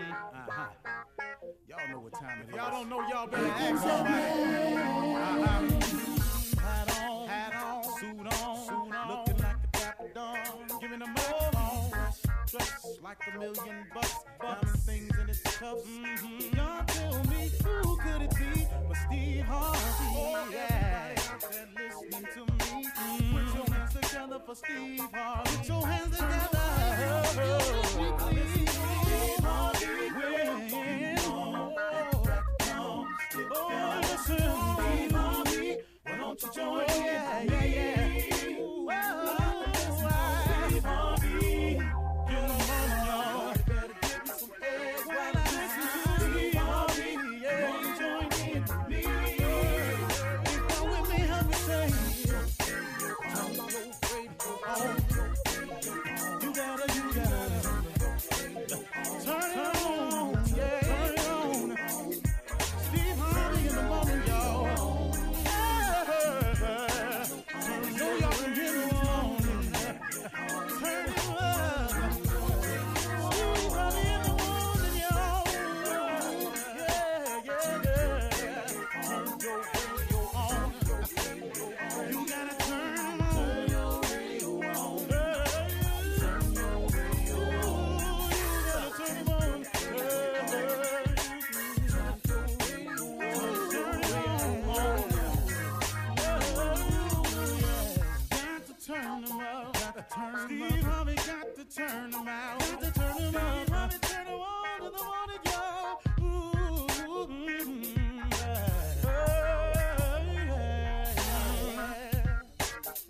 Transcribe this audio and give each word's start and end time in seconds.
Uh-huh. 0.00 0.66
Y'all 1.68 1.88
know 1.90 2.00
what 2.00 2.12
time 2.14 2.40
it 2.42 2.48
is. 2.48 2.54
Y'all 2.54 2.70
don't 2.70 2.88
know, 2.88 3.00
y'all 3.08 3.26
better 3.26 3.46
ask 3.46 3.82
somebody. 3.82 4.14
Uh-huh. 5.14 5.60
Hat 6.60 7.00
on, 7.00 7.28
hat 7.28 7.54
on, 7.54 7.84
suit 7.98 8.18
on, 8.20 8.56
suit 8.66 8.94
on. 8.94 9.08
Looking 9.08 9.36
like 9.42 9.56
a 9.62 9.78
dapper 9.78 10.10
dawn. 10.14 10.36
Giving 10.80 10.98
them 10.98 11.14
all 11.16 11.54
Dressed 12.46 13.02
like 13.02 13.18
a 13.34 13.38
million 13.38 13.86
bucks. 13.92 14.14
Diamond 14.40 14.78
things 14.80 15.18
in 15.18 15.28
its 15.28 15.42
cups. 15.42 15.82
Mm-hmm. 15.82 16.56
Y'all 16.56 16.84
tell 16.86 17.24
me 17.24 17.50
who 17.64 17.96
could 17.96 18.22
it 18.22 18.34
be 18.36 18.66
but 18.88 18.96
Steve 19.06 19.44
Harvey? 19.44 19.78
Oh, 20.16 20.48
yeah. 20.52 21.14
Everybody 21.16 21.88
listening 21.88 22.28
to 22.34 22.40
me. 22.52 22.86
Mm-hmm. 22.86 23.36
Put 23.36 23.54
your 23.54 23.76
hands 23.76 23.94
together 23.94 24.40
for 24.44 24.54
Steve 24.54 25.00
Harvey. 25.12 25.56
Put 25.56 25.68
your 25.68 25.86
hands 25.86 26.16
together. 26.16 26.64
Steve 27.84 28.63
Join 36.52 36.84
yeah, 36.88 37.64
yeah. 37.64 38.03
Turn. 101.88 102.10
Got 102.10 102.60
to 102.80 102.90
turn 102.92 103.34
Harvey 103.34 103.98
turn 104.00 104.26
on 104.28 104.66
in 104.76 104.84
the 104.84 104.90
morning. 105.04 105.40
Ooh, 106.20 106.86
mm, 107.28 107.84
yeah. 108.30 109.14
Yeah. 110.46 111.60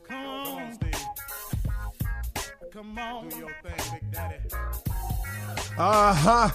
Come 0.08 0.26
on, 0.26 0.74
Steve. 0.74 0.94
Come 2.72 2.98
on. 2.98 3.28
Do 3.28 3.36
your 3.36 3.50
thing, 3.62 3.80
Big 3.92 4.04
Daddy. 4.10 4.36
Uh 5.76 6.14
huh. 6.14 6.48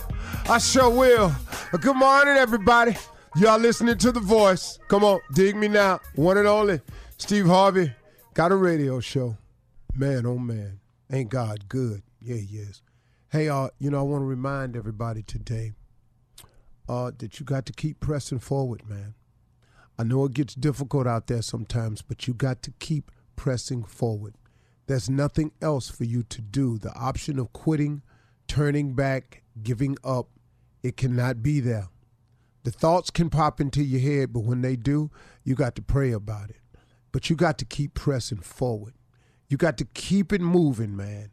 I 0.50 0.58
sure 0.58 0.90
will. 0.90 1.32
Good 1.80 1.96
morning, 1.96 2.36
everybody. 2.36 2.96
Y'all 3.36 3.60
listening 3.60 3.98
to 4.00 4.12
The 4.12 4.20
Voice. 4.20 4.80
Come 4.88 5.04
on, 5.04 5.20
dig 5.34 5.56
me 5.56 5.68
now. 5.68 6.00
One 6.16 6.38
and 6.38 6.48
only. 6.48 6.82
Steve 7.18 7.46
Harvey 7.46 7.94
got 8.34 8.52
a 8.52 8.56
radio 8.56 9.00
show. 9.00 9.38
Man, 9.96 10.26
oh 10.26 10.38
man. 10.38 10.80
Ain't 11.12 11.30
God 11.30 11.68
good? 11.68 12.02
Yeah, 12.30 12.36
he 12.36 12.58
is. 12.58 12.84
Hey, 13.32 13.50
uh, 13.50 13.70
you 13.80 13.90
know, 13.90 13.98
I 13.98 14.04
want 14.04 14.22
to 14.22 14.28
remind 14.28 14.76
everybody 14.76 15.24
today 15.24 15.72
uh, 16.88 17.10
that 17.18 17.40
you 17.40 17.44
got 17.44 17.66
to 17.66 17.74
keep 17.74 18.00
pressing 18.00 18.38
forward, 18.38 18.88
man. 18.88 19.16
I 19.98 20.04
know 20.04 20.26
it 20.26 20.36
gets 20.36 20.54
difficult 20.54 21.08
out 21.08 21.26
there 21.26 21.42
sometimes, 21.42 22.04
but 22.04 22.28
you 22.28 22.36
got 22.36 22.62
to 22.62 22.72
keep 22.78 23.10
pressing 23.36 23.84
forward. 23.84 24.36
There's 24.86 25.10
nothing 25.10 25.54
else 25.60 25.90
for 25.90 26.04
you 26.04 26.22
to 26.22 26.40
do. 26.40 26.78
The 26.78 26.94
option 26.94 27.40
of 27.40 27.52
quitting, 27.52 28.04
turning 28.48 28.94
back, 28.94 29.42
giving 29.64 29.98
up, 30.04 30.28
it 30.84 30.98
cannot 30.98 31.42
be 31.42 31.60
there. 31.60 31.88
The 32.62 32.72
thoughts 32.72 33.10
can 33.10 33.32
pop 33.32 33.60
into 33.60 33.82
your 33.82 34.02
head, 34.02 34.34
but 34.34 34.42
when 34.42 34.62
they 34.62 34.76
do, 34.76 35.10
you 35.44 35.56
got 35.56 35.74
to 35.78 35.82
pray 35.82 36.12
about 36.12 36.52
it. 36.52 36.62
But 37.12 37.32
you 37.32 37.36
got 37.36 37.58
to 37.58 37.66
keep 37.66 37.96
pressing 37.96 38.42
forward. 38.42 38.94
You 39.48 39.58
got 39.58 39.80
to 39.80 39.86
keep 39.86 40.32
it 40.32 40.42
moving, 40.42 40.96
man. 40.96 41.32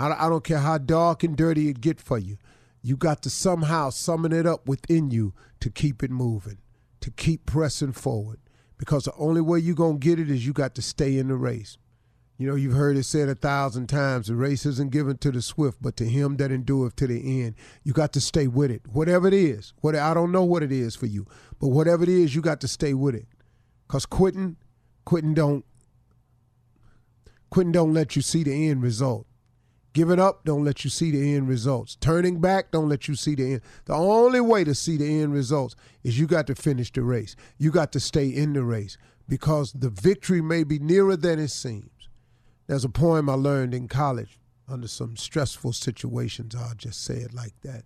I, 0.00 0.26
I 0.26 0.28
don't 0.28 0.44
care 0.44 0.58
how 0.58 0.78
dark 0.78 1.22
and 1.22 1.36
dirty 1.36 1.68
it 1.68 1.80
get 1.80 2.00
for 2.00 2.18
you. 2.18 2.38
You 2.82 2.96
got 2.96 3.22
to 3.22 3.30
somehow 3.30 3.90
summon 3.90 4.32
it 4.32 4.46
up 4.46 4.66
within 4.66 5.10
you 5.10 5.34
to 5.60 5.68
keep 5.68 6.02
it 6.02 6.10
moving, 6.10 6.58
to 7.00 7.10
keep 7.10 7.44
pressing 7.44 7.92
forward. 7.92 8.40
Because 8.78 9.04
the 9.04 9.12
only 9.18 9.42
way 9.42 9.58
you're 9.58 9.74
going 9.74 10.00
to 10.00 10.06
get 10.06 10.18
it 10.18 10.30
is 10.30 10.46
you 10.46 10.54
got 10.54 10.74
to 10.76 10.82
stay 10.82 11.18
in 11.18 11.28
the 11.28 11.34
race. 11.34 11.76
You 12.38 12.48
know, 12.48 12.54
you've 12.54 12.72
heard 12.72 12.96
it 12.96 13.04
said 13.04 13.28
a 13.28 13.34
thousand 13.34 13.88
times 13.88 14.28
the 14.28 14.34
race 14.34 14.64
isn't 14.64 14.92
given 14.92 15.18
to 15.18 15.30
the 15.30 15.42
swift, 15.42 15.76
but 15.82 15.94
to 15.98 16.06
him 16.06 16.38
that 16.38 16.50
endureth 16.50 16.96
to 16.96 17.06
the 17.06 17.42
end. 17.42 17.54
You 17.84 17.92
got 17.92 18.14
to 18.14 18.20
stay 18.22 18.46
with 18.46 18.70
it, 18.70 18.80
whatever 18.90 19.28
it 19.28 19.34
is. 19.34 19.74
What 19.82 19.94
I 19.94 20.14
don't 20.14 20.32
know 20.32 20.44
what 20.44 20.62
it 20.62 20.72
is 20.72 20.96
for 20.96 21.04
you, 21.04 21.26
but 21.58 21.68
whatever 21.68 22.02
it 22.02 22.08
is, 22.08 22.34
you 22.34 22.40
got 22.40 22.62
to 22.62 22.68
stay 22.68 22.94
with 22.94 23.14
it. 23.14 23.26
Cause 23.88 24.06
quitting, 24.06 24.56
quitting 25.04 25.34
don't, 25.34 25.66
quitting 27.50 27.72
don't 27.72 27.92
let 27.92 28.16
you 28.16 28.22
see 28.22 28.42
the 28.42 28.70
end 28.70 28.82
result. 28.82 29.26
Giving 29.92 30.20
up 30.20 30.44
don't 30.44 30.64
let 30.64 30.84
you 30.84 30.90
see 30.90 31.10
the 31.10 31.34
end 31.34 31.48
results. 31.48 31.96
Turning 31.96 32.40
back 32.40 32.70
don't 32.70 32.88
let 32.88 33.08
you 33.08 33.16
see 33.16 33.34
the 33.34 33.54
end. 33.54 33.60
The 33.86 33.94
only 33.94 34.40
way 34.40 34.62
to 34.62 34.74
see 34.74 34.96
the 34.96 35.20
end 35.20 35.32
results 35.32 35.74
is 36.04 36.18
you 36.18 36.26
got 36.26 36.46
to 36.46 36.54
finish 36.54 36.92
the 36.92 37.02
race. 37.02 37.34
You 37.58 37.72
got 37.72 37.90
to 37.92 38.00
stay 38.00 38.28
in 38.28 38.52
the 38.52 38.62
race 38.62 38.96
because 39.28 39.72
the 39.72 39.90
victory 39.90 40.40
may 40.40 40.62
be 40.62 40.78
nearer 40.78 41.16
than 41.16 41.40
it 41.40 41.48
seems. 41.48 42.08
There's 42.68 42.84
a 42.84 42.88
poem 42.88 43.28
I 43.28 43.34
learned 43.34 43.74
in 43.74 43.88
college 43.88 44.38
under 44.68 44.86
some 44.86 45.16
stressful 45.16 45.72
situations. 45.72 46.54
I'll 46.54 46.74
just 46.76 47.04
say 47.04 47.16
it 47.16 47.34
like 47.34 47.54
that. 47.62 47.82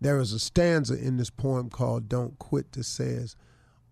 There 0.00 0.18
is 0.18 0.32
a 0.32 0.40
stanza 0.40 0.94
in 0.94 1.16
this 1.16 1.30
poem 1.30 1.70
called 1.70 2.08
Don't 2.08 2.38
Quit 2.38 2.72
that 2.72 2.84
says, 2.84 3.36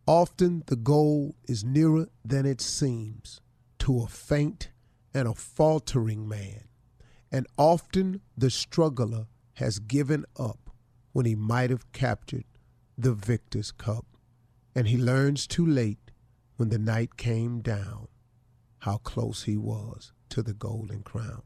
Often 0.06 0.64
the 0.66 0.76
goal 0.76 1.34
is 1.48 1.64
nearer 1.64 2.08
than 2.24 2.44
it 2.44 2.60
seems 2.60 3.40
to 3.78 4.02
a 4.02 4.06
faint 4.06 4.70
and 5.14 5.28
a 5.28 5.34
faltering 5.34 6.28
man. 6.28 6.64
And 7.34 7.48
often 7.58 8.20
the 8.38 8.48
struggler 8.48 9.26
has 9.54 9.80
given 9.80 10.24
up 10.38 10.70
when 11.10 11.26
he 11.26 11.34
might 11.34 11.68
have 11.70 11.90
captured 11.90 12.44
the 12.96 13.12
victor's 13.12 13.72
cup. 13.72 14.06
And 14.72 14.86
he 14.86 14.96
learns 14.96 15.48
too 15.48 15.66
late 15.66 16.12
when 16.58 16.68
the 16.68 16.78
night 16.78 17.16
came 17.16 17.60
down 17.60 18.06
how 18.78 18.98
close 18.98 19.42
he 19.42 19.56
was 19.56 20.12
to 20.28 20.44
the 20.44 20.54
golden 20.54 21.02
crown. 21.02 21.42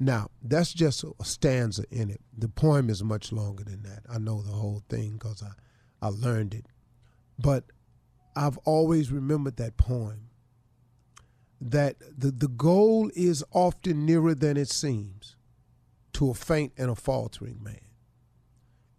Now, 0.00 0.30
that's 0.42 0.72
just 0.72 1.04
a 1.04 1.12
stanza 1.22 1.84
in 1.90 2.08
it. 2.08 2.22
The 2.34 2.48
poem 2.48 2.88
is 2.88 3.04
much 3.04 3.30
longer 3.30 3.62
than 3.62 3.82
that. 3.82 4.04
I 4.08 4.16
know 4.16 4.40
the 4.40 4.52
whole 4.52 4.84
thing 4.88 5.18
because 5.18 5.42
I, 5.42 5.50
I 6.00 6.08
learned 6.08 6.54
it. 6.54 6.64
But 7.38 7.64
I've 8.34 8.56
always 8.64 9.12
remembered 9.12 9.58
that 9.58 9.76
poem 9.76 10.30
that 11.60 11.96
the, 12.16 12.30
the 12.30 12.48
goal 12.48 13.10
is 13.14 13.44
often 13.52 14.04
nearer 14.04 14.34
than 14.34 14.56
it 14.56 14.68
seems 14.68 15.36
to 16.12 16.30
a 16.30 16.34
faint 16.34 16.72
and 16.76 16.90
a 16.90 16.94
faltering 16.94 17.62
man. 17.62 17.80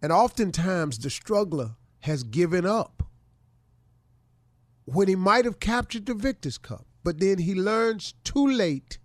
And 0.02 0.12
oftentimes 0.12 0.98
the 0.98 1.10
struggler 1.10 1.76
has 2.00 2.22
given 2.22 2.66
up 2.66 3.02
when 4.84 5.08
he 5.08 5.16
might 5.16 5.44
have 5.44 5.58
captured 5.58 6.06
the 6.06 6.14
victor's 6.14 6.58
cup, 6.58 6.86
but 7.02 7.18
then 7.18 7.38
he 7.38 7.54
learns 7.54 8.14
too 8.22 8.46
late 8.46 8.98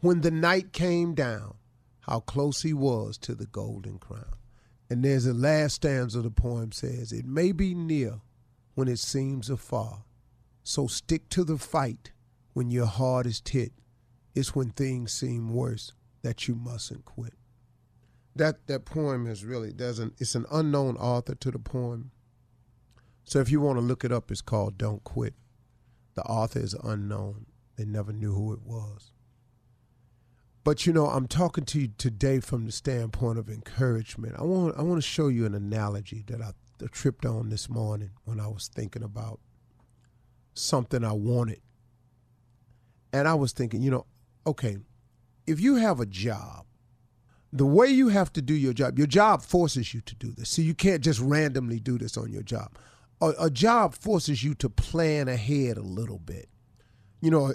when 0.00 0.20
the 0.20 0.30
night 0.30 0.72
came 0.72 1.14
down 1.14 1.54
how 2.00 2.20
close 2.20 2.62
he 2.62 2.72
was 2.72 3.18
to 3.18 3.34
the 3.34 3.46
golden 3.46 3.98
crown. 3.98 4.36
And 4.88 5.04
there's 5.04 5.26
a 5.26 5.34
last 5.34 5.76
stanza 5.76 6.18
of 6.18 6.24
the 6.24 6.30
poem 6.30 6.70
says, 6.70 7.12
It 7.12 7.26
may 7.26 7.50
be 7.50 7.74
near 7.74 8.20
when 8.74 8.86
it 8.86 9.00
seems 9.00 9.50
afar. 9.50 10.04
So 10.62 10.86
stick 10.86 11.28
to 11.30 11.42
the 11.42 11.58
fight 11.58 12.12
when 12.56 12.70
your 12.70 12.86
heart 12.86 13.26
is 13.26 13.42
hit. 13.46 13.70
It's 14.34 14.54
when 14.54 14.70
things 14.70 15.12
seem 15.12 15.52
worse 15.52 15.92
that 16.22 16.48
you 16.48 16.54
mustn't 16.54 17.04
quit. 17.04 17.34
That 18.34 18.66
that 18.66 18.86
poem 18.86 19.26
is 19.26 19.44
really 19.44 19.72
there's 19.72 19.98
an 19.98 20.14
it's 20.16 20.34
an 20.34 20.46
unknown 20.50 20.96
author 20.96 21.34
to 21.34 21.50
the 21.50 21.58
poem. 21.58 22.12
So 23.24 23.40
if 23.40 23.50
you 23.50 23.60
want 23.60 23.76
to 23.76 23.82
look 23.82 24.04
it 24.04 24.12
up, 24.12 24.30
it's 24.30 24.40
called 24.40 24.78
Don't 24.78 25.04
Quit. 25.04 25.34
The 26.14 26.22
author 26.22 26.60
is 26.60 26.72
unknown. 26.82 27.44
They 27.76 27.84
never 27.84 28.10
knew 28.10 28.32
who 28.32 28.54
it 28.54 28.62
was. 28.62 29.12
But 30.64 30.86
you 30.86 30.94
know, 30.94 31.08
I'm 31.08 31.28
talking 31.28 31.66
to 31.66 31.78
you 31.78 31.88
today 31.98 32.40
from 32.40 32.64
the 32.64 32.72
standpoint 32.72 33.38
of 33.38 33.50
encouragement. 33.50 34.34
I 34.38 34.44
want 34.44 34.78
I 34.78 34.82
want 34.82 34.96
to 34.96 35.06
show 35.06 35.28
you 35.28 35.44
an 35.44 35.54
analogy 35.54 36.24
that 36.28 36.40
I 36.40 36.52
tripped 36.90 37.26
on 37.26 37.50
this 37.50 37.68
morning 37.68 38.12
when 38.24 38.40
I 38.40 38.46
was 38.48 38.68
thinking 38.68 39.02
about 39.02 39.40
something 40.54 41.04
I 41.04 41.12
wanted. 41.12 41.60
And 43.12 43.26
I 43.26 43.34
was 43.34 43.52
thinking, 43.52 43.82
you 43.82 43.90
know, 43.90 44.06
okay, 44.46 44.78
if 45.46 45.60
you 45.60 45.76
have 45.76 46.00
a 46.00 46.06
job, 46.06 46.66
the 47.52 47.66
way 47.66 47.88
you 47.88 48.08
have 48.08 48.32
to 48.34 48.42
do 48.42 48.54
your 48.54 48.72
job, 48.72 48.98
your 48.98 49.06
job 49.06 49.42
forces 49.42 49.94
you 49.94 50.00
to 50.02 50.14
do 50.16 50.32
this. 50.32 50.50
So 50.50 50.62
you 50.62 50.74
can't 50.74 51.02
just 51.02 51.20
randomly 51.20 51.80
do 51.80 51.96
this 51.98 52.16
on 52.16 52.30
your 52.30 52.42
job. 52.42 52.76
A, 53.20 53.32
a 53.40 53.50
job 53.50 53.94
forces 53.94 54.44
you 54.44 54.54
to 54.56 54.68
plan 54.68 55.28
ahead 55.28 55.78
a 55.78 55.82
little 55.82 56.18
bit. 56.18 56.48
You 57.22 57.30
know, 57.30 57.54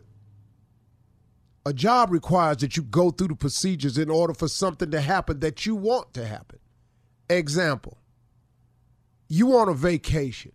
a 1.66 1.74
job 1.74 2.12
requires 2.12 2.58
that 2.58 2.76
you 2.76 2.84
go 2.84 3.12
through 3.12 3.28
the 3.28 3.36
procedures 3.36 3.98
in 3.98 4.10
order 4.10 4.34
for 4.34 4.48
something 4.48 4.90
to 4.92 5.02
happen 5.02 5.40
that 5.42 5.66
you 5.66 5.76
want 5.76 6.14
to 6.16 6.26
happen. 6.26 6.60
Example, 7.30 8.00
you 9.28 9.48
want 9.48 9.70
a 9.70 9.74
vacation. 9.74 10.52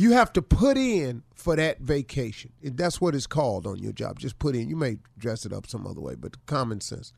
You 0.00 0.12
have 0.12 0.32
to 0.34 0.42
put 0.42 0.76
in 0.76 1.24
for 1.34 1.56
that 1.56 1.80
vacation. 1.80 2.52
That's 2.62 3.00
what 3.00 3.16
it's 3.16 3.26
called 3.26 3.66
on 3.66 3.78
your 3.78 3.92
job. 3.92 4.20
Just 4.20 4.38
put 4.38 4.54
in. 4.54 4.68
You 4.68 4.76
may 4.76 4.98
dress 5.18 5.44
it 5.44 5.52
up 5.52 5.66
some 5.66 5.86
other 5.88 6.00
way, 6.00 6.14
but 6.14 6.46
common 6.46 6.80
sense. 6.80 7.12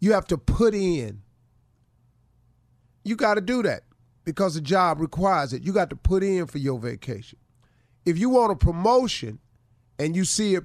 You 0.00 0.14
have 0.14 0.26
to 0.28 0.38
put 0.38 0.74
in. 0.74 1.20
You 3.04 3.14
got 3.14 3.34
to 3.34 3.42
do 3.42 3.62
that 3.64 3.82
because 4.24 4.54
the 4.54 4.62
job 4.62 5.00
requires 5.00 5.52
it. 5.52 5.62
You 5.62 5.72
got 5.74 5.90
to 5.90 5.96
put 5.96 6.22
in 6.22 6.46
for 6.46 6.56
your 6.56 6.78
vacation. 6.78 7.38
If 8.06 8.18
you 8.18 8.30
want 8.30 8.52
a 8.52 8.56
promotion 8.56 9.38
and 9.98 10.16
you 10.16 10.24
see 10.24 10.54
it 10.54 10.64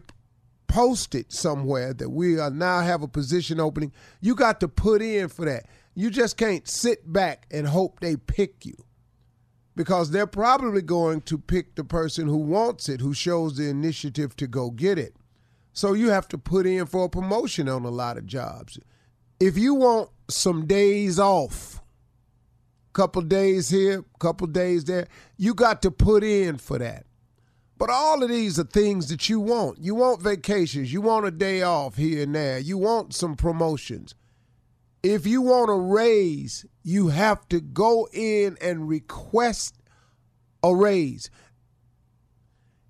posted 0.67 1.29
somewhere 1.31 1.93
that 1.93 2.09
we 2.09 2.39
are 2.39 2.49
now 2.49 2.79
have 2.79 3.03
a 3.03 3.07
position 3.07 3.59
opening, 3.59 3.91
you 4.21 4.33
got 4.33 4.61
to 4.61 4.69
put 4.69 5.01
in 5.01 5.27
for 5.27 5.43
that. 5.43 5.65
You 5.93 6.09
just 6.09 6.37
can't 6.37 6.65
sit 6.65 7.11
back 7.11 7.47
and 7.51 7.67
hope 7.67 7.99
they 7.99 8.15
pick 8.15 8.65
you 8.65 8.77
because 9.75 10.11
they're 10.11 10.27
probably 10.27 10.81
going 10.81 11.21
to 11.21 11.37
pick 11.37 11.75
the 11.75 11.83
person 11.83 12.27
who 12.27 12.37
wants 12.37 12.89
it, 12.89 13.01
who 13.01 13.13
shows 13.13 13.57
the 13.57 13.69
initiative 13.69 14.35
to 14.37 14.47
go 14.47 14.71
get 14.71 14.97
it. 14.97 15.15
So 15.73 15.93
you 15.93 16.09
have 16.09 16.27
to 16.29 16.37
put 16.37 16.65
in 16.65 16.85
for 16.85 17.05
a 17.05 17.09
promotion 17.09 17.69
on 17.69 17.85
a 17.85 17.89
lot 17.89 18.17
of 18.17 18.25
jobs. 18.25 18.79
If 19.39 19.57
you 19.57 19.73
want 19.73 20.09
some 20.27 20.65
days 20.65 21.19
off, 21.19 21.81
couple 22.93 23.21
days 23.21 23.69
here, 23.69 24.03
couple 24.19 24.47
days 24.47 24.83
there, 24.85 25.07
you 25.37 25.53
got 25.53 25.81
to 25.83 25.91
put 25.91 26.23
in 26.23 26.57
for 26.57 26.77
that. 26.79 27.05
But 27.77 27.89
all 27.89 28.21
of 28.21 28.29
these 28.29 28.59
are 28.59 28.65
things 28.65 29.07
that 29.07 29.29
you 29.29 29.39
want. 29.39 29.79
You 29.79 29.95
want 29.95 30.21
vacations. 30.21 30.91
You 30.91 30.99
want 30.99 31.25
a 31.25 31.31
day 31.31 31.61
off 31.61 31.95
here 31.95 32.23
and 32.23 32.35
there. 32.35 32.59
You 32.59 32.77
want 32.77 33.13
some 33.13 33.35
promotions. 33.35 34.15
If 35.01 35.25
you 35.25 35.41
want 35.41 35.71
a 35.71 35.75
raise, 35.75 36.65
you 36.83 37.07
have 37.07 37.47
to 37.49 37.61
go 37.61 38.09
in 38.11 38.57
and 38.61 38.89
request 38.89 39.75
a 40.61 40.75
raise. 40.75 41.29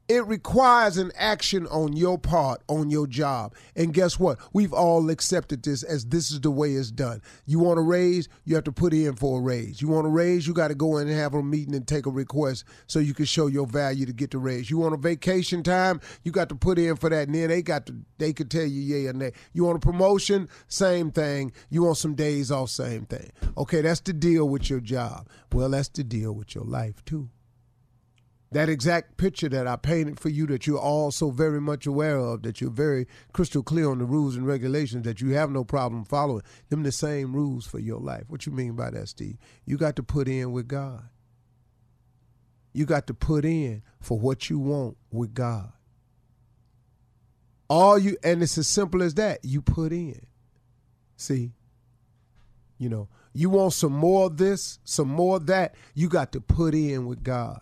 It 0.10 0.26
requires 0.26 0.98
an 0.98 1.12
action 1.16 1.68
on 1.68 1.94
your 1.94 2.18
part, 2.18 2.64
on 2.68 2.90
your 2.90 3.06
job. 3.06 3.54
And 3.76 3.94
guess 3.94 4.20
what? 4.20 4.40
We've 4.54 4.74
all 4.74 5.08
accepted 5.12 5.62
this 5.62 5.84
as 5.84 6.06
this 6.06 6.32
is 6.32 6.42
the 6.42 6.50
way 6.50 6.72
it's 6.72 6.90
done. 6.90 7.22
You 7.46 7.60
want 7.60 7.78
a 7.78 7.84
raise, 7.84 8.28
you 8.44 8.56
have 8.56 8.64
to 8.64 8.72
put 8.72 8.92
in 8.92 9.16
for 9.16 9.38
a 9.38 9.42
raise. 9.44 9.84
You 9.84 9.88
want 9.88 10.08
a 10.08 10.10
raise, 10.10 10.48
you 10.48 10.54
got 10.56 10.70
to 10.70 10.76
go 10.76 10.98
in 10.98 11.08
and 11.08 11.16
have 11.16 11.36
a 11.36 11.44
meeting 11.44 11.76
and 11.76 11.88
take 11.88 12.08
a 12.08 12.10
request 12.10 12.64
so 12.88 12.98
you 12.98 13.14
can 13.14 13.26
show 13.26 13.46
your 13.46 13.68
value 13.68 14.08
to 14.08 14.12
get 14.12 14.32
the 14.32 14.40
raise. 14.40 14.72
You 14.72 14.80
want 14.80 14.96
a 14.96 14.98
vacation 14.98 15.62
time, 15.62 16.02
you 16.24 16.32
got 16.32 16.50
to 16.50 16.56
put 16.56 16.80
in 16.80 16.96
for 16.96 17.12
that. 17.12 17.28
And 17.28 17.36
then 17.36 17.50
they 17.50 17.62
got 17.62 17.86
to 17.86 17.96
they 18.18 18.34
could 18.34 18.50
tell 18.50 18.66
you 18.66 18.82
yay 18.82 19.06
or 19.06 19.14
nay. 19.14 19.34
You 19.54 19.66
want 19.66 19.78
a 19.78 19.80
promotion, 19.80 20.50
same 20.68 21.12
thing. 21.12 21.52
You 21.70 21.84
want 21.84 21.98
some 21.98 22.16
days 22.16 22.50
off, 22.50 22.72
same 22.72 23.06
thing. 23.06 23.32
Okay, 23.58 23.82
that's 23.82 24.00
the 24.00 24.14
deal 24.14 24.50
with 24.50 24.72
your 24.72 24.80
job. 24.80 25.28
Well, 25.54 25.70
that's 25.70 25.90
the 25.90 26.04
deal 26.04 26.34
with 26.34 26.56
your 26.56 26.66
life 26.66 27.06
too 27.06 27.30
that 28.52 28.70
exact 28.70 29.18
picture 29.18 29.50
that 29.50 29.68
I 29.68 29.76
painted 29.76 30.20
for 30.20 30.30
you 30.30 30.48
that 30.48 30.66
you're 30.66 30.80
all 30.80 31.12
so 31.12 31.30
very 31.30 31.62
much 31.62 31.86
aware 31.86 32.18
of, 32.18 32.42
that 32.44 32.60
you're 32.60 32.72
very 32.72 33.06
crystal 33.32 33.62
clear 33.62 33.90
on 33.90 34.00
the 34.00 34.06
rules 34.06 34.36
and 34.36 34.48
regulations 34.48 35.04
that 35.04 35.22
you 35.22 35.34
have 35.34 35.52
no 35.52 35.64
problem 35.64 36.04
following, 36.04 36.42
them 36.70 36.84
the 36.84 36.92
same 36.92 37.36
rules 37.36 37.68
for 37.68 37.80
your 37.80 38.00
life. 38.00 38.24
What 38.28 38.46
you 38.46 38.52
mean 38.52 38.76
by 38.76 38.90
that, 38.90 39.10
Steve? 39.10 39.38
You 39.66 39.78
got 39.78 39.96
to 39.98 40.04
put 40.04 40.28
in 40.28 40.52
with 40.52 40.68
God. 40.68 41.04
You 42.74 42.86
got 42.86 43.08
to 43.08 43.14
put 43.14 43.46
in 43.46 43.84
for 44.00 44.20
what 44.20 44.50
you 44.50 44.58
want 44.58 44.98
with 45.12 45.34
God. 45.34 45.72
All 47.70 48.00
you 48.00 48.18
and 48.24 48.42
it's 48.42 48.58
as 48.58 48.68
simple 48.68 49.04
as 49.04 49.14
that. 49.16 49.46
You 49.46 49.62
put 49.62 49.92
in. 49.92 50.26
See? 51.18 51.52
You 52.80 52.90
know, 52.90 53.10
you 53.34 53.50
want 53.50 53.74
some 53.74 53.94
more 53.94 54.26
of 54.26 54.38
this, 54.38 54.80
some 54.84 55.10
more 55.10 55.36
of 55.36 55.46
that, 55.48 55.76
you 55.94 56.10
got 56.10 56.32
to 56.32 56.42
put 56.42 56.74
in 56.74 57.06
with 57.06 57.24
God. 57.24 57.62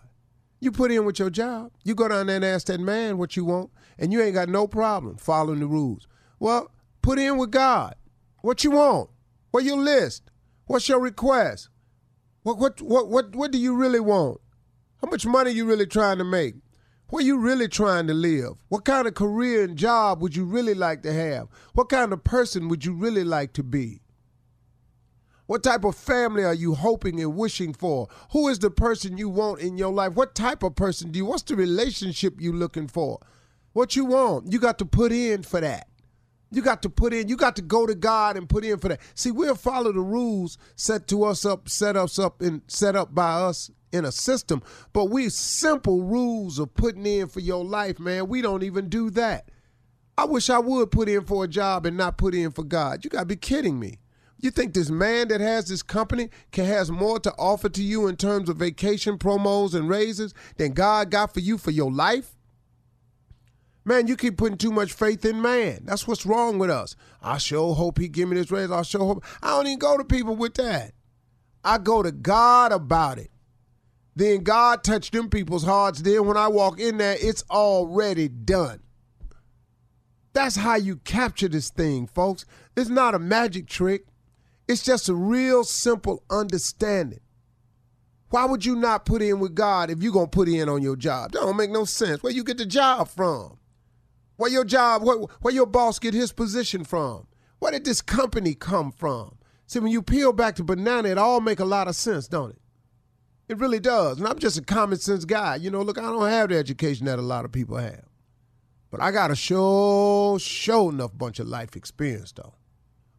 You 0.60 0.72
put 0.72 0.90
in 0.90 1.04
with 1.04 1.18
your 1.18 1.30
job. 1.30 1.72
You 1.84 1.94
go 1.94 2.08
down 2.08 2.26
there 2.26 2.36
and 2.36 2.44
ask 2.44 2.66
that 2.66 2.80
man 2.80 3.18
what 3.18 3.36
you 3.36 3.44
want, 3.44 3.70
and 3.98 4.12
you 4.12 4.20
ain't 4.20 4.34
got 4.34 4.48
no 4.48 4.66
problem 4.66 5.16
following 5.16 5.60
the 5.60 5.66
rules. 5.66 6.08
Well, 6.40 6.70
put 7.02 7.18
in 7.18 7.38
with 7.38 7.50
God. 7.50 7.94
What 8.42 8.64
you 8.64 8.72
want? 8.72 9.10
What 9.50 9.64
your 9.64 9.76
list? 9.76 10.30
What's 10.66 10.88
your 10.88 11.00
request? 11.00 11.68
What 12.42 12.58
what 12.58 12.80
what 12.82 13.08
what 13.08 13.34
what 13.34 13.50
do 13.50 13.58
you 13.58 13.74
really 13.74 14.00
want? 14.00 14.40
How 15.00 15.08
much 15.08 15.26
money 15.26 15.50
you 15.50 15.64
really 15.64 15.86
trying 15.86 16.18
to 16.18 16.24
make? 16.24 16.54
Where 17.10 17.24
you 17.24 17.38
really 17.38 17.68
trying 17.68 18.06
to 18.08 18.14
live? 18.14 18.62
What 18.68 18.84
kind 18.84 19.08
of 19.08 19.14
career 19.14 19.64
and 19.64 19.78
job 19.78 20.20
would 20.20 20.36
you 20.36 20.44
really 20.44 20.74
like 20.74 21.02
to 21.02 21.12
have? 21.12 21.48
What 21.72 21.88
kind 21.88 22.12
of 22.12 22.22
person 22.22 22.68
would 22.68 22.84
you 22.84 22.92
really 22.92 23.24
like 23.24 23.54
to 23.54 23.62
be? 23.62 24.02
What 25.48 25.62
type 25.62 25.84
of 25.84 25.96
family 25.96 26.44
are 26.44 26.52
you 26.52 26.74
hoping 26.74 27.18
and 27.20 27.34
wishing 27.34 27.72
for? 27.72 28.06
Who 28.32 28.48
is 28.48 28.58
the 28.58 28.70
person 28.70 29.16
you 29.16 29.30
want 29.30 29.62
in 29.62 29.78
your 29.78 29.90
life? 29.90 30.12
What 30.12 30.34
type 30.34 30.62
of 30.62 30.76
person 30.76 31.10
do 31.10 31.16
you? 31.16 31.24
What's 31.24 31.42
the 31.42 31.56
relationship 31.56 32.38
you 32.38 32.52
looking 32.52 32.86
for? 32.86 33.18
What 33.72 33.96
you 33.96 34.04
want? 34.04 34.52
You 34.52 34.58
got 34.58 34.78
to 34.78 34.84
put 34.84 35.10
in 35.10 35.42
for 35.42 35.62
that. 35.62 35.88
You 36.50 36.60
got 36.60 36.82
to 36.82 36.90
put 36.90 37.14
in. 37.14 37.28
You 37.28 37.36
got 37.38 37.56
to 37.56 37.62
go 37.62 37.86
to 37.86 37.94
God 37.94 38.36
and 38.36 38.46
put 38.46 38.62
in 38.62 38.78
for 38.78 38.88
that. 38.90 39.00
See, 39.14 39.30
we'll 39.30 39.54
follow 39.54 39.90
the 39.90 40.02
rules 40.02 40.58
set 40.76 41.08
to 41.08 41.24
us 41.24 41.46
up, 41.46 41.70
set 41.70 41.96
us 41.96 42.18
up, 42.18 42.42
and 42.42 42.60
set 42.66 42.94
up 42.94 43.14
by 43.14 43.32
us 43.32 43.70
in 43.90 44.04
a 44.04 44.12
system. 44.12 44.62
But 44.92 45.06
we 45.06 45.30
simple 45.30 46.02
rules 46.02 46.58
of 46.58 46.74
putting 46.74 47.06
in 47.06 47.26
for 47.26 47.40
your 47.40 47.64
life, 47.64 47.98
man. 47.98 48.28
We 48.28 48.42
don't 48.42 48.64
even 48.64 48.90
do 48.90 49.08
that. 49.12 49.50
I 50.18 50.26
wish 50.26 50.50
I 50.50 50.58
would 50.58 50.90
put 50.90 51.08
in 51.08 51.24
for 51.24 51.44
a 51.44 51.48
job 51.48 51.86
and 51.86 51.96
not 51.96 52.18
put 52.18 52.34
in 52.34 52.50
for 52.50 52.64
God. 52.64 53.02
You 53.02 53.08
got 53.08 53.20
to 53.20 53.26
be 53.26 53.36
kidding 53.36 53.80
me. 53.80 53.98
You 54.40 54.50
think 54.50 54.72
this 54.72 54.90
man 54.90 55.28
that 55.28 55.40
has 55.40 55.68
this 55.68 55.82
company 55.82 56.30
can 56.52 56.64
has 56.64 56.90
more 56.90 57.18
to 57.20 57.32
offer 57.32 57.68
to 57.68 57.82
you 57.82 58.06
in 58.06 58.16
terms 58.16 58.48
of 58.48 58.56
vacation 58.56 59.18
promos 59.18 59.74
and 59.74 59.88
raises 59.88 60.32
than 60.56 60.72
God 60.72 61.10
got 61.10 61.34
for 61.34 61.40
you 61.40 61.58
for 61.58 61.72
your 61.72 61.90
life? 61.90 62.36
Man, 63.84 64.06
you 64.06 64.16
keep 64.16 64.36
putting 64.36 64.58
too 64.58 64.70
much 64.70 64.92
faith 64.92 65.24
in 65.24 65.40
man. 65.40 65.80
That's 65.84 66.06
what's 66.06 66.26
wrong 66.26 66.58
with 66.58 66.70
us. 66.70 66.94
I 67.22 67.38
sure 67.38 67.74
hope 67.74 67.98
he 67.98 68.06
give 68.06 68.28
me 68.28 68.36
this 68.36 68.50
raise. 68.50 68.70
I 68.70 68.82
sure 68.82 69.00
hope. 69.00 69.24
I 69.42 69.50
don't 69.50 69.66
even 69.66 69.78
go 69.78 69.96
to 69.96 70.04
people 70.04 70.36
with 70.36 70.54
that. 70.54 70.92
I 71.64 71.78
go 71.78 72.02
to 72.02 72.12
God 72.12 72.70
about 72.70 73.18
it. 73.18 73.30
Then 74.14 74.42
God 74.42 74.84
touched 74.84 75.12
them 75.12 75.30
people's 75.30 75.64
hearts. 75.64 76.02
Then 76.02 76.26
when 76.26 76.36
I 76.36 76.48
walk 76.48 76.78
in 76.78 76.98
there, 76.98 77.16
it's 77.20 77.44
already 77.50 78.28
done. 78.28 78.82
That's 80.32 80.56
how 80.56 80.76
you 80.76 80.96
capture 80.96 81.48
this 81.48 81.70
thing, 81.70 82.06
folks. 82.06 82.44
It's 82.76 82.90
not 82.90 83.14
a 83.14 83.18
magic 83.18 83.66
trick. 83.66 84.06
It's 84.68 84.82
just 84.82 85.08
a 85.08 85.14
real 85.14 85.64
simple 85.64 86.22
understanding. 86.30 87.20
Why 88.30 88.44
would 88.44 88.66
you 88.66 88.76
not 88.76 89.06
put 89.06 89.22
in 89.22 89.40
with 89.40 89.54
God 89.54 89.90
if 89.90 90.02
you're 90.02 90.12
to 90.12 90.26
put 90.26 90.48
in 90.48 90.68
on 90.68 90.82
your 90.82 90.96
job? 90.96 91.32
That 91.32 91.40
don't 91.40 91.56
make 91.56 91.70
no 91.70 91.86
sense. 91.86 92.22
Where 92.22 92.32
you 92.32 92.44
get 92.44 92.58
the 92.58 92.66
job 92.66 93.08
from? 93.08 93.58
Where 94.36 94.50
your 94.50 94.64
job, 94.64 95.02
where, 95.02 95.16
where 95.40 95.54
your 95.54 95.66
boss 95.66 95.98
get 95.98 96.12
his 96.12 96.32
position 96.32 96.84
from? 96.84 97.26
Where 97.58 97.72
did 97.72 97.86
this 97.86 98.02
company 98.02 98.54
come 98.54 98.92
from? 98.92 99.38
See, 99.66 99.80
when 99.80 99.90
you 99.90 100.02
peel 100.02 100.32
back 100.32 100.56
the 100.56 100.64
banana, 100.64 101.08
it 101.08 101.18
all 101.18 101.40
make 101.40 101.60
a 101.60 101.64
lot 101.64 101.88
of 101.88 101.96
sense, 101.96 102.28
don't 102.28 102.50
it? 102.50 102.60
It 103.48 103.58
really 103.58 103.80
does. 103.80 104.18
And 104.18 104.28
I'm 104.28 104.38
just 104.38 104.58
a 104.58 104.62
common 104.62 104.98
sense 104.98 105.24
guy. 105.24 105.56
You 105.56 105.70
know, 105.70 105.80
look, 105.80 105.98
I 105.98 106.02
don't 106.02 106.28
have 106.28 106.50
the 106.50 106.56
education 106.56 107.06
that 107.06 107.18
a 107.18 107.22
lot 107.22 107.46
of 107.46 107.52
people 107.52 107.76
have. 107.78 108.04
But 108.90 109.00
I 109.00 109.10
got 109.10 109.30
a 109.30 109.36
show, 109.36 110.36
show 110.38 110.90
enough 110.90 111.16
bunch 111.16 111.38
of 111.38 111.48
life 111.48 111.74
experience, 111.74 112.32
though. 112.32 112.54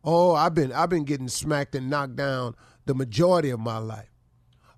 Oh, 0.03 0.34
I've 0.34 0.53
been 0.53 0.72
I've 0.72 0.89
been 0.89 1.03
getting 1.03 1.27
smacked 1.27 1.75
and 1.75 1.89
knocked 1.89 2.15
down 2.15 2.56
the 2.86 2.96
majority 2.96 3.50
of 3.50 3.60
my 3.60 3.77
life. 3.77 4.10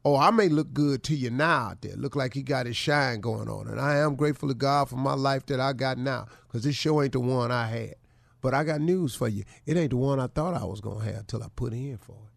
Oh, 0.03 0.15
I 0.15 0.31
may 0.31 0.49
look 0.49 0.73
good 0.73 1.03
to 1.03 1.15
you 1.15 1.29
now 1.29 1.69
out 1.69 1.81
there. 1.81 1.95
Look 1.95 2.15
like 2.15 2.33
he 2.33 2.41
got 2.41 2.65
his 2.65 2.75
shine 2.75 3.21
going 3.21 3.47
on. 3.47 3.67
And 3.67 3.79
I 3.79 3.97
am 3.97 4.15
grateful 4.15 4.49
to 4.49 4.55
God 4.55 4.89
for 4.89 4.95
my 4.95 5.13
life 5.13 5.45
that 5.45 5.59
I 5.59 5.73
got 5.73 5.99
now. 5.99 6.25
Because 6.47 6.63
this 6.63 6.75
show 6.75 7.03
ain't 7.03 7.13
the 7.13 7.19
one 7.19 7.51
I 7.51 7.67
had. 7.67 7.95
But 8.41 8.55
I 8.55 8.63
got 8.63 8.81
news 8.81 9.13
for 9.13 9.27
you. 9.27 9.43
It 9.67 9.77
ain't 9.77 9.91
the 9.91 9.97
one 9.97 10.19
I 10.19 10.25
thought 10.25 10.59
I 10.59 10.65
was 10.65 10.81
gonna 10.81 11.05
have 11.05 11.27
till 11.27 11.43
I 11.43 11.47
put 11.55 11.73
in 11.73 11.97
for 11.97 12.13
it. 12.13 12.31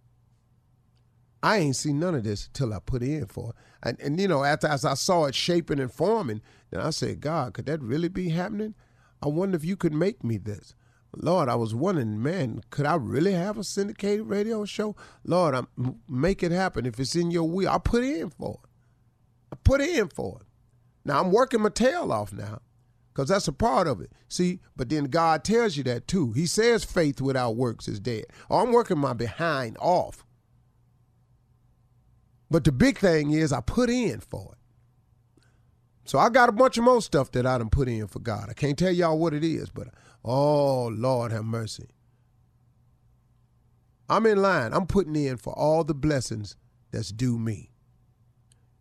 I 1.43 1.59
ain't 1.59 1.77
seen 1.77 1.99
none 1.99 2.15
of 2.15 2.25
this 2.25 2.49
till 2.53 2.73
I 2.73 2.79
put 2.81 3.03
in 3.03 3.27
for 3.27 3.51
it. 3.51 3.57
And, 3.83 4.01
and 4.01 4.21
you 4.21 4.29
know, 4.29 4.45
after 4.45 4.67
as 4.67 4.85
I 4.85 4.95
saw 4.95 5.25
it 5.25 5.35
shaping 5.35 5.81
and 5.81 5.93
forming, 5.93 6.43
then 6.71 6.81
I 6.81 6.91
said, 6.91 7.21
God, 7.21 7.55
could 7.55 7.67
that 7.67 7.83
really 7.83 8.09
be 8.09 8.31
happening? 8.31 8.75
I 9.23 9.29
wonder 9.29 9.57
if 9.57 9.65
you 9.65 9.77
could 9.77 9.95
make 9.95 10.23
me 10.23 10.37
this. 10.37 10.75
Lord, 11.19 11.49
I 11.49 11.55
was 11.55 11.75
wondering, 11.75 12.23
man, 12.23 12.63
could 12.71 12.87
I 12.87 12.97
really 12.97 13.33
have 13.33 13.59
a 13.59 13.65
syndicated 13.65 14.27
radio 14.27 14.65
show? 14.65 14.97
Lord, 15.25 15.55
I'm, 15.55 16.01
make 16.09 16.43
it 16.43 16.53
happen. 16.53 16.87
If 16.87 16.99
it's 17.01 17.17
in 17.17 17.31
your 17.31 17.49
will, 17.49 17.69
I 17.69 17.79
put 17.79 18.05
in 18.05 18.31
for 18.31 18.61
it. 18.63 18.71
I 19.53 19.57
put 19.63 19.81
in 19.81 20.09
for 20.09 20.41
it. 20.41 20.47
Now 21.05 21.21
I'm 21.21 21.31
working 21.31 21.61
my 21.61 21.69
tail 21.69 22.11
off 22.13 22.33
now 22.33 22.61
because 23.13 23.29
that's 23.29 23.49
a 23.49 23.53
part 23.53 23.87
of 23.87 24.01
it. 24.01 24.11
See, 24.29 24.61
but 24.75 24.89
then 24.89 25.05
God 25.05 25.45
tells 25.45 25.77
you 25.77 25.85
that 25.85 26.09
too. 26.09 26.33
He 26.33 26.47
says 26.47 26.85
faith 26.85 27.21
without 27.21 27.57
works 27.57 27.87
is 27.87 28.01
dead. 28.01 28.25
Oh, 28.51 28.59
I'm 28.59 28.73
working 28.73 28.99
my 28.99 29.13
behind 29.13 29.77
off. 29.81 30.25
But 32.51 32.65
the 32.65 32.73
big 32.73 32.99
thing 32.99 33.33
is 33.33 33.53
I 33.53 33.61
put 33.61 33.91
in 33.91 34.21
for 34.21 34.53
it. 34.53 34.59
So 36.05 36.19
I 36.19 36.29
got 36.29 36.49
a 36.49 36.53
bunch 36.53 36.77
of 36.77 36.85
more 36.85 37.01
stuff 37.01 37.31
that 37.33 37.47
I 37.47 37.59
done 37.59 37.71
put 37.71 37.89
in 37.89 38.07
for 38.07 38.19
God. 38.19 38.49
I 38.51 38.53
can't 38.53 38.79
tell 38.79 38.93
y'all 38.93 39.19
what 39.19 39.33
it 39.33 39.43
is, 39.43 39.71
but 39.71 39.89
oh 40.25 40.87
Lord 40.89 41.33
have 41.33 41.45
mercy. 41.45 41.89
I'm 44.09 44.27
in 44.27 44.41
line. 44.41 44.73
I'm 44.73 44.87
putting 44.87 45.17
in 45.17 45.37
for 45.37 45.53
all 45.59 45.85
the 45.85 45.95
blessings 45.95 46.57
that's 46.91 47.11
due 47.11 47.39
me. 47.39 47.71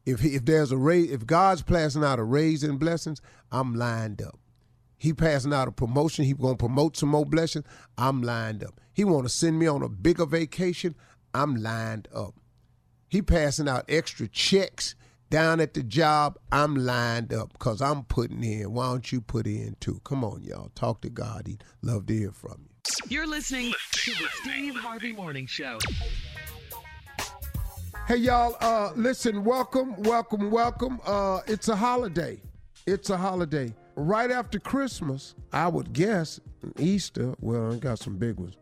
If 0.05 0.19
he, 0.19 0.35
if 0.35 0.45
there's 0.45 0.71
a 0.71 0.77
raise, 0.77 1.11
if 1.11 1.25
God's 1.25 1.61
passing 1.61 2.03
out 2.03 2.19
a 2.19 2.23
raise 2.23 2.63
in 2.63 2.77
blessings, 2.77 3.21
I'm 3.51 3.73
lined 3.73 4.21
up. 4.21 4.37
He 4.97 5.13
passing 5.13 5.53
out 5.53 5.67
a 5.67 5.71
promotion. 5.71 6.25
He 6.25 6.33
gonna 6.33 6.55
promote 6.55 6.97
some 6.97 7.09
more 7.09 7.25
blessings. 7.25 7.65
I'm 7.97 8.21
lined 8.21 8.63
up. 8.63 8.79
He 8.93 9.03
want 9.03 9.25
to 9.25 9.29
send 9.29 9.59
me 9.59 9.67
on 9.67 9.81
a 9.81 9.89
bigger 9.89 10.25
vacation. 10.25 10.95
I'm 11.33 11.55
lined 11.55 12.07
up. 12.13 12.35
He 13.07 13.21
passing 13.21 13.67
out 13.67 13.85
extra 13.87 14.27
checks 14.27 14.95
down 15.33 15.59
at 15.59 15.73
the 15.73 15.81
job, 15.81 16.37
I'm 16.51 16.75
lined 16.75 17.33
up 17.33 17.53
because 17.53 17.81
I'm 17.81 18.03
putting 18.03 18.43
in. 18.43 18.71
Why 18.71 18.85
don't 18.85 19.11
you 19.11 19.19
put 19.19 19.47
in 19.47 19.75
too? 19.79 19.99
Come 20.03 20.23
on, 20.23 20.43
y'all. 20.43 20.69
Talk 20.75 21.01
to 21.01 21.09
God. 21.09 21.47
He'd 21.47 21.63
love 21.81 22.05
to 22.05 22.13
hear 22.13 22.31
from 22.31 22.57
you. 22.59 22.91
You're 23.09 23.25
listening 23.25 23.73
to 23.93 24.11
the 24.11 24.27
Steve 24.43 24.75
Harvey 24.75 25.11
Morning 25.11 25.47
Show. 25.47 25.79
Hey, 28.07 28.17
y'all. 28.17 28.55
Uh, 28.61 28.91
listen, 28.95 29.43
welcome, 29.43 29.95
welcome, 30.03 30.51
welcome. 30.51 31.01
Uh, 31.03 31.39
it's 31.47 31.67
a 31.67 31.75
holiday. 31.75 32.39
It's 32.85 33.09
a 33.09 33.17
holiday. 33.17 33.73
Right 33.95 34.29
after 34.29 34.59
Christmas, 34.59 35.33
I 35.51 35.67
would 35.67 35.93
guess, 35.93 36.39
Easter. 36.77 37.33
Well, 37.39 37.73
I 37.73 37.77
got 37.77 37.97
some 37.97 38.17
big 38.17 38.37
ones. 38.37 38.57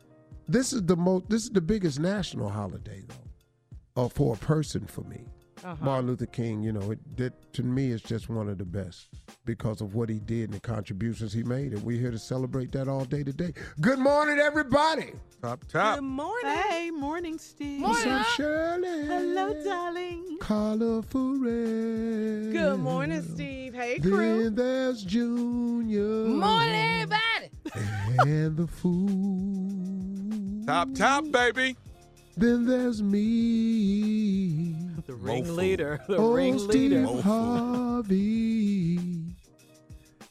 This 0.47 0.71
is 0.71 0.83
the 0.83 0.95
most. 0.95 1.29
This 1.29 1.43
is 1.43 1.49
the 1.49 1.59
biggest 1.59 1.99
national 1.99 2.47
holiday, 2.47 3.03
though, 3.09 4.05
uh, 4.05 4.07
for 4.07 4.35
a 4.35 4.37
person 4.37 4.85
for 4.85 5.01
me. 5.01 5.25
Uh-huh. 5.63 5.75
Martin 5.86 6.08
Luther 6.08 6.25
King, 6.25 6.63
you 6.63 6.72
know, 6.72 6.91
it, 6.91 7.00
that 7.18 7.53
to 7.53 7.62
me 7.63 7.91
is 7.91 8.01
just 8.01 8.30
one 8.30 8.50
of 8.50 8.58
the 8.58 8.65
best 8.65 9.10
because 9.46 9.80
of 9.80 9.94
what 9.94 10.10
he 10.10 10.20
did 10.20 10.46
and 10.46 10.53
the 10.53 10.60
contributions 10.60 11.34
he 11.34 11.44
made. 11.44 11.74
And 11.74 11.84
we're 11.84 12.00
here 12.00 12.10
to 12.10 12.18
celebrate 12.18 12.72
that 12.72 12.88
all 12.88 13.06
day 13.06 13.24
today. 13.24 13.53
Good 13.80 14.00
morning, 14.00 14.39
everybody. 14.39 15.12
Top, 15.41 15.63
top. 15.68 15.96
Good 15.96 16.03
morning. 16.03 16.51
Hey, 16.51 16.89
morning, 16.89 17.38
Steve. 17.38 17.82
What's 17.82 18.06
up, 18.06 18.25
Shirley? 18.27 19.06
Hello, 19.06 19.63
darling. 19.63 20.38
Carla 20.39 21.03
Ferrell. 21.03 22.51
Good 22.51 22.80
morning, 22.80 23.22
Steve. 23.22 23.75
Hey, 23.75 24.00
crew. 24.00 24.46
Then 24.46 24.56
there's 24.56 25.03
Junior. 25.03 26.25
Morning, 26.25 26.74
everybody. 26.74 27.50
And 28.20 28.58
the 28.58 28.68
fool. 28.68 30.65
Top, 30.65 30.94
top, 30.96 31.32
baby. 31.32 31.75
Then 32.38 32.65
there's 32.65 33.01
me. 33.03 34.75
The 35.05 35.13
ringleader. 35.15 36.00
The 36.07 36.17
oh, 36.17 36.33
ringleader. 36.33 37.05
Steve 37.07 37.23
Harvey. 37.23 39.00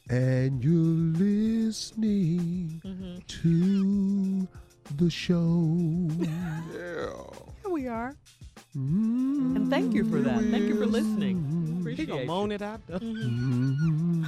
And 0.09 0.63
you're 0.63 0.73
listening 1.23 2.81
Mm-hmm. 2.83 3.17
to 3.27 4.47
the 4.97 5.09
show. 5.09 6.09
Yeah. 6.73 7.13
Here 7.61 7.71
we 7.71 7.87
are. 7.87 8.13
Mm, 8.75 9.55
And 9.55 9.69
thank 9.69 9.93
you 9.93 10.03
for 10.03 10.19
that. 10.21 10.41
Thank 10.51 10.67
you 10.67 10.77
for 10.77 10.85
listening. 10.85 11.45
He 11.75 11.79
Appreciate 11.81 12.09
gonna 12.09 12.25
moan 12.25 12.51
it 12.51 12.61
out. 12.61 12.81
though. 12.87 12.99
mm, 12.99 14.27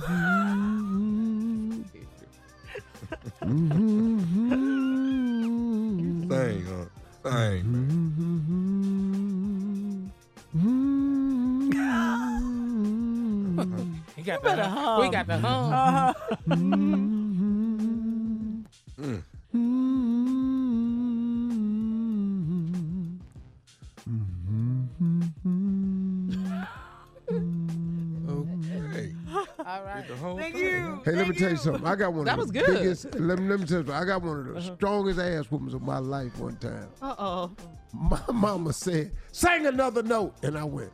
mm, 3.44 4.24
Thing, 6.30 6.65
huh? 6.65 6.86
Thing. 7.24 7.63
He 14.18 14.22
got 14.24 14.44
better 14.44 14.58
the 14.58 14.68
hum. 14.68 15.01
We 15.01 15.10
got 15.10 15.27
the 15.27 15.36
uh-huh. 15.36 16.13
hum. 16.48 16.74
Uh-huh. 19.00 19.22
Okay. 25.46 25.62
Let 31.27 31.30
me 31.30 31.36
tell 31.39 31.50
you 31.51 31.58
something. 31.58 31.86
I 31.86 31.96
got 31.96 32.13
one 32.13 32.25
That 32.25 32.34
of 32.34 32.38
was 32.39 32.48
the 32.51 32.53
good. 32.60 32.70
Uh-huh. 32.70 32.80
biggest. 32.80 33.06
Let 33.15 33.39
me, 33.39 33.48
let 33.50 33.60
me 33.60 33.65
tell 33.65 33.80
you 33.80 33.86
something. 33.86 33.94
I 33.94 34.06
got 34.06 34.22
one 34.22 34.39
of 34.48 34.53
the 34.56 34.62
strongest 34.75 35.20
ass 35.20 35.46
whoopings 35.51 35.74
of 35.74 35.82
my 35.82 35.98
life 36.00 36.38
one 36.38 36.58
time. 36.58 36.88
Uh 37.01 37.15
oh. 37.18 37.51
My 37.94 38.20
mama 38.32 38.74
said, 38.74 39.12
"Sing 39.32 39.65
another 39.68 40.01
note," 40.03 40.34
and 40.44 40.58
I 40.58 40.63
went. 40.63 40.92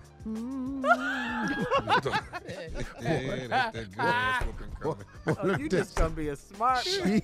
Yeah, 3.02 3.48
that's 3.48 3.50
that 3.50 3.74
good 3.74 4.00
ass 4.00 4.44
whooping 4.46 4.76
coming. 4.80 4.98
Well, 5.26 5.38
Oh, 5.42 5.58
you 5.58 5.70
just 5.70 5.96
gonna 5.96 6.10
be 6.10 6.28
a 6.30 6.36
smart. 6.36 6.84
she, 6.84 7.22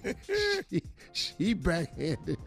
she, 0.70 0.82
she 1.14 1.54
backhanded 1.54 2.38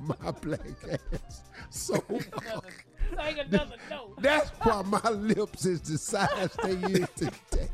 my 0.00 0.30
black 0.40 0.60
ass 0.90 1.42
so 1.70 2.02
hard. 2.08 2.64
Sing 3.10 3.38
another 3.40 3.76
note. 3.90 4.20
That's 4.22 4.48
why 4.62 4.82
my 4.82 5.10
lips 5.10 5.66
is 5.66 5.80
the 5.82 5.98
size 5.98 6.50
they 6.62 6.70
is 6.72 7.08
today. 7.16 7.68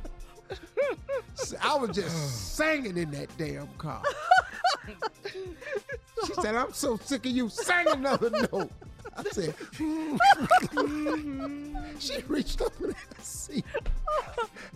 So 1.35 1.57
I 1.63 1.77
was 1.77 1.91
just 1.91 2.57
singing 2.57 2.97
in 2.97 3.11
that 3.13 3.29
damn 3.39 3.69
car. 3.79 4.03
She 6.27 6.35
said, 6.35 6.55
I'm 6.55 6.73
so 6.75 6.97
sick 6.99 7.25
of 7.25 7.33
you. 7.33 7.49
Sing 7.49 7.87
another 7.89 8.29
note. 8.53 8.71
I 9.17 9.23
said, 9.31 9.55
she 11.99 12.21
reached 12.29 12.61
up 12.61 12.73
in 12.81 12.89
that 12.89 13.23
seat. 13.23 13.65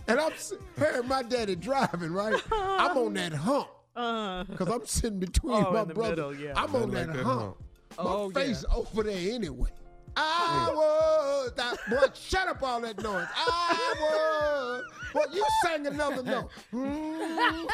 And 0.07 0.19
I'm 0.19 0.31
s- 0.33 0.53
her 0.77 0.99
and 1.01 1.07
my 1.07 1.21
daddy 1.21 1.55
driving, 1.55 2.11
right? 2.11 2.41
I'm 2.51 2.97
on 2.97 3.13
that 3.13 3.33
hump. 3.33 3.67
Uh-huh. 3.95 4.43
Because 4.49 4.67
I'm 4.69 4.85
sitting 4.87 5.19
between 5.19 5.53
Oh, 5.63 5.71
my 5.71 5.83
brother. 5.85 6.09
middle, 6.15 6.35
yeah. 6.35 6.53
I'm 6.55 6.75
on 6.75 6.89
that, 6.91 7.13
that 7.13 7.23
hump. 7.23 7.41
hump. 7.41 7.57
My 7.97 8.03
Oh, 8.03 8.31
yeah. 8.35 8.43
face 8.43 8.65
over 8.75 9.03
there 9.03 9.33
anyway. 9.35 9.69
I 10.17 10.71
was 10.73 11.51
that 11.55 11.77
boy. 11.89 12.07
Shut 12.13 12.47
up, 12.47 12.61
all 12.63 12.81
that 12.81 13.01
noise. 13.01 13.27
I 13.35 13.93
was. 13.99 14.83
Well, 15.13 15.25
you 15.33 15.45
sang 15.63 15.85
another 15.87 16.23
note. 16.23 16.49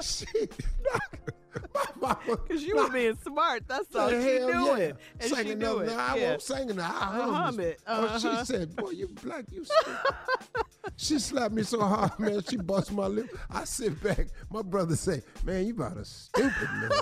She, 0.00 0.26
my 1.74 1.84
mama. 2.00 2.18
Because 2.46 2.62
you 2.62 2.76
were 2.76 2.88
being 2.90 3.16
smart. 3.16 3.64
That's 3.66 3.94
all 3.96 4.10
she 4.10 4.16
knew 4.16 4.48
yeah." 4.68 4.76
it. 4.76 4.96
And 5.18 5.30
Sang 5.30 5.44
she 5.44 5.54
knew 5.56 5.78
it. 5.78 5.88
I 5.90 6.16
yeah. 6.16 6.30
won't 6.30 6.42
sing 6.42 6.70
it. 6.70 6.78
I 6.78 6.82
hum 6.84 7.58
it. 7.58 7.80
Oh, 7.84 8.04
Uh-huh. 8.04 8.18
she 8.38 8.44
said, 8.44 8.76
"Boy, 8.76 8.90
you 8.90 9.08
black, 9.22 9.44
you." 9.50 9.64
stupid." 9.80 9.96
she 10.96 11.18
slapped 11.18 11.52
me 11.52 11.64
so 11.64 11.80
hard, 11.80 12.16
man. 12.20 12.42
She 12.48 12.56
bust 12.58 12.92
my 12.92 13.08
lip. 13.08 13.26
I 13.50 13.64
sit 13.64 14.00
back. 14.02 14.28
My 14.50 14.62
brother 14.62 14.94
say, 14.94 15.22
"Man, 15.44 15.66
you 15.66 15.72
about 15.74 15.96
a 15.96 16.04
stupid 16.04 16.68
man." 16.74 16.90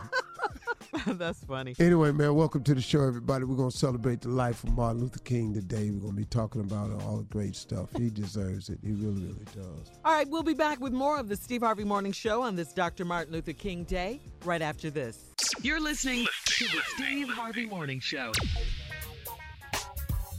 That's 1.06 1.42
funny. 1.44 1.74
Anyway, 1.78 2.12
man, 2.12 2.34
welcome 2.34 2.62
to 2.64 2.74
the 2.74 2.80
show, 2.80 3.02
everybody. 3.06 3.44
We're 3.44 3.56
going 3.56 3.70
to 3.70 3.76
celebrate 3.76 4.20
the 4.20 4.28
life 4.28 4.62
of 4.64 4.70
Martin 4.72 5.00
Luther 5.02 5.18
King 5.20 5.52
today. 5.52 5.90
We're 5.90 6.00
going 6.00 6.12
to 6.12 6.16
be 6.16 6.24
talking 6.24 6.60
about 6.60 6.90
all 7.02 7.18
the 7.18 7.24
great 7.24 7.56
stuff. 7.56 7.88
He 7.96 8.10
deserves 8.10 8.68
it. 8.68 8.78
He 8.82 8.92
really, 8.92 9.22
really 9.22 9.44
does. 9.54 9.90
All 10.04 10.12
right, 10.12 10.28
we'll 10.28 10.42
be 10.42 10.54
back 10.54 10.80
with 10.80 10.92
more 10.92 11.18
of 11.18 11.28
the 11.28 11.36
Steve 11.36 11.62
Harvey 11.62 11.84
Morning 11.84 12.12
Show 12.12 12.42
on 12.42 12.56
this 12.56 12.72
Dr. 12.72 13.04
Martin 13.04 13.32
Luther 13.32 13.52
King 13.52 13.84
Day 13.84 14.20
right 14.44 14.62
after 14.62 14.90
this. 14.90 15.24
You're 15.62 15.80
listening 15.80 16.26
to 16.46 16.64
the 16.64 16.80
Steve 16.94 17.28
Harvey 17.28 17.66
Morning 17.66 18.00
Show. 18.00 18.32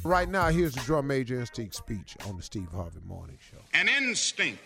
Right 0.04 0.30
now, 0.30 0.50
here's 0.50 0.74
the 0.74 0.82
drum 0.82 1.08
major 1.08 1.40
instinct 1.40 1.76
speech 1.76 2.16
on 2.28 2.38
the 2.38 2.44
Steve 2.44 2.70
Harvey 2.74 3.02
Morning 3.06 3.38
Show. 3.52 3.58
an 3.74 3.90
instinct. 3.90 4.62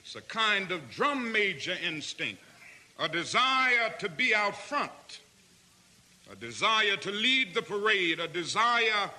It's 0.00 0.14
a 0.16 0.20
kind 0.22 0.70
of 0.72 0.88
drum 0.90 1.30
major 1.32 1.76
instinct, 1.86 2.40
a 2.98 3.08
desire 3.08 3.94
to 3.98 4.08
be 4.08 4.34
out 4.34 4.56
front, 4.56 5.20
a 6.30 6.36
desire 6.36 6.96
to 6.96 7.10
lead 7.10 7.54
the 7.54 7.62
parade, 7.62 8.18
a 8.18 8.28
desire 8.28 9.10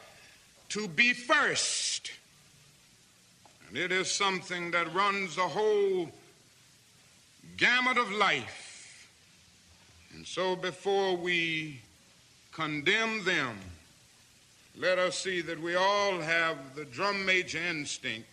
to 0.69 0.87
be 0.87 1.13
first. 1.13 2.11
And 3.67 3.77
it 3.77 3.91
is 3.91 4.11
something 4.11 4.71
that 4.71 4.93
runs 4.93 5.35
the 5.35 5.41
whole 5.41 6.09
gamut 7.57 7.97
of 7.97 8.11
life. 8.11 9.07
And 10.15 10.25
so 10.25 10.55
before 10.55 11.15
we 11.15 11.81
condemn 12.51 13.23
them, 13.23 13.57
let 14.75 14.97
us 14.97 15.17
see 15.17 15.41
that 15.41 15.61
we 15.61 15.75
all 15.75 16.19
have 16.19 16.57
the 16.75 16.85
drum 16.85 17.25
major 17.25 17.59
instinct. 17.59 18.27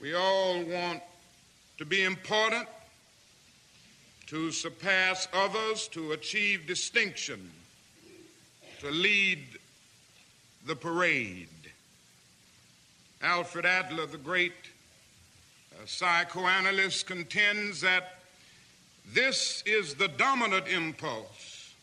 We 0.00 0.14
all 0.14 0.62
want 0.62 1.02
to 1.78 1.84
be 1.84 2.02
important. 2.02 2.68
To 4.26 4.50
surpass 4.50 5.28
others, 5.32 5.88
to 5.88 6.12
achieve 6.12 6.66
distinction, 6.66 7.50
to 8.80 8.90
lead 8.90 9.40
the 10.66 10.76
parade. 10.76 11.48
Alfred 13.22 13.66
Adler, 13.66 14.06
the 14.06 14.18
great 14.18 14.52
uh, 15.72 15.86
psychoanalyst, 15.86 17.06
contends 17.06 17.80
that 17.80 18.18
this 19.12 19.62
is 19.66 19.94
the 19.94 20.08
dominant 20.08 20.68
impulse. 20.68 21.74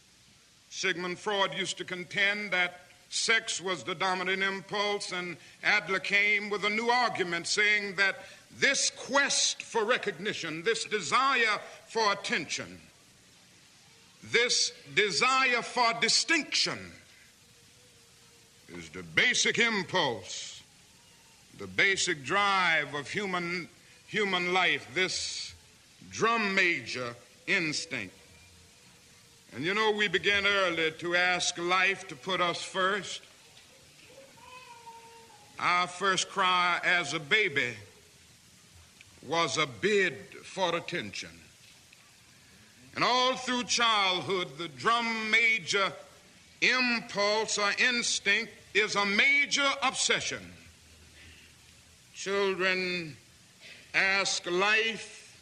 Sigmund 0.70 1.20
Freud 1.20 1.54
used 1.54 1.78
to 1.78 1.84
contend 1.84 2.52
that 2.52 2.82
sex 3.10 3.62
was 3.62 3.84
the 3.84 3.94
dominant 3.94 4.42
impulse, 4.42 5.12
and 5.12 5.38
Adler 5.64 6.00
came 6.00 6.50
with 6.50 6.64
a 6.64 6.70
new 6.70 6.90
argument 6.90 7.46
saying 7.46 7.96
that 7.96 8.16
this 8.60 8.90
quest 8.92 9.64
for 9.64 9.84
recognition, 9.84 10.64
this 10.64 10.86
desire 10.86 11.60
for 11.88 12.12
attention, 12.12 12.80
this 14.32 14.72
desire 14.94 15.62
for 15.62 15.94
distinction 16.00 16.80
is 18.70 18.90
the 18.90 19.04
basic 19.04 19.60
impulse, 19.60 20.62
the 21.58 21.68
basic 21.68 22.24
drive 22.24 22.94
of 22.94 23.10
human, 23.10 23.68
human 24.08 24.54
life, 24.54 24.88
this 24.94 25.54
drum 26.12 26.54
major 26.56 27.16
instinct. 27.48 28.16
And 29.54 29.66
you 29.66 29.74
know, 29.74 29.92
we 29.92 30.08
begin 30.08 30.46
early 30.46 30.92
to 31.00 31.16
ask 31.16 31.58
life 31.58 32.08
to 32.08 32.16
put 32.16 32.40
us 32.40 32.62
first. 32.62 33.22
Our 35.60 35.88
first 35.88 36.30
cry 36.30 36.80
as 36.84 37.14
a 37.14 37.20
baby 37.20 37.74
was 39.28 39.58
a 39.58 39.68
bid 39.68 40.16
for 40.44 40.76
attention. 40.76 41.30
And 42.96 43.04
all 43.04 43.36
through 43.36 43.64
childhood, 43.64 44.58
the 44.58 44.68
drum 44.68 45.32
major 45.32 45.92
impulse 46.62 47.58
or 47.58 47.72
instinct 47.80 48.52
is 48.74 48.96
a 48.96 49.06
major 49.06 49.68
obsession. 49.82 50.52
Children 52.14 53.16
ask 53.94 54.50
life 54.50 55.42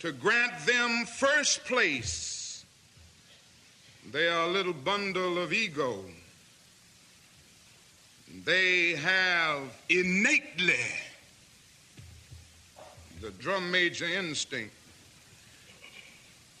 to 0.00 0.12
grant 0.12 0.66
them 0.66 1.04
first 1.06 1.64
place. 1.64 2.64
They 4.10 4.28
are 4.28 4.48
a 4.48 4.52
little 4.52 4.72
bundle 4.72 5.38
of 5.38 5.52
ego. 5.52 6.04
They 8.44 8.94
have 8.94 9.62
innately 9.88 10.86
the 13.20 13.30
drum 13.32 13.70
major 13.70 14.06
instinct. 14.06 14.74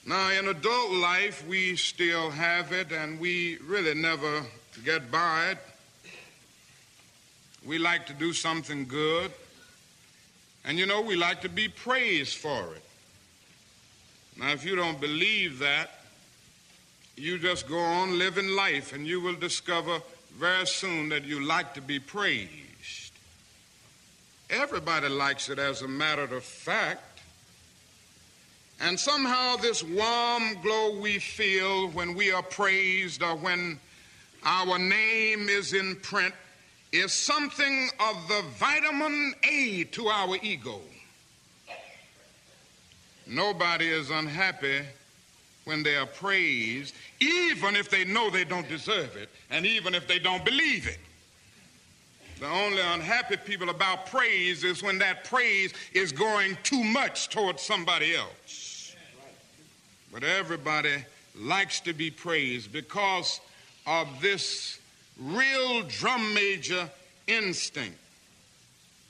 Now, 0.06 0.30
in 0.30 0.48
adult 0.48 0.92
life, 0.92 1.46
we 1.46 1.76
still 1.76 2.30
have 2.30 2.72
it, 2.72 2.92
and 2.92 3.18
we 3.20 3.58
really 3.66 3.94
never 3.94 4.42
get 4.84 5.10
by 5.10 5.52
it. 5.52 5.58
We 7.66 7.78
like 7.78 8.06
to 8.06 8.14
do 8.14 8.32
something 8.32 8.86
good, 8.86 9.30
and 10.64 10.78
you 10.78 10.86
know, 10.86 11.00
we 11.00 11.16
like 11.16 11.42
to 11.42 11.48
be 11.48 11.68
praised 11.68 12.36
for 12.36 12.74
it. 12.74 12.82
Now, 14.38 14.50
if 14.50 14.64
you 14.64 14.76
don't 14.76 15.00
believe 15.00 15.58
that, 15.58 16.00
you 17.16 17.38
just 17.38 17.68
go 17.68 17.78
on 17.78 18.18
living 18.18 18.48
life, 18.48 18.94
and 18.94 19.06
you 19.06 19.20
will 19.20 19.34
discover 19.34 20.00
very 20.38 20.66
soon 20.66 21.10
that 21.10 21.24
you 21.24 21.44
like 21.44 21.74
to 21.74 21.82
be 21.82 21.98
praised. 21.98 22.69
Everybody 24.50 25.08
likes 25.08 25.48
it 25.48 25.58
as 25.60 25.82
a 25.82 25.88
matter 25.88 26.24
of 26.24 26.42
fact. 26.42 27.20
And 28.80 28.98
somehow, 28.98 29.56
this 29.56 29.82
warm 29.82 30.54
glow 30.62 30.98
we 30.98 31.18
feel 31.18 31.88
when 31.90 32.14
we 32.14 32.32
are 32.32 32.42
praised 32.42 33.22
or 33.22 33.36
when 33.36 33.78
our 34.42 34.78
name 34.78 35.48
is 35.48 35.72
in 35.74 35.96
print 35.96 36.34
is 36.90 37.12
something 37.12 37.90
of 38.00 38.28
the 38.28 38.42
vitamin 38.58 39.34
A 39.44 39.84
to 39.84 40.08
our 40.08 40.36
ego. 40.42 40.80
Nobody 43.26 43.88
is 43.88 44.10
unhappy 44.10 44.80
when 45.64 45.84
they 45.84 45.94
are 45.94 46.06
praised, 46.06 46.94
even 47.20 47.76
if 47.76 47.88
they 47.88 48.04
know 48.04 48.30
they 48.30 48.44
don't 48.44 48.68
deserve 48.68 49.14
it, 49.14 49.28
and 49.50 49.64
even 49.64 49.94
if 49.94 50.08
they 50.08 50.18
don't 50.18 50.44
believe 50.44 50.88
it. 50.88 50.98
The 52.40 52.48
only 52.48 52.80
unhappy 52.80 53.36
people 53.36 53.68
about 53.68 54.06
praise 54.06 54.64
is 54.64 54.82
when 54.82 54.96
that 54.98 55.24
praise 55.24 55.74
is 55.92 56.10
going 56.10 56.56
too 56.62 56.82
much 56.82 57.28
towards 57.28 57.60
somebody 57.60 58.16
else. 58.16 58.96
But 60.10 60.24
everybody 60.24 61.04
likes 61.38 61.80
to 61.80 61.92
be 61.92 62.10
praised 62.10 62.72
because 62.72 63.42
of 63.86 64.08
this 64.22 64.80
real 65.20 65.82
drum 65.82 66.32
major 66.32 66.88
instinct. 67.26 67.98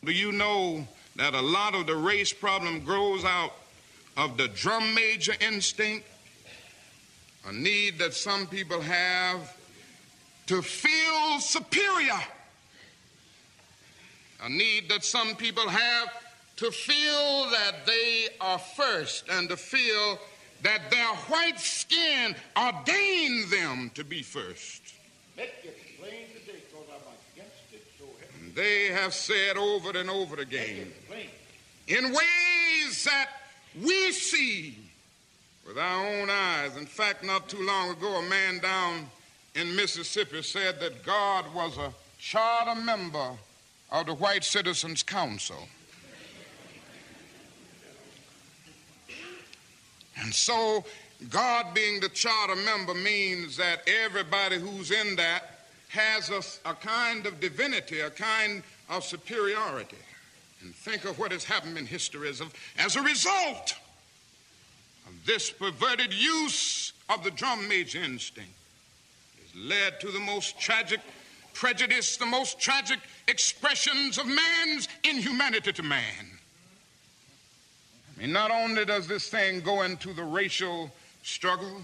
Do 0.05 0.11
you 0.11 0.33
know 0.33 0.89
that 1.15 1.35
a 1.35 1.41
lot 1.41 1.77
of 1.77 1.87
the 1.87 1.95
race 1.95 2.33
problem 2.33 2.81
grows 2.81 3.25
out 3.25 3.53
of 4.17 4.39
the 4.39 4.49
drum 4.49 4.93
major 4.93 5.35
instinct? 5.41 6.05
A 7.47 7.53
need 7.53 7.97
that 7.99 8.13
some 8.13 8.49
people 8.49 8.81
have 8.81 9.57
to 10.47 10.63
feel 10.63 11.39
superior 11.39 12.21
a 14.43 14.49
need 14.49 14.89
that 14.89 15.05
some 15.05 15.37
people 15.37 15.69
have 15.69 16.09
to 16.57 16.71
feel 16.71 17.51
that 17.51 17.87
they 17.87 18.29
are 18.41 18.59
first 18.59 19.25
and 19.31 19.49
to 19.49 19.57
feel 19.57 20.19
that 20.63 20.91
their 20.91 21.15
white 21.29 21.59
skin 21.59 22.35
ordained 22.57 23.51
them 23.51 23.91
to 23.95 24.05
be 24.05 24.23
first. 24.23 24.95
And 25.39 25.49
they 28.55 28.89
have 28.89 29.15
said 29.15 29.57
over 29.57 29.97
and 29.97 30.11
over 30.11 30.39
again 30.41 30.93
in 31.87 32.05
ways 32.05 33.05
that 33.05 33.29
we 33.83 34.13
see 34.13 34.77
with 35.67 35.79
our 35.79 36.07
own 36.07 36.29
eyes. 36.31 36.77
In 36.77 36.87
fact, 36.87 37.25
not 37.25 37.49
too 37.49 37.65
long 37.65 37.91
ago, 37.91 38.17
a 38.17 38.29
man 38.29 38.59
down 38.59 39.07
in 39.55 39.75
Mississippi 39.77 40.43
said 40.43 40.81
that 40.81 41.05
God 41.05 41.45
was 41.55 41.79
a 41.79 41.93
charter 42.19 42.75
member 42.81 43.31
of 43.91 44.07
the 44.07 44.15
White 44.15 44.45
Citizens 44.45 45.03
Council. 45.03 45.69
And 50.23 50.35
so, 50.35 50.85
God 51.29 51.75
being 51.75 52.01
the 52.01 52.09
charter 52.09 52.57
member 52.57 52.95
means 52.95 53.57
that 53.57 53.83
everybody 53.87 54.59
who's 54.59 54.91
in 54.91 55.17
that 55.17 55.61
has 55.89 56.31
a, 56.31 56.71
a, 56.71 56.75
kind 56.75 57.27
of 57.27 57.41
divinity, 57.41 58.01
a 58.01 58.11
kind 58.11 58.63
of 58.89 59.05
superiority. 59.05 59.97
And 60.63 60.75
think 60.75 61.05
of 61.05 61.19
what 61.19 61.33
has 61.33 61.45
happened 61.45 61.79
in 61.79 61.87
history 61.87 62.29
as, 62.29 62.43
as 62.79 62.97
a 62.97 63.03
result 63.03 63.75
of 65.07 65.27
this 65.27 65.51
perverted 65.51 66.13
use 66.13 66.93
of 67.09 67.25
the 67.25 67.31
drum 67.31 67.67
major 67.67 68.03
instinct. 68.03 68.53
Has 69.41 69.63
led 69.63 70.01
to 70.01 70.13
the 70.13 70.21
most 70.21 70.61
tragic 70.61 71.01
prejudice, 71.61 72.17
the 72.17 72.25
most 72.25 72.59
tragic 72.59 72.99
expressions 73.29 74.17
of 74.17 74.27
man's 74.27 74.89
inhumanity 75.05 75.71
to 75.71 75.83
man. 75.83 76.25
I 78.17 78.21
mean, 78.21 78.33
not 78.33 78.51
only 78.51 78.87
does 78.87 79.07
this 79.07 79.29
thing 79.29 79.61
go 79.61 79.83
into 79.83 80.15
the 80.15 80.25
racial 80.25 80.91
struggle, 81.23 81.83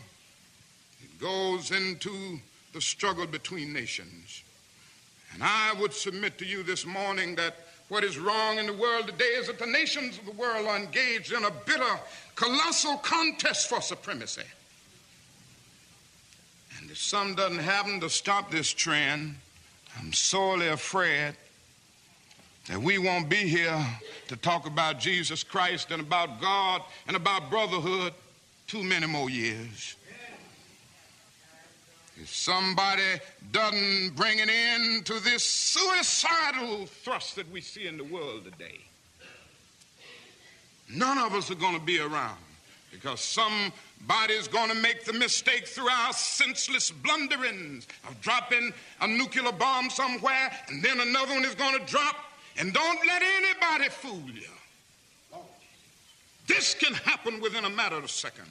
it 1.05 1.21
goes 1.21 1.73
into 1.73 2.41
the 2.73 2.81
struggle 2.81 3.27
between 3.27 3.75
nations. 3.75 4.43
And 5.35 5.43
I 5.43 5.75
would 5.79 5.93
submit 5.93 6.39
to 6.39 6.47
you 6.47 6.63
this 6.63 6.87
morning 6.87 7.35
that 7.37 7.57
what 7.89 8.03
is 8.03 8.19
wrong 8.19 8.59
in 8.59 8.65
the 8.65 8.73
world 8.73 9.09
today 9.09 9.37
is 9.37 9.47
that 9.49 9.59
the 9.59 9.67
nations 9.67 10.19
of 10.19 10.25
the 10.25 10.33
world 10.33 10.67
are 10.67 10.79
engaged 10.79 11.33
in 11.33 11.45
a 11.45 11.51
bitter, 11.51 12.01
colossal 12.35 12.97
contest 12.97 13.69
for 13.69 13.83
supremacy. 13.83 14.41
And 16.81 16.91
if 16.91 16.97
some 16.97 17.35
doesn't 17.35 17.59
happen 17.59 18.01
to 18.01 18.09
stop 18.09 18.51
this 18.51 18.71
trend, 18.71 19.37
I'm 19.99 20.13
sorely 20.13 20.69
afraid 20.69 21.35
that 22.69 22.81
we 22.81 22.99
won't 22.99 23.29
be 23.29 23.49
here 23.49 23.85
to 24.29 24.37
talk 24.37 24.67
about 24.67 24.99
Jesus 24.99 25.43
Christ 25.43 25.91
and 25.91 26.01
about 26.03 26.41
God 26.41 26.83
and 27.07 27.17
about 27.17 27.51
brotherhood 27.51 28.13
too 28.67 28.83
many 28.83 29.07
more 29.07 29.31
years. 29.31 29.97
If 32.21 32.35
somebody 32.35 33.21
doesn't 33.53 34.17
bring 34.17 34.41
an 34.41 34.49
end 34.49 35.07
to 35.07 35.21
this 35.21 35.45
suicidal 35.45 36.87
thrust 36.87 37.37
that 37.37 37.51
we 37.51 37.61
see 37.61 37.87
in 37.87 37.99
the 37.99 38.05
world 38.05 38.45
today, 38.45 38.81
none 40.89 41.19
of 41.19 41.35
us 41.35 41.51
are 41.51 41.57
going 41.57 41.79
to 41.79 41.85
be 41.85 41.99
around 42.01 42.39
because 42.91 43.21
somebody's 43.99 44.49
going 44.49 44.71
to 44.71 44.77
make 44.77 45.05
the 45.05 45.13
mistake 45.13 45.67
through 45.67 45.89
our 45.89 46.13
senseless 46.13 46.91
blunderings 46.91 47.87
of 48.09 48.21
dropping 48.21 48.73
a 49.01 49.07
nuclear 49.07 49.53
bomb 49.53 49.91
somewhere, 49.91 50.51
and 50.69 50.83
then 50.83 51.01
another 51.01 51.35
one 51.35 51.45
is 51.45 51.55
going 51.55 51.79
to 51.79 51.85
drop. 51.87 52.17
And 52.59 52.73
don't 52.73 53.07
let 53.07 53.23
anybody 53.23 53.91
fool 53.91 54.23
you. 54.33 54.49
This 56.47 56.75
can 56.75 56.95
happen 56.95 57.41
within 57.41 57.65
a 57.65 57.71
matter 57.71 57.97
of 57.97 58.11
seconds. 58.11 58.49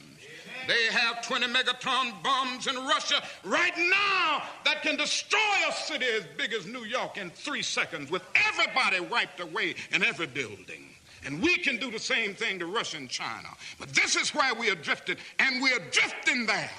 They 0.67 0.85
have 0.91 1.25
20 1.25 1.47
megaton 1.47 2.23
bombs 2.23 2.67
in 2.67 2.75
Russia 2.75 3.21
right 3.43 3.77
now 3.77 4.43
that 4.65 4.81
can 4.81 4.97
destroy 4.97 5.39
a 5.69 5.71
city 5.71 6.05
as 6.05 6.23
big 6.37 6.53
as 6.53 6.65
New 6.65 6.83
York 6.83 7.17
in 7.17 7.29
three 7.29 7.61
seconds 7.61 8.11
with 8.11 8.23
everybody 8.47 8.99
wiped 8.99 9.39
away 9.39 9.75
in 9.91 10.03
every 10.03 10.27
building. 10.27 10.94
And 11.25 11.41
we 11.41 11.57
can 11.57 11.77
do 11.77 11.89
the 11.89 11.99
same 11.99 12.35
thing 12.35 12.59
to 12.59 12.67
Russia 12.67 12.97
and 12.97 13.09
China. 13.09 13.49
But 13.79 13.89
this 13.89 14.15
is 14.15 14.33
where 14.33 14.53
we 14.53 14.69
are 14.69 14.75
drifted, 14.75 15.17
and 15.39 15.61
we 15.61 15.71
are 15.73 15.79
drifting 15.91 16.45
there 16.45 16.69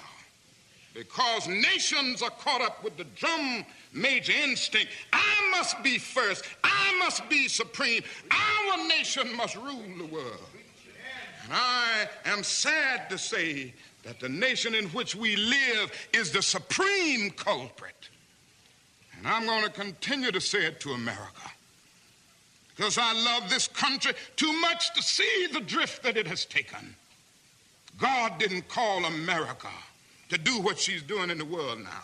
because 0.95 1.47
nations 1.47 2.23
are 2.23 2.31
caught 2.31 2.63
up 2.63 2.83
with 2.83 2.97
the 2.97 3.05
drum 3.05 3.65
major 3.93 4.33
instinct. 4.33 4.89
I 5.13 5.51
must 5.51 5.83
be 5.83 5.99
first. 5.99 6.45
I 6.65 6.97
must 6.99 7.29
be 7.29 7.49
supreme. 7.49 8.03
Our 8.31 8.89
nation 8.89 9.37
must 9.37 9.57
rule 9.57 9.83
the 9.99 10.07
world. 10.07 10.41
And 11.45 11.53
I 11.53 12.09
am 12.25 12.43
sad 12.43 13.11
to 13.11 13.19
say 13.19 13.75
that 14.05 14.21
the 14.21 14.29
nation 14.29 14.75
in 14.75 14.87
which 14.87 15.15
we 15.15 15.37
live 15.37 15.93
is 16.13 16.33
the 16.33 16.43
supreme 16.43 17.31
culprit. 17.31 18.09
And 19.19 19.27
I'm 19.27 19.45
going 19.45 19.65
to 19.65 19.71
continue 19.71 20.33
to 20.33 20.41
say 20.41 20.65
it 20.67 20.81
to 20.81 20.93
America 20.93 21.51
because 22.77 22.99
I 22.99 23.13
love 23.13 23.49
this 23.49 23.69
country 23.69 24.13
too 24.37 24.53
much 24.61 24.93
to 24.95 25.03
see 25.03 25.49
the 25.53 25.61
drift 25.61 26.03
that 26.03 26.17
it 26.17 26.27
has 26.27 26.45
taken. 26.45 26.95
God 27.99 28.39
didn't 28.39 28.69
call 28.69 29.05
America 29.07 29.69
to 30.29 30.37
do 30.37 30.61
what 30.61 30.79
she's 30.79 31.03
doing 31.03 31.31
in 31.31 31.39
the 31.39 31.45
world 31.45 31.79
now. 31.81 32.03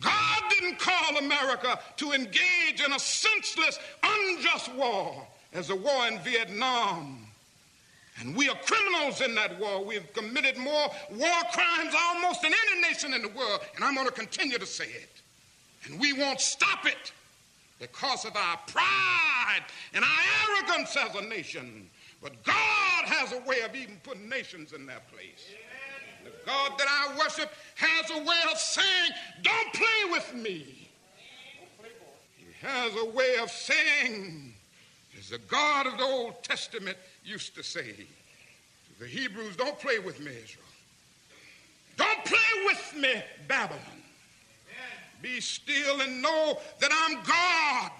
God 0.00 0.42
didn't 0.50 0.78
call 0.78 1.16
America 1.18 1.78
to 1.96 2.12
engage 2.12 2.82
in 2.84 2.92
a 2.92 2.98
senseless, 2.98 3.78
unjust 4.02 4.74
war 4.74 5.26
as 5.54 5.68
the 5.68 5.76
war 5.76 6.08
in 6.08 6.18
Vietnam. 6.18 7.26
And 8.20 8.36
we 8.36 8.48
are 8.48 8.56
criminals 8.66 9.22
in 9.22 9.34
that 9.36 9.58
war. 9.58 9.82
We've 9.82 10.12
committed 10.12 10.58
more 10.58 10.90
war 11.10 11.42
crimes 11.52 11.94
almost 11.96 12.42
than 12.42 12.52
any 12.52 12.80
nation 12.82 13.14
in 13.14 13.22
the 13.22 13.28
world. 13.28 13.60
And 13.76 13.84
I'm 13.84 13.94
going 13.94 14.06
to 14.06 14.12
continue 14.12 14.58
to 14.58 14.66
say 14.66 14.84
it. 14.86 15.08
And 15.84 15.98
we 15.98 16.12
won't 16.12 16.40
stop 16.40 16.84
it 16.84 17.12
because 17.82 18.24
of 18.24 18.36
our 18.36 18.58
pride 18.68 19.64
and 19.92 20.04
our 20.04 20.56
arrogance 20.56 20.96
as 20.96 21.16
a 21.16 21.22
nation. 21.22 21.90
But 22.22 22.40
God 22.44 23.04
has 23.06 23.32
a 23.32 23.40
way 23.40 23.62
of 23.62 23.74
even 23.74 24.00
putting 24.04 24.28
nations 24.28 24.72
in 24.72 24.86
their 24.86 25.02
place. 25.12 25.48
The 26.22 26.30
God 26.46 26.78
that 26.78 26.86
I 26.88 27.18
worship 27.18 27.50
has 27.74 28.10
a 28.12 28.18
way 28.22 28.38
of 28.50 28.56
saying, 28.56 29.10
Don't 29.42 29.72
play 29.72 30.12
with 30.12 30.34
me. 30.34 30.88
He 32.36 32.46
has 32.64 32.92
a 32.94 33.10
way 33.10 33.38
of 33.42 33.50
saying, 33.50 34.54
as 35.18 35.30
the 35.30 35.38
God 35.38 35.88
of 35.88 35.98
the 35.98 36.04
Old 36.04 36.44
Testament 36.44 36.96
used 37.24 37.56
to 37.56 37.64
say 37.64 37.90
to 37.90 39.00
the 39.00 39.06
Hebrews, 39.08 39.56
Don't 39.56 39.78
play 39.80 39.98
with 39.98 40.20
me, 40.20 40.30
Israel. 40.30 40.64
Don't 41.96 42.24
play 42.24 42.64
with 42.64 42.94
me, 42.96 43.22
Babylon. 43.48 43.80
Be 45.22 45.40
still 45.40 46.00
and 46.00 46.20
know 46.20 46.58
that 46.80 46.90
I'm 46.92 47.14
God. 47.22 47.92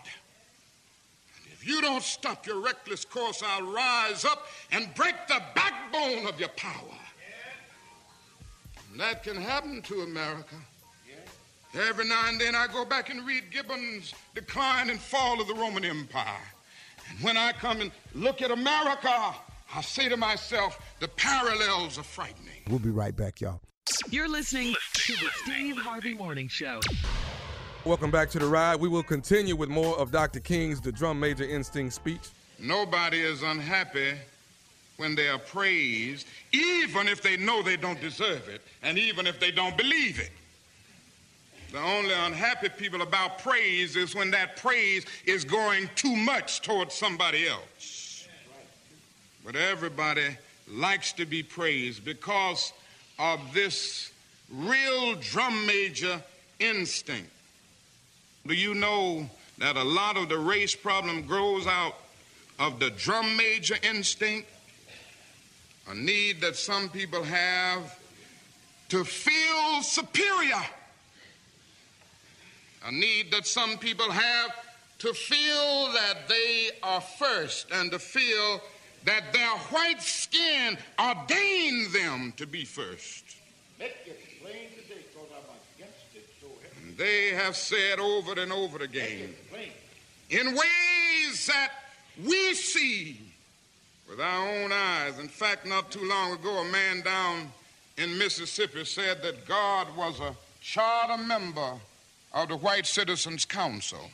And 1.36 1.52
if 1.52 1.66
you 1.66 1.80
don't 1.80 2.02
stop 2.02 2.46
your 2.46 2.60
reckless 2.60 3.04
course, 3.04 3.42
I'll 3.46 3.72
rise 3.72 4.24
up 4.24 4.46
and 4.72 4.92
break 4.94 5.14
the 5.28 5.40
backbone 5.54 6.26
of 6.26 6.40
your 6.40 6.48
power. 6.50 6.98
And 8.90 9.00
that 9.00 9.22
can 9.22 9.36
happen 9.36 9.80
to 9.82 10.02
America. 10.02 10.56
Every 11.74 12.06
now 12.06 12.28
and 12.28 12.38
then 12.38 12.54
I 12.54 12.66
go 12.66 12.84
back 12.84 13.08
and 13.08 13.24
read 13.26 13.44
Gibbon's 13.50 14.12
Decline 14.34 14.90
and 14.90 15.00
Fall 15.00 15.40
of 15.40 15.46
the 15.46 15.54
Roman 15.54 15.84
Empire. 15.84 16.26
And 17.08 17.20
when 17.20 17.38
I 17.38 17.52
come 17.52 17.80
and 17.80 17.90
look 18.14 18.42
at 18.42 18.50
America, 18.50 19.34
I 19.74 19.80
say 19.80 20.08
to 20.10 20.18
myself, 20.18 20.78
the 21.00 21.08
parallels 21.08 21.96
are 21.98 22.02
frightening. 22.02 22.62
We'll 22.68 22.78
be 22.78 22.90
right 22.90 23.16
back, 23.16 23.40
y'all. 23.40 23.60
You're 24.10 24.28
listening 24.28 24.74
to 24.94 25.12
the 25.14 25.28
Steve 25.42 25.76
Harvey 25.76 26.14
Morning 26.14 26.48
Show. 26.48 26.80
Welcome 27.84 28.10
back 28.10 28.30
to 28.30 28.38
the 28.38 28.46
ride. 28.46 28.76
We 28.76 28.88
will 28.88 29.02
continue 29.02 29.56
with 29.56 29.68
more 29.68 29.98
of 29.98 30.10
Dr. 30.10 30.40
King's 30.40 30.80
The 30.80 30.92
Drum 30.92 31.18
Major 31.18 31.44
Instinct 31.44 31.94
speech. 31.94 32.30
Nobody 32.58 33.20
is 33.20 33.42
unhappy 33.42 34.14
when 34.96 35.14
they 35.14 35.28
are 35.28 35.38
praised, 35.38 36.26
even 36.52 37.08
if 37.08 37.22
they 37.22 37.36
know 37.36 37.62
they 37.62 37.76
don't 37.76 38.00
deserve 38.00 38.48
it, 38.48 38.62
and 38.82 38.98
even 38.98 39.26
if 39.26 39.40
they 39.40 39.50
don't 39.50 39.76
believe 39.76 40.20
it. 40.20 40.30
The 41.72 41.80
only 41.80 42.12
unhappy 42.12 42.68
people 42.68 43.02
about 43.02 43.38
praise 43.38 43.96
is 43.96 44.14
when 44.14 44.30
that 44.30 44.56
praise 44.56 45.06
is 45.24 45.44
going 45.44 45.88
too 45.96 46.14
much 46.14 46.62
towards 46.62 46.94
somebody 46.94 47.48
else. 47.48 48.28
But 49.44 49.56
everybody 49.56 50.36
likes 50.68 51.12
to 51.14 51.26
be 51.26 51.42
praised 51.42 52.04
because 52.04 52.72
of 53.22 53.54
this 53.54 54.10
real 54.52 55.14
drum 55.14 55.64
major 55.64 56.20
instinct. 56.58 57.30
Do 58.44 58.52
you 58.52 58.74
know 58.74 59.30
that 59.58 59.76
a 59.76 59.84
lot 59.84 60.16
of 60.16 60.28
the 60.28 60.38
race 60.38 60.74
problem 60.74 61.22
grows 61.22 61.68
out 61.68 61.94
of 62.58 62.80
the 62.80 62.90
drum 62.90 63.36
major 63.36 63.76
instinct? 63.84 64.48
A 65.88 65.94
need 65.94 66.40
that 66.40 66.56
some 66.56 66.88
people 66.88 67.22
have 67.22 67.96
to 68.88 69.04
feel 69.04 69.82
superior. 69.82 70.62
A 72.84 72.90
need 72.90 73.30
that 73.30 73.46
some 73.46 73.78
people 73.78 74.10
have 74.10 74.50
to 74.98 75.14
feel 75.14 75.92
that 75.92 76.28
they 76.28 76.70
are 76.82 77.00
first 77.00 77.68
and 77.70 77.92
to 77.92 78.00
feel 78.00 78.60
that 79.04 79.32
their 79.32 79.56
white 79.70 80.02
skin 80.02 80.76
ordained 80.98 81.92
them 81.92 82.32
to 82.36 82.46
be 82.46 82.64
first. 82.64 83.24
And 86.82 86.96
they 86.96 87.28
have 87.30 87.56
said 87.56 87.98
over 87.98 88.40
and 88.40 88.52
over 88.52 88.82
again 88.82 89.34
in 90.30 90.46
ways 90.46 91.46
that 91.46 91.70
we 92.24 92.54
see 92.54 93.18
with 94.08 94.20
our 94.20 94.48
own 94.48 94.72
eyes. 94.72 95.18
In 95.18 95.28
fact, 95.28 95.66
not 95.66 95.90
too 95.90 96.06
long 96.06 96.32
ago, 96.32 96.58
a 96.58 96.70
man 96.70 97.00
down 97.02 97.50
in 97.96 98.16
Mississippi 98.18 98.84
said 98.84 99.22
that 99.22 99.46
God 99.46 99.94
was 99.96 100.20
a 100.20 100.34
charter 100.60 101.22
member 101.22 101.74
of 102.32 102.48
the 102.48 102.56
White 102.56 102.86
Citizens 102.86 103.44
Council. 103.44 104.10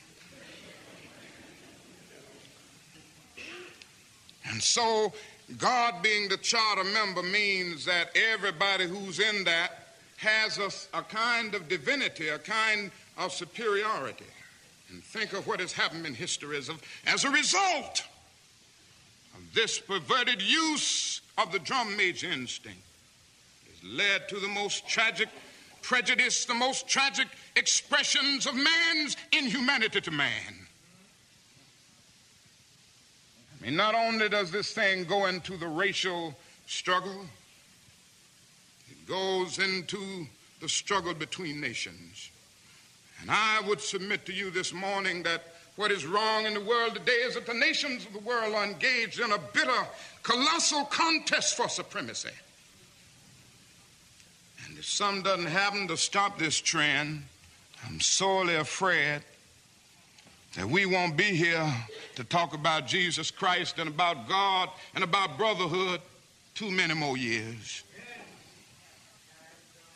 And 4.51 4.63
so, 4.63 5.13
God 5.57 6.03
being 6.03 6.29
the 6.29 6.37
charter 6.37 6.85
member 6.85 7.23
means 7.23 7.85
that 7.85 8.11
everybody 8.33 8.87
who's 8.87 9.19
in 9.19 9.45
that 9.45 9.89
has 10.19 10.59
a, 10.59 10.99
a, 10.99 11.03
kind 11.03 11.55
of 11.55 11.69
divinity, 11.69 12.29
a 12.29 12.39
kind 12.39 12.91
of 13.17 13.33
superiority. 13.33 14.27
And 14.91 15.03
think 15.03 15.33
of 15.33 15.47
what 15.47 15.61
has 15.61 15.73
happened 15.73 16.07
in 16.07 16.15
history 16.15 16.57
as, 16.57 16.71
as 17.07 17.25
a 17.25 17.31
result 17.31 18.03
of 19.35 19.55
this 19.55 19.79
perverted 19.79 20.43
use 20.43 21.21
of 21.37 21.53
the 21.53 21.59
drum 21.59 21.97
major 21.97 22.31
instinct. 22.31 22.81
Has 23.67 23.91
led 23.91 24.29
to 24.29 24.41
the 24.41 24.49
most 24.49 24.89
tragic 24.89 25.29
prejudice, 25.83 26.45
the 26.45 26.55
most 26.55 26.89
tragic 26.89 27.29
expressions 27.55 28.47
of 28.47 28.55
man's 28.55 29.17
inhumanity 29.33 30.01
to 30.01 30.11
man. 30.11 30.68
I 33.61 33.67
mean, 33.67 33.77
not 33.77 33.95
only 33.95 34.29
does 34.29 34.51
this 34.51 34.73
thing 34.73 35.05
go 35.05 35.27
into 35.27 35.57
the 35.57 35.67
racial 35.67 36.35
struggle, 36.67 37.27
it 38.91 39.07
goes 39.07 39.59
into 39.59 40.27
the 40.61 40.69
struggle 40.69 41.15
between 41.15 41.61
nations. 41.61 42.31
And 43.21 43.31
I 43.31 43.61
would 43.67 43.81
submit 43.81 44.27
to 44.27 44.33
you 44.33 44.51
this 44.51 44.73
morning 44.73 45.25
that 45.25 45.43
what 45.77 45.91
is 45.91 46.05
wrong 46.05 46.47
in 46.47 46.55
the 46.55 46.61
world 46.61 46.95
today 46.95 47.13
is 47.13 47.35
that 47.35 47.47
the 47.47 47.55
nations 47.55 48.05
of 48.05 48.13
the 48.13 48.19
world 48.21 48.55
are 48.55 48.65
engaged 48.65 49.21
in 49.21 49.33
a 49.33 49.39
bitter, 49.39 49.87
colossal 50.23 50.85
contest 50.85 51.57
for 51.57 51.69
supremacy. 51.69 52.31
And 54.67 54.79
if 54.79 54.85
some 54.85 55.23
doesn't 55.23 55.47
happen 55.47 55.89
to 55.89 55.97
stop 55.97 56.39
this 56.39 56.61
trend, 56.61 57.23
I'm 57.87 58.01
sorely 58.01 58.57
afraid 58.57 59.23
that 60.57 60.69
we 60.69 60.87
won't 60.87 61.17
be 61.17 61.25
here 61.25 61.73
to 62.19 62.25
talk 62.25 62.53
about 62.53 62.85
Jesus 62.85 63.31
Christ 63.31 63.79
and 63.79 63.89
about 63.89 64.29
God 64.29 64.71
and 64.97 65.05
about 65.05 65.39
brotherhood 65.39 66.01
too 66.53 66.69
many 66.69 66.93
more 66.93 67.17
years. 67.17 67.85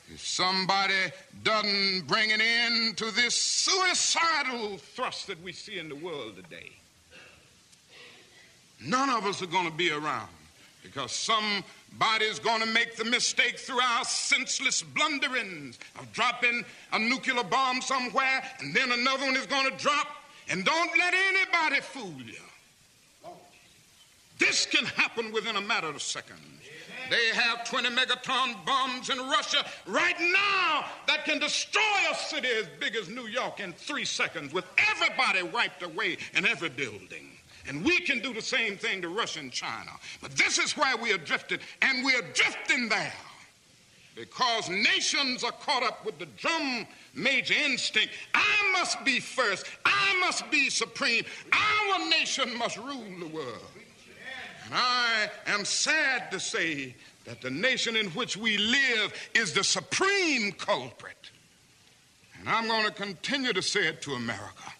If 0.09 0.25
somebody 0.25 1.11
doesn't 1.43 2.07
bring 2.07 2.31
an 2.31 2.41
end 2.41 2.97
to 2.99 3.11
this 3.11 3.35
suicidal 3.35 4.77
thrust 4.77 5.27
that 5.27 5.43
we 5.43 5.51
see 5.51 5.81
in 5.81 5.89
the 5.89 5.97
world 5.97 6.37
today, 6.37 6.71
none 8.81 9.11
of 9.11 9.27
us 9.27 9.43
are 9.43 9.47
going 9.47 9.69
to 9.69 9.77
be 9.77 9.91
around 9.91 10.29
because 10.85 11.11
somebody's 11.11 12.39
going 12.39 12.61
to 12.61 12.69
make 12.69 12.95
the 12.95 13.05
mistake 13.05 13.59
through 13.59 13.81
our 13.81 14.05
senseless 14.05 14.81
blunderings 14.81 15.77
of 15.99 16.13
dropping 16.13 16.65
a 16.93 17.01
nuclear 17.01 17.43
bomb 17.43 17.81
somewhere 17.83 18.45
and 18.61 18.73
then 18.73 18.93
another 18.93 19.27
one 19.27 19.37
is 19.37 19.47
going 19.47 19.69
to 19.69 19.77
drop 19.77 20.22
and 20.49 20.65
don't 20.65 20.99
let 20.99 21.15
anybody 21.15 21.81
fool 21.81 22.15
you. 22.25 22.35
This 24.39 24.67
can 24.67 24.85
happen 24.87 25.33
within 25.33 25.57
a 25.57 25.61
matter 25.61 25.87
of 25.87 26.03
seconds. 26.03 26.41
They 27.11 27.29
have 27.35 27.69
20 27.69 27.91
megaton 27.91 28.65
bombs 28.65 29.11
in 29.11 29.19
Russia 29.19 29.65
right 29.87 30.19
now 30.19 30.87
that 31.07 31.25
can 31.25 31.39
destroy 31.39 31.83
a 32.11 32.15
city 32.15 32.49
as 32.49 32.67
big 32.81 32.97
as 32.97 33.09
New 33.09 33.27
York 33.27 33.61
in 33.61 33.73
three 33.73 34.05
seconds 34.05 34.53
with 34.53 34.65
everybody 34.91 35.43
wiped 35.43 35.83
away 35.83 36.17
in 36.35 36.47
every 36.47 36.71
building. 36.71 37.31
And 37.69 37.85
we 37.85 38.01
can 38.01 38.21
do 38.21 38.33
the 38.33 38.43
same 38.43 38.77
thing 38.77 39.03
to 39.03 39.09
Russia 39.09 39.41
and 39.41 39.53
China. 39.53 39.91
But 40.21 40.33
this 40.33 40.59
is 40.59 40.77
where 40.77 40.97
we 40.97 41.13
are 41.13 41.19
drifting, 41.19 41.59
and 41.83 42.05
we 42.05 42.15
are 42.15 42.23
drifting 42.33 42.89
there 42.89 43.13
because 44.15 44.69
nations 44.69 45.43
are 45.45 45.53
caught 45.53 45.83
up 45.83 46.05
with 46.05 46.19
the 46.19 46.27
drum 46.27 46.87
major 47.15 47.55
instinct. 47.55 48.11
I 48.35 48.71
must 48.73 49.05
be 49.05 49.21
first. 49.21 49.67
I 49.85 50.19
must 50.21 50.51
be 50.51 50.71
supreme. 50.71 51.25
Our 51.53 52.09
nation 52.11 52.57
must 52.57 52.77
rule 52.77 53.05
the 53.19 53.29
world. 53.29 53.61
And 54.67 54.75
I 54.75 55.31
am 55.47 55.65
sad 55.65 56.31
to 56.31 56.41
say 56.41 56.95
that 57.25 57.41
the 57.41 57.51
nation 57.51 57.97
in 57.97 58.07
which 58.11 58.37
we 58.37 58.59
live 58.59 59.13
is 59.35 59.53
the 59.53 59.65
supreme 59.65 60.53
culprit. 60.53 61.31
And 62.39 62.49
I'm 62.49 62.67
going 62.67 62.85
to 62.85 62.93
continue 62.93 63.53
to 63.53 63.63
say 63.63 63.87
it 63.87 64.03
to 64.03 64.13
America 64.13 64.73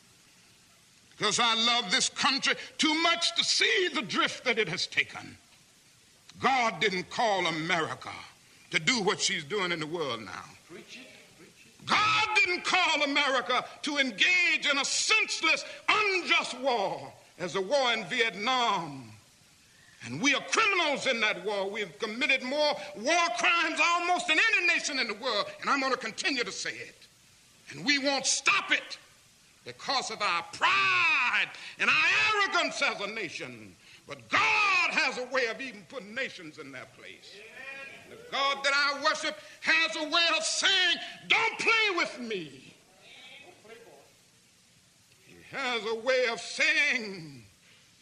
because 1.17 1.39
I 1.39 1.55
love 1.55 1.91
this 1.93 2.09
country 2.09 2.55
too 2.79 2.95
much 3.03 3.37
to 3.37 3.45
see 3.45 3.89
the 3.95 4.03
drift 4.03 4.45
that 4.45 4.59
it 4.59 4.69
has 4.69 4.89
taken. 4.89 5.37
God 6.41 6.81
didn't 6.81 7.09
call 7.11 7.47
America 7.47 8.11
to 8.73 8.81
do 8.81 9.03
what 9.03 9.21
she's 9.21 9.45
doing 9.45 9.71
in 9.71 9.79
the 9.79 9.87
world 9.87 10.21
now. 10.25 10.45
God 11.87 12.29
didn't 12.35 12.65
call 12.65 13.03
America 13.03 13.65
to 13.83 13.99
engage 13.99 14.67
in 14.71 14.79
a 14.79 14.85
senseless, 14.85 15.65
unjust 15.89 16.59
war 16.61 17.13
as 17.39 17.53
the 17.53 17.61
war 17.61 17.93
in 17.93 18.05
Vietnam. 18.07 19.11
And 20.07 20.23
we 20.23 20.35
are 20.35 20.43
criminals 20.51 21.07
in 21.07 21.21
that 21.21 21.45
war. 21.45 21.71
We've 21.71 21.97
committed 21.99 22.43
more 22.43 22.75
war 22.97 23.27
crimes 23.39 23.79
almost 23.81 24.27
than 24.29 24.39
any 24.57 24.67
nation 24.67 24.99
in 24.99 25.07
the 25.07 25.15
world. 25.15 25.47
And 25.61 25.69
I'm 25.69 25.81
going 25.81 25.93
to 25.93 25.99
continue 25.99 26.43
to 26.43 26.51
say 26.51 26.73
it. 26.73 26.97
And 27.71 27.85
we 27.85 27.99
won't 27.99 28.27
stop 28.27 28.73
it 28.73 28.99
because 29.67 30.11
of 30.11 30.21
our 30.23 30.45
pride 30.53 31.51
and 31.79 31.91
our 31.91 32.43
arrogance 32.43 32.83
as 32.83 33.01
a 33.03 33.13
nation. 33.13 33.77
But 34.09 34.29
God 34.29 34.91
has 34.91 35.19
a 35.19 35.27
way 35.27 35.47
of 35.47 35.61
even 35.61 35.85
putting 35.89 36.15
nations 36.15 36.59
in 36.59 36.73
their 36.73 36.87
place. 36.99 37.31
The 37.35 37.52
God 38.33 38.65
that 38.65 38.73
I 38.75 39.05
worship 39.05 39.37
has 39.61 39.97
a 39.97 40.05
way 40.05 40.27
of 40.37 40.43
saying, 40.43 40.97
Don't 41.29 41.59
play 41.59 41.97
with 41.99 42.19
me. 42.19 42.75
He 45.27 45.37
has 45.51 45.83
a 45.85 45.95
way 45.97 46.27
of 46.33 46.41
saying, 46.41 47.45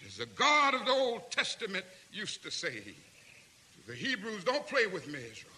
as 0.07 0.19
the 0.19 0.27
God 0.27 0.75
of 0.75 0.87
the 0.87 0.93
Old 0.93 1.33
Testament 1.33 1.85
used 2.13 2.45
to 2.45 2.51
say 2.51 2.79
to 2.79 3.87
the 3.89 3.95
Hebrews, 3.95 4.45
Don't 4.45 4.65
play 4.69 4.87
with 4.87 5.09
me, 5.09 5.19
Israel. 5.19 5.53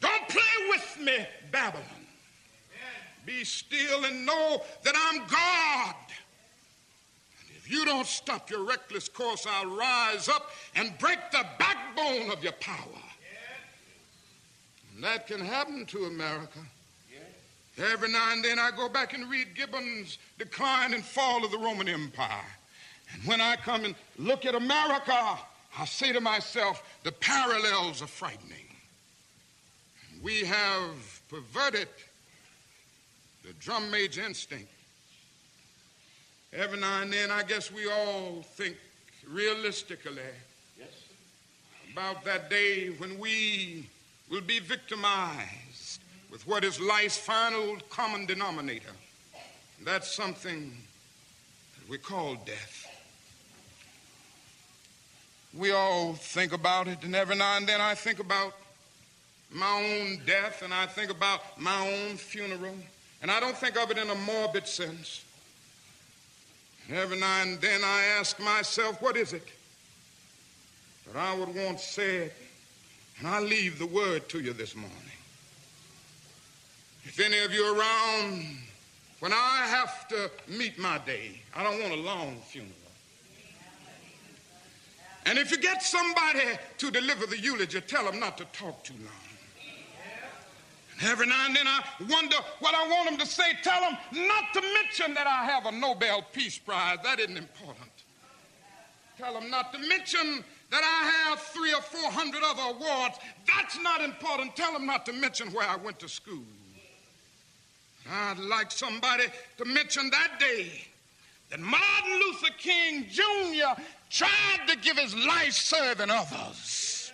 Don't 0.00 0.28
play 0.28 0.68
with 0.68 0.98
me, 1.00 1.26
Babylon. 1.52 1.84
Be 3.24 3.44
still 3.44 4.04
and 4.04 4.26
know 4.26 4.62
that 4.82 4.94
I'm 4.96 5.20
God. 5.20 5.94
And 7.40 7.56
if 7.56 7.70
you 7.70 7.84
don't 7.84 8.06
stop 8.06 8.50
your 8.50 8.64
reckless 8.64 9.08
course, 9.08 9.46
I'll 9.48 9.70
rise 9.70 10.28
up 10.28 10.50
and 10.74 10.96
break 10.98 11.18
the 11.30 11.44
backbone 11.58 12.30
of 12.32 12.42
your 12.42 12.52
power. 12.54 13.05
And 14.96 15.04
that 15.04 15.26
can 15.26 15.40
happen 15.40 15.84
to 15.86 16.06
America. 16.06 16.58
Every 17.76 18.10
now 18.10 18.32
and 18.32 18.42
then 18.42 18.58
I 18.58 18.70
go 18.74 18.88
back 18.88 19.12
and 19.12 19.28
read 19.28 19.54
Gibbon's 19.54 20.16
Decline 20.38 20.94
and 20.94 21.04
Fall 21.04 21.44
of 21.44 21.50
the 21.50 21.58
Roman 21.58 21.86
Empire. 21.86 22.46
And 23.12 23.22
when 23.24 23.42
I 23.42 23.56
come 23.56 23.84
and 23.84 23.94
look 24.16 24.46
at 24.46 24.54
America, 24.54 25.38
I 25.78 25.84
say 25.84 26.14
to 26.14 26.20
myself, 26.22 26.82
the 27.04 27.12
parallels 27.12 28.00
are 28.00 28.06
frightening. 28.06 28.64
We 30.22 30.46
have 30.46 31.20
perverted 31.28 31.88
the 33.44 33.52
drum 33.60 33.90
major 33.90 34.22
instinct. 34.22 34.70
Every 36.54 36.80
now 36.80 37.02
and 37.02 37.12
then, 37.12 37.30
I 37.30 37.42
guess 37.42 37.70
we 37.70 37.86
all 37.86 38.40
think 38.54 38.76
realistically 39.28 40.22
about 41.92 42.24
that 42.24 42.48
day 42.48 42.88
when 42.98 43.18
we 43.18 43.86
will 44.30 44.40
be 44.40 44.58
victimized 44.58 46.00
with 46.30 46.46
what 46.46 46.64
is 46.64 46.80
life's 46.80 47.16
final 47.16 47.76
common 47.90 48.26
denominator. 48.26 48.92
That's 49.84 50.14
something 50.14 50.76
that 51.78 51.88
we 51.88 51.98
call 51.98 52.34
death. 52.34 52.82
We 55.54 55.70
all 55.72 56.14
think 56.14 56.52
about 56.52 56.88
it, 56.88 57.02
and 57.02 57.14
every 57.14 57.36
now 57.36 57.56
and 57.56 57.66
then 57.66 57.80
I 57.80 57.94
think 57.94 58.18
about 58.18 58.52
my 59.50 59.70
own 59.70 60.20
death 60.26 60.62
and 60.62 60.74
I 60.74 60.86
think 60.86 61.10
about 61.10 61.60
my 61.60 61.88
own 61.88 62.16
funeral. 62.16 62.74
And 63.22 63.30
I 63.30 63.40
don't 63.40 63.56
think 63.56 63.76
of 63.76 63.90
it 63.90 63.98
in 63.98 64.10
a 64.10 64.14
morbid 64.14 64.66
sense. 64.66 65.24
Every 66.92 67.18
now 67.18 67.42
and 67.42 67.60
then 67.60 67.80
I 67.82 68.02
ask 68.18 68.38
myself, 68.38 69.00
what 69.00 69.16
is 69.16 69.32
it 69.32 69.46
that 71.06 71.16
I 71.16 71.34
would 71.34 71.54
want 71.54 71.80
said? 71.80 72.32
And 73.18 73.28
I 73.28 73.40
leave 73.40 73.78
the 73.78 73.86
word 73.86 74.28
to 74.30 74.40
you 74.40 74.52
this 74.52 74.74
morning. 74.74 74.96
If 77.04 77.18
any 77.20 77.38
of 77.38 77.52
you 77.52 77.78
around 77.78 78.44
when 79.20 79.32
I 79.32 79.66
have 79.66 80.06
to 80.08 80.30
meet 80.48 80.78
my 80.78 80.98
day, 80.98 81.40
I 81.54 81.62
don't 81.62 81.80
want 81.80 81.94
a 81.94 82.02
long 82.02 82.36
funeral. 82.40 82.72
And 85.24 85.38
if 85.38 85.50
you 85.50 85.58
get 85.58 85.82
somebody 85.82 86.58
to 86.78 86.90
deliver 86.90 87.26
the 87.26 87.38
eulogy, 87.38 87.80
tell 87.80 88.04
them 88.04 88.20
not 88.20 88.38
to 88.38 88.44
talk 88.46 88.84
too 88.84 88.94
long. 88.94 89.12
And 91.00 91.08
Every 91.08 91.26
now 91.26 91.46
and 91.46 91.56
then 91.56 91.66
I 91.66 91.82
wonder 92.08 92.36
what 92.60 92.74
I 92.74 92.86
want 92.88 93.10
them 93.10 93.18
to 93.18 93.26
say. 93.26 93.52
Tell 93.62 93.80
them 93.80 93.96
not 94.12 94.52
to 94.54 94.62
mention 94.62 95.14
that 95.14 95.26
I 95.26 95.44
have 95.44 95.66
a 95.66 95.72
Nobel 95.72 96.24
Peace 96.32 96.58
Prize. 96.58 96.98
That 97.02 97.18
isn't 97.18 97.36
important. 97.36 97.90
Tell 99.18 99.34
them 99.34 99.50
not 99.50 99.72
to 99.72 99.78
mention 99.78 100.44
that 100.70 100.82
I 100.82 101.30
have 101.30 101.40
three 101.40 101.72
or 101.72 101.80
four 101.80 102.10
hundred 102.10 102.42
other 102.44 102.62
awards. 102.62 103.18
That's 103.46 103.80
not 103.82 104.02
important. 104.02 104.56
Tell 104.56 104.72
them 104.72 104.86
not 104.86 105.06
to 105.06 105.12
mention 105.12 105.52
where 105.52 105.68
I 105.68 105.76
went 105.76 105.98
to 106.00 106.08
school. 106.08 106.42
I'd 108.10 108.38
like 108.38 108.70
somebody 108.70 109.24
to 109.58 109.64
mention 109.64 110.10
that 110.10 110.38
day 110.38 110.70
that 111.50 111.60
Martin 111.60 112.20
Luther 112.20 112.52
King 112.58 113.06
Jr. 113.10 113.80
tried 114.10 114.68
to 114.68 114.76
give 114.78 114.98
his 114.98 115.14
life 115.14 115.52
serving 115.52 116.10
others. 116.10 117.12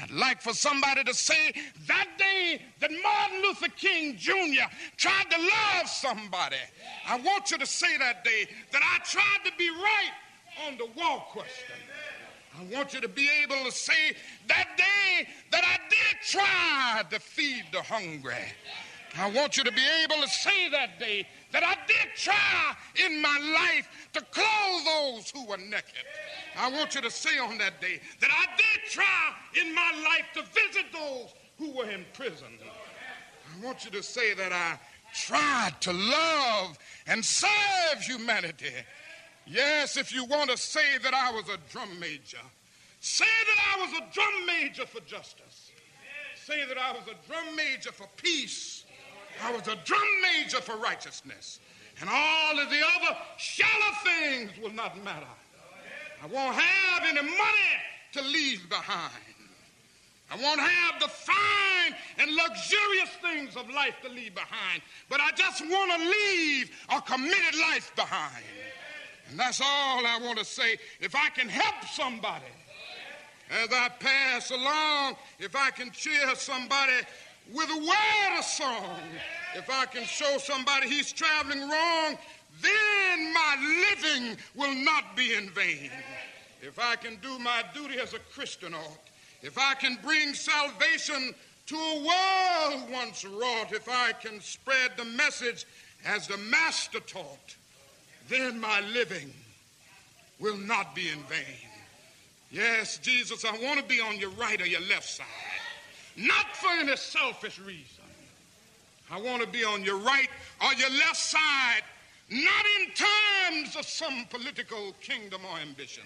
I'd 0.00 0.10
like 0.10 0.40
for 0.40 0.52
somebody 0.52 1.02
to 1.04 1.14
say 1.14 1.52
that 1.86 2.06
day 2.18 2.62
that 2.80 2.90
Martin 3.02 3.42
Luther 3.42 3.68
King 3.76 4.16
Jr. 4.16 4.70
tried 4.96 5.28
to 5.30 5.38
love 5.38 5.88
somebody. 5.88 6.56
I 7.08 7.18
want 7.20 7.50
you 7.50 7.58
to 7.58 7.66
say 7.66 7.98
that 7.98 8.22
day 8.22 8.46
that 8.70 8.82
I 8.82 9.02
tried 9.04 9.44
to 9.44 9.52
be 9.58 9.68
right 9.70 10.66
on 10.66 10.76
the 10.78 10.86
war 10.96 11.24
question. 11.30 11.74
I 12.58 12.74
want 12.74 12.92
you 12.92 13.00
to 13.00 13.08
be 13.08 13.28
able 13.42 13.64
to 13.64 13.72
say 13.72 14.16
that 14.48 14.68
day 14.76 15.28
that 15.52 15.62
I 15.64 15.78
did 15.88 16.20
try 16.22 17.02
to 17.10 17.20
feed 17.20 17.64
the 17.72 17.82
hungry. 17.82 18.34
I 19.16 19.30
want 19.30 19.56
you 19.56 19.64
to 19.64 19.72
be 19.72 19.86
able 20.04 20.20
to 20.22 20.28
say 20.28 20.68
that 20.70 20.98
day 20.98 21.26
that 21.52 21.62
I 21.62 21.76
did 21.86 22.14
try 22.16 22.74
in 23.06 23.22
my 23.22 23.38
life 23.54 23.88
to 24.14 24.20
clothe 24.32 24.84
those 24.84 25.30
who 25.30 25.46
were 25.46 25.56
naked. 25.56 26.04
I 26.56 26.70
want 26.70 26.94
you 26.94 27.00
to 27.02 27.10
say 27.10 27.38
on 27.38 27.58
that 27.58 27.80
day 27.80 28.00
that 28.20 28.30
I 28.30 28.56
did 28.56 28.90
try 28.90 29.62
in 29.62 29.74
my 29.74 29.92
life 30.04 30.26
to 30.34 30.42
visit 30.42 30.86
those 30.92 31.34
who 31.58 31.76
were 31.76 31.88
in 31.90 32.04
prison. 32.12 32.58
I 33.56 33.64
want 33.64 33.84
you 33.84 33.90
to 33.92 34.02
say 34.02 34.34
that 34.34 34.52
I 34.52 34.78
tried 35.14 35.80
to 35.80 35.92
love 35.92 36.78
and 37.06 37.24
serve 37.24 38.02
humanity. 38.02 38.72
Yes, 39.50 39.96
if 39.96 40.12
you 40.12 40.24
want 40.24 40.50
to 40.50 40.56
say 40.56 40.98
that 41.02 41.14
I 41.14 41.32
was 41.32 41.44
a 41.48 41.56
drum 41.72 41.98
major, 41.98 42.38
say 43.00 43.24
that 43.24 43.76
I 43.76 43.80
was 43.80 43.92
a 43.94 44.14
drum 44.14 44.46
major 44.46 44.86
for 44.86 45.00
justice. 45.00 45.70
Say 46.36 46.66
that 46.66 46.78
I 46.78 46.92
was 46.92 47.02
a 47.02 47.26
drum 47.26 47.56
major 47.56 47.92
for 47.92 48.06
peace. 48.16 48.84
I 49.42 49.52
was 49.52 49.62
a 49.68 49.76
drum 49.84 50.08
major 50.22 50.60
for 50.60 50.76
righteousness. 50.76 51.60
And 52.00 52.10
all 52.10 52.58
of 52.58 52.70
the 52.70 52.80
other 52.96 53.16
shallow 53.38 53.94
things 54.04 54.50
will 54.62 54.72
not 54.72 55.02
matter. 55.02 55.26
I 56.22 56.26
won't 56.26 56.54
have 56.54 57.02
any 57.08 57.22
money 57.22 57.74
to 58.12 58.22
leave 58.22 58.68
behind. 58.68 59.12
I 60.30 60.36
won't 60.36 60.60
have 60.60 61.00
the 61.00 61.08
fine 61.08 61.94
and 62.18 62.30
luxurious 62.34 63.10
things 63.22 63.56
of 63.56 63.70
life 63.70 63.94
to 64.02 64.10
leave 64.10 64.34
behind. 64.34 64.82
But 65.08 65.20
I 65.20 65.30
just 65.32 65.62
want 65.62 65.90
to 65.92 66.08
leave 66.08 66.70
a 66.90 67.00
committed 67.00 67.58
life 67.70 67.92
behind. 67.96 68.44
And 69.30 69.38
that's 69.38 69.60
all 69.60 70.06
I 70.06 70.18
want 70.22 70.38
to 70.38 70.44
say. 70.44 70.78
If 71.00 71.14
I 71.14 71.28
can 71.30 71.48
help 71.48 71.84
somebody 71.92 72.46
as 73.50 73.68
I 73.72 73.88
pass 73.88 74.50
along, 74.50 75.16
if 75.38 75.54
I 75.54 75.70
can 75.70 75.90
cheer 75.90 76.34
somebody 76.34 76.92
with 77.52 77.70
a 77.70 77.78
word 77.78 78.38
of 78.38 78.44
song, 78.44 78.98
if 79.54 79.68
I 79.70 79.86
can 79.86 80.04
show 80.04 80.38
somebody 80.38 80.88
he's 80.88 81.12
traveling 81.12 81.60
wrong, 81.60 82.18
then 82.60 83.32
my 83.32 83.86
living 83.90 84.36
will 84.54 84.74
not 84.74 85.16
be 85.16 85.34
in 85.34 85.50
vain. 85.50 85.90
if 86.60 86.78
I 86.78 86.96
can 86.96 87.16
do 87.22 87.38
my 87.38 87.62
duty 87.72 88.00
as 88.00 88.14
a 88.14 88.18
Christian 88.18 88.74
ought, 88.74 89.10
if 89.42 89.56
I 89.56 89.74
can 89.74 89.96
bring 90.02 90.34
salvation 90.34 91.34
to 91.66 91.76
a 91.76 91.96
world 91.98 92.90
once 92.90 93.24
wrought, 93.24 93.72
if 93.72 93.88
I 93.88 94.12
can 94.12 94.40
spread 94.40 94.92
the 94.96 95.04
message 95.04 95.66
as 96.04 96.26
the 96.26 96.36
Master 96.36 97.00
taught, 97.00 97.56
then 98.28 98.60
my 98.60 98.80
living 98.92 99.32
will 100.40 100.56
not 100.56 100.94
be 100.94 101.08
in 101.08 101.18
vain. 101.24 101.68
Yes, 102.50 102.98
Jesus, 102.98 103.44
I 103.44 103.52
want 103.62 103.78
to 103.80 103.84
be 103.84 104.00
on 104.00 104.18
your 104.18 104.30
right 104.30 104.60
or 104.60 104.66
your 104.66 104.80
left 104.80 105.08
side, 105.08 105.26
not 106.16 106.46
for 106.56 106.70
any 106.70 106.96
selfish 106.96 107.58
reason. 107.58 108.04
I 109.10 109.20
want 109.20 109.42
to 109.42 109.48
be 109.48 109.64
on 109.64 109.82
your 109.84 109.98
right 109.98 110.28
or 110.62 110.72
your 110.74 110.90
left 110.90 111.16
side, 111.16 111.82
not 112.30 112.64
in 112.80 112.92
terms 112.94 113.76
of 113.76 113.86
some 113.86 114.26
political 114.30 114.94
kingdom 115.00 115.42
or 115.50 115.58
ambition, 115.58 116.04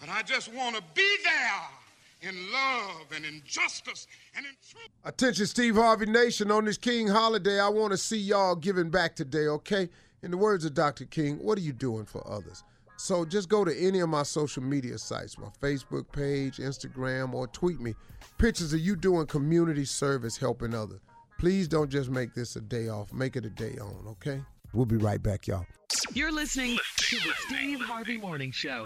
but 0.00 0.08
I 0.08 0.22
just 0.22 0.52
want 0.52 0.76
to 0.76 0.82
be 0.94 1.16
there 1.24 2.30
in 2.30 2.34
love 2.52 3.06
and 3.14 3.24
in 3.24 3.42
justice 3.46 4.06
and 4.36 4.46
in 4.46 4.52
truth. 4.68 4.88
Attention, 5.04 5.46
Steve 5.46 5.76
Harvey 5.76 6.06
Nation. 6.06 6.50
On 6.50 6.64
this 6.64 6.78
King 6.78 7.08
holiday, 7.08 7.60
I 7.60 7.68
want 7.68 7.92
to 7.92 7.98
see 7.98 8.18
y'all 8.18 8.56
giving 8.56 8.90
back 8.90 9.14
today, 9.14 9.46
okay? 9.48 9.88
In 10.22 10.30
the 10.30 10.36
words 10.36 10.64
of 10.64 10.74
Dr. 10.74 11.04
King, 11.04 11.38
what 11.38 11.58
are 11.58 11.62
you 11.62 11.72
doing 11.72 12.04
for 12.04 12.26
others? 12.26 12.64
So 12.96 13.24
just 13.26 13.50
go 13.50 13.64
to 13.64 13.78
any 13.78 14.00
of 14.00 14.08
my 14.08 14.22
social 14.22 14.62
media 14.62 14.96
sites, 14.96 15.36
my 15.38 15.48
Facebook 15.60 16.10
page, 16.10 16.56
Instagram, 16.56 17.34
or 17.34 17.46
tweet 17.48 17.80
me 17.80 17.94
pictures 18.38 18.72
of 18.72 18.80
you 18.80 18.96
doing 18.96 19.26
community 19.26 19.84
service 19.84 20.36
helping 20.36 20.74
others. 20.74 21.00
Please 21.38 21.68
don't 21.68 21.90
just 21.90 22.08
make 22.08 22.34
this 22.34 22.56
a 22.56 22.62
day 22.62 22.88
off, 22.88 23.12
make 23.12 23.36
it 23.36 23.44
a 23.44 23.50
day 23.50 23.76
on, 23.78 24.06
okay? 24.08 24.40
We'll 24.72 24.86
be 24.86 24.96
right 24.96 25.22
back, 25.22 25.46
y'all. 25.46 25.66
You're 26.14 26.32
listening 26.32 26.78
to 26.96 27.16
the 27.16 27.32
Steve 27.46 27.80
Harvey 27.80 28.16
Morning 28.16 28.50
Show. 28.50 28.84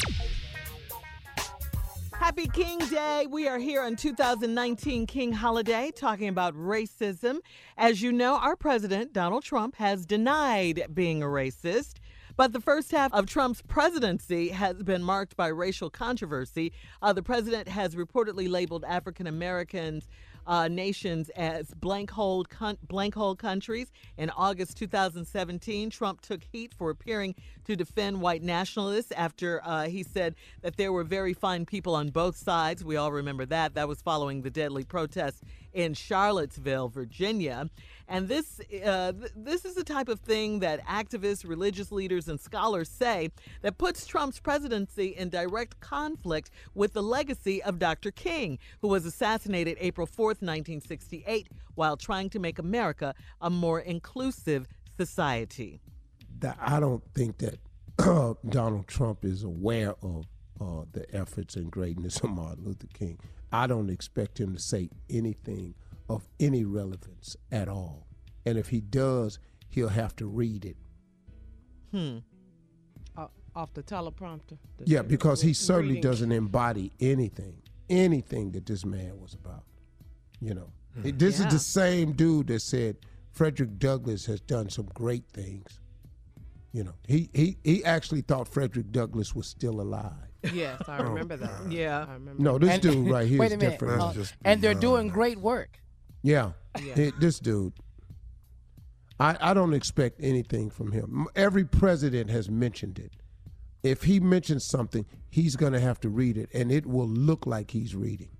Happy 2.21 2.49
King 2.49 2.79
Day. 2.81 3.27
We 3.31 3.49
are 3.49 3.59
here 3.59 3.81
on 3.81 3.97
2019 3.97 5.07
King 5.07 5.33
Holiday 5.33 5.91
talking 5.91 6.29
about 6.29 6.55
racism. 6.55 7.39
As 7.79 8.03
you 8.03 8.13
know, 8.13 8.37
our 8.37 8.57
president, 8.57 9.15
Donald 9.15 9.43
Trump, 9.43 9.77
has 9.77 10.05
denied 10.05 10.85
being 10.93 11.23
a 11.23 11.27
racist. 11.27 11.95
But 12.37 12.53
the 12.53 12.61
first 12.61 12.91
half 12.91 13.13
of 13.15 13.25
Trump's 13.25 13.63
presidency 13.63 14.49
has 14.49 14.83
been 14.83 15.03
marked 15.03 15.35
by 15.35 15.49
racial 15.49 15.89
controversy. 15.89 16.73
Uh, 17.01 17.15
the 17.15 17.23
president 17.23 17.69
has 17.69 17.95
reportedly 17.95 18.51
labeled 18.51 18.85
African 18.87 19.27
Americans 19.27 20.07
uh, 20.47 20.69
nations 20.69 21.29
as 21.31 21.73
blank 21.75 22.11
hole 22.11 22.45
con- 22.45 22.79
blank 22.83 23.15
hole 23.15 23.37
countries. 23.37 23.93
In 24.17 24.31
August 24.31 24.77
2017, 24.77 25.91
Trump 25.91 26.21
took 26.21 26.43
heat 26.43 26.75
for 26.77 26.91
appearing 26.91 27.35
to 27.71 27.77
defend 27.77 28.21
white 28.21 28.43
nationalists 28.43 29.13
after 29.13 29.61
uh, 29.65 29.87
he 29.87 30.03
said 30.03 30.35
that 30.63 30.77
there 30.77 30.93
were 30.93 31.05
very 31.05 31.33
fine 31.33 31.65
people 31.65 31.95
on 31.95 32.09
both 32.09 32.37
sides. 32.37 32.85
We 32.85 32.97
all 32.97 33.13
remember 33.13 33.47
that. 33.47 33.75
That 33.75 33.87
was 33.87 34.03
following 34.03 34.43
the 34.43 34.51
deadly 34.51 34.83
protests 34.83 35.41
in 35.73 35.95
Charlottesville, 35.95 36.89
Virginia. 36.89 37.71
And 38.09 38.27
this 38.27 38.61
uh, 38.85 39.13
th- 39.13 39.31
this 39.37 39.65
is 39.65 39.77
the 39.77 39.85
type 39.85 40.09
of 40.09 40.19
thing 40.19 40.59
that 40.61 40.85
activists, 40.85 41.49
religious 41.49 41.93
leaders, 41.93 42.27
and 42.27 42.41
scholars 42.41 42.89
say 42.89 43.31
that 43.63 43.79
puts 43.79 44.05
Trump's 44.05 44.41
presidency 44.41 45.15
in 45.17 45.29
direct 45.29 45.79
conflict 45.79 46.51
with 46.75 46.93
the 46.93 47.05
legacy 47.05 47.63
of 47.63 47.79
Dr. 47.79 48.11
King, 48.11 48.59
who 48.81 48.89
was 48.89 49.07
assassinated 49.07 49.79
April 49.81 50.09
4th, 50.09 50.43
1968, 50.43 51.47
while 51.77 51.97
trying 51.97 52.31
to 52.31 52.41
make 52.41 52.59
America 52.59 53.15
a 53.41 53.49
more 53.49 53.79
inclusive 53.79 54.67
society. 54.97 55.81
That 56.41 56.59
I 56.61 56.81
don't 56.81 57.03
think 57.15 57.39
that 57.39 57.59
Donald 58.49 58.87
Trump 58.89 59.25
is 59.25 59.43
aware 59.45 59.95
of 60.03 60.25
uh, 60.61 60.85
the 60.93 61.07
efforts 61.15 61.57
and 61.57 61.71
greatness 61.71 62.19
of 62.21 62.31
Martin 62.31 62.65
Luther 62.65 62.87
King. 62.93 63.19
I 63.53 63.67
don't 63.67 63.91
expect 63.91 64.39
him 64.41 64.55
to 64.55 64.61
say 64.61 64.91
anything 65.09 65.75
of 66.09 66.29
any 66.39 66.65
relevance 66.65 67.37
at 67.51 67.69
all. 67.69 68.07
And 68.47 68.57
if 68.59 68.69
he 68.69 68.81
does, 68.81 69.39
he'll 69.69 69.89
have 69.89 70.15
to 70.17 70.27
read 70.27 70.65
it. 70.65 70.77
Uh, 73.17 73.27
off 73.55 73.73
the 73.75 73.83
teleprompter. 73.83 74.57
The- 74.79 74.87
Yeah, 74.87 75.03
because 75.03 75.43
he 75.43 75.53
certainly 75.53 75.97
reading. 75.97 76.11
doesn't 76.11 76.33
embody 76.33 76.93
anything, 77.01 77.63
anything 77.89 78.53
that 78.53 78.67
this 78.67 78.85
man 78.85 79.19
was 79.21 79.35
about. 79.35 79.65
You 80.41 80.55
know, 80.55 80.73
this 80.97 81.39
Yeah. 81.41 81.47
is 81.49 81.53
the 81.53 81.59
same 81.59 82.13
dude 82.13 82.47
that 82.49 82.61
said 82.61 82.97
Frederick 83.31 83.79
Douglass 83.79 84.27
has 84.27 84.41
done 84.41 84.71
some 84.71 84.87
great 84.95 85.25
things. 85.33 85.79
You 86.73 86.85
know, 86.85 86.95
he 87.07 87.29
he 87.35 87.57
he 87.65 87.85
actually 87.85 88.21
thought 88.21 88.47
Frederick 88.49 88.93
Douglass 88.93 89.35
was 89.35 89.47
still 89.49 89.81
alive. 89.81 90.13
Yes, 90.55 90.81
I 90.89 90.99
remember 91.03 91.37
that. 91.37 91.71
Yeah. 91.71 92.07
I 92.09 92.13
remember. 92.15 92.43
No, 92.43 92.59
this 92.59 92.71
And- 92.71 92.83
dude 92.83 93.11
right 93.11 93.27
here 93.29 93.41
Wait 93.41 93.47
is 93.47 93.53
a 93.53 93.57
minute. 93.59 93.71
different. 93.73 94.01
uh, 94.03 94.13
just 94.15 94.35
and 94.45 94.63
they're 94.63 94.73
doing 94.75 95.03
beyond 95.09 95.13
great 95.13 95.39
work. 95.39 95.81
Yeah, 96.23 96.53
Th- 96.77 97.15
this 97.19 97.39
dude. 97.41 97.73
I, 99.19 99.37
I 99.41 99.55
don't 99.55 99.75
expect 99.75 100.19
anything 100.23 100.71
from 100.71 100.93
him. 100.93 101.27
Every 101.37 101.65
president 101.65 102.31
has 102.31 102.49
mentioned 102.49 102.99
it. 102.99 103.13
If 103.83 104.05
he 104.05 104.21
mentions 104.21 104.65
something, 104.67 105.05
he's 105.29 105.57
going 105.57 105.73
to 105.75 105.81
have 105.81 106.01
to 106.01 106.09
read 106.09 106.37
it, 106.39 106.49
and 106.55 106.71
it 106.73 106.87
will 106.87 107.09
look 107.09 107.47
like 107.47 107.71
he's 107.71 107.95
reading. 107.95 108.31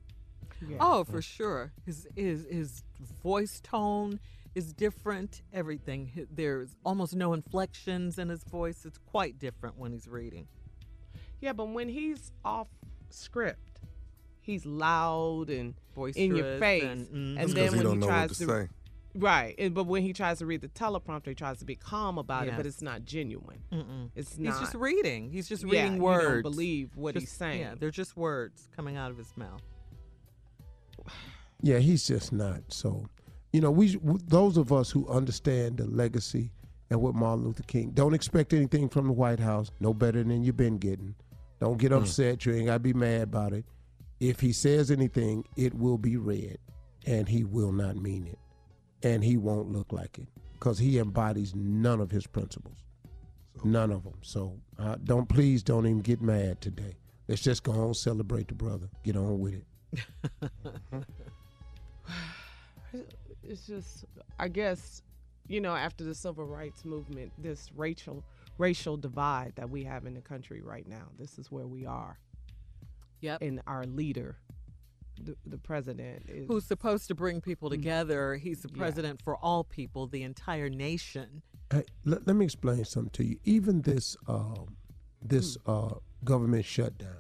Oh, 0.79 1.05
for 1.05 1.21
sure. 1.23 1.73
His 1.87 2.07
his 2.15 2.47
his 2.51 2.83
voice 3.23 3.61
tone 3.63 4.21
is 4.55 4.73
different. 4.73 5.43
Everything. 5.53 6.27
There's 6.31 6.75
almost 6.85 7.15
no 7.15 7.33
inflections 7.33 8.19
in 8.19 8.29
his 8.29 8.43
voice. 8.45 8.85
It's 8.85 8.99
quite 8.99 9.39
different 9.39 9.79
when 9.79 9.93
he's 9.93 10.09
reading. 10.09 10.49
Yeah, 11.41 11.53
but 11.53 11.67
when 11.69 11.89
he's 11.89 12.33
off 12.45 12.69
script, 13.11 13.81
he's 14.41 14.67
loud 14.67 15.49
and 15.51 15.75
Boisterous 15.95 16.25
in 16.25 16.37
your 16.37 16.59
face. 16.59 16.83
and- 16.85 17.07
mhm. 17.09 17.13
And, 17.13 17.37
then 17.39 17.47
because 17.49 17.71
he 17.73 17.77
when 17.79 17.85
don't 17.85 17.93
he 17.95 17.99
know 18.01 18.07
tries 18.07 18.29
what 18.31 18.37
to 18.39 18.47
to 18.47 18.51
say. 18.65 18.69
right, 19.15 19.55
and- 19.59 19.75
but 19.75 19.85
when 19.85 20.03
he 20.03 20.13
tries 20.13 20.39
to 20.39 20.47
read 20.47 20.61
the 20.61 20.69
teleprompter, 20.69 21.29
he 21.29 21.35
tries 21.35 21.59
to 21.59 21.65
be 21.65 21.77
calm 21.77 22.19
about 22.19 22.47
it, 22.49 22.57
but 22.57 22.67
it's 22.67 22.83
not 22.83 23.05
genuine. 23.05 23.63
Mm-mm. 23.73 24.11
It's 24.15 24.37
He's 24.37 24.59
just 24.59 24.75
reading. 24.75 25.31
He's 25.31 25.49
just 25.49 25.63
Yeah, 25.65 25.71
reading 25.85 25.93
you 25.95 25.99
don't 25.99 26.05
words. 26.07 26.43
believe 26.43 26.97
what 26.97 27.17
he's 27.17 27.31
saying. 27.31 27.61
Yeah, 27.61 27.75
they're 27.79 27.91
just 27.91 28.17
words 28.17 28.69
coming 28.75 28.97
out 28.97 29.11
of 29.11 29.17
his 29.19 29.35
mouth. 29.37 29.63
Yeah, 31.63 31.79
he's 31.79 32.07
just 32.07 32.33
not. 32.33 32.73
So, 32.73 33.07
you 33.53 33.61
know, 33.61 33.71
we 33.71 33.97
those 34.29 34.57
of 34.57 34.73
us 34.73 34.91
who 34.91 35.09
understand 35.09 35.79
the 35.79 35.87
legacy 35.87 36.53
and 36.91 37.01
what 37.01 37.15
Martin 37.15 37.45
Luther 37.45 37.63
King 37.65 37.91
don't 37.93 38.15
expect 38.15 38.53
anything 38.53 38.89
from 38.89 39.07
the 39.07 39.13
White 39.13 39.41
House. 39.41 39.71
No 39.81 39.93
better 39.93 40.23
than 40.23 40.43
you've 40.43 40.57
been 40.57 40.79
getting. 40.79 41.15
Don't 41.61 41.79
get 41.79 41.93
upset. 41.93 42.47
You 42.47 42.55
ain't 42.55 42.67
got 42.67 42.75
to 42.75 42.79
be 42.81 42.95
mad 42.95 43.23
about 43.23 43.53
it. 43.53 43.65
If 44.19 44.41
he 44.41 44.53
says 44.53 44.91
anything, 44.91 45.45
it 45.57 45.75
will 45.75 45.99
be 45.99 46.17
read, 46.17 46.59
and 47.07 47.29
he 47.29 47.45
will 47.45 47.73
not 47.73 47.97
mean 47.97 48.27
it, 48.27 48.39
and 49.03 49.23
he 49.23 49.37
won't 49.37 49.71
look 49.71 49.93
like 49.93 50.19
it 50.19 50.29
because 50.53 50.79
he 50.79 50.99
embodies 50.99 51.55
none 51.55 52.01
of 52.01 52.11
his 52.11 52.27
principles, 52.27 52.85
none 53.65 53.91
of 53.91 54.05
them. 54.05 54.15
So, 54.23 54.59
uh, 54.79 54.97
don't 55.05 55.29
please 55.29 55.63
don't 55.63 55.87
even 55.87 56.01
get 56.01 56.21
mad 56.23 56.61
today. 56.61 56.97
Let's 57.29 57.43
just 57.43 57.63
go 57.63 57.73
on 57.73 57.95
celebrate 57.95 58.49
the 58.49 58.55
brother. 58.55 58.89
Get 59.05 59.17
on 59.17 59.39
with 59.39 59.55
it. 59.55 59.65
it's 63.51 63.67
just 63.67 64.05
I 64.39 64.49
guess 64.49 65.03
you 65.49 65.61
know 65.61 65.75
after 65.75 66.05
the 66.05 66.15
civil 66.15 66.47
rights 66.47 66.85
movement, 66.85 67.33
this 67.39 67.71
racial 67.77 68.25
racial 68.59 68.97
divide 68.97 69.53
that 69.57 69.69
we 69.71 69.85
have 69.85 70.07
in 70.07 70.15
the 70.15 70.21
country 70.21 70.61
right 70.63 70.87
now. 70.89 71.09
This 71.19 71.39
is 71.39 71.51
where 71.51 71.67
we 71.67 71.87
are, 71.87 72.19
Yep. 73.21 73.43
and 73.43 73.61
our 73.67 73.85
leader, 73.85 74.37
the, 75.23 75.35
the 75.47 75.59
president, 75.59 76.25
is 76.29 76.47
Who's 76.49 76.65
supposed 76.67 77.09
to 77.09 77.15
bring 77.15 77.41
people 77.41 77.71
together? 77.71 78.37
He's 78.37 78.61
the 78.63 78.69
Yeah. 78.73 78.79
president 78.79 79.21
for 79.23 79.37
all 79.37 79.65
people, 79.65 80.07
the 80.07 80.23
entire 80.23 80.69
nation. 80.69 81.43
Hey, 81.73 81.85
let, 82.05 82.27
let 82.27 82.37
me 82.37 82.45
explain 82.45 82.85
something 82.85 83.11
to 83.13 83.25
you. 83.25 83.39
Even 83.45 83.83
this 83.83 84.17
uh, 84.29 84.55
this 85.23 85.57
uh, 85.67 85.95
government 86.25 86.65
shutdown, 86.65 87.17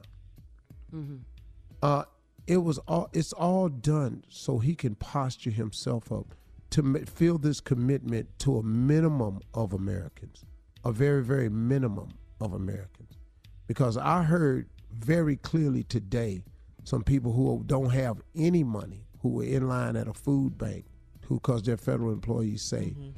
uh, 1.83 2.05
it 2.47 2.59
was 2.59 2.79
all 2.79 3.09
it's 3.13 3.33
all 3.33 3.69
done 3.69 4.25
so 4.29 4.59
he 4.59 4.75
can 4.75 4.95
posture 4.95 5.51
himself 5.51 6.11
up 6.13 6.35
to 6.71 7.05
feel 7.07 7.39
this 7.39 7.61
commitment 7.61 8.29
to 8.39 8.59
a 8.59 8.63
minimum 8.63 9.41
of 9.55 9.73
Americans, 9.73 10.45
a 10.85 10.93
very 10.93 11.23
very 11.23 11.49
minimum 11.49 12.11
of 12.41 12.53
Americans, 12.53 13.19
because 13.67 13.97
I 13.97 14.23
heard 14.23 14.69
very 14.93 15.37
clearly 15.37 15.83
today 15.85 16.43
some 16.85 17.03
people 17.03 17.33
who 17.33 17.63
don't 17.67 17.91
have 17.91 18.21
any 18.35 18.65
money 18.65 19.07
who 19.21 19.29
were 19.29 19.45
in 19.45 19.69
line 19.69 19.97
at 19.97 20.09
a 20.09 20.15
food 20.15 20.57
bank 20.59 20.87
who 21.27 21.37
because 21.37 21.63
they're 21.63 21.77
federal 21.77 22.13
employees 22.13 22.63
say 22.63 22.95
mm-hmm. 22.97 23.11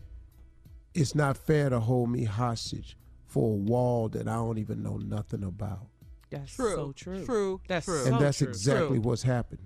it's 0.94 1.14
not 1.14 1.36
fair 1.36 1.70
to 1.70 1.80
hold 1.80 2.10
me 2.10 2.24
hostage 2.24 2.96
for 3.26 3.54
a 3.54 3.56
wall 3.56 4.10
that 4.10 4.28
I 4.28 4.34
don't 4.34 4.58
even 4.58 4.82
know 4.82 4.98
nothing 4.98 5.42
about. 5.42 5.86
That's 6.32 6.54
True. 6.54 6.74
so 6.74 6.92
true. 6.92 7.24
True. 7.24 7.60
That's 7.68 7.86
True. 7.86 8.04
and 8.06 8.18
that's 8.20 8.38
true. 8.38 8.48
exactly 8.48 8.98
True. 8.98 9.00
what's 9.08 9.22
happened. 9.22 9.60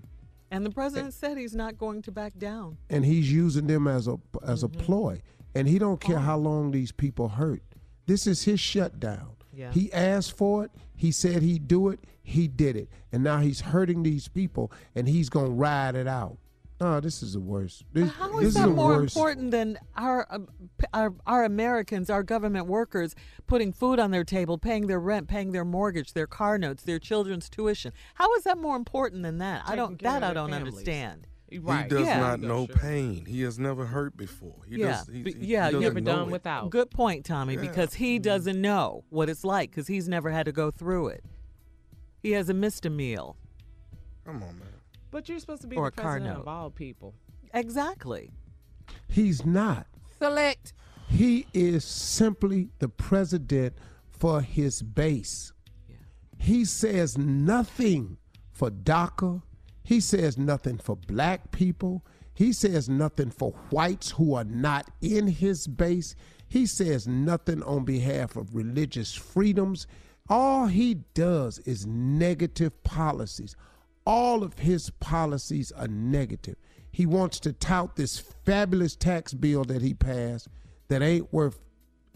And 0.51 0.65
the 0.65 0.71
president 0.71 1.13
said 1.15 1.37
he's 1.39 1.55
not 1.57 1.77
going 1.79 2.03
to 2.03 2.13
back 2.13 2.39
down. 2.39 2.79
And 2.91 3.05
he's 3.05 3.33
using 3.33 3.67
them 3.67 3.89
as 3.89 4.07
a 4.09 4.19
as 4.47 4.63
Mm-hmm. 4.63 4.81
a 4.81 4.83
ploy. 4.83 5.23
And 5.55 5.67
he 5.67 5.79
don't 5.79 5.95
Oh. 5.95 5.97
care 5.97 6.19
how 6.19 6.37
long 6.37 6.71
these 6.71 6.93
people 6.93 7.29
hurt. 7.29 7.63
This 8.07 8.27
is 8.27 8.45
his 8.45 8.61
shutdown. 8.61 9.31
Yeah. 9.53 9.73
He 9.73 9.93
asked 9.93 10.37
for 10.37 10.65
it. 10.65 10.71
He 10.95 11.11
said 11.11 11.43
he'd 11.43 11.67
do 11.67 11.89
it. 11.89 12.01
he 12.23 12.49
did 12.49 12.75
it. 12.77 12.89
And 13.13 13.23
now 13.23 13.39
he's 13.39 13.61
hurting 13.61 14.03
these 14.03 14.27
people 14.29 14.73
and 14.97 15.09
he's 15.09 15.29
going 15.29 15.47
to 15.47 15.53
ride 15.53 15.95
it 15.95 16.09
out. 16.09 16.39
Oh, 16.79 17.01
this 17.01 17.23
is 17.23 17.33
the 17.33 17.41
worst. 17.41 17.85
This, 17.93 18.11
How 18.13 18.39
this 18.39 18.49
is 18.49 18.55
that 18.55 18.69
more 18.69 18.99
worst. 18.99 19.17
important 19.17 19.51
than 19.51 19.79
our, 19.97 20.27
um, 20.29 20.49
our 20.93 21.15
our 21.27 21.45
Americans, 21.45 22.11
our 22.11 22.23
government 22.23 22.67
workers, 22.67 23.15
putting 23.47 23.73
food 23.73 23.99
on 23.99 24.11
their 24.11 24.25
table, 24.25 24.59
paying 24.59 24.87
their 24.87 25.01
rent, 25.01 25.27
paying 25.27 25.53
their 25.53 25.65
mortgage, 25.65 26.13
their 26.13 26.27
car 26.27 26.59
notes, 26.59 26.83
their 26.83 26.99
children's 26.99 27.49
tuition? 27.49 27.93
How 28.15 28.31
is 28.35 28.45
that 28.45 28.59
more 28.59 28.77
important 28.77 29.23
than 29.23 29.39
that? 29.39 29.63
I 29.67 29.75
don't. 29.75 29.99
That 30.03 30.23
I 30.23 30.35
don't 30.35 30.51
families. 30.51 30.75
understand. 30.75 31.27
Right. 31.61 31.85
He 31.85 31.89
does 31.89 32.07
Yeah. 32.07 32.19
not 32.21 32.41
know 32.41 32.67
pain. 32.67 33.25
He 33.25 33.41
has 33.43 33.59
never 33.59 33.87
hurt 33.87 34.15
before. 34.17 34.57
He 34.69 34.77
Yeah, 34.81 34.87
does, 34.99 35.07
he, 35.09 35.23
but 35.23 35.33
he- 35.35 35.47
yeah, 35.47 35.69
he 35.69 35.77
you 35.77 35.81
doesn't 35.81 35.95
Never 35.95 36.01
done 36.01 36.29
it. 36.29 36.33
without. 36.33 36.71
Good 36.71 36.91
point, 36.91 37.25
Tommy, 37.25 37.55
Yeah. 37.55 37.61
because 37.61 37.95
he 37.95 38.19
doesn't 38.19 38.61
know 38.61 39.05
what 39.11 39.31
it's 39.31 39.45
like 39.45 39.71
because 39.71 39.87
he's 39.87 40.09
never 40.09 40.31
had 40.31 40.45
to 40.47 40.53
go 40.53 40.71
through 40.73 41.07
it. 41.09 41.25
He 42.23 42.33
hasn't 42.33 42.59
missed 42.59 42.85
a 42.85 42.91
meal. 42.91 43.37
Come 44.27 44.43
on, 44.43 44.59
man. 44.59 44.66
But 45.17 45.31
you're 45.31 45.39
supposed 45.39 45.63
to 45.63 45.67
be 45.67 45.77
Or 45.77 45.91
the 45.91 45.99
a 45.99 46.05
president 46.05 46.35
note. 46.35 46.41
of 46.43 46.49
all 46.49 46.69
people. 46.69 47.15
Exactly. 47.55 48.33
He's 49.09 49.47
not. 49.47 49.87
Select. 50.19 50.75
He 51.09 51.47
is 51.55 51.87
simply 51.87 52.69
the 52.81 52.91
president 52.91 53.73
for 54.11 54.43
his 54.43 54.83
base. 54.83 55.55
He 56.37 56.67
says 56.67 57.17
nothing 57.17 58.19
for 58.53 58.71
DACA. 58.71 59.41
He 59.83 60.01
says 60.01 60.37
nothing 60.37 60.77
for 60.77 60.97
black 60.97 61.51
people. 61.51 62.05
He 62.35 62.53
says 62.53 62.91
nothing 62.91 63.31
for 63.31 63.53
whites 63.71 64.11
who 64.11 64.35
are 64.35 64.45
not 64.45 64.91
in 65.01 65.29
his 65.29 65.67
base. 65.67 66.15
He 66.47 66.67
says 66.67 67.09
nothing 67.09 67.63
on 67.63 67.87
behalf 67.87 68.37
of 68.37 68.55
religious 68.55 69.15
freedoms. 69.15 69.87
All 70.29 70.67
he 70.67 70.97
does 71.15 71.59
is 71.61 71.87
negative 71.87 72.85
policies. 72.85 73.57
All 74.07 74.43
of 74.43 74.59
his 74.59 74.91
policies 75.01 75.73
are 75.73 75.89
negative. 75.89 76.57
He 76.91 77.07
wants 77.07 77.41
to 77.41 77.53
tout 77.53 77.97
this 77.97 78.19
fabulous 78.19 78.97
tax 78.97 79.35
bill 79.35 79.65
that 79.65 79.83
he 79.83 79.93
passed 79.95 80.49
that 80.89 81.03
ain't 81.03 81.33
worth 81.33 81.59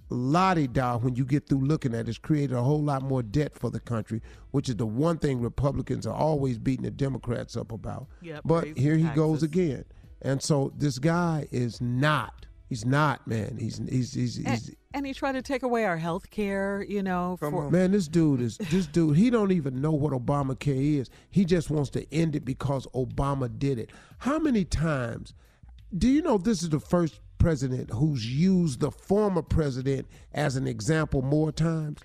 lottie 0.08 0.66
da 0.66 0.96
when 0.98 1.14
you 1.16 1.24
get 1.24 1.48
through 1.48 1.60
looking 1.60 1.94
at 1.94 2.00
it. 2.00 2.08
It's 2.08 2.18
created 2.18 2.56
a 2.56 2.62
whole 2.62 2.82
lot 2.82 3.02
more 3.02 3.22
debt 3.22 3.58
for 3.58 3.70
the 3.70 3.80
country, 3.80 4.22
which 4.50 4.68
is 4.68 4.76
the 4.76 4.86
one 4.86 5.18
thing 5.18 5.40
Republicans 5.40 6.06
are 6.06 6.14
always 6.14 6.58
beating 6.58 6.84
the 6.84 6.90
Democrats 6.90 7.56
up 7.56 7.72
about. 7.72 8.06
Yep, 8.22 8.42
but 8.44 8.78
here 8.78 8.96
he 8.96 9.08
goes 9.08 9.42
again. 9.42 9.84
And 10.22 10.42
so 10.42 10.72
this 10.76 10.98
guy 10.98 11.48
is 11.50 11.80
not. 11.80 12.46
He's 12.70 12.86
not, 12.86 13.26
man. 13.26 13.56
He's 13.58 13.78
he's 13.78 14.14
he's, 14.14 14.36
he's 14.36 14.46
And, 14.46 14.76
and 14.94 15.06
he 15.06 15.12
tried 15.12 15.32
to 15.32 15.42
take 15.42 15.64
away 15.64 15.86
our 15.86 15.96
health 15.96 16.30
care, 16.30 16.86
you 16.88 17.02
know, 17.02 17.36
for. 17.40 17.68
Man, 17.68 17.90
this 17.90 18.06
dude 18.06 18.40
is 18.40 18.58
this 18.58 18.86
dude. 18.86 19.16
He 19.16 19.28
don't 19.28 19.50
even 19.50 19.80
know 19.80 19.90
what 19.90 20.12
Obamacare 20.12 21.00
is. 21.00 21.10
He 21.30 21.44
just 21.44 21.68
wants 21.68 21.90
to 21.90 22.14
end 22.14 22.36
it 22.36 22.44
because 22.44 22.86
Obama 22.94 23.50
did 23.58 23.80
it. 23.80 23.90
How 24.18 24.38
many 24.38 24.64
times? 24.64 25.34
Do 25.98 26.06
you 26.06 26.22
know 26.22 26.38
this 26.38 26.62
is 26.62 26.68
the 26.68 26.78
first 26.78 27.18
president 27.38 27.90
who's 27.90 28.24
used 28.24 28.78
the 28.78 28.92
former 28.92 29.42
president 29.42 30.06
as 30.32 30.54
an 30.54 30.68
example 30.68 31.22
more 31.22 31.50
times? 31.50 31.98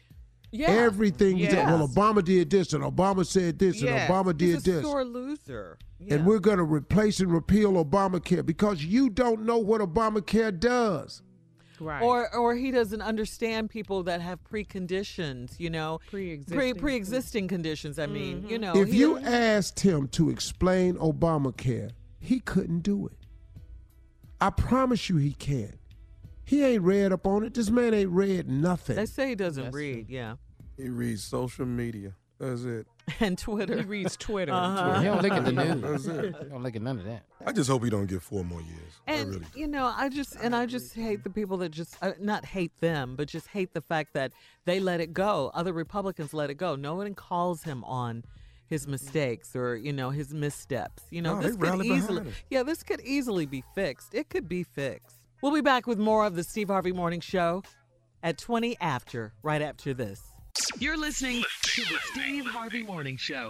Yeah. 0.55 0.69
Everything 0.69 1.37
he 1.37 1.45
said, 1.49 1.65
well, 1.67 1.87
Obama 1.87 2.23
did 2.23 2.49
this 2.49 2.73
and 2.73 2.83
Obama 2.83 3.25
said 3.25 3.59
this 3.59 3.81
Yes. 3.81 4.09
and 4.09 4.13
Obama 4.13 4.39
He's 4.39 4.63
did 4.63 4.73
a 4.73 4.75
this. 4.77 4.83
sore 4.83 5.03
loser. 5.05 5.77
Yeah. 5.99 6.15
And 6.15 6.25
we're 6.25 6.39
going 6.39 6.57
to 6.57 6.63
replace 6.63 7.19
and 7.19 7.31
repeal 7.31 7.73
Obamacare 7.83 8.45
because 8.45 8.83
you 8.83 9.09
don't 9.09 9.41
know 9.45 9.57
what 9.57 9.81
Obamacare 9.81 10.57
does. 10.59 11.21
Right. 11.77 12.01
or 12.01 12.33
or 12.33 12.55
he 12.55 12.71
doesn't 12.71 13.01
understand 13.01 13.69
people 13.69 14.03
that 14.03 14.21
have 14.21 14.39
preconditions, 14.45 15.59
you 15.59 15.69
know, 15.69 15.99
Pre-existing. 16.09 16.57
pre 16.57 16.73
pre-existing 16.73 17.47
conditions. 17.49 17.99
I 17.99 18.05
mean, 18.05 18.43
you 18.47 18.57
mm-hmm. 18.57 18.61
know, 18.61 18.81
If 18.81 18.93
you 18.93 19.15
doesn't- 19.15 19.27
asked 19.33 19.79
him 19.81 20.07
to 20.09 20.29
explain 20.29 20.95
Obamacare, 20.95 21.91
he 22.17 22.39
couldn't 22.39 22.79
do 22.79 23.07
it. 23.07 23.17
I 24.39 24.51
promise 24.51 25.09
you 25.09 25.17
he 25.17 25.33
can't. 25.33 25.77
He 26.45 26.63
ain't 26.63 26.83
read 26.83 27.11
up 27.11 27.25
on 27.25 27.43
it. 27.43 27.53
This 27.55 27.69
man 27.69 27.93
ain't 27.93 28.11
read 28.11 28.47
nothing. 28.47 28.95
they 28.95 29.05
say 29.05 29.29
he 29.29 29.35
doesn't 29.35 29.63
That's 29.65 29.75
read, 29.75 30.09
yeah, 30.09 30.35
He 30.77 30.89
reads 30.89 31.23
social 31.23 31.65
media. 31.65 32.13
That's 32.37 32.63
it. 32.63 32.85
and 33.21 33.37
Twitter. 33.37 33.77
he 33.77 33.83
reads 33.83 34.17
Twitter. 34.17 34.51
Uh-huh. 34.51 34.99
He 34.99 35.05
don't 35.05 35.21
look 35.21 35.31
at 35.31 35.45
the 35.45 35.51
news. 35.53 35.81
That's 35.81 36.05
it. 36.05 36.35
He 36.37 36.49
don't 36.49 36.63
look 36.63 36.75
at 36.75 36.81
none 36.81 36.99
of 36.99 37.05
that. 37.05 37.23
I 37.45 37.53
just 37.53 37.69
hope 37.69 37.83
he 37.85 37.89
don't 37.89 38.07
get 38.07 38.21
four 38.21 38.43
more 38.43 38.59
years. 38.61 38.91
I 39.07 39.13
And 39.13 39.29
really 39.29 39.45
do. 39.53 39.59
you 39.61 39.67
know, 39.67 39.85
I 39.95 40.09
just 40.09 40.35
and 40.41 40.53
I 40.53 40.65
just 40.65 40.93
hate 40.95 41.23
the 41.23 41.29
people 41.29 41.55
that 41.57 41.69
just 41.69 41.95
uh, 42.01 42.11
not 42.19 42.43
hate 42.43 42.75
them, 42.81 43.15
but 43.15 43.29
just 43.29 43.47
hate 43.47 43.73
the 43.73 43.79
fact 43.81 44.13
that 44.15 44.33
they 44.65 44.81
let 44.81 44.99
it 44.99 45.13
go. 45.13 45.49
Other 45.53 45.71
Republicans 45.71 46.33
let 46.33 46.49
it 46.49 46.55
go. 46.55 46.75
No 46.75 46.95
one 46.95 47.13
calls 47.15 47.63
him 47.63 47.85
on 47.85 48.25
his 48.67 48.85
mistakes 48.85 49.55
or 49.55 49.77
you 49.77 49.93
know 49.93 50.09
his 50.09 50.33
missteps. 50.33 51.03
You 51.11 51.21
know, 51.21 51.35
No, 51.35 51.41
they 51.41 51.47
this 51.47 51.55
could 51.55 51.61
rally 51.63 51.87
behind 51.87 52.03
easily 52.03 52.23
him. 52.23 52.33
yeah, 52.49 52.63
this 52.63 52.83
could 52.83 52.99
easily 53.01 53.45
be 53.45 53.63
fixed. 53.75 54.13
It 54.13 54.29
could 54.29 54.49
be 54.49 54.63
fixed. 54.63 55.15
We'll 55.41 55.53
be 55.53 55.61
back 55.61 55.87
with 55.87 55.99
more 55.99 56.25
of 56.25 56.35
the 56.35 56.43
Steve 56.43 56.67
Harvey 56.67 56.91
Morning 56.91 57.21
Show 57.21 57.63
at 58.23 58.37
20 58.37 58.75
after, 58.81 59.33
right 59.43 59.61
after 59.61 59.93
this. 59.93 60.21
You're 60.79 60.97
listening 60.97 61.43
to 61.63 61.81
the 61.81 61.97
Steve 62.11 62.45
Harvey 62.45 62.83
Morning 62.83 63.17
Show. 63.17 63.49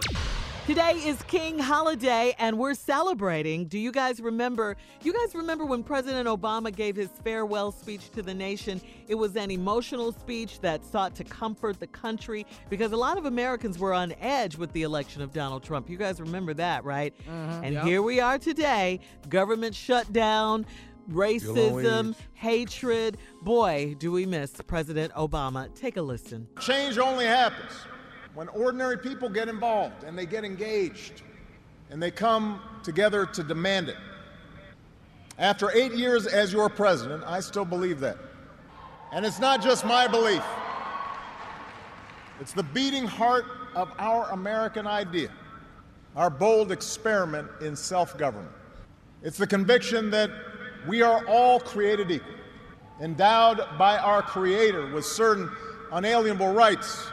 Today 0.66 0.94
is 1.04 1.22
King 1.22 1.58
Holiday, 1.58 2.34
and 2.40 2.58
we're 2.58 2.74
celebrating. 2.74 3.66
Do 3.66 3.78
you 3.78 3.92
guys 3.92 4.20
remember? 4.20 4.76
You 5.04 5.12
guys 5.12 5.32
remember 5.32 5.64
when 5.64 5.84
President 5.84 6.26
Obama 6.26 6.74
gave 6.74 6.96
his 6.96 7.10
farewell 7.22 7.70
speech 7.70 8.10
to 8.10 8.22
the 8.22 8.34
nation? 8.34 8.80
It 9.06 9.14
was 9.14 9.36
an 9.36 9.52
emotional 9.52 10.10
speech 10.10 10.58
that 10.60 10.84
sought 10.84 11.14
to 11.16 11.24
comfort 11.24 11.78
the 11.78 11.86
country 11.86 12.44
because 12.68 12.90
a 12.90 12.96
lot 12.96 13.18
of 13.18 13.26
Americans 13.26 13.78
were 13.78 13.94
on 13.94 14.12
edge 14.20 14.56
with 14.56 14.72
the 14.72 14.82
election 14.82 15.22
of 15.22 15.32
Donald 15.32 15.62
Trump. 15.62 15.88
You 15.88 15.98
guys 15.98 16.20
remember 16.20 16.54
that, 16.54 16.84
right? 16.84 17.14
Mm-hmm. 17.28 17.64
And 17.64 17.78
here 17.78 18.02
we 18.02 18.18
are 18.18 18.38
today 18.38 18.98
government 19.28 19.76
shutdown, 19.76 20.66
racism, 21.10 22.14
hatred. 22.34 23.18
Boy, 23.42 23.94
do 23.98 24.12
we 24.12 24.26
miss 24.26 24.52
President 24.66 25.12
Obama. 25.14 25.74
Take 25.74 25.96
a 25.96 26.02
listen. 26.02 26.46
Change 26.60 26.98
only 26.98 27.26
happens 27.26 27.72
when 28.34 28.48
ordinary 28.48 28.98
people 28.98 29.28
get 29.28 29.48
involved 29.48 30.04
and 30.04 30.16
they 30.16 30.26
get 30.26 30.44
engaged 30.44 31.22
and 31.90 32.02
they 32.02 32.10
come 32.10 32.60
together 32.82 33.26
to 33.26 33.42
demand 33.42 33.88
it. 33.88 33.96
After 35.38 35.70
eight 35.72 35.92
years 35.92 36.26
as 36.26 36.52
your 36.52 36.68
president, 36.68 37.22
I 37.26 37.40
still 37.40 37.64
believe 37.64 38.00
that. 38.00 38.16
And 39.12 39.24
it's 39.24 39.38
not 39.38 39.62
just 39.62 39.84
my 39.84 40.06
belief, 40.06 40.42
it's 42.40 42.52
the 42.52 42.62
beating 42.62 43.06
heart 43.06 43.46
of 43.74 43.90
our 43.98 44.30
American 44.30 44.86
idea, 44.86 45.30
our 46.16 46.30
bold 46.30 46.72
experiment 46.72 47.48
in 47.60 47.76
self 47.76 48.18
government. 48.18 48.52
It's 49.22 49.38
the 49.38 49.46
conviction 49.46 50.10
that 50.10 50.30
we 50.86 51.02
are 51.02 51.24
all 51.26 51.60
created 51.60 52.10
equal, 52.10 52.34
endowed 53.00 53.66
by 53.78 53.98
our 53.98 54.22
Creator 54.22 54.92
with 54.92 55.04
certain 55.04 55.50
unalienable 55.92 56.52
rights, 56.52 57.08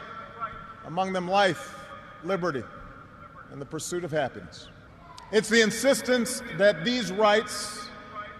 among 0.86 1.12
them 1.12 1.28
life, 1.28 1.74
liberty, 2.22 2.62
and 3.50 3.60
the 3.60 3.66
pursuit 3.66 4.04
of 4.04 4.10
happiness. 4.10 4.68
It's 5.32 5.48
the 5.48 5.62
insistence 5.62 6.42
that 6.58 6.84
these 6.84 7.10
rights, 7.10 7.88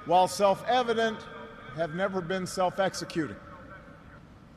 while 0.07 0.29
self 0.29 0.65
evident, 0.69 1.19
have 1.77 1.95
never 1.95 2.21
been 2.21 2.47
self 2.47 2.79
executing. 2.79 3.37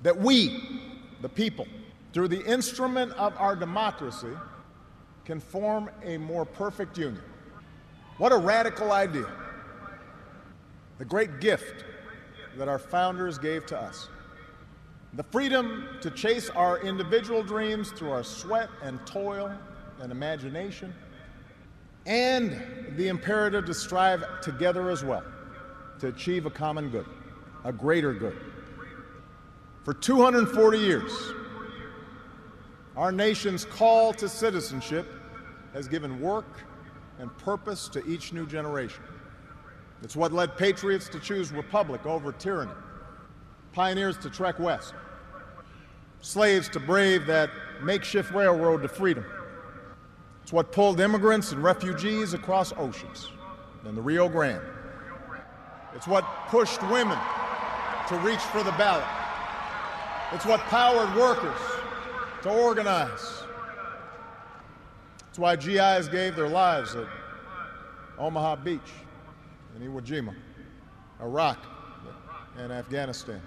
That 0.03 0.17
we, 0.17 0.81
the 1.21 1.29
people, 1.29 1.67
through 2.13 2.27
the 2.27 2.45
instrument 2.45 3.13
of 3.13 3.35
our 3.37 3.55
democracy, 3.55 4.35
can 5.25 5.39
form 5.39 5.89
a 6.03 6.17
more 6.17 6.45
perfect 6.45 6.97
union. 6.97 7.23
What 8.17 8.31
a 8.31 8.37
radical 8.37 8.91
idea. 8.91 9.27
The 10.97 11.05
great 11.05 11.39
gift 11.39 11.85
that 12.57 12.67
our 12.67 12.79
founders 12.79 13.37
gave 13.37 13.65
to 13.67 13.79
us. 13.79 14.09
The 15.13 15.23
freedom 15.23 15.87
to 16.01 16.11
chase 16.11 16.49
our 16.49 16.79
individual 16.81 17.43
dreams 17.43 17.91
through 17.91 18.11
our 18.11 18.23
sweat 18.23 18.69
and 18.83 19.05
toil 19.05 19.51
and 20.01 20.11
imagination, 20.11 20.93
and 22.05 22.95
the 22.95 23.07
imperative 23.07 23.65
to 23.65 23.73
strive 23.73 24.23
together 24.41 24.89
as 24.89 25.03
well 25.03 25.23
to 25.99 26.07
achieve 26.07 26.45
a 26.45 26.49
common 26.49 26.89
good, 26.89 27.05
a 27.63 27.71
greater 27.71 28.13
good. 28.13 28.37
For 29.83 29.93
240 29.93 30.77
years, 30.77 31.11
our 32.95 33.11
nation's 33.11 33.65
call 33.65 34.13
to 34.15 34.27
citizenship 34.27 35.07
has 35.73 35.87
given 35.87 36.19
work 36.19 36.59
and 37.19 37.35
purpose 37.37 37.87
to 37.89 38.05
each 38.05 38.33
new 38.33 38.45
generation. 38.45 39.03
It's 40.03 40.15
what 40.15 40.31
led 40.31 40.57
patriots 40.57 41.09
to 41.09 41.19
choose 41.19 41.51
republic 41.51 42.05
over 42.05 42.31
tyranny, 42.31 42.71
pioneers 43.73 44.17
to 44.19 44.29
trek 44.29 44.59
west, 44.59 44.93
slaves 46.21 46.69
to 46.69 46.79
brave 46.79 47.25
that 47.25 47.49
makeshift 47.81 48.31
railroad 48.31 48.81
to 48.83 48.87
freedom. 48.87 49.25
It's 50.43 50.53
what 50.53 50.71
pulled 50.71 50.99
immigrants 50.99 51.51
and 51.51 51.63
refugees 51.63 52.33
across 52.33 52.71
oceans 52.77 53.29
and 53.83 53.97
the 53.97 54.01
Rio 54.01 54.29
Grande. 54.29 54.61
It's 55.93 56.07
what 56.07 56.23
pushed 56.47 56.81
women 56.83 57.17
to 58.07 58.17
reach 58.19 58.39
for 58.39 58.63
the 58.63 58.71
ballot. 58.71 59.03
It's 60.31 60.45
what 60.45 60.59
powered 60.61 61.15
workers 61.15 61.59
to 62.43 62.49
organize. 62.49 63.43
It's 65.29 65.39
why 65.39 65.55
GIs 65.55 66.07
gave 66.07 66.35
their 66.35 66.47
lives 66.47 66.95
at 66.95 67.07
Omaha 68.17 68.57
Beach, 68.57 68.79
in 69.79 69.91
Iwo 69.91 70.01
Jima, 70.01 70.33
Iraq, 71.21 71.59
and 72.57 72.71
Afghanistan. 72.71 73.41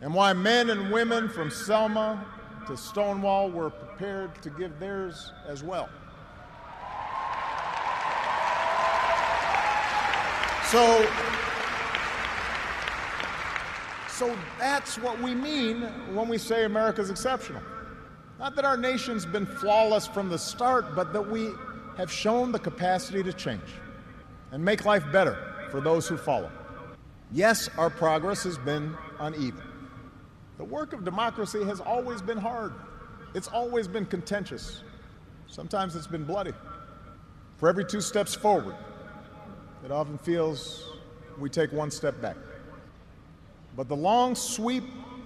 And 0.00 0.14
why 0.14 0.32
men 0.32 0.70
and 0.70 0.92
women 0.92 1.28
from 1.28 1.50
Selma 1.50 2.24
to 2.66 2.76
Stonewall 2.76 3.50
were 3.50 3.70
prepared 3.70 4.40
to 4.42 4.50
give 4.50 4.78
theirs 4.78 5.32
as 5.48 5.62
well. 5.62 5.88
So, 10.70 11.06
so 14.08 14.36
that's 14.58 14.96
what 14.96 15.20
we 15.20 15.34
mean 15.34 15.82
when 16.14 16.28
we 16.28 16.38
say 16.38 16.64
America's 16.64 17.10
exceptional. 17.10 17.62
Not 18.38 18.54
that 18.56 18.64
our 18.64 18.76
nation's 18.76 19.26
been 19.26 19.46
flawless 19.46 20.06
from 20.06 20.28
the 20.28 20.38
start, 20.38 20.94
but 20.94 21.12
that 21.12 21.28
we 21.28 21.50
have 21.96 22.10
shown 22.10 22.52
the 22.52 22.58
capacity 22.58 23.22
to 23.22 23.32
change 23.32 23.60
and 24.52 24.62
make 24.62 24.84
life 24.84 25.04
better 25.10 25.36
for 25.70 25.80
those 25.80 26.06
who 26.06 26.16
follow. 26.16 26.50
Yes, 27.32 27.68
our 27.78 27.90
progress 27.90 28.44
has 28.44 28.58
been 28.58 28.94
uneven. 29.18 29.62
The 30.58 30.64
work 30.64 30.92
of 30.92 31.04
democracy 31.04 31.64
has 31.64 31.80
always 31.80 32.20
been 32.20 32.36
hard. 32.36 32.74
It's 33.34 33.48
always 33.48 33.88
been 33.88 34.04
contentious. 34.04 34.82
Sometimes 35.48 35.96
it's 35.96 36.06
been 36.06 36.24
bloody. 36.24 36.52
For 37.56 37.68
every 37.68 37.86
two 37.86 38.02
steps 38.02 38.34
forward, 38.34 38.76
it 39.84 39.90
often 39.90 40.18
feels 40.18 40.90
we 41.38 41.48
take 41.48 41.72
one 41.72 41.90
step 41.90 42.20
back. 42.20 42.36
But 43.74 43.88
the 43.88 43.96
long 43.96 44.34
sweep 44.34 44.84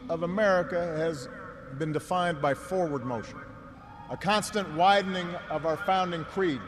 of 0.09 0.22
America 0.22 0.95
has 0.97 1.29
been 1.79 1.93
defined 1.93 2.41
by 2.41 2.55
forward 2.55 3.05
motion, 3.05 3.41
a 4.09 4.16
constant 4.16 4.72
widening 4.74 5.29
of 5.51 5.66
our 5.66 5.77
founding 5.79 6.24
creed 6.24 6.61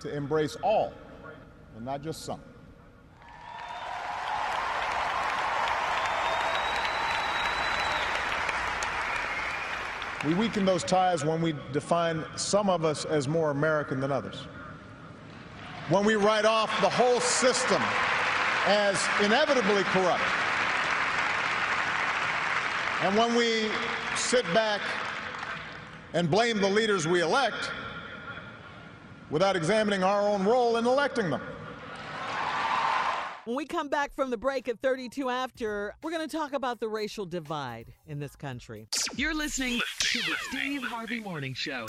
to 0.00 0.14
embrace 0.14 0.56
all 0.62 0.94
and 1.76 1.84
not 1.84 2.02
just 2.02 2.22
some. 2.22 2.40
We 10.24 10.34
weaken 10.34 10.64
those 10.64 10.82
ties 10.82 11.24
when 11.24 11.42
we 11.42 11.54
define 11.72 12.24
some 12.34 12.70
of 12.70 12.84
us 12.84 13.04
as 13.04 13.28
more 13.28 13.50
American 13.50 14.00
than 14.00 14.10
others. 14.10 14.46
When 15.90 16.04
we 16.04 16.16
write 16.16 16.46
off 16.46 16.70
the 16.80 16.88
whole 16.88 17.20
system 17.20 17.80
as 18.66 19.00
inevitably 19.22 19.84
corrupt. 19.84 20.22
And 23.02 23.16
when 23.16 23.36
we 23.36 23.68
sit 24.16 24.44
back 24.54 24.80
and 26.14 26.30
blame 26.30 26.60
the 26.60 26.68
leaders 26.68 27.06
we 27.06 27.20
elect 27.20 27.70
without 29.30 29.54
examining 29.54 30.02
our 30.02 30.22
own 30.22 30.44
role 30.44 30.78
in 30.78 30.86
electing 30.86 31.30
them. 31.30 31.42
When 33.46 33.54
we 33.54 33.64
come 33.64 33.86
back 33.86 34.12
from 34.12 34.30
the 34.30 34.36
break 34.36 34.66
at 34.66 34.80
32 34.80 35.30
after, 35.30 35.94
we're 36.02 36.10
going 36.10 36.28
to 36.28 36.36
talk 36.36 36.52
about 36.52 36.80
the 36.80 36.88
racial 36.88 37.24
divide 37.24 37.92
in 38.08 38.18
this 38.18 38.34
country. 38.34 38.88
You're 39.14 39.34
listening 39.36 39.80
to 40.00 40.18
the 40.18 40.34
Steve 40.48 40.82
Harvey 40.82 41.20
Morning 41.20 41.54
Show. 41.54 41.86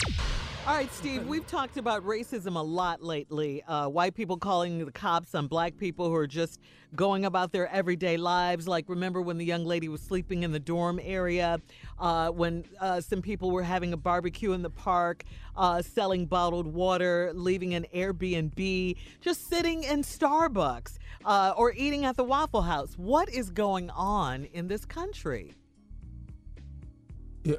All 0.68 0.76
right, 0.76 0.93
Steve, 0.93 1.26
we've 1.26 1.47
talked 1.47 1.78
about 1.78 2.05
racism 2.05 2.58
a 2.58 2.62
lot 2.62 3.01
lately. 3.01 3.64
Uh, 3.64 3.88
white 3.88 4.14
people 4.14 4.38
calling 4.38 4.86
the 4.86 4.91
cops 4.91 5.34
on 5.34 5.47
black 5.47 5.78
people 5.78 6.10
who 6.10 6.16
are 6.16 6.28
just 6.28 6.60
going 6.93 7.26
about 7.26 7.51
their 7.53 7.68
everyday 7.70 8.18
lives. 8.18 8.68
Like, 8.68 8.89
remember 8.89 9.22
when 9.22 9.38
the 9.38 9.45
young 9.45 9.66
lady 9.66 9.88
was 9.88 10.01
sleeping 10.01 10.43
in 10.43 10.51
the 10.51 10.60
dorm 10.60 10.99
area, 11.01 11.60
uh, 11.97 12.30
when 12.32 12.66
uh, 12.82 13.01
some 13.01 13.22
people 13.22 13.49
were 13.49 13.64
having 13.64 13.93
a 13.93 13.97
barbecue 13.97 14.51
in 14.51 14.62
the 14.62 14.70
park, 14.70 15.24
uh, 15.55 15.82
selling 15.82 16.26
bottled 16.26 16.68
water, 16.68 17.32
leaving 17.34 17.74
an 17.74 17.86
Airbnb, 17.95 18.95
just 19.22 19.47
sitting 19.47 19.84
in 19.84 20.03
Starbucks 20.03 20.97
uh, 21.28 21.54
or 21.58 21.74
eating 21.74 22.06
at 22.06 22.16
the 22.16 22.24
Waffle 22.24 22.62
House. 22.64 22.94
What 22.98 23.30
is 23.30 23.52
going 23.52 23.90
on 23.92 24.46
in 24.46 24.68
this 24.68 24.86
country? 24.86 25.54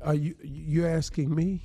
Are 0.02 0.14
you 0.14 0.34
you 0.42 0.86
asking 0.86 1.34
me? 1.34 1.62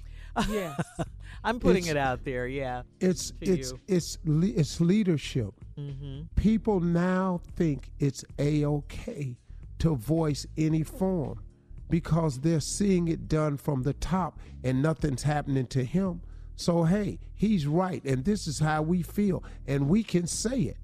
Yes. 0.49 0.79
I'm 1.43 1.59
putting 1.59 1.83
It's- 1.83 1.91
it 1.91 1.97
out 1.97 2.23
there, 2.23 2.47
yeah. 2.47 2.83
It's 2.99 3.31
to 3.31 3.35
it's 3.53 3.71
you. 3.71 3.79
it's 3.87 4.17
le- 4.25 4.47
it's 4.47 4.79
leadership. 4.81 5.53
Mm-hmm. 5.77 6.21
People 6.35 6.79
now 6.79 7.41
think 7.55 7.89
it's 7.99 8.23
a 8.39 8.65
okay 8.65 9.37
to 9.79 9.95
voice 9.95 10.45
any 10.57 10.83
form 10.83 11.43
because 11.89 12.39
they're 12.39 12.61
seeing 12.61 13.07
it 13.09 13.27
done 13.27 13.57
from 13.57 13.83
the 13.83 13.93
top 13.93 14.39
and 14.63 14.81
nothing's 14.81 15.23
happening 15.23 15.67
to 15.67 15.83
him. 15.83 16.21
So 16.55 16.83
hey, 16.83 17.19
he's 17.35 17.67
right, 17.67 18.03
and 18.05 18.23
this 18.23 18.47
is 18.47 18.59
how 18.59 18.83
we 18.83 19.01
feel, 19.01 19.43
and 19.67 19.89
we 19.89 20.01
can 20.03 20.27
say 20.27 20.61
it, 20.61 20.77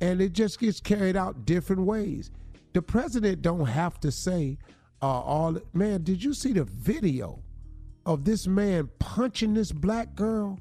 and 0.00 0.20
it 0.20 0.32
just 0.32 0.58
gets 0.58 0.80
carried 0.80 1.16
out 1.16 1.44
different 1.44 1.82
ways. 1.82 2.30
The 2.72 2.82
president 2.82 3.42
don't 3.42 3.66
have 3.66 3.98
to 4.00 4.10
say 4.12 4.58
uh, 5.02 5.06
all. 5.06 5.58
Man, 5.72 6.02
did 6.02 6.22
you 6.22 6.34
see 6.34 6.52
the 6.52 6.64
video 6.64 7.42
of 8.06 8.24
this 8.24 8.46
man 8.46 8.88
punching 8.98 9.54
this 9.54 9.72
black 9.72 10.14
girl 10.14 10.58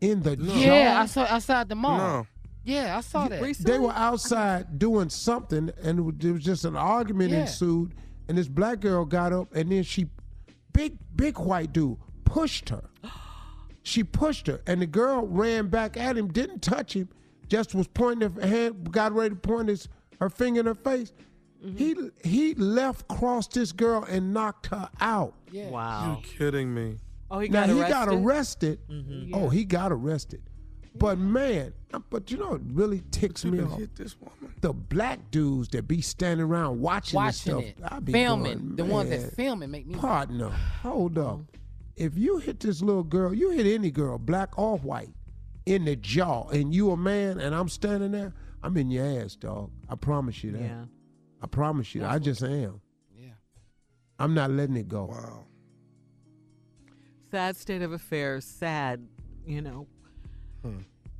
in 0.00 0.22
the 0.22 0.36
jaw? 0.36 0.54
Yeah, 0.54 1.00
I 1.00 1.06
saw 1.06 1.22
outside 1.28 1.68
the 1.68 1.74
mall. 1.74 1.98
No. 1.98 2.26
Yeah, 2.66 2.96
I 2.96 3.00
saw 3.02 3.28
that. 3.28 3.56
They 3.58 3.78
were 3.78 3.92
outside 3.92 4.78
doing 4.78 5.10
something, 5.10 5.70
and 5.82 5.98
it 6.08 6.18
there 6.20 6.32
was 6.32 6.42
just 6.42 6.64
an 6.64 6.76
argument 6.76 7.32
Yeah. 7.32 7.40
ensued. 7.42 7.94
And 8.26 8.38
this 8.38 8.48
black 8.48 8.80
girl 8.80 9.04
got 9.04 9.34
up, 9.34 9.54
and 9.54 9.70
then 9.70 9.82
she, 9.82 10.06
big 10.72 10.96
big 11.14 11.38
white 11.38 11.72
dude, 11.72 11.98
pushed 12.24 12.70
her. 12.70 12.84
She 13.86 14.02
pushed 14.02 14.46
her, 14.46 14.62
and 14.66 14.80
the 14.80 14.86
girl 14.86 15.26
ran 15.26 15.68
back 15.68 15.98
at 15.98 16.16
him, 16.16 16.28
didn't 16.32 16.60
touch 16.62 16.94
him, 16.96 17.10
just 17.48 17.74
was 17.74 17.86
pointing 17.88 18.30
her 18.32 18.46
hand, 18.46 18.90
got 18.92 19.12
ready 19.12 19.30
to 19.30 19.40
point 19.40 19.68
his 19.68 19.88
her 20.20 20.30
finger 20.30 20.60
in 20.60 20.66
her 20.66 20.74
face. 20.74 21.12
Mm-hmm. 21.64 21.76
He 21.76 22.28
he 22.28 22.54
left, 22.54 23.08
crossed 23.08 23.54
this 23.54 23.72
girl, 23.72 24.04
and 24.04 24.34
knocked 24.34 24.66
her 24.66 24.88
out. 25.00 25.34
Yeah. 25.50 25.68
Wow. 25.70 26.20
You 26.22 26.28
kidding 26.38 26.74
me? 26.74 26.98
Oh, 27.30 27.38
he 27.38 27.48
now 27.48 27.60
got 27.60 27.68
he 27.70 27.80
arrested. 27.80 27.92
got 27.92 28.08
arrested. 28.08 28.78
Mm-hmm. 28.88 29.34
Oh, 29.34 29.48
he 29.48 29.64
got 29.64 29.92
arrested. 29.92 30.42
But 30.96 31.18
man, 31.18 31.72
uh, 31.92 31.98
but 32.10 32.30
you 32.30 32.36
know 32.36 32.50
what 32.50 32.60
really 32.72 33.02
ticks 33.10 33.44
me 33.44 33.60
off? 33.60 33.78
hit 33.78 33.96
this 33.96 34.16
woman. 34.20 34.54
The 34.60 34.72
black 34.72 35.30
dudes 35.32 35.68
that 35.70 35.88
be 35.88 36.00
standing 36.00 36.46
around 36.46 36.80
watching, 36.80 37.16
Watching 37.16 37.56
this 37.56 37.70
it. 37.70 37.76
I 37.82 37.98
be 37.98 38.12
filming. 38.12 38.58
going, 38.58 38.76
the 38.76 38.84
ones 38.84 39.10
that 39.10 39.34
filming 39.34 39.70
make 39.72 39.86
me. 39.86 39.96
Partner, 39.96 40.50
hold 40.82 41.18
up. 41.18 41.40
If 41.96 42.16
you 42.16 42.38
hit 42.38 42.60
this 42.60 42.80
little 42.80 43.02
girl, 43.02 43.34
you 43.34 43.50
hit 43.50 43.66
any 43.66 43.90
girl, 43.90 44.18
black 44.18 44.56
or 44.58 44.78
white, 44.78 45.10
in 45.66 45.84
the 45.84 45.96
jaw, 45.96 46.48
and 46.48 46.74
you 46.74 46.90
a 46.90 46.96
man, 46.96 47.40
and 47.40 47.54
I'm 47.54 47.68
standing 47.68 48.12
there, 48.12 48.32
I'm 48.62 48.76
in 48.76 48.90
your 48.90 49.04
ass, 49.22 49.36
dog. 49.36 49.70
I 49.88 49.94
promise 49.96 50.42
you 50.44 50.52
that. 50.52 50.60
Yeah. 50.62 50.84
I 51.42 51.46
promise 51.46 51.94
you. 51.94 52.00
that. 52.02 52.10
I 52.10 52.18
just 52.18 52.42
am. 52.42 52.80
Yeah. 53.16 53.28
I'm 54.18 54.34
not 54.34 54.50
letting 54.50 54.76
it 54.76 54.88
go. 54.88 55.04
Wow. 55.06 55.44
Sad 57.30 57.56
state 57.56 57.82
of 57.82 57.92
affairs. 57.92 58.44
Sad, 58.44 59.06
you 59.46 59.60
know. 59.60 59.86
Hmm. 60.62 60.78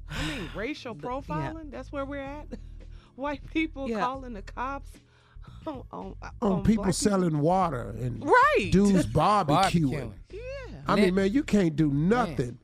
I 0.09 0.27
mean, 0.29 0.49
racial 0.55 0.95
The- 0.95 1.07
yeah. 1.09 1.13
profiling. 1.21 1.71
That's 1.71 1.91
where 1.93 2.05
we're 2.05 2.21
at. 2.21 2.47
White 3.17 3.47
people 3.53 3.89
Yeah. 3.89 4.01
calling 4.01 4.33
the 4.35 4.43
cops 4.43 4.91
on 5.67 5.83
on, 5.93 6.15
On 6.43 6.63
people 6.63 6.85
black 6.85 6.95
selling 6.95 7.39
water 7.39 7.95
and 8.01 8.25
Right. 8.25 8.69
dudes 8.73 9.07
barbecuing. 9.13 9.47
Barbecuing. 9.47 10.13
Yeah. 10.33 10.41
I 10.87 10.97
mean, 10.97 11.15
man, 11.15 11.33
you 11.33 11.43
can't 11.43 11.75
do 11.77 11.91
nothing. 11.91 12.59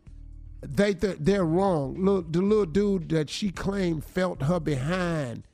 They 0.62 0.94
th- 0.94 1.16
they're 1.20 1.44
wrong. 1.44 1.94
Look, 2.04 2.32
the 2.32 2.42
little 2.42 2.66
dude 2.66 3.08
that 3.10 3.30
she 3.30 3.50
claimed 3.50 4.04
felt 4.04 4.42
her 4.42 4.60
behind 4.60 5.44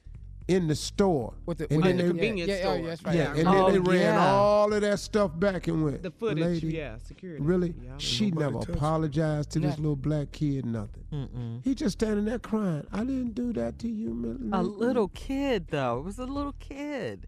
in 0.48 0.68
the 0.68 0.74
store, 0.76 1.34
With 1.44 1.58
the, 1.58 1.66
and 1.72 1.78
with 1.78 1.84
then 1.86 1.96
the 1.96 2.02
they, 2.04 2.08
convenience 2.10 2.48
yeah, 2.48 2.56
yeah, 2.56 2.62
oh, 2.62 2.64
store. 2.74 2.76
yeah, 2.78 2.86
that's 2.88 3.02
right. 3.04 3.14
yeah, 3.16 3.28
and 3.30 3.36
remember. 3.38 3.52
then 3.52 3.64
oh, 3.64 3.70
they 3.72 3.78
Oh, 3.78 3.92
ran 3.92 4.14
yeah. 4.14 4.30
all 4.30 4.72
of 4.72 4.80
that 4.80 4.98
stuff 5.00 5.30
back 5.40 5.66
and 5.66 5.84
went. 5.84 6.02
The 6.04 6.10
footage. 6.12 6.38
lady, 6.44 6.66
yeah. 6.68 6.98
Security. 6.98 7.42
really? 7.42 7.74
Yeah. 7.82 7.90
She 7.98 8.30
never 8.30 8.58
apologized 8.58 9.50
to 9.52 9.58
this 9.58 9.76
little 9.78 9.96
black 9.96 10.30
kid. 10.30 10.64
Nothing. 10.64 11.04
Mm-mm. 11.12 11.64
He 11.64 11.74
just 11.74 11.98
standing 11.98 12.24
there 12.26 12.38
crying. 12.38 12.86
I 12.92 12.98
didn't 13.00 13.34
do 13.34 13.52
that 13.54 13.78
to 13.80 13.88
you, 13.88 14.14
man. 14.14 14.50
A 14.52 14.62
little 14.62 15.08
kid, 15.08 15.66
though. 15.68 15.98
It 15.98 16.04
was 16.04 16.18
a 16.20 16.26
little 16.26 16.54
kid. 16.60 17.26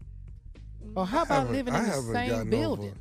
Or 0.95 1.05
how 1.05 1.23
about 1.23 1.51
living 1.51 1.73
I 1.73 1.79
in 1.83 1.85
the 1.89 2.01
same 2.13 2.29
gotten 2.29 2.49
building? 2.49 2.95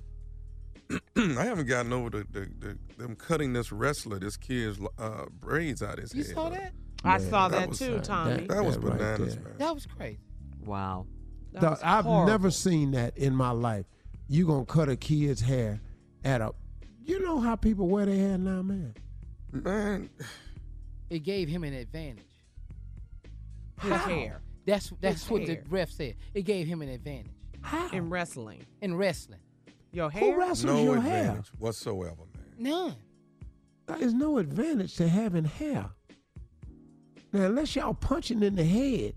I 1.16 1.44
haven't 1.44 1.66
gotten 1.66 1.92
over 1.92 2.10
the, 2.10 2.26
the, 2.30 2.48
the 2.60 2.78
them 2.96 3.14
cutting 3.16 3.52
this 3.52 3.70
wrestler, 3.72 4.18
this 4.18 4.36
kid's 4.36 4.78
uh, 4.98 5.26
braids 5.40 5.82
out 5.82 5.94
of 5.98 6.04
his 6.04 6.14
You 6.14 6.24
head. 6.24 6.34
saw 6.34 6.48
that? 6.50 6.72
I 7.04 7.18
saw 7.18 7.48
that 7.48 7.58
that, 7.60 7.68
was- 7.68 7.78
too, 7.78 7.94
that- 7.94 8.04
Tommy. 8.04 8.46
That 8.46 8.64
was 8.64 8.76
That 8.78 8.84
right 8.88 8.98
bananas, 8.98 9.34
there. 9.36 9.44
man. 9.44 9.52
That 9.58 9.74
was 9.74 9.86
crazy. 9.86 10.18
Wow. 10.64 11.06
That 11.52 11.60
Dog, 11.62 11.70
was 11.72 11.80
I've 11.82 12.04
horrible. 12.04 12.26
never 12.26 12.50
seen 12.50 12.90
that 12.92 13.16
in 13.18 13.34
my 13.34 13.50
life. 13.50 13.86
You 14.28 14.46
gonna 14.46 14.64
cut 14.66 14.88
a 14.88 14.96
kid's 14.96 15.40
hair 15.40 15.80
at 16.24 16.40
a? 16.40 16.52
You 17.04 17.20
know 17.20 17.40
how 17.40 17.56
people 17.56 17.88
wear 17.88 18.04
their 18.06 18.16
hair 18.16 18.38
now, 18.38 18.62
man. 18.62 18.94
Man, 19.52 20.10
It 21.08 21.20
gave 21.20 21.48
him 21.48 21.64
an 21.64 21.72
advantage. 21.72 22.24
His 23.80 23.92
hair 23.92 24.40
That's 24.66 24.92
that's 25.00 25.22
His 25.22 25.30
what 25.30 25.46
hair. 25.46 25.62
the 25.64 25.70
ref 25.70 25.90
said. 25.90 26.16
It 26.34 26.42
gave 26.42 26.66
him 26.66 26.82
an 26.82 26.88
advantage 26.88 27.32
How? 27.62 27.88
in 27.90 28.10
wrestling. 28.10 28.66
in 28.82 28.94
wrestling. 28.96 29.40
Your 29.92 30.10
Who 30.10 30.18
hair. 30.18 30.38
wrestles 30.38 30.64
no 30.64 30.82
your 30.82 30.96
advantage 30.98 31.46
hair? 31.48 31.56
whatsoever, 31.58 32.22
man. 32.34 32.44
None. 32.58 32.96
There's 33.98 34.14
no 34.14 34.38
advantage 34.38 34.96
to 34.96 35.08
having 35.08 35.44
hair. 35.44 35.88
Now, 37.32 37.46
unless 37.46 37.74
y'all 37.76 37.94
punching 37.94 38.42
in 38.42 38.54
the 38.56 38.64
head 38.64 39.14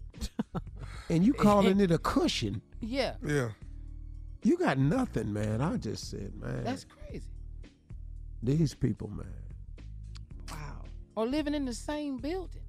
and 1.09 1.25
you 1.25 1.33
calling 1.33 1.79
it 1.79 1.91
a 1.91 1.97
cushion, 1.97 2.61
Yeah, 2.79 3.15
Yeah. 3.25 3.49
you 4.43 4.57
got 4.57 4.77
nothing, 4.77 5.31
man. 5.33 5.61
I 5.61 5.77
just 5.77 6.09
said, 6.09 6.33
man, 6.35 6.63
that's 6.63 6.85
crazy. 6.85 7.27
these 8.41 8.73
people, 8.73 9.09
man. 9.09 9.27
Wow. 10.49 10.83
Or 11.15 11.25
living 11.27 11.53
in 11.53 11.65
the 11.65 11.73
same 11.73 12.17
building. 12.17 12.61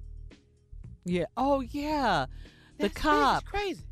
Yeah. 1.05 1.25
Oh 1.37 1.61
yeah. 1.61 2.25
The 2.77 2.83
That's 2.87 2.93
cop. 3.01 3.45
crazy. 3.45 3.83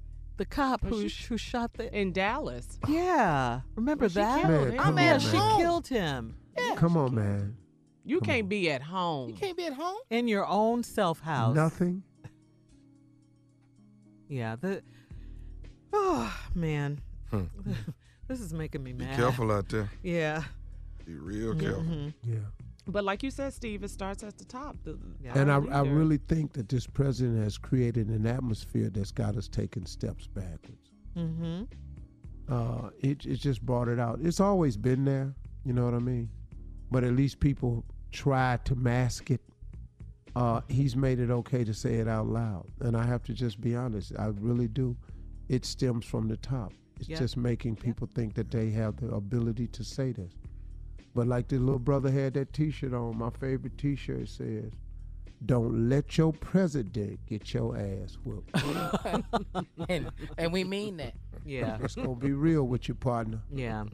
The 0.42 0.46
cop 0.48 0.84
who 0.84 1.08
she- 1.08 1.26
who 1.28 1.38
shot 1.38 1.74
the. 1.74 1.96
In 1.96 2.14
Dallas. 2.14 2.80
Yeah. 2.88 3.62
Remember 3.76 4.06
Well, 4.06 4.10
that? 4.16 4.42
killed 4.48 4.70
Man, 4.70 4.80
I'm 4.80 4.94
on, 4.94 4.98
at 4.98 5.04
yeah, 5.04 5.12
man. 5.12 5.20
she 5.20 5.62
killed 5.62 5.88
him 5.88 6.36
Come 6.78 6.98
on, 6.98 7.14
man. 7.14 7.58
You 8.04 8.18
Come 8.22 8.26
can't 8.26 8.44
on. 8.46 8.50
be 8.50 8.72
at 8.72 8.82
home. 8.82 9.30
You 9.30 9.36
can't 9.36 9.56
be 9.56 9.68
at 9.68 9.74
home. 9.74 10.00
in 10.10 10.28
your 10.28 10.48
own 10.48 10.82
self 10.82 11.20
house. 11.20 11.56
Nothing. 11.56 12.02
Yeah. 14.30 14.56
The. 14.56 14.82
Oh 15.94 16.36
man. 16.56 17.02
Hmm. 17.30 17.44
this 18.28 18.40
is 18.40 18.52
making 18.52 18.82
me 18.82 18.94
mad. 18.94 19.12
Be 19.12 19.16
careful 19.18 19.52
out 19.52 19.70
there. 19.70 19.92
Yeah. 20.02 20.42
Be 21.06 21.14
real 21.14 21.54
careful. 21.54 21.84
Mhm. 21.84 22.14
Yeah. 22.24 22.38
But 22.88 23.04
like 23.04 23.22
you 23.24 23.32
said, 23.32 23.54
Steve, 23.54 23.84
it 23.84 23.90
starts 23.90 24.24
at 24.24 24.38
the 24.38 24.46
top. 24.46 24.76
The, 24.84 24.98
Yeah. 25.24 25.38
And 25.38 25.52
I, 25.52 25.58
I 25.58 25.82
really 25.82 26.18
think 26.18 26.54
that 26.54 26.68
this 26.68 26.88
president 26.88 27.44
has 27.44 27.58
created 27.58 28.08
an 28.10 28.26
atmosphere 28.26 28.90
that's 28.90 29.12
got 29.12 29.38
us 29.38 29.48
taking 29.48 29.86
steps 29.86 30.28
backwards. 30.28 30.92
Mm-hmm. 31.16 31.64
Uh, 32.50 32.90
it, 33.00 33.26
it 33.26 33.36
just 33.36 33.62
brought 33.66 33.88
it 33.88 34.00
out. 34.00 34.20
It's 34.22 34.40
always 34.40 34.76
been 34.78 35.06
there, 35.06 35.34
you 35.64 35.74
know 35.74 35.86
what 35.86 35.94
I 35.94 36.00
mean? 36.00 36.30
But 36.90 37.04
at 37.04 37.14
least 37.14 37.40
people 37.40 37.86
try 38.12 38.58
to 38.66 38.76
mask 38.76 39.32
it. 39.32 39.42
Uh, 40.36 40.62
he's 40.68 40.96
made 40.96 41.20
it 41.20 41.30
okay 41.30 41.64
to 41.64 41.74
say 41.74 41.96
it 41.96 42.08
out 42.08 42.28
loud. 42.28 42.66
And 42.82 42.98
I 42.98 43.06
have 43.06 43.24
to 43.24 43.34
just 43.34 43.62
be 43.62 43.76
honest, 43.76 44.12
I 44.18 44.28
really 44.40 44.68
do. 44.68 44.98
It 45.50 45.66
stems 45.66 46.06
from 46.06 46.28
the 46.28 46.38
top. 46.38 46.74
It's 47.00 47.08
Yeah. 47.10 47.18
just 47.20 47.38
making 47.38 47.76
people 47.76 48.08
think 48.14 48.34
that 48.36 48.50
they 48.52 48.70
have 48.72 48.98
the 48.98 49.10
ability 49.14 49.68
to 49.68 49.84
say 49.84 50.12
this. 50.12 50.34
But 51.14 51.28
like 51.28 51.48
the 51.50 51.58
little 51.58 51.80
brother 51.80 52.10
had 52.10 52.34
that 52.36 52.54
t 52.54 52.72
shirt 52.72 52.94
on, 52.94 53.18
my 53.18 53.30
favorite 53.30 53.78
t 53.78 53.96
shirt 53.96 54.30
says, 54.30 54.72
Don't 55.46 55.90
let 55.90 56.18
your 56.18 56.32
president 56.34 57.20
get 57.28 57.54
your 57.54 57.78
ass 57.78 58.18
whooped. 58.24 58.56
and 59.90 60.10
and 60.38 60.54
we 60.54 60.64
mean 60.64 60.98
that. 60.98 61.14
Yeah. 61.46 61.78
it's 61.82 61.96
going 61.96 62.08
to 62.08 62.16
be 62.16 62.32
real 62.34 62.64
with 62.64 62.88
your 62.88 62.96
partner. 62.96 63.42
Yeah. 63.54 63.86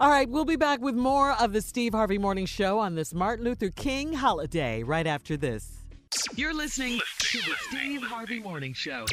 All 0.00 0.10
right, 0.10 0.28
we'll 0.28 0.44
be 0.44 0.56
back 0.56 0.80
with 0.80 0.96
more 0.96 1.30
of 1.30 1.52
the 1.52 1.62
Steve 1.62 1.92
Harvey 1.92 2.18
Morning 2.18 2.44
Show 2.44 2.80
on 2.80 2.96
this 2.96 3.14
Martin 3.14 3.44
Luther 3.44 3.70
King 3.70 4.14
holiday 4.14 4.82
right 4.82 5.06
after 5.06 5.36
this. 5.36 5.81
You're 6.34 6.54
listening 6.54 7.00
to 7.18 7.38
the 7.38 7.54
Steve 7.68 8.02
Harvey 8.02 8.38
Morning 8.38 8.72
Show. 8.74 9.06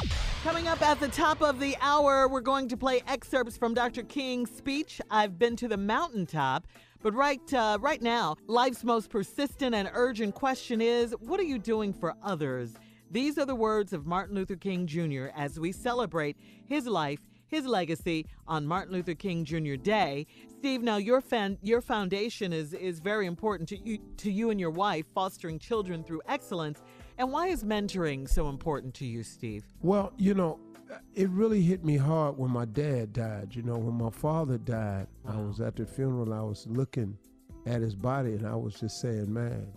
Coming 0.44 0.68
up 0.68 0.82
at 0.82 1.00
the 1.00 1.08
top 1.08 1.42
of 1.42 1.60
the 1.60 1.76
hour, 1.82 2.28
we're 2.28 2.42
going 2.42 2.68
to 2.70 2.78
play 2.78 3.02
excerpts 3.08 3.58
from 3.58 3.74
Dr. 3.74 4.04
King's 4.04 4.50
speech. 4.52 5.02
I've 5.10 5.38
been 5.38 5.56
to 5.58 5.68
the 5.68 5.78
mountaintop. 5.78 6.68
But 7.02 7.14
right, 7.14 7.54
uh, 7.54 7.78
right 7.80 8.02
now, 8.02 8.36
life's 8.48 8.84
most 8.84 9.10
persistent 9.10 9.74
and 9.74 9.90
urgent 9.94 10.36
question 10.36 10.82
is 10.82 11.14
what 11.20 11.40
are 11.40 11.44
you 11.44 11.58
doing 11.58 11.94
for 11.94 12.16
others? 12.24 12.74
These 13.12 13.38
are 13.38 13.46
the 13.46 13.56
words 13.56 13.94
of 13.94 14.06
Martin 14.06 14.36
Luther 14.36 14.56
King 14.56 14.86
Jr. 14.86 15.28
as 15.36 15.60
we 15.60 15.72
celebrate 15.72 16.38
his 16.66 16.86
life, 16.86 17.20
his 17.48 17.66
legacy 17.66 18.26
on 18.48 18.68
Martin 18.68 18.94
Luther 18.94 19.16
King 19.16 19.46
Jr. 19.46 19.76
Day. 19.76 20.28
Steve, 20.60 20.84
now 20.84 20.98
your 20.98 21.20
fan, 21.20 21.58
your 21.64 21.82
foundation 21.82 22.54
is 22.54 22.74
is 22.74 23.00
very 23.00 23.26
important 23.26 23.68
to 23.70 23.78
you 23.78 23.98
to 24.18 24.32
you 24.32 24.52
and 24.52 24.60
your 24.60 24.70
wife, 24.70 25.06
fostering 25.16 25.58
children 25.58 26.04
through 26.04 26.22
excellence. 26.28 26.82
And 27.20 27.34
why 27.34 27.48
is 27.48 27.66
mentoring 27.66 28.30
so 28.30 28.48
important 28.48 28.94
to 28.96 29.06
you, 29.06 29.24
Steve? 29.24 29.66
Well, 29.82 30.14
you 30.18 30.34
know, 30.34 30.58
it 31.14 31.30
really 31.32 31.62
hit 31.62 31.84
me 31.84 31.98
hard 31.98 32.38
when 32.38 32.50
my 32.50 32.64
dad 32.64 33.12
died. 33.12 33.54
You 33.54 33.62
know, 33.62 33.78
when 33.78 33.96
my 33.96 34.10
father 34.10 34.58
died, 34.58 35.08
I 35.28 35.36
was 35.36 35.60
at 35.60 35.76
the 35.76 35.86
funeral. 35.86 36.34
I 36.34 36.40
was 36.40 36.66
looking 36.68 37.18
at 37.66 37.82
his 37.82 37.94
body, 37.94 38.36
and 38.36 38.48
I 38.48 38.56
was 38.56 38.76
just 38.76 39.02
saying, 39.02 39.34
man, 39.34 39.68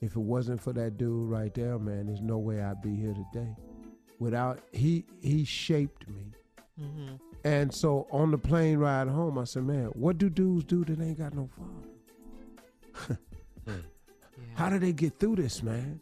if 0.00 0.14
it 0.14 0.20
wasn't 0.20 0.62
for 0.62 0.72
that 0.74 0.96
dude 0.96 1.28
right 1.28 1.52
there, 1.52 1.76
man, 1.76 2.06
there's 2.06 2.20
no 2.20 2.38
way 2.38 2.62
I'd 2.62 2.80
be 2.80 2.94
here 2.94 3.14
today. 3.14 3.52
Without 4.20 4.60
he 4.70 5.04
he 5.20 5.44
shaped 5.44 6.08
me. 6.08 6.32
Mm-hmm. 6.80 7.16
And 7.44 7.74
so 7.74 8.06
on 8.12 8.30
the 8.30 8.38
plane 8.38 8.78
ride 8.78 9.08
home, 9.08 9.38
I 9.38 9.44
said, 9.44 9.64
man, 9.64 9.86
what 9.86 10.18
do 10.18 10.30
dudes 10.30 10.64
do 10.64 10.84
that 10.84 11.00
ain't 11.00 11.18
got 11.18 11.34
no 11.34 11.48
father? 12.96 13.18
How 14.54 14.70
do 14.70 14.78
they 14.78 14.92
get 14.92 15.18
through 15.18 15.36
this, 15.36 15.64
man? 15.64 16.00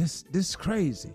This 0.00 0.24
this 0.30 0.48
is 0.48 0.56
crazy. 0.56 1.12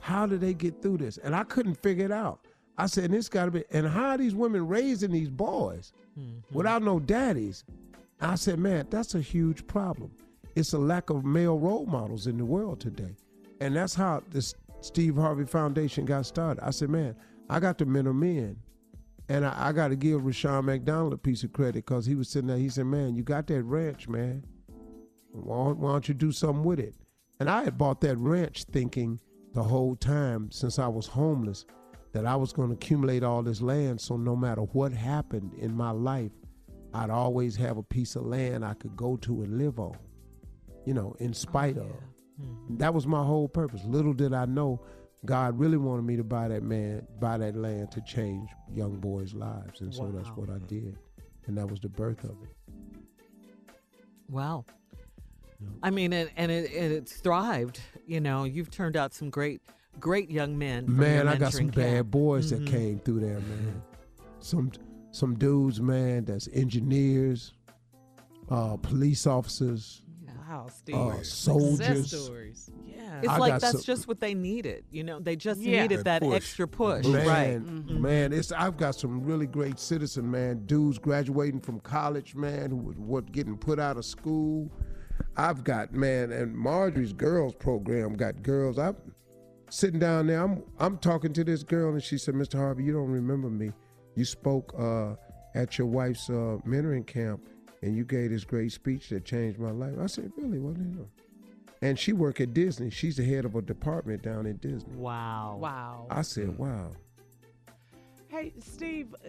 How 0.00 0.26
do 0.26 0.36
they 0.36 0.52
get 0.52 0.82
through 0.82 0.98
this? 0.98 1.16
And 1.18 1.32
I 1.32 1.44
couldn't 1.44 1.76
figure 1.76 2.04
it 2.04 2.10
out. 2.10 2.48
I 2.76 2.86
said, 2.86 3.12
this 3.12 3.28
got 3.28 3.44
to 3.44 3.50
be. 3.52 3.62
And 3.70 3.86
how 3.86 4.10
are 4.10 4.18
these 4.18 4.34
women 4.34 4.66
raising 4.66 5.12
these 5.12 5.30
boys 5.30 5.92
mm-hmm. 6.18 6.40
without 6.52 6.82
no 6.82 6.98
daddies? 6.98 7.62
I 8.20 8.34
said, 8.34 8.58
man, 8.58 8.88
that's 8.90 9.14
a 9.14 9.20
huge 9.20 9.64
problem. 9.68 10.10
It's 10.56 10.72
a 10.72 10.78
lack 10.78 11.10
of 11.10 11.24
male 11.24 11.56
role 11.56 11.86
models 11.86 12.26
in 12.26 12.36
the 12.36 12.44
world 12.44 12.80
today. 12.80 13.14
And 13.60 13.76
that's 13.76 13.94
how 13.94 14.24
this 14.28 14.54
Steve 14.80 15.14
Harvey 15.14 15.44
Foundation 15.44 16.04
got 16.04 16.26
started. 16.26 16.64
I 16.64 16.70
said, 16.70 16.90
man, 16.90 17.14
I 17.48 17.60
got 17.60 17.78
to 17.78 17.86
mentor 17.86 18.12
men. 18.12 18.56
And 19.28 19.46
I, 19.46 19.68
I 19.68 19.72
got 19.72 19.88
to 19.88 19.96
give 19.96 20.26
Rushion 20.26 20.64
McDonald 20.64 21.12
a 21.12 21.16
piece 21.16 21.44
of 21.44 21.52
credit 21.52 21.86
because 21.86 22.06
he 22.06 22.16
was 22.16 22.28
sitting 22.28 22.48
there. 22.48 22.58
He 22.58 22.70
said, 22.70 22.86
man, 22.86 23.14
you 23.14 23.22
got 23.22 23.46
that 23.46 23.62
ranch, 23.62 24.08
man. 24.08 24.44
Why, 25.30 25.70
why 25.70 25.92
don't 25.92 26.08
you 26.08 26.14
do 26.14 26.32
something 26.32 26.64
with 26.64 26.80
it? 26.80 26.96
And 27.40 27.50
I 27.50 27.64
had 27.64 27.76
bought 27.76 28.00
that 28.02 28.16
ranch 28.16 28.64
thinking 28.64 29.20
the 29.52 29.62
whole 29.62 29.96
time 29.96 30.50
since 30.50 30.78
I 30.78 30.88
was 30.88 31.06
homeless 31.06 31.64
that 32.12 32.26
I 32.26 32.36
was 32.36 32.52
going 32.52 32.68
to 32.68 32.74
accumulate 32.74 33.24
all 33.24 33.42
this 33.42 33.60
land 33.60 34.00
so 34.00 34.16
no 34.16 34.36
matter 34.36 34.62
what 34.62 34.92
happened 34.92 35.52
in 35.54 35.74
my 35.74 35.90
life, 35.90 36.30
I'd 36.92 37.10
always 37.10 37.56
have 37.56 37.76
a 37.76 37.82
piece 37.82 38.14
of 38.14 38.24
land 38.24 38.64
I 38.64 38.74
could 38.74 38.96
go 38.96 39.16
to 39.18 39.42
and 39.42 39.58
live 39.58 39.80
on, 39.80 39.96
you 40.84 40.94
know, 40.94 41.16
in 41.18 41.30
oh, 41.30 41.32
spite 41.32 41.76
of. 41.76 41.90
Hmm. 42.40 42.76
That 42.76 42.94
was 42.94 43.06
my 43.06 43.24
whole 43.24 43.48
purpose. 43.48 43.82
Little 43.84 44.12
did 44.12 44.32
I 44.32 44.44
know 44.44 44.80
God 45.24 45.58
really 45.58 45.76
wanted 45.76 46.02
me 46.02 46.16
to 46.16 46.24
buy 46.24 46.48
that 46.48 46.62
man, 46.62 47.06
buy 47.18 47.38
that 47.38 47.56
land 47.56 47.90
to 47.92 48.00
change 48.02 48.48
young 48.72 48.96
boys' 49.00 49.34
lives. 49.34 49.80
And 49.80 49.92
so 49.92 50.12
that's 50.14 50.28
what 50.30 50.50
I 50.50 50.58
did. 50.68 50.96
And 51.46 51.58
that 51.58 51.68
was 51.68 51.80
the 51.80 51.88
birth 51.88 52.22
of 52.24 52.36
it. 52.42 52.56
Wow. 54.28 54.64
I 55.82 55.90
mean, 55.90 56.12
and, 56.12 56.30
and 56.36 56.50
it, 56.50 56.72
and 56.72 56.92
it's 56.92 57.12
thrived. 57.14 57.80
You 58.06 58.20
know, 58.20 58.44
you've 58.44 58.70
turned 58.70 58.96
out 58.96 59.12
some 59.14 59.30
great, 59.30 59.60
great 60.00 60.30
young 60.30 60.56
men. 60.58 60.84
Man, 60.88 61.28
I 61.28 61.36
got 61.36 61.52
some 61.52 61.70
mentoring 61.70 61.74
bad 61.74 62.10
boys 62.10 62.50
that 62.50 62.60
Mhm. 62.64 62.66
came 62.70 62.98
through 63.00 63.20
there, 63.20 63.40
man. 63.40 63.82
Some 64.40 64.72
some 65.10 65.34
dudes, 65.36 65.80
man, 65.80 66.24
that's 66.24 66.48
engineers, 66.52 67.52
uh, 68.50 68.76
police 68.78 69.26
officers, 69.28 70.02
Wow, 70.48 70.66
Steve. 70.76 70.96
uh, 70.96 71.22
soldiers. 71.22 72.68
Yeah. 72.84 73.20
It's 73.20 73.28
I 73.28 73.38
like 73.38 73.60
that's 73.60 73.72
some- 73.72 73.82
just 73.82 74.08
what 74.08 74.18
they 74.18 74.34
needed. 74.34 74.84
You 74.90 75.04
know, 75.04 75.20
they 75.20 75.36
just 75.36 75.60
Yeah. 75.60 75.82
needed 75.82 75.98
That 75.98 76.04
that, 76.04 76.22
push. 76.22 76.34
extra 76.34 76.66
push, 76.66 77.06
Man, 77.06 77.26
right? 77.28 77.64
Mm-hmm. 77.64 78.02
man, 78.02 78.32
it's 78.32 78.50
I've 78.52 78.76
got 78.76 78.96
some 78.96 79.22
really 79.24 79.46
great 79.46 79.78
citizen 79.78 80.28
man, 80.30 80.64
dudes 80.66 80.98
graduating 80.98 81.60
from 81.60 81.78
college, 81.80 82.34
man, 82.34 82.70
who 82.70 82.76
was 82.76 82.96
what 82.98 83.30
getting 83.32 83.56
put 83.56 83.78
out 83.78 83.96
of 83.96 84.04
school. 84.04 84.70
I've 85.36 85.64
got 85.64 85.92
man, 85.92 86.32
and 86.32 86.56
Marjorie's 86.56 87.12
girls 87.12 87.54
program 87.54 88.14
got 88.14 88.42
girls. 88.42 88.78
I'm 88.78 88.96
sitting 89.70 89.98
down 89.98 90.28
there. 90.28 90.40
I'm 90.42 90.62
I'm 90.78 90.98
talking 90.98 91.32
to 91.32 91.44
this 91.44 91.62
girl, 91.62 91.92
and 91.92 92.02
she 92.02 92.18
said, 92.18 92.34
"Mr. 92.34 92.58
Harvey, 92.58 92.84
you 92.84 92.92
don't 92.92 93.10
remember 93.10 93.50
me. 93.50 93.72
You 94.14 94.24
spoke 94.24 94.72
uh, 94.78 95.14
at 95.54 95.76
your 95.76 95.88
wife's 95.88 96.30
uh, 96.30 96.58
mentoring 96.66 97.06
camp, 97.06 97.48
and 97.82 97.96
you 97.96 98.04
gave 98.04 98.30
this 98.30 98.44
great 98.44 98.72
speech 98.72 99.08
that 99.08 99.24
changed 99.24 99.58
my 99.58 99.70
life." 99.70 99.94
I 100.00 100.06
said, 100.06 100.32
"Really? 100.36 100.60
What 100.60 100.76
is 100.76 100.98
it?" 100.98 101.08
And 101.82 101.98
she 101.98 102.12
worked 102.12 102.40
at 102.40 102.54
Disney. 102.54 102.90
She's 102.90 103.16
the 103.16 103.24
head 103.24 103.44
of 103.44 103.56
a 103.56 103.62
department 103.62 104.22
down 104.22 104.46
at 104.46 104.60
Disney. 104.60 104.94
Wow. 104.94 105.58
Wow. 105.60 106.06
I 106.10 106.22
said, 106.22 106.56
"Wow." 106.56 106.92
Hey, 108.28 108.52
Steve, 108.58 109.14
uh, 109.24 109.28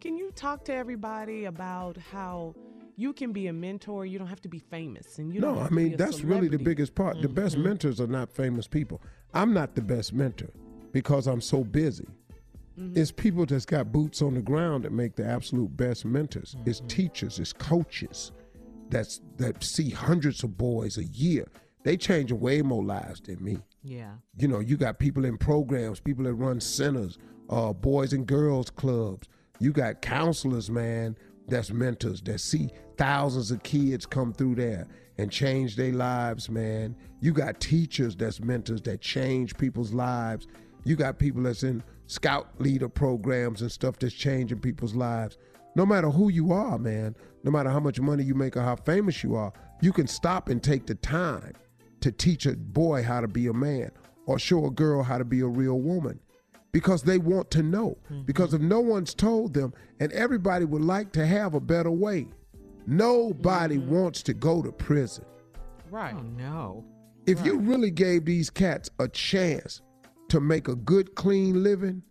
can 0.00 0.16
you 0.16 0.32
talk 0.32 0.64
to 0.64 0.74
everybody 0.74 1.44
about 1.46 1.96
how 1.96 2.54
you 2.96 3.12
can 3.12 3.32
be 3.32 3.46
a 3.46 3.52
mentor? 3.52 4.06
You 4.06 4.18
don't 4.18 4.28
have 4.28 4.42
to 4.42 4.48
be 4.48 4.58
famous, 4.58 5.18
and 5.18 5.32
you 5.32 5.40
no, 5.40 5.58
I 5.58 5.70
mean 5.70 5.96
that's 5.96 6.22
really 6.22 6.48
the 6.48 6.58
biggest 6.58 6.94
part. 6.94 7.20
The 7.20 7.28
best 7.28 7.54
mm-hmm. 7.54 7.64
mentors 7.64 8.00
are 8.00 8.06
not 8.06 8.30
famous 8.30 8.66
people. 8.66 9.00
I'm 9.34 9.52
not 9.52 9.74
the 9.74 9.82
best 9.82 10.12
mentor 10.12 10.50
because 10.92 11.26
I'm 11.26 11.40
so 11.40 11.64
busy. 11.64 12.06
Mm-hmm. 12.78 12.98
It's 12.98 13.10
people 13.10 13.44
that's 13.46 13.66
got 13.66 13.92
boots 13.92 14.22
on 14.22 14.34
the 14.34 14.40
ground 14.40 14.84
that 14.84 14.92
make 14.92 15.16
the 15.16 15.26
absolute 15.26 15.76
best 15.76 16.04
mentors. 16.04 16.56
It's 16.64 16.78
mm-hmm. 16.78 16.88
teachers, 16.88 17.38
it's 17.38 17.52
coaches 17.52 18.32
that's 18.88 19.20
that 19.38 19.62
see 19.64 19.90
hundreds 19.90 20.42
of 20.44 20.56
boys 20.56 20.98
a 20.98 21.04
year. 21.04 21.46
They 21.84 21.96
change 21.96 22.30
way 22.30 22.62
more 22.62 22.84
lives 22.84 23.20
than 23.20 23.42
me. 23.42 23.58
Yeah. 23.82 24.12
You 24.36 24.46
know, 24.46 24.60
you 24.60 24.76
got 24.76 24.98
people 24.98 25.24
in 25.24 25.36
programs, 25.36 25.98
people 25.98 26.24
that 26.24 26.34
run 26.34 26.60
centers, 26.60 27.18
uh, 27.50 27.72
boys 27.72 28.12
and 28.12 28.26
girls 28.26 28.70
clubs. 28.70 29.28
You 29.58 29.72
got 29.72 30.00
counselors, 30.00 30.70
man, 30.70 31.16
that's 31.48 31.70
mentors 31.70 32.20
that 32.22 32.40
see 32.40 32.70
thousands 32.96 33.50
of 33.50 33.62
kids 33.62 34.06
come 34.06 34.32
through 34.32 34.54
there 34.54 34.86
and 35.18 35.30
change 35.30 35.76
their 35.76 35.92
lives, 35.92 36.48
man. 36.48 36.96
You 37.20 37.32
got 37.32 37.60
teachers 37.60 38.16
that's 38.16 38.40
mentors 38.40 38.82
that 38.82 39.00
change 39.00 39.56
people's 39.56 39.92
lives. 39.92 40.46
You 40.84 40.96
got 40.96 41.18
people 41.18 41.42
that's 41.42 41.62
in 41.62 41.82
scout 42.06 42.48
leader 42.58 42.88
programs 42.88 43.62
and 43.62 43.70
stuff 43.70 43.98
that's 43.98 44.14
changing 44.14 44.60
people's 44.60 44.94
lives. 44.94 45.38
No 45.74 45.86
matter 45.86 46.10
who 46.10 46.28
you 46.28 46.52
are, 46.52 46.78
man, 46.78 47.16
no 47.44 47.50
matter 47.50 47.70
how 47.70 47.80
much 47.80 48.00
money 48.00 48.24
you 48.24 48.34
make 48.34 48.56
or 48.56 48.62
how 48.62 48.76
famous 48.76 49.22
you 49.22 49.34
are, 49.36 49.52
you 49.80 49.92
can 49.92 50.06
stop 50.06 50.48
and 50.48 50.62
take 50.62 50.86
the 50.86 50.94
time 50.96 51.54
to 52.00 52.12
teach 52.12 52.46
a 52.46 52.56
boy 52.56 53.02
how 53.02 53.20
to 53.20 53.28
be 53.28 53.46
a 53.46 53.52
man 53.52 53.90
or 54.26 54.38
show 54.38 54.66
a 54.66 54.70
girl 54.70 55.02
how 55.02 55.18
to 55.18 55.24
be 55.24 55.40
a 55.40 55.46
real 55.46 55.80
woman 55.80 56.20
because 56.72 57.02
they 57.02 57.18
want 57.18 57.50
to 57.52 57.62
know. 57.62 57.98
Mm-hmm. 58.10 58.22
Because 58.22 58.54
if 58.54 58.60
no 58.60 58.80
one's 58.80 59.14
told 59.14 59.54
them, 59.54 59.72
and 60.00 60.10
everybody 60.12 60.64
would 60.64 60.82
like 60.82 61.12
to 61.12 61.26
have 61.26 61.54
a 61.54 61.60
better 61.60 61.90
way, 61.90 62.26
nobody 62.86 63.76
mm-hmm. 63.76 63.94
wants 63.94 64.22
to 64.24 64.34
go 64.34 64.62
to 64.62 64.72
prison. 64.72 65.24
Right. 65.90 66.14
Oh 66.16 66.22
no. 66.22 66.84
If 67.26 67.44
you 67.46 67.58
really 67.58 67.90
gave 67.90 68.24
these 68.24 68.50
cats 68.50 68.90
a 68.98 69.06
chance 69.06 69.80
to 70.28 70.40
make 70.40 70.66
a 70.66 70.74
good, 70.74 71.14
clean 71.14 71.62
living 71.62 72.02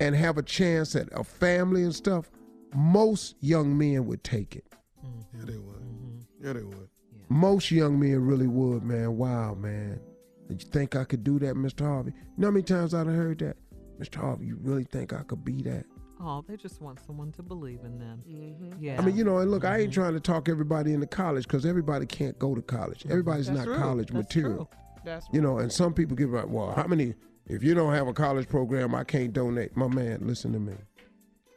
and 0.00 0.14
have 0.14 0.38
a 0.38 0.42
chance 0.42 0.96
at 0.96 1.08
a 1.12 1.22
family 1.22 1.82
and 1.82 1.94
stuff, 1.94 2.30
most 2.74 3.34
young 3.40 3.76
men 3.76 4.06
would 4.06 4.24
take 4.24 4.56
it. 4.56 4.64
Mm-hmm. 5.04 5.40
Yeah, 5.40 5.44
they 5.44 5.58
would. 5.58 6.26
Yeah, 6.42 6.52
they 6.54 6.62
would. 6.62 6.88
Most 7.28 7.70
young 7.70 8.00
men 8.00 8.24
really 8.24 8.46
would, 8.46 8.82
man. 8.82 9.16
Wow, 9.16 9.54
man. 9.54 10.00
Did 10.48 10.62
you 10.62 10.68
think 10.70 10.96
I 10.96 11.04
could 11.04 11.22
do 11.22 11.38
that, 11.40 11.54
Mr. 11.54 11.86
Harvey? 11.86 12.12
You 12.12 12.32
know 12.38 12.48
how 12.48 12.52
many 12.52 12.64
times 12.64 12.94
I've 12.94 13.06
heard 13.06 13.38
that? 13.40 13.56
Mr. 14.00 14.16
Harvey, 14.16 14.46
you 14.46 14.58
really 14.62 14.84
think 14.84 15.12
I 15.12 15.22
could 15.22 15.44
be 15.44 15.62
that? 15.62 15.84
Oh, 16.22 16.44
they 16.46 16.56
just 16.56 16.80
want 16.82 17.00
someone 17.06 17.32
to 17.32 17.42
believe 17.42 17.80
in 17.84 17.98
them. 17.98 18.22
Mm-hmm. 18.28 18.72
Yeah. 18.82 19.00
I 19.00 19.04
mean, 19.04 19.16
you 19.16 19.24
know, 19.24 19.38
and 19.38 19.50
look, 19.50 19.64
I 19.64 19.78
ain't 19.80 19.92
trying 19.92 20.14
to 20.14 20.20
talk 20.20 20.48
everybody 20.48 20.92
into 20.92 21.06
college 21.06 21.44
because 21.44 21.64
everybody 21.64 22.04
can't 22.06 22.38
go 22.38 22.54
to 22.54 22.60
college. 22.62 23.04
Everybody's 23.06 23.46
That's 23.46 23.60
not 23.60 23.64
true. 23.64 23.78
college 23.78 24.08
That's 24.08 24.34
material. 24.34 24.66
true. 24.66 24.68
That's 25.04 25.26
You 25.32 25.40
know, 25.40 25.58
and 25.58 25.72
some 25.72 25.94
people 25.94 26.16
give 26.16 26.34
up, 26.34 26.48
well, 26.48 26.72
how 26.72 26.86
many, 26.86 27.14
if 27.46 27.62
you 27.62 27.74
don't 27.74 27.94
have 27.94 28.06
a 28.06 28.12
college 28.12 28.48
program, 28.48 28.94
I 28.94 29.04
can't 29.04 29.32
donate. 29.32 29.76
My 29.76 29.88
man, 29.88 30.18
listen 30.22 30.52
to 30.52 30.58
me. 30.58 30.74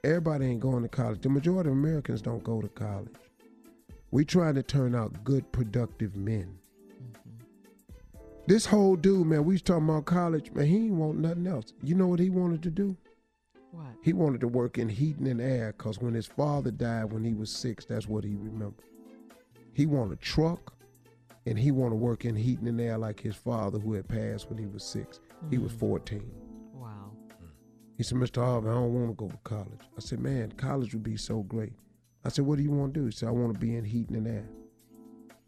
Everybody 0.05 0.45
ain't 0.47 0.61
going 0.61 0.83
to 0.83 0.89
college. 0.89 1.21
The 1.21 1.29
majority 1.29 1.69
of 1.69 1.75
Americans 1.75 2.21
don't 2.21 2.43
go 2.43 2.61
to 2.61 2.69
college. 2.69 3.15
We 4.11 4.23
trying 4.23 4.55
to 4.55 4.63
turn 4.63 4.95
out 4.95 5.23
good, 5.25 5.51
productive 5.51 6.15
men. 6.15 6.57
This 8.45 8.65
whole 8.65 8.95
dude, 8.97 9.27
man, 9.27 9.45
we 9.45 9.53
was 9.53 9.61
talking 9.61 9.87
about 9.87 10.05
college, 10.05 10.51
man, 10.51 10.65
he 10.65 10.75
ain't 10.75 10.95
want 10.95 11.17
nothing 11.17 11.47
else. 11.47 11.73
You 11.81 11.95
know 11.95 12.07
what 12.07 12.19
he 12.19 12.29
wanted 12.29 12.61
to 12.63 12.71
do? 12.71 12.97
What? 13.71 13.85
He 14.01 14.11
wanted 14.11 14.41
to 14.41 14.47
work 14.47 14.77
in 14.77 14.89
heating 14.89 15.27
and 15.27 15.41
air 15.41 15.73
because 15.77 15.99
when 15.99 16.13
his 16.13 16.27
father 16.27 16.69
died 16.69 17.05
when 17.05 17.23
he 17.23 17.33
was 17.33 17.49
six, 17.49 17.85
that's 17.85 18.07
what 18.07 18.23
he 18.23 18.35
remembered. 18.35 18.85
He 19.73 19.85
wanted 19.85 20.19
a 20.19 20.21
truck 20.21 20.73
and 21.45 21.57
he 21.57 21.71
wanted 21.71 21.91
to 21.91 21.95
work 21.95 22.25
in 22.25 22.35
heating 22.35 22.67
and 22.67 22.79
air 22.79 22.97
like 22.97 23.19
his 23.19 23.35
father 23.35 23.79
who 23.79 23.93
had 23.93 24.07
passed 24.07 24.49
when 24.49 24.57
he 24.57 24.65
was 24.65 24.83
six. 24.83 25.21
He 25.49 25.57
was 25.57 25.71
mm. 25.71 25.79
14. 25.79 26.31
Wow. 26.73 27.11
He 27.97 28.03
said, 28.03 28.17
Mr. 28.17 28.43
Harvey, 28.43 28.69
I 28.69 28.73
don't 28.73 28.93
want 28.93 29.09
to 29.09 29.13
go 29.15 29.29
to 29.29 29.37
college. 29.43 29.81
I 29.97 30.01
said, 30.01 30.19
man, 30.19 30.51
college 30.51 30.93
would 30.93 31.03
be 31.03 31.17
so 31.17 31.43
great. 31.43 31.73
I 32.25 32.29
said, 32.29 32.45
what 32.45 32.57
do 32.57 32.63
you 32.63 32.71
want 32.71 32.93
to 32.93 32.99
do? 32.99 33.05
He 33.05 33.11
said, 33.11 33.29
I 33.29 33.31
want 33.31 33.53
to 33.53 33.59
be 33.59 33.75
in 33.75 33.85
heating 33.85 34.17
and 34.17 34.27
air. 34.27 34.49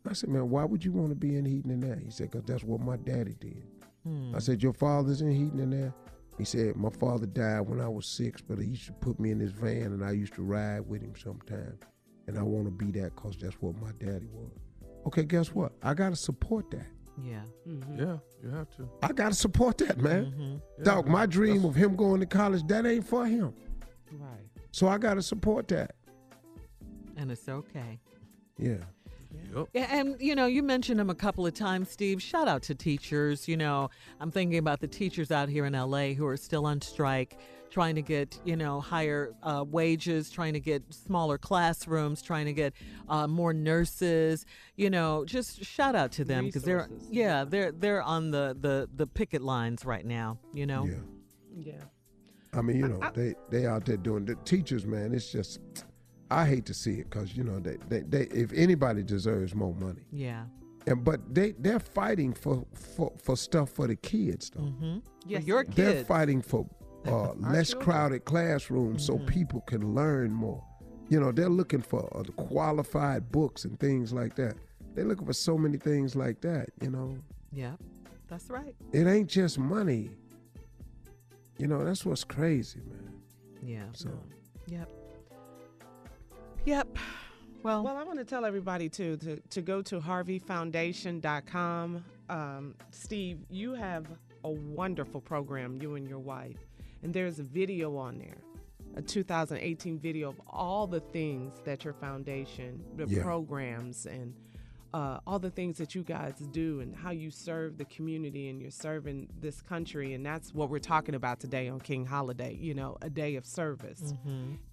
I 0.10 0.14
said, 0.14 0.30
man, 0.30 0.50
why 0.50 0.64
would 0.66 0.84
you 0.84 0.92
want 0.92 1.10
to 1.10 1.16
be 1.16 1.36
in 1.36 1.46
heating 1.46 1.72
and 1.72 1.84
air? 1.84 2.00
He 2.04 2.12
said, 2.12 2.32
because 2.32 2.46
that's 2.46 2.64
what 2.64 2.82
my 2.82 2.98
daddy 2.98 3.36
did. 3.40 3.64
Hmm. 4.06 4.36
I 4.36 4.40
said, 4.40 4.62
your 4.62 4.74
father's 4.74 5.22
in 5.22 5.32
heating 5.32 5.60
and 5.60 5.74
air? 5.74 5.94
He 6.38 6.44
said, 6.44 6.76
my 6.76 6.90
father 6.90 7.26
died 7.26 7.62
when 7.62 7.80
I 7.80 7.88
was 7.88 8.06
six, 8.06 8.42
but 8.42 8.60
he 8.60 8.66
used 8.66 8.86
to 8.88 8.94
put 8.94 9.20
me 9.20 9.32
in 9.32 9.40
his 9.40 9.52
van 9.52 9.84
and 9.94 10.04
I 10.04 10.12
used 10.12 10.34
to 10.36 10.42
ride 10.44 10.82
with 10.82 11.02
him 11.02 11.14
sometimes. 11.22 11.82
And 12.28 12.38
I 12.38 12.44
want 12.44 12.66
to 12.66 12.72
be 12.72 12.92
that 13.00 13.16
because 13.16 13.38
that's 13.38 13.56
what 13.62 13.76
my 13.82 13.92
daddy 14.00 14.28
was. 14.34 14.52
Okay, 15.08 15.24
guess 15.24 15.54
what? 15.54 15.72
I 15.84 15.94
got 15.94 16.10
to 16.10 16.16
support 16.16 16.70
that. 16.72 16.88
Yeah. 17.24 17.42
Mm-hmm. 17.68 18.00
Yeah, 18.00 18.18
you 18.44 18.50
have 18.50 18.70
to. 18.76 18.90
I 19.02 19.14
got 19.14 19.30
to 19.30 19.36
support 19.36 19.78
that, 19.78 19.98
man. 20.00 20.26
Mm-hmm. 20.26 20.56
Yeah, 20.80 20.84
Dog, 20.84 21.08
my 21.08 21.26
dream 21.26 21.58
that's- 21.62 21.70
of 21.70 21.76
him 21.76 21.96
going 21.96 22.20
to 22.20 22.26
college, 22.26 22.66
that 22.68 22.86
ain't 22.86 23.08
for 23.08 23.26
him. 23.26 23.54
Right. 24.12 24.50
So 24.72 24.88
I 24.90 24.98
got 24.98 25.14
to 25.14 25.22
support 25.22 25.68
that. 25.70 25.96
And 27.16 27.32
it's 27.32 27.48
okay. 27.48 28.00
Yeah. 28.58 28.78
Yup. 29.56 29.70
Yeah, 29.74 29.88
and 29.90 30.16
you 30.20 30.36
know, 30.36 30.48
you 30.48 30.62
mentioned 30.62 31.00
them 31.00 31.10
a 31.10 31.16
couple 31.16 31.46
of 31.46 31.54
times, 31.54 31.90
Steve. 31.90 32.22
Shout 32.22 32.48
out 32.48 32.62
to 32.64 32.76
teachers. 32.76 33.48
You 33.48 33.58
know, 33.58 33.90
I'm 34.20 34.32
thinking 34.32 34.58
about 34.58 34.82
the 34.82 34.88
teachers 34.88 35.32
out 35.32 35.48
here 35.50 35.66
in 35.66 35.74
LA 35.74 36.10
who 36.10 36.26
are 36.28 36.36
still 36.36 36.66
on 36.66 36.82
strike, 36.82 37.40
trying 37.70 37.96
to 37.96 38.02
get 38.02 38.38
you 38.44 38.58
know 38.58 38.82
higher 38.82 39.34
uh, 39.44 39.64
wages, 39.66 40.30
trying 40.30 40.54
to 40.54 40.60
get 40.60 40.84
smaller 40.94 41.38
classrooms, 41.38 42.22
trying 42.22 42.46
to 42.46 42.54
get 42.54 42.74
uh, 43.08 43.28
more 43.28 43.54
nurses. 43.54 44.46
You 44.76 44.90
know, 44.90 45.24
just 45.26 45.64
shout 45.64 45.96
out 45.96 46.12
to 46.14 46.26
them 46.26 46.46
because 46.46 46.64
they're 46.64 46.90
yeah 47.10 47.46
they're 47.46 47.72
they're 47.72 48.02
on 48.02 48.32
the 48.32 48.58
the 48.60 48.90
the 48.94 49.08
picket 49.08 49.42
lines 49.42 49.86
right 49.86 50.06
now. 50.06 50.38
You 50.54 50.66
know. 50.66 50.86
Yeah. 50.86 50.96
Yeah. 51.58 51.84
I 52.54 52.62
mean, 52.62 52.78
you 52.78 52.88
know, 52.88 53.00
they 53.14 53.36
they 53.50 53.66
out 53.66 53.86
there 53.86 53.98
doing 53.98 54.26
the 54.26 54.36
teachers, 54.46 54.86
man. 54.86 55.14
It's 55.14 55.32
just, 55.32 55.60
I 56.32 56.46
hate 56.46 56.66
to 56.66 56.74
see 56.74 56.94
it 57.00 57.10
because 57.10 57.36
you 57.38 57.44
know 57.44 57.60
they, 57.60 57.78
they 57.90 58.00
they 58.02 58.22
if 58.28 58.52
anybody 58.54 59.04
deserves 59.04 59.54
more 59.56 59.74
money, 59.76 60.02
Yeah. 60.12 60.46
and 60.88 61.04
but 61.04 61.34
they 61.34 61.52
they're 61.60 61.80
fighting 61.80 62.34
for 62.34 62.66
for, 62.74 63.14
for 63.22 63.38
stuff 63.38 63.70
for 63.70 63.88
the 63.88 63.96
kids 63.96 64.50
though. 64.50 64.62
Mm-hmm. 64.64 64.98
Yes, 65.28 65.42
For 65.44 65.48
your 65.48 65.64
they 65.64 65.84
They're 65.84 66.06
fighting 66.06 66.42
for 66.42 66.68
uh, 67.06 67.34
less 67.34 67.70
children. 67.70 67.86
crowded 67.86 68.26
classrooms 68.26 69.06
so 69.06 69.18
people 69.20 69.62
can 69.62 69.94
learn 69.94 70.32
more. 70.34 70.64
You 71.10 71.20
know, 71.20 71.32
they're 71.32 71.50
looking 71.50 71.82
for 71.82 72.10
uh, 72.18 72.24
qualified 72.36 73.32
books 73.32 73.64
and 73.66 73.80
things 73.80 74.12
like 74.12 74.36
that. 74.38 74.56
They're 74.96 75.06
looking 75.06 75.28
for 75.28 75.34
so 75.34 75.56
many 75.58 75.78
things 75.78 76.16
like 76.16 76.42
that. 76.42 76.70
You 76.82 76.90
know, 76.90 77.18
Yeah. 77.52 77.74
That's 78.28 78.50
right. 78.50 78.74
it 78.92 79.06
ain't 79.06 79.30
just 79.30 79.60
money. 79.60 80.10
You 81.60 81.68
know, 81.68 81.86
that's 81.86 82.04
what's 82.06 82.24
crazy, 82.24 82.80
man. 82.90 83.14
Yeah. 83.62 83.86
So. 83.94 84.10
Yep. 84.68 84.90
Yep. 86.66 86.98
Well. 87.64 87.84
Well, 87.84 87.98
I 87.98 88.04
want 88.04 88.20
to 88.20 88.26
tell 88.26 88.46
everybody 88.46 88.90
too 88.90 89.18
to, 89.18 89.38
to 89.40 89.62
go 89.62 89.82
to 89.84 90.00
harveyfoundation.com. 90.00 92.04
Um, 92.30 92.76
Steve, 92.92 93.40
you 93.50 93.74
have 93.74 94.08
a 94.44 94.50
wonderful 94.50 95.22
program, 95.22 95.80
you 95.82 95.96
and 95.96 96.08
your 96.08 96.20
wife, 96.20 96.58
and 97.04 97.14
there's 97.14 97.40
a 97.40 97.44
video 97.44 97.98
on 97.98 98.18
there, 98.20 98.38
a 98.96 99.02
2018 99.02 100.00
video 100.00 100.30
of 100.30 100.40
all 100.48 100.86
the 100.88 101.00
things 101.00 101.62
that 101.66 101.84
your 101.84 101.94
foundation, 101.94 102.84
the 102.96 103.06
Yeah. 103.08 103.24
programs, 103.24 104.06
and 104.06 104.34
uh, 104.96 105.20
all 105.28 105.40
the 105.40 105.50
things 105.50 105.78
that 105.78 105.94
you 105.94 106.04
guys 106.04 106.36
do 106.54 106.80
and 106.80 106.96
how 106.96 107.12
you 107.12 107.30
serve 107.30 107.78
the 107.78 107.84
community 107.84 108.48
and 108.48 108.62
you're 108.62 108.72
serving 108.72 109.28
this 109.42 109.62
country. 109.62 110.14
And 110.14 110.26
that's 110.26 110.54
what 110.54 110.70
we're 110.70 110.80
talking 110.80 111.16
about 111.16 111.42
today 111.42 111.68
on 111.68 111.82
King 111.82 112.06
Holiday, 112.06 112.56
you 112.58 112.74
know, 112.74 112.96
a 113.02 113.10
day 113.10 113.36
of 113.36 113.46
service. 113.46 114.14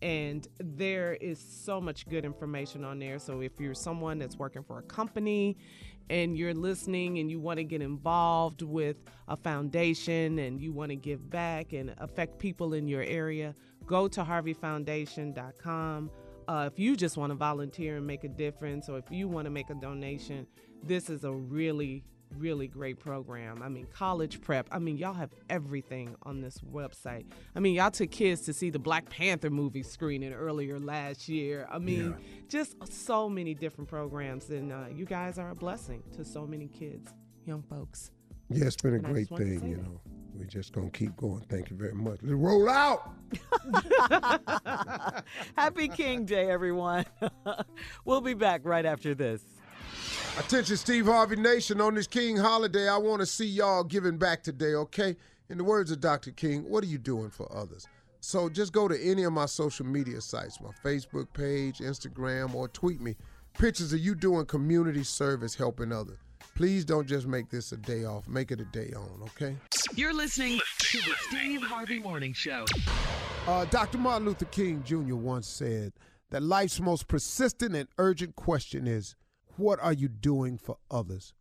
And 0.01 0.47
there 0.61 1.15
is 1.15 1.41
so 1.41 1.81
much 1.81 2.09
good 2.09 2.25
information 2.25 2.85
on 2.85 3.01
there. 3.01 3.19
So 3.19 3.41
if 3.41 3.59
you're 3.59 3.75
someone 3.75 4.21
that's 4.21 4.37
working 4.39 4.63
for 4.63 4.79
a 4.79 4.83
company 4.83 5.57
and 6.09 6.37
you're 6.39 6.55
listening 6.55 7.19
and 7.19 7.29
you 7.29 7.41
want 7.41 7.57
to 7.57 7.65
get 7.65 7.83
involved 7.83 8.63
with 8.63 8.99
a 9.27 9.37
foundation 9.37 10.39
and 10.39 10.61
you 10.61 10.73
want 10.73 10.91
to 10.91 10.97
give 10.97 11.31
back 11.31 11.73
and 11.73 11.97
affect 11.99 12.39
people 12.39 12.75
in 12.75 12.87
your 12.87 13.03
area, 13.03 13.57
go 13.87 14.07
to 14.07 14.23
harveyfoundation.com. 14.23 16.11
Uh, 16.53 16.67
if 16.67 16.79
you 16.79 16.95
just 16.97 17.17
want 17.17 17.31
to 17.31 17.35
volunteer 17.35 17.97
and 17.97 18.07
make 18.07 18.25
a 18.25 18.29
difference, 18.29 18.87
or 18.87 18.99
if 18.99 19.11
you 19.11 19.27
want 19.27 19.47
to 19.47 19.51
make 19.51 19.71
a 19.71 19.75
donation, 19.75 20.47
this 20.83 21.09
is 21.09 21.25
a 21.25 21.33
really, 21.33 22.05
really 22.37 22.69
great 22.69 23.01
program. 23.01 23.63
I 23.63 23.71
mean, 23.71 23.87
college 23.87 24.39
prep. 24.39 24.69
I 24.71 24.79
mean, 24.79 24.99
y'all 24.99 25.15
have 25.15 25.33
everything 25.49 26.15
on 26.25 26.43
this 26.43 26.59
website. 26.61 27.25
I 27.57 27.61
mean, 27.61 27.73
y'all 27.73 27.91
took 27.91 28.11
kids 28.11 28.43
to 28.43 28.53
see 28.53 28.69
the 28.69 28.79
Black 28.79 29.09
Panther 29.09 29.49
movie 29.49 29.83
screening 29.83 30.35
earlier 30.35 30.79
last 30.79 31.27
year. 31.27 31.67
I 31.73 31.79
mean, 31.79 32.17
just 32.49 32.77
so 32.93 33.31
many 33.31 33.55
different 33.55 33.89
programs, 33.89 34.51
and 34.51 34.73
uh, 34.73 34.85
you 34.95 35.07
guys 35.07 35.39
are 35.39 35.53
a 35.53 35.55
blessing 35.55 36.03
to 36.17 36.23
so 36.23 36.47
many 36.47 36.69
kids, 36.69 37.15
young 37.47 37.63
folks. 37.63 38.11
Yeah, 38.51 38.67
it's 38.67 38.77
been 38.77 38.93
a 38.93 38.97
And 38.97 39.07
great 39.07 39.21
just 39.21 39.31
wanted 39.31 39.55
to 39.55 39.61
thing, 39.61 39.71
you 39.71 39.77
know. 39.79 40.01
We're 40.35 40.45
just 40.45 40.73
gonna 40.73 40.91
keep 40.91 41.17
going. 41.17 41.45
Thank 41.49 41.71
you 41.71 41.77
very 41.77 41.95
much. 41.95 42.21
Let's 42.23 42.35
roll 42.35 42.69
out. 42.69 43.13
Happy 45.57 45.89
King 45.89 46.25
Day, 46.25 46.51
everyone. 46.51 47.05
we'll 48.05 48.21
be 48.21 48.35
back 48.35 48.63
right 48.65 48.87
after 48.87 49.15
this. 49.15 49.43
Attention, 50.39 50.77
Steve 50.77 51.07
Harvey 51.07 51.37
Nation. 51.37 51.81
On 51.81 51.95
this 51.95 52.07
King 52.07 52.37
holiday, 52.37 52.89
I 52.89 52.97
want 52.97 53.21
to 53.21 53.27
see 53.27 53.47
y'all 53.47 53.85
giving 53.85 54.17
back 54.17 54.43
today, 54.43 54.75
okay? 54.75 55.17
In 55.51 55.59
the 55.59 55.65
words 55.65 55.91
of 55.91 56.01
Dr. 56.01 56.31
King, 56.31 56.65
what 56.69 56.83
are 56.83 56.87
you 56.87 56.99
doing 56.99 57.29
for 57.29 57.51
others? 57.55 57.87
So 58.21 58.49
just 58.49 58.73
go 58.73 58.89
to 58.89 58.99
any 59.03 59.25
of 59.25 59.33
my 59.33 59.47
social 59.47 59.85
media 59.85 60.21
sites, 60.21 60.61
my 60.61 60.71
Facebook 60.83 61.27
page, 61.35 61.79
Instagram, 61.79 62.55
or 62.55 62.69
tweet 62.69 63.01
me 63.01 63.17
pictures 63.59 63.93
of 63.93 63.99
you 63.99 64.15
doing 64.15 64.47
community 64.47 65.05
service 65.05 65.55
helping 65.55 65.93
others. 65.93 66.19
Please 66.55 66.85
don't 66.85 67.07
just 67.07 67.27
make 67.27 67.49
this 67.51 67.73
a 67.73 67.77
day 67.77 68.05
off. 68.05 68.29
Make 68.29 68.51
it 68.51 68.61
a 68.61 68.65
day 68.67 68.93
on, 68.95 69.23
okay? 69.23 69.57
You're 69.95 70.13
listening 70.13 70.61
to 70.79 70.99
the 70.99 71.15
Steve 71.29 71.63
Harvey 71.63 71.99
Morning 71.99 72.33
Show. 72.33 72.67
Uh, 73.47 73.65
Dr. 73.67 73.99
Martin 73.99 74.27
Luther 74.27 74.45
King 74.47 74.83
Jr. 74.85 75.17
once 75.17 75.47
said 75.47 75.93
that 76.31 76.43
life's 76.43 76.81
most 76.81 77.09
persistent 77.09 77.75
and 77.75 77.89
urgent 77.99 78.37
question 78.37 78.87
is 78.87 79.17
what 79.57 79.79
are 79.81 79.93
you 79.93 80.09
doing 80.09 80.59
for 80.59 80.77
others? 80.91 81.35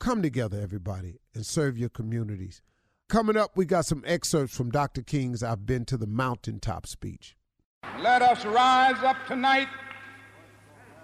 Come 0.00 0.22
together, 0.22 0.60
everybody, 0.60 1.20
and 1.34 1.44
serve 1.44 1.78
your 1.78 1.88
communities. 1.88 2.62
Coming 3.08 3.36
up, 3.36 3.52
we 3.56 3.66
got 3.66 3.84
some 3.86 4.02
excerpts 4.06 4.56
from 4.56 4.70
Dr. 4.70 5.02
King's 5.02 5.42
I've 5.42 5.66
Been 5.66 5.84
to 5.86 5.96
the 5.96 6.06
Mountaintop 6.06 6.86
speech. 6.86 7.36
Let 8.00 8.22
us 8.22 8.44
rise 8.44 9.02
up 9.04 9.16
tonight 9.26 9.68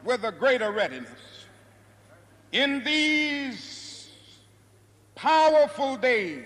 with 0.04 0.24
a 0.24 0.32
greater 0.32 0.72
readiness. 0.72 1.37
In 2.52 2.82
these 2.82 4.08
powerful 5.14 5.96
days, 5.96 6.44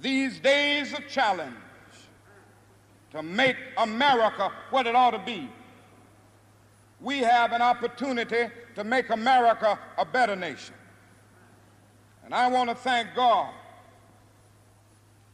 these 0.00 0.38
days 0.40 0.92
of 0.92 1.06
challenge, 1.08 1.54
to 3.12 3.22
make 3.22 3.56
America 3.76 4.52
what 4.70 4.86
it 4.86 4.94
ought 4.94 5.12
to 5.12 5.18
be, 5.18 5.48
we 7.00 7.18
have 7.18 7.52
an 7.52 7.62
opportunity 7.62 8.48
to 8.74 8.84
make 8.84 9.10
America 9.10 9.78
a 9.96 10.04
better 10.04 10.36
nation. 10.36 10.74
And 12.24 12.34
I 12.34 12.46
want 12.48 12.68
to 12.68 12.76
thank 12.76 13.14
God 13.14 13.52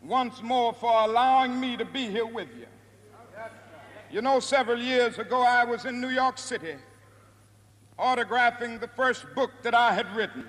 once 0.02 0.40
more 0.40 0.72
for 0.72 1.02
allowing 1.02 1.58
me 1.58 1.76
to 1.76 1.84
be 1.84 2.08
here 2.08 2.26
with 2.26 2.48
you. 2.56 2.66
You 4.10 4.22
know, 4.22 4.38
several 4.38 4.78
years 4.78 5.18
ago, 5.18 5.42
I 5.42 5.64
was 5.64 5.84
in 5.84 6.00
New 6.00 6.10
York 6.10 6.38
City 6.38 6.76
autographing 7.98 8.80
the 8.80 8.88
first 8.88 9.26
book 9.34 9.50
that 9.62 9.74
I 9.74 9.94
had 9.94 10.14
written. 10.14 10.46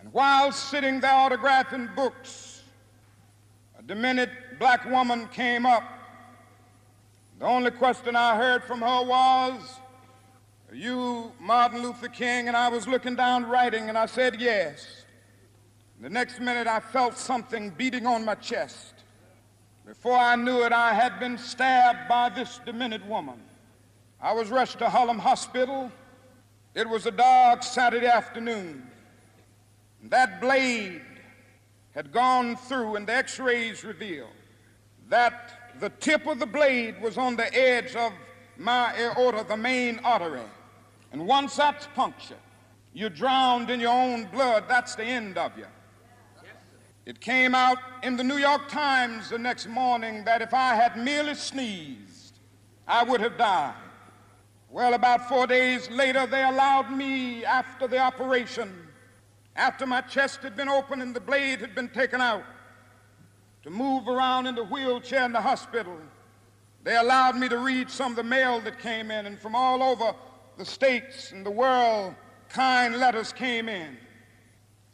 And 0.00 0.12
while 0.12 0.52
sitting 0.52 1.00
there 1.00 1.10
autographing 1.10 1.94
books, 1.94 2.62
a 3.78 3.82
demented 3.82 4.30
black 4.58 4.84
woman 4.84 5.28
came 5.28 5.66
up. 5.66 5.84
The 7.38 7.46
only 7.46 7.70
question 7.70 8.16
I 8.16 8.36
heard 8.36 8.64
from 8.64 8.80
her 8.80 9.02
was, 9.02 9.60
Are 10.70 10.74
you 10.74 11.32
Martin 11.40 11.82
Luther 11.82 12.08
King? 12.08 12.48
And 12.48 12.56
I 12.56 12.68
was 12.68 12.86
looking 12.86 13.14
down 13.14 13.44
writing, 13.44 13.88
and 13.88 13.98
I 13.98 14.06
said, 14.06 14.40
Yes. 14.40 15.04
The 16.00 16.10
next 16.10 16.40
minute, 16.40 16.66
I 16.66 16.80
felt 16.80 17.16
something 17.16 17.70
beating 17.70 18.06
on 18.06 18.24
my 18.24 18.34
chest. 18.34 18.94
Before 19.86 20.16
I 20.16 20.36
knew 20.36 20.64
it, 20.64 20.72
I 20.72 20.94
had 20.94 21.20
been 21.20 21.38
stabbed 21.38 22.08
by 22.08 22.28
this 22.28 22.60
demented 22.64 23.08
woman. 23.08 23.40
I 24.20 24.32
was 24.32 24.50
rushed 24.50 24.78
to 24.78 24.88
Harlem 24.88 25.18
Hospital. 25.18 25.92
It 26.74 26.88
was 26.88 27.04
a 27.04 27.10
dark 27.10 27.62
Saturday 27.62 28.06
afternoon. 28.06 28.86
That 30.04 30.40
blade 30.40 31.02
had 31.94 32.12
gone 32.12 32.56
through, 32.56 32.96
and 32.96 33.06
the 33.06 33.14
x 33.14 33.38
rays 33.38 33.84
revealed 33.84 34.30
that 35.08 35.74
the 35.80 35.90
tip 35.90 36.26
of 36.26 36.38
the 36.38 36.46
blade 36.46 37.00
was 37.02 37.18
on 37.18 37.36
the 37.36 37.54
edge 37.54 37.94
of 37.94 38.12
my 38.56 38.94
aorta, 38.98 39.44
the 39.46 39.56
main 39.56 39.98
artery. 39.98 40.40
And 41.12 41.26
once 41.26 41.56
that's 41.56 41.86
punctured, 41.94 42.38
you're 42.94 43.10
drowned 43.10 43.68
in 43.68 43.78
your 43.78 43.92
own 43.92 44.24
blood. 44.26 44.64
That's 44.66 44.94
the 44.94 45.04
end 45.04 45.36
of 45.36 45.56
you. 45.58 45.66
It 47.04 47.20
came 47.20 47.54
out 47.54 47.78
in 48.02 48.16
the 48.16 48.24
New 48.24 48.38
York 48.38 48.68
Times 48.68 49.28
the 49.28 49.38
next 49.38 49.66
morning 49.66 50.24
that 50.24 50.40
if 50.40 50.54
I 50.54 50.74
had 50.74 50.96
merely 50.96 51.34
sneezed, 51.34 52.38
I 52.86 53.02
would 53.02 53.20
have 53.20 53.36
died. 53.36 53.74
Well, 54.72 54.94
about 54.94 55.28
four 55.28 55.46
days 55.46 55.90
later, 55.90 56.26
they 56.26 56.42
allowed 56.42 56.90
me, 56.90 57.44
after 57.44 57.86
the 57.86 57.98
operation, 57.98 58.74
after 59.54 59.86
my 59.86 60.00
chest 60.00 60.40
had 60.40 60.56
been 60.56 60.70
opened 60.70 61.02
and 61.02 61.14
the 61.14 61.20
blade 61.20 61.60
had 61.60 61.74
been 61.74 61.90
taken 61.90 62.22
out, 62.22 62.42
to 63.64 63.70
move 63.70 64.08
around 64.08 64.46
in 64.46 64.54
the 64.54 64.64
wheelchair 64.64 65.26
in 65.26 65.32
the 65.32 65.42
hospital. 65.42 65.98
They 66.84 66.96
allowed 66.96 67.36
me 67.36 67.50
to 67.50 67.58
read 67.58 67.90
some 67.90 68.12
of 68.12 68.16
the 68.16 68.22
mail 68.22 68.60
that 68.60 68.78
came 68.78 69.10
in, 69.10 69.26
and 69.26 69.38
from 69.38 69.54
all 69.54 69.82
over 69.82 70.14
the 70.56 70.64
states 70.64 71.32
and 71.32 71.44
the 71.44 71.50
world, 71.50 72.14
kind 72.48 72.96
letters 72.96 73.30
came 73.30 73.68
in. 73.68 73.98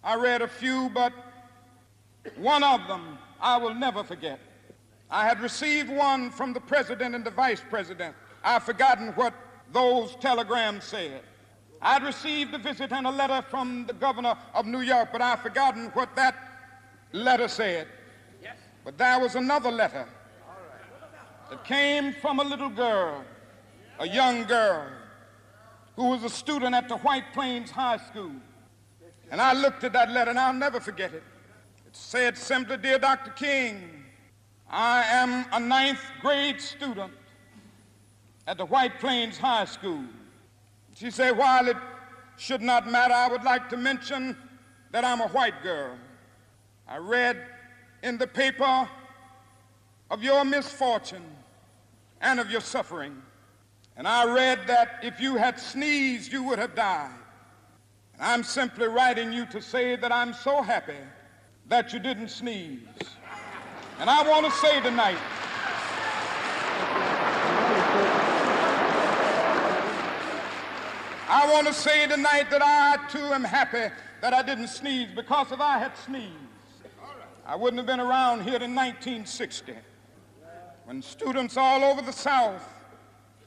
I 0.02 0.16
read 0.16 0.42
a 0.42 0.48
few, 0.48 0.90
but 0.92 1.12
one 2.36 2.64
of 2.64 2.88
them 2.88 3.16
I 3.40 3.58
will 3.58 3.74
never 3.74 4.02
forget. 4.02 4.40
I 5.08 5.24
had 5.24 5.40
received 5.40 5.88
one 5.88 6.30
from 6.32 6.52
the 6.52 6.60
president 6.60 7.14
and 7.14 7.24
the 7.24 7.30
vice 7.30 7.62
president. 7.70 8.16
I've 8.42 8.64
forgotten 8.64 9.12
what 9.12 9.32
those 9.72 10.16
telegrams 10.16 10.84
said. 10.84 11.22
I'd 11.80 12.02
received 12.02 12.54
a 12.54 12.58
visit 12.58 12.92
and 12.92 13.06
a 13.06 13.10
letter 13.10 13.44
from 13.48 13.86
the 13.86 13.92
governor 13.92 14.36
of 14.54 14.66
New 14.66 14.80
York, 14.80 15.10
but 15.12 15.22
I've 15.22 15.40
forgotten 15.40 15.86
what 15.94 16.16
that 16.16 16.34
letter 17.12 17.48
said. 17.48 17.86
Yes. 18.42 18.56
But 18.84 18.98
there 18.98 19.20
was 19.20 19.36
another 19.36 19.70
letter 19.70 20.08
that 21.50 21.64
came 21.64 22.12
from 22.14 22.40
a 22.40 22.44
little 22.44 22.68
girl, 22.68 23.24
a 24.00 24.08
young 24.08 24.44
girl, 24.44 24.88
who 25.96 26.10
was 26.10 26.24
a 26.24 26.28
student 26.28 26.74
at 26.74 26.88
the 26.88 26.96
White 26.98 27.32
Plains 27.32 27.70
High 27.70 27.98
School. 27.98 28.32
And 29.30 29.40
I 29.40 29.52
looked 29.52 29.84
at 29.84 29.92
that 29.92 30.10
letter 30.10 30.30
and 30.30 30.38
I'll 30.38 30.52
never 30.52 30.80
forget 30.80 31.12
it. 31.12 31.22
It 31.86 31.96
said 31.96 32.36
simply, 32.36 32.76
Dear 32.76 32.98
Dr. 32.98 33.30
King, 33.32 34.04
I 34.70 35.04
am 35.04 35.46
a 35.52 35.60
ninth 35.60 36.02
grade 36.20 36.60
student 36.60 37.12
at 38.48 38.56
the 38.56 38.64
White 38.64 38.98
Plains 38.98 39.36
High 39.36 39.66
School. 39.66 40.02
She 40.96 41.10
said, 41.10 41.36
While 41.36 41.68
it 41.68 41.76
should 42.38 42.62
not 42.62 42.90
matter, 42.90 43.12
I 43.12 43.28
would 43.28 43.44
like 43.44 43.68
to 43.68 43.76
mention 43.76 44.34
that 44.90 45.04
I'm 45.04 45.20
a 45.20 45.28
white 45.28 45.62
girl. 45.62 45.98
I 46.88 46.96
read 46.96 47.36
in 48.02 48.16
the 48.16 48.26
paper 48.26 48.88
of 50.10 50.22
your 50.22 50.46
misfortune 50.46 51.26
and 52.22 52.40
of 52.40 52.50
your 52.50 52.62
suffering. 52.62 53.22
And 53.98 54.08
I 54.08 54.24
read 54.24 54.66
that 54.66 55.00
if 55.02 55.20
you 55.20 55.36
had 55.36 55.60
sneezed, 55.60 56.32
you 56.32 56.42
would 56.44 56.58
have 56.58 56.74
died. 56.74 57.12
And 58.14 58.22
I'm 58.22 58.42
simply 58.42 58.86
writing 58.86 59.30
you 59.30 59.44
to 59.46 59.60
say 59.60 59.94
that 59.96 60.10
I'm 60.10 60.32
so 60.32 60.62
happy 60.62 61.04
that 61.66 61.92
you 61.92 61.98
didn't 61.98 62.28
sneeze. 62.28 62.80
And 64.00 64.08
I 64.08 64.26
want 64.26 64.46
to 64.46 64.52
say 64.52 64.80
tonight, 64.80 65.18
I 71.30 71.52
want 71.52 71.66
to 71.66 71.74
say 71.74 72.06
tonight 72.06 72.48
that 72.50 72.62
I 72.62 72.96
too 73.10 73.18
am 73.18 73.44
happy 73.44 73.94
that 74.22 74.32
I 74.32 74.40
didn't 74.40 74.68
sneeze 74.68 75.10
because 75.14 75.52
if 75.52 75.60
I 75.60 75.78
had 75.78 75.94
sneezed, 75.98 76.32
I 77.44 77.54
wouldn't 77.54 77.76
have 77.76 77.86
been 77.86 78.00
around 78.00 78.44
here 78.44 78.62
in 78.62 78.74
1960 78.74 79.74
when 80.86 81.02
students 81.02 81.58
all 81.58 81.84
over 81.84 82.00
the 82.00 82.14
South 82.14 82.66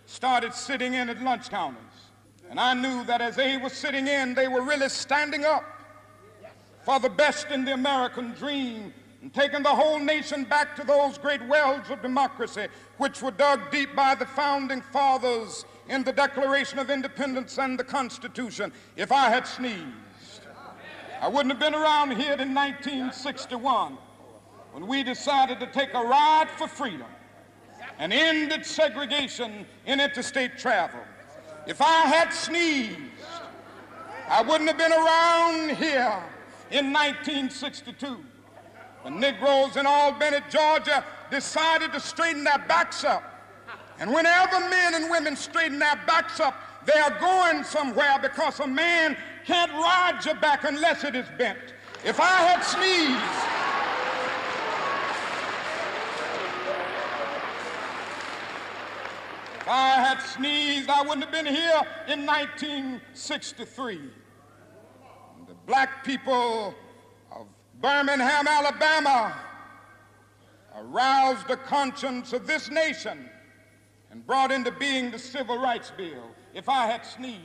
started 0.06 0.54
sitting 0.54 0.94
in 0.94 1.10
at 1.10 1.24
lunch 1.24 1.50
counters. 1.50 1.82
And 2.52 2.60
I 2.60 2.76
knew 2.76 3.04
that 3.06 3.20
as 3.20 3.36
they 3.36 3.58
were 3.58 3.70
sitting 3.70 4.08
in, 4.08 4.36
they 4.36 4.48
were 4.48 4.62
really 4.62 4.90
standing 4.90 5.44
up 5.44 5.64
for 6.84 7.00
the 7.00 7.10
best 7.10 7.48
in 7.50 7.66
the 7.66 7.74
American 7.74 8.34
dream 8.34 8.94
and 9.24 9.34
taking 9.34 9.64
the 9.64 9.70
whole 9.70 9.98
nation 9.98 10.44
back 10.44 10.76
to 10.76 10.84
those 10.84 11.18
great 11.18 11.44
wells 11.48 11.90
of 11.90 12.04
democracy 12.04 12.68
which 12.98 13.24
were 13.24 13.32
dug 13.32 13.72
deep 13.72 13.96
by 13.96 14.14
the 14.14 14.26
founding 14.28 14.82
fathers 14.82 15.66
in 15.92 16.04
the 16.04 16.14
Declaration 16.14 16.80
of 16.80 16.90
Independence 16.90 17.60
and 17.60 17.78
the 17.78 17.84
Constitution. 17.84 18.72
If 18.96 19.12
I 19.12 19.30
had 19.30 19.46
sneezed, 19.46 20.48
I 21.22 21.28
wouldn't 21.28 21.52
have 21.52 21.60
been 21.60 21.76
around 21.76 22.12
here 22.12 22.32
in 22.34 22.56
1961 22.56 23.98
when 24.72 24.88
we 24.88 25.04
decided 25.04 25.60
to 25.60 25.68
take 25.68 25.94
a 25.94 26.02
ride 26.02 26.48
for 26.58 26.68
freedom 26.68 27.08
and 28.00 28.14
ended 28.14 28.66
segregation 28.66 29.66
in 29.86 30.00
interstate 30.00 30.58
travel. 30.58 31.02
If 31.68 31.82
I 31.82 32.08
had 32.08 32.32
sneezed, 32.32 32.98
I 34.30 34.42
wouldn't 34.42 34.70
have 34.70 34.78
been 34.78 34.94
around 34.94 35.76
here 35.76 36.24
in 36.72 36.94
1962 36.94 38.18
when 39.02 39.20
Negroes 39.20 39.76
in 39.76 39.86
Albany, 39.86 40.38
Georgia 40.50 41.04
decided 41.30 41.92
to 41.92 42.00
straighten 42.00 42.46
their 42.46 42.64
backs 42.68 43.04
up. 43.04 43.31
And 44.02 44.12
whenever 44.12 44.60
men 44.62 44.96
and 44.96 45.12
women 45.12 45.36
straighten 45.36 45.78
their 45.78 45.96
backs 46.08 46.40
up, 46.40 46.56
they 46.88 47.00
are 47.00 47.20
going 47.20 47.64
somewhere 47.64 48.18
because 48.20 48.60
a 48.60 48.66
man 48.66 49.16
can't 49.46 49.72
ride 49.74 50.20
your 50.26 50.34
back 50.34 50.64
unless 50.64 51.04
it 51.04 51.16
is 51.16 51.28
bent. 51.38 51.60
If 52.04 52.20
I 52.20 52.26
had 52.26 52.62
sneezed, 52.62 53.22
if 59.62 59.68
I 59.68 59.90
had 60.02 60.20
sneezed, 60.22 60.90
I 60.90 61.04
wouldn't 61.04 61.22
have 61.22 61.32
been 61.32 61.46
here 61.46 61.82
in 62.08 62.26
1963 62.26 64.02
The 65.48 65.54
black 65.68 66.04
people 66.04 66.74
of 67.32 67.46
Birmingham, 67.80 68.48
Alabama, 68.48 69.40
aroused 70.76 71.48
the 71.48 71.58
conscience 71.58 72.34
of 72.34 72.48
this 72.48 72.72
nation 72.72 73.30
and 74.12 74.26
brought 74.28 74.52
into 74.52 74.72
being 74.72 75.10
the 75.10 75.20
Civil 75.20 75.58
Rights 75.58 75.92
Bill. 75.96 76.28
If 76.54 76.68
I 76.68 76.86
had 76.86 77.06
sneezed, 77.06 77.42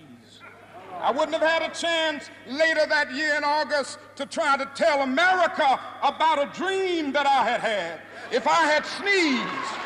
I 0.93 1.13
wouldn't 1.13 1.33
have 1.35 1.43
had 1.43 1.63
a 1.63 1.75
chance 1.75 2.29
later 2.49 2.87
that 2.87 3.15
year 3.15 3.37
in 3.37 3.45
August 3.45 3.99
to 4.17 4.27
try 4.27 4.57
to 4.57 4.69
tell 4.75 5.03
America 5.03 5.79
about 6.03 6.43
a 6.43 6.59
dream 6.59 7.13
that 7.13 7.27
I 7.27 7.45
had 7.45 7.61
had. 7.61 8.01
If 8.33 8.49
I 8.49 8.65
had 8.65 8.85
sneezed, 8.85 9.77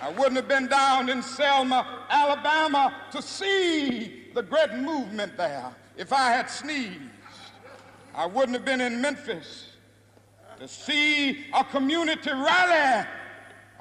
I 0.00 0.10
wouldn't 0.10 0.36
have 0.36 0.48
been 0.48 0.68
down 0.68 1.08
in 1.10 1.22
Selma, 1.22 1.86
Alabama 2.08 2.94
to 3.10 3.20
see 3.20 4.30
the 4.34 4.42
great 4.42 4.72
movement 4.74 5.36
there 5.36 5.70
if 5.96 6.12
I 6.12 6.30
had 6.30 6.48
sneezed. 6.48 6.98
I 8.14 8.26
wouldn't 8.26 8.54
have 8.54 8.64
been 8.64 8.80
in 8.80 9.00
Memphis 9.00 9.71
to 10.62 10.68
see 10.68 11.46
a 11.52 11.64
community 11.64 12.30
rally 12.30 13.04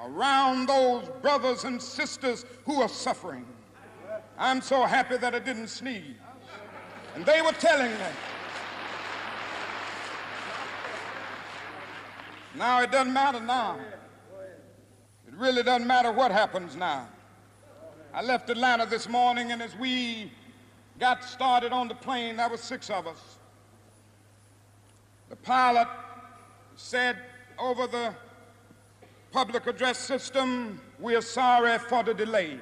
around 0.04 0.66
those 0.66 1.08
brothers 1.22 1.64
and 1.64 1.80
sisters 1.80 2.44
who 2.66 2.82
are 2.82 2.90
suffering. 2.90 3.46
I'm 4.36 4.62
so 4.62 4.86
happy 4.86 5.18
that 5.18 5.36
I 5.36 5.38
didn't 5.38 5.68
sneeze. 5.68 6.16
And 7.14 7.24
they 7.24 7.40
were 7.44 7.52
telling 7.52 7.92
me. 7.92 8.06
Now 12.56 12.82
it 12.82 12.92
doesn't 12.92 13.14
matter 13.14 13.40
now. 13.40 13.80
It 15.28 15.36
really 15.36 15.62
doesn't 15.62 15.86
matter 15.86 16.12
what 16.12 16.32
happens 16.32 16.76
now. 16.76 17.08
I 18.12 18.24
left 18.24 18.50
Atlanta 18.50 18.88
this 18.88 19.08
morning, 19.08 19.52
and 19.52 19.62
as 19.62 19.76
we 19.76 20.32
got 21.00 21.24
started 21.24 21.74
on 21.74 21.88
the 21.88 21.96
plane, 21.96 22.38
there 22.38 22.50
were 22.50 22.58
six 22.58 22.90
of 22.90 23.06
us. 23.06 23.38
The 25.30 25.36
pilot 25.36 25.88
said 26.82 27.18
over 27.58 27.88
the 27.88 28.14
public 29.32 29.68
address 29.68 29.98
system, 29.98 30.82
we 31.00 31.16
are 31.16 31.22
sorry 31.22 31.78
for 31.78 32.04
the 32.04 32.14
delay. 32.14 32.60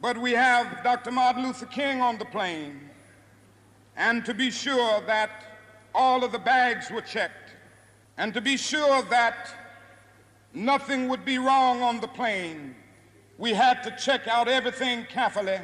But 0.00 0.18
we 0.18 0.32
have 0.32 0.84
Dr. 0.84 1.10
Martin 1.10 1.44
Luther 1.44 1.66
King 1.66 2.00
on 2.00 2.18
the 2.18 2.26
plane. 2.26 2.90
And 3.96 4.24
to 4.24 4.34
be 4.34 4.50
sure 4.50 5.00
that 5.06 5.30
all 5.94 6.22
of 6.22 6.32
the 6.32 6.38
bags 6.38 6.90
were 6.90 7.00
checked, 7.00 7.56
and 8.16 8.32
to 8.34 8.40
be 8.40 8.56
sure 8.56 9.02
that 9.04 9.52
nothing 10.54 11.08
would 11.08 11.24
be 11.24 11.38
wrong 11.38 11.82
on 11.82 12.00
the 12.00 12.08
plane, 12.08 12.76
we 13.38 13.52
had 13.52 13.82
to 13.82 13.96
check 13.96 14.28
out 14.28 14.48
everything 14.48 15.06
carefully. 15.06 15.58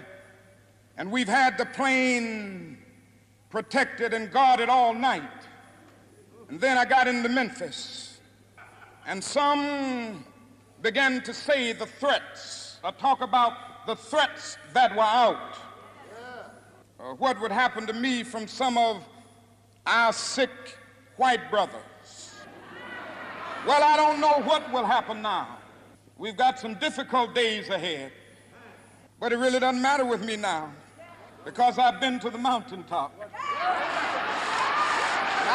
And 0.96 1.12
we've 1.12 1.28
had 1.28 1.56
the 1.58 1.66
plane 1.66 2.78
protected 3.50 4.12
and 4.12 4.30
guarded 4.30 4.68
all 4.68 4.92
night. 4.92 5.45
And 6.48 6.60
then 6.60 6.78
I 6.78 6.84
got 6.84 7.08
into 7.08 7.28
Memphis. 7.28 8.18
And 9.06 9.22
some 9.22 10.24
began 10.82 11.22
to 11.22 11.34
say 11.34 11.72
the 11.72 11.86
threats, 11.86 12.78
or 12.84 12.92
talk 12.92 13.20
about 13.20 13.86
the 13.86 13.96
threats 13.96 14.56
that 14.74 14.94
were 14.94 15.02
out. 15.02 15.56
Uh, 16.98 17.14
what 17.14 17.40
would 17.40 17.52
happen 17.52 17.86
to 17.86 17.92
me 17.92 18.22
from 18.22 18.46
some 18.46 18.76
of 18.78 19.02
our 19.86 20.12
sick 20.12 20.50
white 21.16 21.50
brothers. 21.50 22.34
Well, 23.66 23.82
I 23.82 23.96
don't 23.96 24.20
know 24.20 24.40
what 24.42 24.72
will 24.72 24.84
happen 24.84 25.22
now. 25.22 25.58
We've 26.18 26.36
got 26.36 26.58
some 26.58 26.74
difficult 26.74 27.34
days 27.34 27.68
ahead. 27.68 28.12
But 29.18 29.32
it 29.32 29.38
really 29.38 29.58
doesn't 29.58 29.80
matter 29.80 30.04
with 30.04 30.24
me 30.24 30.36
now 30.36 30.72
because 31.44 31.78
I've 31.78 32.00
been 32.00 32.18
to 32.20 32.30
the 32.30 32.38
mountaintop. 32.38 33.12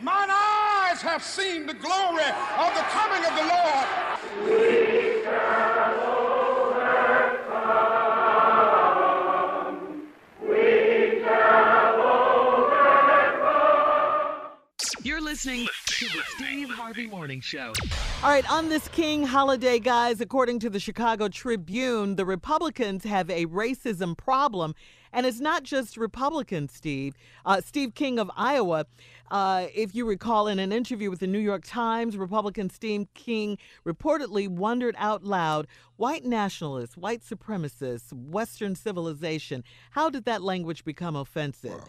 Mine 0.00 0.28
eyes 0.28 1.00
have 1.02 1.22
seen 1.22 1.66
the 1.66 1.74
glory 1.74 2.24
of 2.58 2.74
the 2.74 2.82
coming 2.90 3.24
of 3.24 3.34
the 3.36 3.44
Lord. 3.46 3.86
You're 15.02 15.20
listening 15.20 15.68
to 15.98 16.06
the 16.06 16.22
Steve 16.26 16.70
Harvey 16.70 17.06
Morning 17.06 17.40
Show. 17.40 17.72
All 18.24 18.28
right, 18.28 18.50
on 18.50 18.68
this 18.68 18.88
King 18.88 19.22
holiday, 19.22 19.78
guys, 19.78 20.20
according 20.20 20.58
to 20.60 20.70
the 20.70 20.80
Chicago 20.80 21.28
Tribune, 21.28 22.16
the 22.16 22.26
Republicans 22.26 23.04
have 23.04 23.30
a 23.30 23.46
racism 23.46 24.16
problem. 24.16 24.74
And 25.12 25.24
it's 25.24 25.38
not 25.38 25.62
just 25.62 25.96
Republicans, 25.96 26.74
Steve. 26.74 27.14
Uh, 27.46 27.60
Steve 27.60 27.94
King 27.94 28.18
of 28.18 28.28
Iowa, 28.36 28.86
uh, 29.30 29.68
if 29.72 29.94
you 29.94 30.04
recall, 30.04 30.48
in 30.48 30.58
an 30.58 30.72
interview 30.72 31.10
with 31.10 31.20
the 31.20 31.28
New 31.28 31.38
York 31.38 31.62
Times, 31.64 32.16
Republican 32.16 32.70
Steve 32.70 33.06
King 33.14 33.56
reportedly 33.86 34.48
wondered 34.48 34.96
out 34.98 35.22
loud 35.22 35.68
white 35.94 36.24
nationalists, 36.24 36.96
white 36.96 37.22
supremacists, 37.22 38.12
Western 38.12 38.74
civilization, 38.74 39.62
how 39.92 40.10
did 40.10 40.24
that 40.24 40.42
language 40.42 40.84
become 40.84 41.14
offensive? 41.14 41.80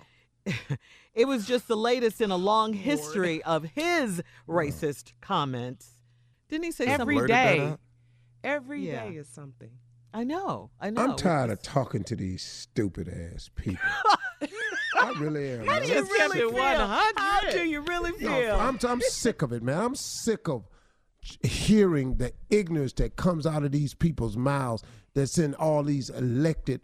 it 1.13 1.27
was 1.27 1.45
just 1.45 1.67
the 1.67 1.75
latest 1.77 2.21
in 2.21 2.31
a 2.31 2.37
long 2.37 2.73
history 2.73 3.41
of 3.43 3.63
his 3.63 4.21
racist 4.47 5.13
comments. 5.21 5.89
Didn't 6.49 6.65
he 6.65 6.71
say 6.71 6.85
Every 6.85 7.15
something? 7.17 7.27
day. 7.35 7.75
Every 8.43 8.81
day 8.85 9.11
Yeah. 9.13 9.19
is 9.21 9.27
something. 9.27 9.71
I 10.13 10.23
know. 10.23 10.69
I 10.79 10.91
know. 10.91 11.01
I'm 11.01 11.15
tired 11.17 11.49
of 11.49 11.61
talking 11.61 12.03
to 12.05 12.15
these 12.15 12.41
stupid 12.43 13.09
ass 13.09 13.49
people. 13.55 13.79
I 15.01 15.09
really 15.19 15.49
am. 15.51 15.65
How 15.65 15.79
do 15.79 15.87
you 15.87 16.03
really 16.03 16.39
feel? 16.39 16.87
How 16.87 17.41
do 17.51 17.67
you 17.67 17.81
really 17.81 18.11
No, 18.21 18.29
feel? 18.29 18.55
I'm, 18.55 18.79
I'm 18.87 19.01
sick 19.01 19.41
of 19.41 19.51
it, 19.51 19.61
man. 19.61 19.77
I'm 19.77 19.95
sick 19.95 20.47
of 20.47 20.69
hearing 21.43 22.15
the 22.15 22.31
ignorance 22.49 22.93
that 22.93 23.15
comes 23.15 23.45
out 23.45 23.63
of 23.63 23.71
these 23.71 23.93
people's 23.93 24.37
mouths 24.37 24.83
that's 25.13 25.37
in 25.37 25.53
all 25.55 25.83
these 25.83 26.09
elected 26.09 26.81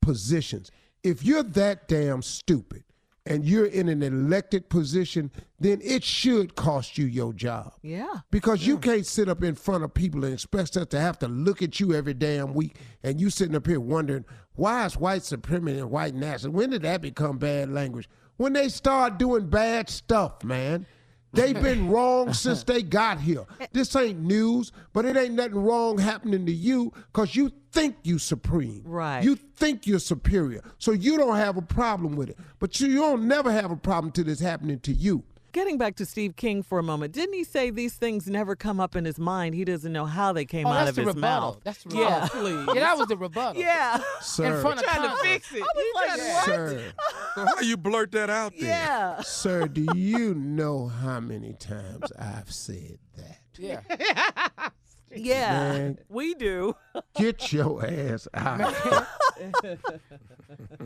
positions. 0.00 0.70
If 1.02 1.24
you're 1.24 1.42
that 1.42 1.88
damn 1.88 2.22
stupid 2.22 2.84
and 3.28 3.44
you're 3.44 3.66
in 3.66 3.88
an 3.88 4.02
elected 4.02 4.70
position, 4.70 5.30
then 5.60 5.80
it 5.84 6.02
should 6.02 6.56
cost 6.56 6.96
you 6.96 7.04
your 7.04 7.32
job. 7.34 7.74
yeah. 7.82 8.20
Because 8.30 8.66
you 8.66 8.78
can't 8.78 9.06
sit 9.06 9.28
up 9.28 9.42
in 9.44 9.54
front 9.54 9.84
of 9.84 9.92
people 9.92 10.24
and 10.24 10.32
expect 10.32 10.76
us 10.76 10.86
to 10.86 10.98
have 10.98 11.18
to 11.18 11.28
look 11.28 11.62
at 11.62 11.78
you 11.78 11.94
every 11.94 12.14
damn 12.14 12.54
week 12.54 12.76
and 13.02 13.20
you 13.20 13.28
sitting 13.28 13.54
up 13.54 13.66
here 13.66 13.80
wondering 13.80 14.24
why 14.54 14.86
is 14.86 14.96
white 14.96 15.22
supremacy 15.22 15.78
and 15.78 15.90
white 15.90 16.14
nationalism? 16.14 16.52
When 16.52 16.70
did 16.70 16.82
that 16.82 17.02
become 17.02 17.38
bad 17.38 17.70
language? 17.70 18.08
When 18.38 18.54
they 18.54 18.68
start 18.68 19.18
doing 19.18 19.48
bad 19.48 19.88
stuff, 19.88 20.42
man. 20.42 20.86
They've 21.32 21.60
been 21.62 21.88
wrong 21.88 22.32
since 22.32 22.64
they 22.64 22.82
got 22.82 23.20
here. 23.20 23.44
This 23.72 23.94
ain't 23.96 24.20
news, 24.20 24.72
but 24.92 25.04
it 25.04 25.16
ain't 25.16 25.34
nothing 25.34 25.62
wrong 25.62 25.98
happening 25.98 26.46
to 26.46 26.52
you 26.52 26.92
because 27.12 27.36
you 27.36 27.52
think 27.72 27.96
you 28.02 28.18
supreme. 28.18 28.82
Right. 28.84 29.22
You 29.22 29.36
think 29.36 29.86
you're 29.86 29.98
superior. 29.98 30.62
So 30.78 30.92
you 30.92 31.18
don't 31.18 31.36
have 31.36 31.56
a 31.56 31.62
problem 31.62 32.16
with 32.16 32.30
it. 32.30 32.38
But 32.58 32.80
you, 32.80 32.88
you 32.88 32.96
don't 33.00 33.28
never 33.28 33.52
have 33.52 33.70
a 33.70 33.76
problem 33.76 34.12
till 34.12 34.28
it's 34.28 34.40
happening 34.40 34.80
to 34.80 34.92
you. 34.92 35.24
Getting 35.52 35.78
back 35.78 35.96
to 35.96 36.04
Steve 36.06 36.36
King 36.36 36.62
for 36.62 36.78
a 36.78 36.82
moment, 36.82 37.12
didn't 37.14 37.34
he 37.34 37.42
say 37.42 37.70
these 37.70 37.94
things 37.94 38.26
never 38.28 38.54
come 38.54 38.78
up 38.80 38.94
in 38.94 39.04
his 39.06 39.18
mind? 39.18 39.54
He 39.54 39.64
doesn't 39.64 39.92
know 39.92 40.04
how 40.04 40.32
they 40.32 40.44
came 40.44 40.66
Oh, 40.66 40.70
out 40.70 40.88
of 40.88 40.94
the 40.94 41.00
his 41.02 41.14
rebuttal. 41.14 41.40
mouth. 41.52 41.60
That's 41.64 41.82
the 41.84 41.96
yeah, 41.96 42.22
rebuttal. 42.24 42.70
Oh, 42.70 42.74
yeah, 42.74 42.80
that 42.80 42.98
was 42.98 43.06
the 43.08 43.16
rebuttal. 43.16 43.60
yeah, 43.60 44.00
Sir. 44.20 44.54
In 44.56 44.60
front 44.60 44.78
of 44.80 44.84
trying 44.84 45.08
to 45.10 45.16
fix 45.22 45.50
it. 45.52 45.62
I 45.62 45.66
was 45.74 45.92
like, 45.94 46.18
what? 46.18 46.44
Sir. 46.44 46.92
So 47.34 47.46
how 47.46 47.60
you 47.62 47.76
blurt 47.78 48.12
that 48.12 48.28
out 48.30 48.52
there? 48.58 48.68
Yeah. 48.68 49.20
Sir, 49.22 49.66
do 49.68 49.86
you 49.94 50.34
know 50.34 50.86
how 50.88 51.18
many 51.20 51.54
times 51.54 52.12
I've 52.18 52.52
said 52.52 52.98
that? 53.16 53.40
Yeah. 53.58 53.80
Yeah, 55.10 55.52
Man. 55.72 55.98
we 56.10 56.34
do. 56.34 56.76
Get 57.16 57.50
your 57.50 57.82
ass 57.82 58.28
out. 58.34 58.74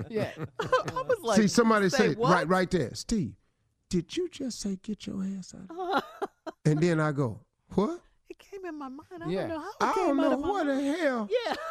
Yeah. 0.09 0.31
I 0.61 1.03
was 1.03 1.19
like, 1.23 1.41
See, 1.41 1.49
somebody 1.49 1.89
say 1.89 2.11
said 2.11 2.19
right 2.21 2.47
right 2.47 2.71
there, 2.71 2.95
Steve, 2.95 3.35
did 3.93 4.17
you 4.17 4.27
just 4.31 4.59
say 4.61 4.79
get 4.83 5.07
your 5.07 5.23
ass 5.39 5.55
out? 5.55 6.03
and 6.65 6.81
then 6.81 6.99
I 6.99 7.13
go, 7.13 7.41
what? 7.75 8.01
It 8.31 8.39
came 8.39 8.65
in 8.65 8.79
my 8.79 8.89
mind. 8.89 9.23
I 9.23 9.29
Yeah. 9.29 9.41
don't 9.41 9.49
know 9.51 9.59
how 9.61 9.69
it 9.69 9.75
I 9.81 9.93
came 9.93 10.07
don't 10.17 10.21
out 10.21 10.23
know 10.23 10.33
of 10.33 10.41
my 10.41 10.49
what 10.49 10.67
mind. 10.67 10.79
the 10.81 10.93
hell. 10.97 11.29
Yeah. 11.47 11.55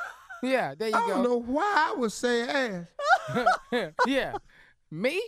Yeah, 0.43 0.73
there 0.75 0.87
you 0.87 0.93
go. 0.95 1.03
I 1.03 1.07
don't 1.07 1.23
know 1.23 1.39
why 1.39 1.89
I 1.91 1.93
would 1.99 2.11
say 2.11 2.41
ass. 2.49 2.87
yeah. 4.07 4.33
Me? 4.89 5.21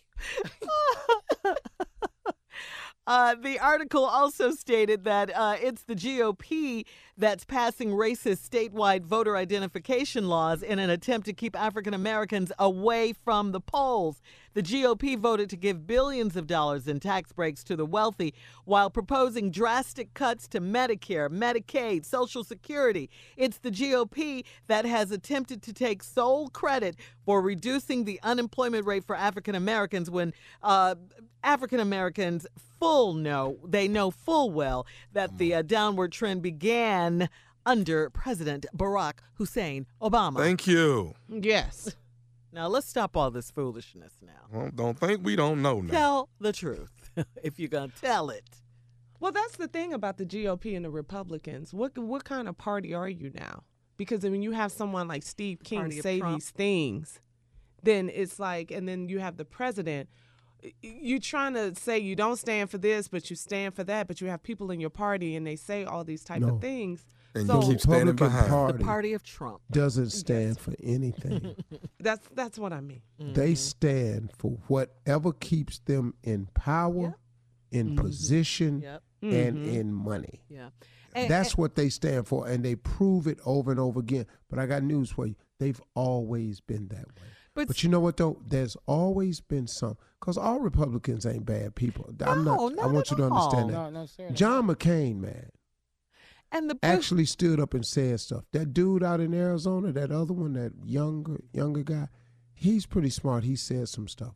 Uh, 3.06 3.36
the 3.36 3.60
article 3.60 4.06
also 4.06 4.50
stated 4.52 5.04
that 5.04 5.30
uh, 5.36 5.56
it's 5.62 5.84
the 5.84 5.94
GOP 5.96 6.86
that's 7.18 7.46
passing 7.46 7.92
racist 7.92 8.48
statewide 8.50 9.04
voter 9.04 9.38
identification 9.38 10.28
laws 10.28 10.64
in 10.64 10.80
an 10.80 10.90
attempt 10.90 11.26
to 11.28 11.34
keep 11.34 11.56
African 11.56 11.94
Americans 11.94 12.52
away 12.58 13.14
from 13.14 13.52
the 13.52 13.60
polls. 13.60 14.22
The 14.56 14.64
GOP 14.64 15.18
voted 15.18 15.50
to 15.52 15.56
give 15.56 15.88
billions 15.88 16.36
of 16.36 16.48
dollars 16.48 16.88
in 16.88 17.00
tax 17.00 17.32
breaks 17.32 17.64
to 17.66 17.76
the 17.76 17.86
wealthy 17.86 18.34
while 18.66 18.90
proposing 18.90 19.52
drastic 19.52 20.14
cuts 20.14 20.48
to 20.50 20.62
Medicare, 20.62 21.30
Medicaid, 21.30 22.06
Social 22.06 22.44
Security. 22.44 23.10
It's 23.38 23.58
the 23.58 23.72
GOP 23.72 24.44
that 24.68 24.86
has 24.86 25.12
attempted 25.12 25.62
to 25.64 25.74
take 25.74 26.04
sole 26.04 26.50
credit 26.50 26.96
for 27.26 27.42
reducing 27.42 28.06
the 28.06 28.20
unemployment 28.24 28.86
rate 28.86 29.06
for 29.06 29.16
African 29.16 29.56
Americans 29.56 30.10
when 30.10 30.34
uh, 30.62 30.96
African 31.44 31.80
Americans 31.80 32.48
full 32.80 33.14
know 33.14 33.58
they 33.66 33.88
know 33.88 34.12
full 34.12 34.52
well 34.52 34.86
that 35.14 35.38
the 35.38 35.56
uh, 35.56 35.62
downward 35.62 36.12
trend 36.12 36.42
began 36.42 37.03
under 37.66 38.10
President 38.10 38.66
Barack 38.76 39.20
Hussein 39.36 39.86
Obama. 40.02 40.38
Thank 40.38 40.68
you. 40.68 41.14
Yes. 41.30 41.96
now 42.52 42.68
let's 42.68 42.88
stop 42.88 43.16
all 43.16 43.32
this 43.32 43.52
foolishness 43.52 44.14
now. 44.22 44.48
Well, 44.52 44.72
don't 44.74 45.00
think 45.00 45.24
we 45.24 45.36
don't 45.36 45.62
know 45.62 45.82
now. 45.82 45.92
Tell 45.92 46.30
the 46.40 46.54
truth 46.54 46.92
if 47.44 47.60
you're 47.60 47.70
gonna 47.70 47.92
tell 48.00 48.30
it. 48.30 48.62
Well, 49.20 49.32
that's 49.32 49.56
the 49.56 49.68
thing 49.70 49.94
about 49.94 50.18
the 50.18 50.26
GOP 50.26 50.76
and 50.76 50.84
the 50.84 50.90
Republicans. 50.90 51.74
What 51.74 51.98
what 51.98 52.26
kind 52.26 52.48
of 52.50 52.58
party 52.58 52.94
are 52.94 53.10
you 53.10 53.32
now? 53.34 53.64
Because 53.96 54.24
when 54.24 54.42
you 54.42 54.52
have 54.52 54.72
someone 54.72 55.08
like 55.08 55.24
Steve 55.24 55.60
King 55.64 55.80
Party 55.80 56.02
say 56.02 56.20
these 56.20 56.50
things, 56.50 57.20
then 57.84 58.10
it's 58.10 58.40
like, 58.40 58.72
and 58.72 58.88
then 58.88 59.08
you 59.08 59.20
have 59.20 59.38
the 59.38 59.46
president. 59.46 60.10
You 60.82 61.20
trying 61.20 61.54
to 61.56 61.76
say 61.76 62.00
you 62.00 62.16
don't 62.16 62.38
stand 62.38 62.70
for 62.70 62.78
this, 62.78 63.08
but 63.08 63.30
you 63.30 63.36
stand 63.36 63.76
for 63.76 63.84
that. 63.84 64.08
But 64.08 64.22
you 64.22 64.28
have 64.28 64.44
people 64.44 64.72
in 64.72 64.80
your 64.80 64.90
party, 64.90 65.36
and 65.36 65.46
they 65.46 65.56
say 65.56 65.84
all 65.86 66.04
these 66.04 66.24
type 66.24 66.42
No. 66.42 66.56
of 66.56 66.62
things. 66.62 67.06
And 67.36 67.48
so 67.48 67.62
you 67.62 67.70
keep 67.72 67.82
standing 67.82 68.16
behind. 68.16 68.48
Party 68.48 68.78
The 68.78 68.84
party 68.84 69.14
of 69.14 69.24
Trump. 69.24 69.62
doesn't 69.72 70.12
stand 70.12 70.60
for 70.60 70.74
anything. 70.84 71.56
that's 72.00 72.28
that's 72.34 72.60
what 72.60 72.74
I 72.74 72.82
mean. 72.82 73.02
They 73.18 73.54
mm-hmm. 73.54 73.56
stand 73.56 74.32
for 74.38 74.52
whatever 74.68 75.34
keeps 75.34 75.80
them 75.80 76.14
in 76.24 76.48
power, 76.54 77.18
in 77.72 77.90
mm-hmm. 77.96 78.06
position, 78.06 78.82
Yep. 78.82 79.04
and 79.22 79.58
mm-hmm. 79.58 79.76
in 79.76 79.94
money. 79.94 80.44
Yeah. 80.48 80.70
And- 81.16 81.30
That's 81.30 81.58
what 81.58 81.76
they 81.76 81.90
stand 81.90 82.28
for, 82.28 82.48
and 82.48 82.64
they 82.64 82.76
prove 82.76 83.28
it 83.28 83.40
over 83.46 83.72
and 83.72 83.80
over 83.80 84.00
again. 84.00 84.26
But 84.50 84.60
I 84.60 84.66
got 84.66 84.84
news 84.84 85.12
for 85.12 85.26
you: 85.26 85.36
they've 85.60 85.82
always 85.96 86.60
been 86.60 86.88
that 86.90 87.08
way. 87.08 87.24
But- 87.56 87.68
But, 87.68 87.84
you 87.84 87.90
know 87.90 88.00
what 88.00 88.18
though? 88.18 88.42
There's 88.48 88.76
always 88.88 89.40
been 89.40 89.68
some, 89.68 89.98
because 90.20 90.38
all 90.38 90.60
Republicans 90.60 91.26
ain't 91.26 91.46
bad 91.46 91.76
people. 91.76 92.14
I'm 92.26 92.44
No, 92.44 92.70
not. 92.70 92.72
I 92.80 92.86
not 92.88 92.94
want 92.94 93.12
you 93.12 93.16
at 93.16 93.18
to 93.18 93.24
understand 93.26 93.64
all. 93.64 93.68
that. 93.68 93.74
No, 93.74 93.90
no, 94.02 94.06
certainly. 94.06 94.34
John 94.34 94.68
McCain, 94.68 95.18
man, 95.20 95.52
and 96.52 96.70
the 96.70 96.76
Bush, 96.76 96.82
actually 96.84 97.26
stood 97.26 97.60
up 97.60 97.74
and 97.74 97.86
said 97.86 98.20
stuff. 98.20 98.46
That 98.54 98.74
dude 98.74 99.04
out 99.04 99.20
in 99.20 99.34
Arizona, 99.34 99.92
that 99.92 100.12
other 100.12 100.34
one, 100.34 100.54
that 100.54 100.72
younger 100.84 101.42
younger 101.54 101.84
guy, 101.84 102.08
he's 102.56 102.86
pretty 102.86 103.10
smart. 103.10 103.44
He 103.44 103.56
said 103.56 103.88
some 103.90 104.08
stuff. 104.08 104.34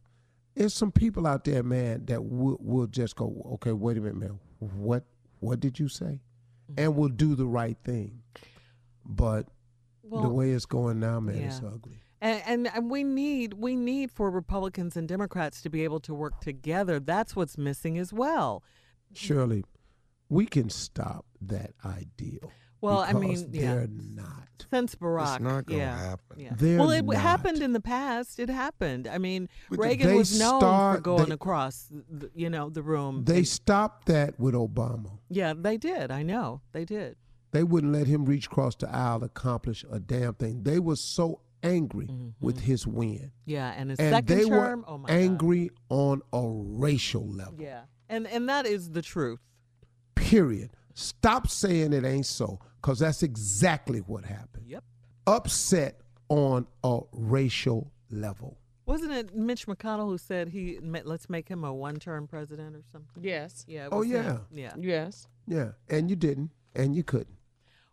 There's 0.56 0.74
some 0.74 0.92
people 0.92 1.26
out 1.28 1.44
there, 1.44 1.64
man, 1.64 2.06
that 2.06 2.24
will 2.24 2.58
will 2.60 2.88
just 2.88 3.16
go, 3.16 3.44
okay, 3.54 3.72
wait 3.72 3.98
a 3.98 4.02
minute, 4.02 4.18
man, 4.20 4.40
what 4.60 5.06
what 5.40 5.60
did 5.60 5.80
you 5.80 5.88
say, 5.88 6.22
mm-hmm. 6.72 6.74
and 6.80 6.96
will 6.96 7.10
do 7.10 7.36
the 7.36 7.48
right 7.48 7.78
thing. 7.84 8.22
But 9.06 9.48
the 10.04 10.30
way 10.30 10.52
it's 10.52 10.66
going 10.66 11.00
now, 11.00 11.20
man, 11.20 11.36
it's 11.38 11.60
ugly. 11.60 12.04
And, 12.20 12.42
and 12.46 12.76
and 12.76 12.90
we 12.90 13.04
need 13.04 13.54
we 13.54 13.76
need 13.76 14.12
for 14.12 14.32
Republicans 14.32 14.98
and 14.98 15.08
Democrats 15.08 15.62
to 15.62 15.70
be 15.70 15.84
able 15.84 16.00
to 16.02 16.14
work 16.14 16.40
together. 16.42 17.00
That's 17.00 17.36
what's 17.36 17.58
missing 17.58 17.98
as 17.98 18.12
well. 18.12 18.64
Shirley, 19.14 19.64
we 20.30 20.46
can 20.46 20.70
stop 20.70 21.26
that 21.42 21.74
ideal. 21.86 22.52
Well, 22.82 23.00
I 23.00 23.14
mean, 23.14 23.50
yeah. 23.52 23.74
they're 23.74 23.88
not. 23.90 24.48
Since 24.72 24.96
Barack, 24.96 25.36
it's 25.36 25.44
not 25.44 25.66
gonna 25.66 25.80
yeah, 25.80 25.98
happen. 26.10 26.40
Yeah. 26.40 26.50
They're 26.56 26.78
well, 26.78 26.92
it 26.92 27.06
not. 27.06 27.16
happened 27.16 27.62
in 27.64 27.74
the 27.74 27.80
past. 27.80 28.40
It 28.40 28.50
happened. 28.50 29.08
I 29.08 29.18
mean, 29.18 29.50
But 29.70 29.80
Reagan 29.80 30.16
was 30.16 30.38
known 30.40 30.60
for 30.62 31.00
going 31.02 31.30
they- 31.30 31.34
across, 31.34 31.88
the, 31.90 32.30
you 32.36 32.50
know, 32.50 32.70
the 32.70 32.84
room. 32.84 33.24
They 33.26 33.38
and- 33.38 33.48
stopped 33.48 34.08
that 34.08 34.40
with 34.40 34.54
Obama. 34.54 35.18
yeah, 35.30 35.54
they 35.56 35.78
did. 35.78 36.12
I 36.12 36.22
know 36.24 36.62
they 36.72 36.86
did. 36.86 37.16
They 37.52 37.64
wouldn't 37.64 37.94
let 37.94 38.08
him 38.08 38.26
reach 38.26 38.48
across 38.48 38.76
the 38.76 38.94
aisle, 38.94 39.24
accomplish 39.24 39.84
a 39.90 40.00
damn 40.00 40.34
thing. 40.36 40.64
They 40.64 40.80
were 40.80 40.98
so 40.98 41.40
angry 41.64 42.10
with 42.40 42.60
his 42.60 42.86
win. 42.88 43.32
Yeah, 43.46 43.74
and 43.76 43.90
his 43.90 44.00
And 44.00 44.08
Mm-hmm. 44.14 44.16
second 44.28 44.38
they 44.38 44.50
term. 44.50 44.82
were 44.82 44.86
oh 44.88 44.98
my 44.98 45.08
God. 45.10 45.14
angry 45.16 45.72
on 45.90 46.22
a 46.34 46.42
racial 46.46 47.28
level. 47.28 47.56
Yeah, 47.60 47.82
and 48.10 48.28
and 48.28 48.48
that 48.50 48.66
is 48.66 48.92
the 48.92 49.02
truth. 49.02 49.40
Period. 50.16 50.72
Stop 50.94 51.48
saying 51.48 51.94
it 51.94 52.04
ain't 52.06 52.26
so, 52.26 52.60
because 52.82 53.00
that's 53.00 53.22
exactly 53.24 54.00
what 54.00 54.26
happened. 54.26 54.66
Yep. 54.68 54.84
Upset 55.28 56.02
on 56.30 56.66
a 56.84 57.00
racial 57.12 57.92
level. 58.10 58.58
Wasn't 58.88 59.12
it 59.12 59.36
Mitch 59.36 59.68
McConnell 59.68 60.08
who 60.08 60.18
said 60.18 60.48
he 60.50 60.80
let's 60.82 61.30
make 61.30 61.48
him 61.50 61.64
a 61.64 61.74
one-term 61.74 62.26
president 62.28 62.76
or 62.76 62.82
something? 62.92 63.22
Yes. 63.22 63.64
Yeah. 63.68 63.90
Oh, 63.92 64.00
was 64.00 64.08
him. 64.10 64.42
yeah. 64.52 64.64
Yeah. 64.64 64.74
Yes. 64.80 65.28
Yeah. 65.46 65.72
And 65.90 66.10
you 66.10 66.16
didn't, 66.16 66.52
and 66.74 66.96
you 66.96 67.04
couldn't. 67.04 67.37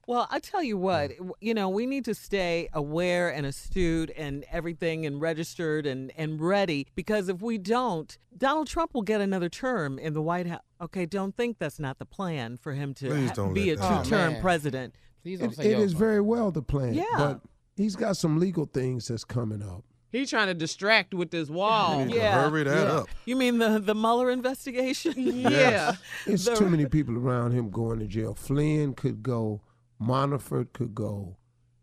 Well, 0.07 0.27
I 0.31 0.39
tell 0.39 0.63
you 0.63 0.77
what, 0.77 1.13
you 1.41 1.55
know, 1.55 1.69
we 1.69 1.87
need 1.87 2.05
to 2.07 2.15
stay 2.15 2.69
aware 2.73 3.29
and 3.33 3.47
astute 3.47 4.11
and 4.17 4.45
everything 4.51 5.07
and 5.07 5.21
registered 5.21 5.87
and, 5.87 6.13
and 6.17 6.41
ready 6.41 6.87
because 6.95 7.29
if 7.29 7.41
we 7.41 7.57
don't, 7.59 8.17
Donald 8.37 8.67
Trump 8.67 8.93
will 8.95 9.03
get 9.03 9.21
another 9.21 9.49
term 9.49 9.99
in 9.99 10.13
the 10.13 10.21
White 10.23 10.47
House. 10.47 10.61
Okay, 10.81 11.07
don't 11.07 11.35
think 11.37 11.59
that's 11.59 11.79
not 11.79 11.99
the 11.99 12.05
plan 12.05 12.57
for 12.59 12.73
him 12.75 12.93
to 12.95 13.09
Please 13.09 13.29
ha- 13.31 13.35
don't 13.35 13.55
be 13.55 13.71
a 13.71 13.77
two 13.77 13.83
term 13.83 14.05
happen. 14.05 14.37
Oh, 14.37 14.41
president. 14.41 14.95
Please 15.23 15.39
don't 15.41 15.53
It, 15.53 15.57
say 15.57 15.73
it 15.73 15.79
is 15.79 15.95
very 15.95 16.21
well 16.21 16.51
the 16.51 16.61
plan. 16.63 16.93
Yeah. 16.95 17.05
But 17.17 17.41
he's 17.77 17.97
got 17.97 18.17
some 18.19 18.39
legal 18.39 18.67
things 18.67 19.09
that's 19.09 19.25
coming 19.25 19.63
up. 19.63 19.85
He's 20.13 20.31
trying 20.31 20.47
to 20.49 20.55
distract 20.55 21.13
with 21.15 21.31
this 21.31 21.49
wall. 21.49 22.07
You 22.07 22.17
Yeah, 22.17 22.43
hurry 22.49 22.63
that 22.65 22.87
yeah. 22.87 22.93
up. 22.99 23.09
You 23.25 23.35
mean 23.37 23.59
the, 23.59 23.79
the 23.81 23.95
Mueller 23.95 24.31
investigation? 24.31 25.15
Yeah. 25.51 25.95
It's 26.27 26.45
The- 26.45 26.55
too 26.55 26.69
many 26.69 26.87
people 26.87 27.17
around 27.17 27.53
him 27.53 27.71
going 27.71 27.99
to 28.01 28.07
jail. 28.07 28.35
Flynn 28.35 28.95
could 28.95 29.23
go, 29.23 29.61
Manafort 30.01 30.73
could 30.73 30.95
go, 30.95 31.37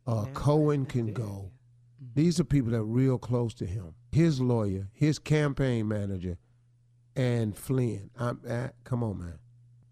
uh, 0.08 0.26
Cohen 0.34 0.86
can 0.86 1.14
go. 1.14 1.52
These 2.14 2.40
are 2.40 2.44
people 2.44 2.72
that 2.72 2.80
are 2.80 2.84
real 2.84 3.18
close 3.18 3.54
to 3.56 3.66
him. 3.66 3.94
His 4.12 4.42
lawyer, 4.42 4.90
his 4.92 5.20
campaign 5.20 5.88
manager, 5.88 6.38
and 7.16 7.56
Flynn. 7.56 8.10
I'm, 8.18 8.42
uh, 8.48 8.70
come 8.84 9.04
on, 9.04 9.20
man. 9.20 9.40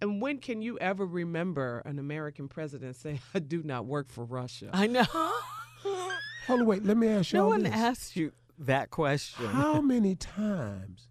And 0.01 0.21
when 0.21 0.39
can 0.39 0.61
you 0.61 0.77
ever 0.79 1.05
remember 1.05 1.81
an 1.85 1.99
American 1.99 2.47
president 2.47 2.95
say, 2.95 3.19
"I 3.33 3.39
do 3.39 3.63
not 3.63 3.85
work 3.85 4.09
for 4.09 4.23
Russia"? 4.23 4.69
I 4.73 4.87
know. 4.87 5.03
Hold 6.47 6.61
on, 6.61 6.65
wait. 6.65 6.83
Let 6.83 6.97
me 6.97 7.07
ask 7.07 7.31
you 7.31 7.39
no 7.39 7.47
one 7.47 7.63
this. 7.63 7.73
asked 7.73 8.15
you 8.15 8.31
that 8.57 8.89
question. 8.89 9.45
How 9.45 9.81
many 9.81 10.15
times 10.15 11.07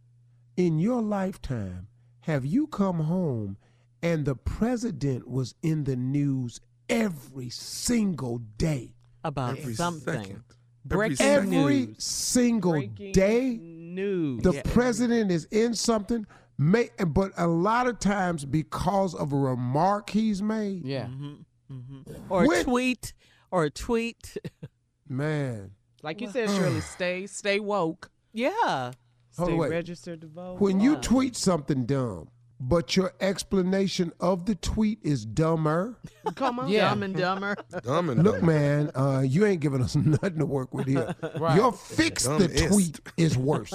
in 0.56 0.78
your 0.78 1.00
lifetime 1.00 1.88
have 2.20 2.44
you 2.44 2.66
come 2.66 3.00
home 3.00 3.56
and 4.02 4.24
the 4.24 4.34
president 4.34 5.28
was 5.28 5.54
in 5.62 5.84
the 5.84 5.96
news 5.96 6.60
every 6.88 7.50
single 7.50 8.38
day? 8.56 8.94
About 9.24 9.58
Every 9.58 9.74
something. 9.74 10.14
second. 10.22 10.42
Every 10.86 10.96
Breaking 10.96 11.16
second. 11.16 11.54
Every 11.54 11.86
news. 11.86 12.04
single 12.04 12.72
Breaking 12.72 13.12
day, 13.12 13.58
news. 13.60 14.42
the 14.42 14.62
president 14.64 15.30
is 15.30 15.44
in 15.50 15.74
something. 15.74 16.26
May, 16.56 16.88
but 17.06 17.32
a 17.36 17.46
lot 17.46 17.86
of 17.86 17.98
times 17.98 18.44
because 18.44 19.14
of 19.14 19.32
a 19.32 19.36
remark 19.36 20.10
he's 20.10 20.40
made, 20.42 20.84
Yeah. 20.84 21.06
Mm-hmm. 21.06 21.34
Mm-hmm. 21.72 22.32
Or 22.32 22.44
a 22.52 22.64
tweet. 22.64 23.12
Or 23.50 23.64
a 23.64 23.70
tweet. 23.70 24.36
man. 25.08 25.72
like 26.02 26.20
you 26.20 26.30
said, 26.30 26.48
Shirley, 26.50 26.80
stay 26.96 27.26
stay 27.26 27.60
woke, 27.60 28.10
yeah. 28.32 28.92
Hold 29.36 29.48
stay 29.50 29.58
on, 29.58 29.70
registered 29.70 30.20
to 30.22 30.26
vote. 30.26 30.60
When 30.60 30.80
you 30.80 30.96
tweet 30.96 31.36
something 31.36 31.86
dumb, 31.86 32.28
but 32.60 32.96
your 32.96 33.12
explanation 33.20 34.12
of 34.20 34.46
the 34.46 34.54
tweet 34.56 34.98
is 35.02 35.24
dumber, 35.24 35.96
Come 36.34 36.58
on, 36.58 36.68
Yeah. 36.68 36.88
Dumb 36.90 37.02
and 37.04 37.16
Dumber. 37.16 37.56
Dumb 37.82 38.10
and 38.10 38.22
Look, 38.22 38.36
dumb. 38.40 38.46
man, 38.46 38.90
uh, 38.94 39.20
you 39.24 39.46
ain't 39.46 39.60
giving 39.60 39.82
us 39.82 39.94
nothing 39.96 40.38
to 40.38 40.46
work 40.46 40.74
with 40.74 40.86
here. 40.86 41.14
Right. 41.38 41.56
Your 41.56 41.72
fix 41.72 42.24
the 42.24 42.48
tweet 42.68 43.00
is 43.16 43.36
worse. 43.38 43.72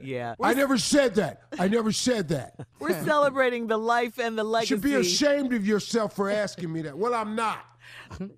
yeah. 0.00 0.34
I 0.40 0.54
never 0.54 0.78
said 0.78 1.16
that. 1.16 1.42
I 1.58 1.68
never 1.68 1.90
said 1.92 2.28
that. 2.28 2.54
We're 2.78 3.02
celebrating 3.04 3.66
the 3.66 3.76
life 3.78 4.18
and 4.18 4.38
the 4.38 4.44
legacy. 4.44 4.74
You 4.74 4.80
should 4.80 4.82
be 4.82 4.94
ashamed 4.94 5.52
of 5.52 5.66
yourself 5.66 6.14
for 6.14 6.30
asking 6.30 6.72
me 6.72 6.82
that. 6.82 6.96
Well, 6.96 7.14
I'm 7.14 7.34
not. 7.34 7.64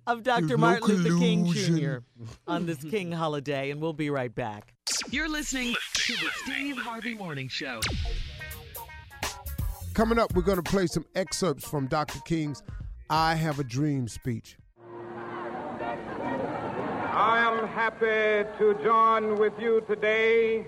of 0.07 0.23
Dr. 0.23 0.47
There's 0.47 0.59
Martin 0.59 1.03
no 1.03 1.09
Luther 1.09 1.19
King. 1.19 1.45
Jr. 1.53 1.97
on 2.47 2.65
this 2.65 2.83
King 2.83 3.11
holiday, 3.11 3.69
and 3.71 3.79
we'll 3.81 3.93
be 3.93 4.09
right 4.09 4.33
back. 4.33 4.73
You're 5.11 5.29
listening 5.29 5.75
to 5.93 6.13
the 6.13 6.29
Steve 6.43 6.77
Harvey 6.77 7.13
Morning 7.13 7.47
Show. 7.47 7.79
Coming 9.93 10.17
up, 10.17 10.33
we're 10.33 10.41
going 10.41 10.57
to 10.57 10.63
play 10.63 10.87
some 10.87 11.05
excerpts 11.13 11.67
from 11.67 11.85
Dr. 11.85 12.19
King's 12.21 12.63
I 13.11 13.35
Have 13.35 13.59
a 13.59 13.63
Dream 13.63 14.07
speech. 14.07 14.57
I 17.11 17.37
am 17.37 17.67
happy 17.67 18.49
to 18.57 18.73
join 18.83 19.37
with 19.37 19.53
you 19.59 19.83
today 19.87 20.65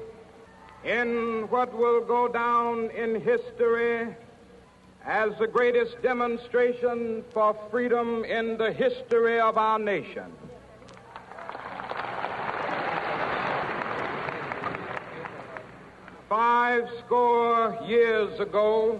in 0.84 1.47
what 1.49 1.76
will 1.76 2.02
go 2.02 2.27
down 2.27 2.91
in 2.91 3.19
history 3.19 4.15
as 5.03 5.31
the 5.39 5.47
greatest 5.47 5.99
demonstration 6.03 7.23
for 7.34 7.57
freedom 7.72 8.23
in 8.26 8.60
the 8.60 8.72
history 8.72 9.39
of 9.39 9.57
our 9.57 9.80
nation. 9.80 10.31
Five 16.30 16.88
score 17.03 17.80
years 17.88 18.39
ago, 18.39 18.99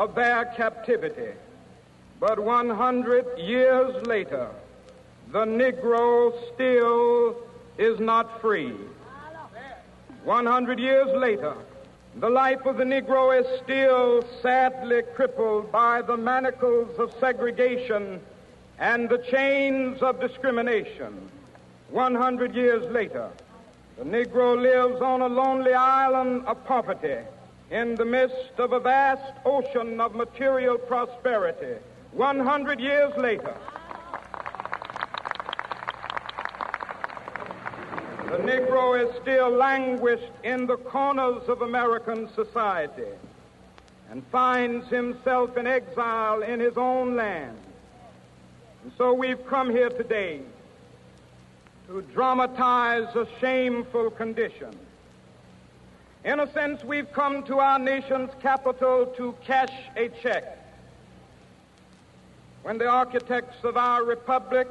of 0.00 0.14
their 0.14 0.46
captivity. 0.56 1.32
But 2.20 2.38
100 2.38 3.38
years 3.38 4.06
later, 4.06 4.48
the 5.30 5.44
Negro 5.44 6.32
still 6.54 7.36
is 7.76 8.00
not 8.00 8.40
free. 8.40 8.72
100 10.24 10.80
years 10.80 11.08
later, 11.14 11.54
the 12.16 12.30
life 12.30 12.64
of 12.64 12.78
the 12.78 12.84
Negro 12.84 13.38
is 13.38 13.46
still 13.62 14.24
sadly 14.40 15.02
crippled 15.14 15.70
by 15.70 16.00
the 16.00 16.16
manacles 16.16 16.98
of 16.98 17.12
segregation 17.20 18.20
and 18.78 19.06
the 19.06 19.18
chains 19.18 20.00
of 20.00 20.18
discrimination. 20.18 21.28
100 21.90 22.54
years 22.54 22.90
later, 22.90 23.28
the 23.98 24.04
Negro 24.04 24.58
lives 24.58 25.02
on 25.02 25.20
a 25.20 25.28
lonely 25.28 25.74
island 25.74 26.46
of 26.46 26.64
poverty 26.64 27.18
in 27.70 27.94
the 27.94 28.04
midst 28.04 28.58
of 28.58 28.72
a 28.72 28.80
vast 28.80 29.32
ocean 29.44 30.00
of 30.00 30.14
material 30.14 30.76
prosperity. 30.76 31.80
100 32.12 32.80
years 32.80 33.12
later, 33.16 33.54
the 38.26 38.38
Negro 38.38 39.00
is 39.00 39.14
still 39.22 39.50
languished 39.50 40.32
in 40.42 40.66
the 40.66 40.76
corners 40.76 41.48
of 41.48 41.62
American 41.62 42.28
society 42.34 43.12
and 44.10 44.24
finds 44.32 44.88
himself 44.88 45.56
in 45.56 45.68
exile 45.68 46.42
in 46.42 46.58
his 46.58 46.76
own 46.76 47.14
land. 47.14 47.56
And 48.82 48.92
so 48.98 49.12
we've 49.12 49.46
come 49.46 49.70
here 49.70 49.90
today 49.90 50.40
to 51.86 52.02
dramatize 52.02 53.14
a 53.14 53.28
shameful 53.40 54.10
condition. 54.10 54.76
In 56.24 56.38
a 56.38 56.52
sense, 56.52 56.84
we've 56.84 57.10
come 57.12 57.42
to 57.44 57.60
our 57.60 57.78
nation's 57.78 58.30
capital 58.42 59.06
to 59.16 59.34
cash 59.42 59.72
a 59.96 60.08
check. 60.22 60.58
When 62.62 62.76
the 62.76 62.88
architects 62.88 63.64
of 63.64 63.78
our 63.78 64.04
republic 64.04 64.68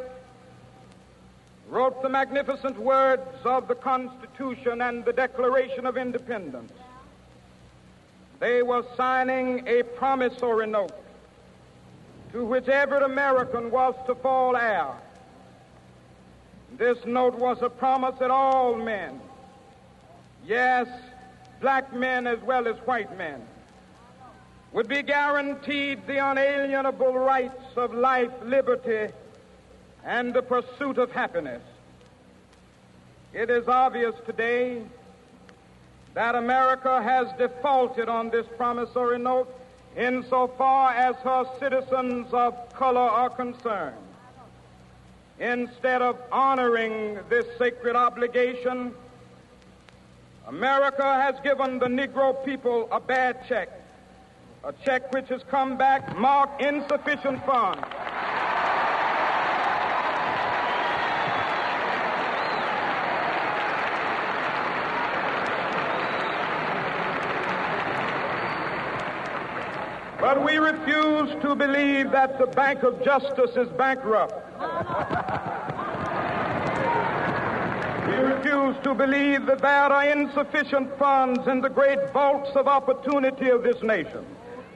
wrote 1.70 2.04
the 2.04 2.10
magnificent 2.10 2.78
words 2.78 3.24
of 3.44 3.68
the 3.68 3.74
Constitution 3.74 4.82
and 4.84 5.04
the 5.04 5.14
Declaration 5.14 5.88
of 5.88 5.98
Independence, 5.98 6.72
they 8.40 8.62
were 8.62 8.86
signing 8.96 9.68
a 9.68 9.82
promissory 9.82 10.68
note 10.68 10.94
to 12.32 12.46
which 12.46 12.68
every 12.68 13.04
American 13.04 13.72
was 13.72 13.96
to 14.06 14.14
fall 14.14 14.56
heir. 14.56 14.94
This 16.78 17.04
note 17.06 17.36
was 17.36 17.64
a 17.64 17.70
promise 17.70 18.20
that 18.20 18.30
all 18.30 18.76
men, 18.76 19.20
yes, 20.46 20.88
black 21.62 21.94
men 21.94 22.28
as 22.28 22.40
well 22.42 22.68
as 22.68 22.76
white 22.88 23.18
men, 23.18 23.42
would 24.72 24.88
be 24.88 25.02
guaranteed 25.02 26.06
the 26.08 26.18
unalienable 26.18 27.14
rights 27.14 27.76
of 27.76 27.94
life, 27.94 28.32
liberty, 28.44 29.12
and 30.06 30.34
the 30.34 30.42
pursuit 30.42 30.98
of 30.98 31.12
happiness. 31.12 31.62
It 33.34 33.50
is 33.50 33.68
obvious 33.68 34.16
today 34.26 34.84
that 36.14 36.36
America 36.36 37.02
has 37.02 37.28
defaulted 37.38 38.10
on 38.10 38.30
this 38.30 38.46
promissory 38.58 39.20
note 39.20 39.54
insofar 39.96 40.92
as 40.92 41.16
her 41.18 41.46
citizens 41.60 42.28
of 42.32 42.74
color 42.74 43.00
are 43.02 43.30
concerned. 43.30 43.96
Instead 45.40 46.02
of 46.02 46.18
honoring 46.32 47.20
this 47.30 47.46
sacred 47.58 47.96
obligation, 47.96 48.94
America 50.50 51.04
has 51.04 51.36
given 51.44 51.78
the 51.78 51.86
Negro 51.86 52.44
people 52.44 52.90
a 52.92 53.00
bad 53.00 53.38
check, 53.48 53.70
a 54.64 54.74
check 54.84 55.14
which 55.14 55.28
has 55.28 55.44
come 55.44 55.78
back 55.78 56.18
marked 56.18 56.60
insufficient 56.60 57.46
funds. 57.46 57.84
But 70.20 70.44
we 70.44 70.58
refuse 70.58 71.30
to 71.44 71.56
believe 71.56 72.10
that 72.10 72.40
the 72.40 72.48
Bank 72.48 72.82
of 72.82 73.04
Justice 73.06 73.56
is 73.56 73.70
bankrupt. 73.78 74.34
Refuse 78.40 78.78
to 78.84 78.94
believe 78.94 79.46
that 79.48 79.60
there 79.60 79.70
are 79.70 80.06
insufficient 80.06 80.98
funds 80.98 81.46
in 81.48 81.60
the 81.60 81.68
great 81.68 82.00
vaults 82.14 82.52
of 82.56 82.70
opportunity 82.70 83.50
of 83.50 83.64
this 83.64 83.84
nation. 83.84 84.26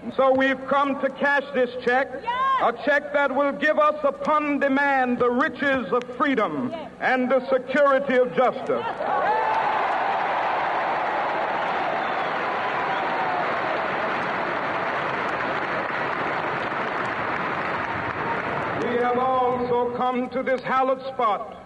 And 0.01 0.13
so 0.15 0.33
we've 0.35 0.59
come 0.67 0.99
to 0.99 1.09
cash 1.09 1.45
this 1.53 1.69
check, 1.81 2.09
a 2.61 2.73
check 2.83 3.13
that 3.13 3.33
will 3.33 3.53
give 3.53 3.79
us 3.79 3.95
upon 4.03 4.59
demand 4.59 5.17
the 5.19 5.29
riches 5.29 5.93
of 5.93 6.03
freedom 6.17 6.75
and 6.99 7.31
the 7.31 7.39
security 7.49 8.17
of 8.17 8.35
justice. 8.35 8.83
We 18.83 18.97
have 18.97 19.17
also 19.17 19.95
come 19.95 20.29
to 20.31 20.43
this 20.43 20.61
hallowed 20.63 21.01
spot 21.13 21.63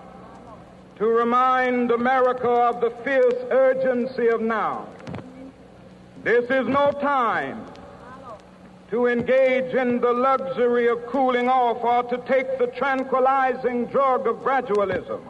to 0.98 1.06
remind 1.06 1.92
America 1.92 2.50
of 2.50 2.82
the 2.82 2.90
fierce 3.04 3.46
urgency 3.52 4.30
of 4.30 4.42
now. 4.42 4.88
This 6.24 6.50
is 6.50 6.68
no 6.68 6.92
time 6.92 7.64
to 8.90 9.06
engage 9.06 9.76
in 9.76 10.02
the 10.02 10.12
luxury 10.12 10.88
of 10.88 11.06
cooling 11.06 11.48
off 11.48 11.84
or 11.84 12.02
to 12.10 12.18
take 12.26 12.58
the 12.58 12.68
tranquilizing 12.68 13.86
drug 13.86 14.26
of 14.26 14.38
gradualism. 14.38 15.22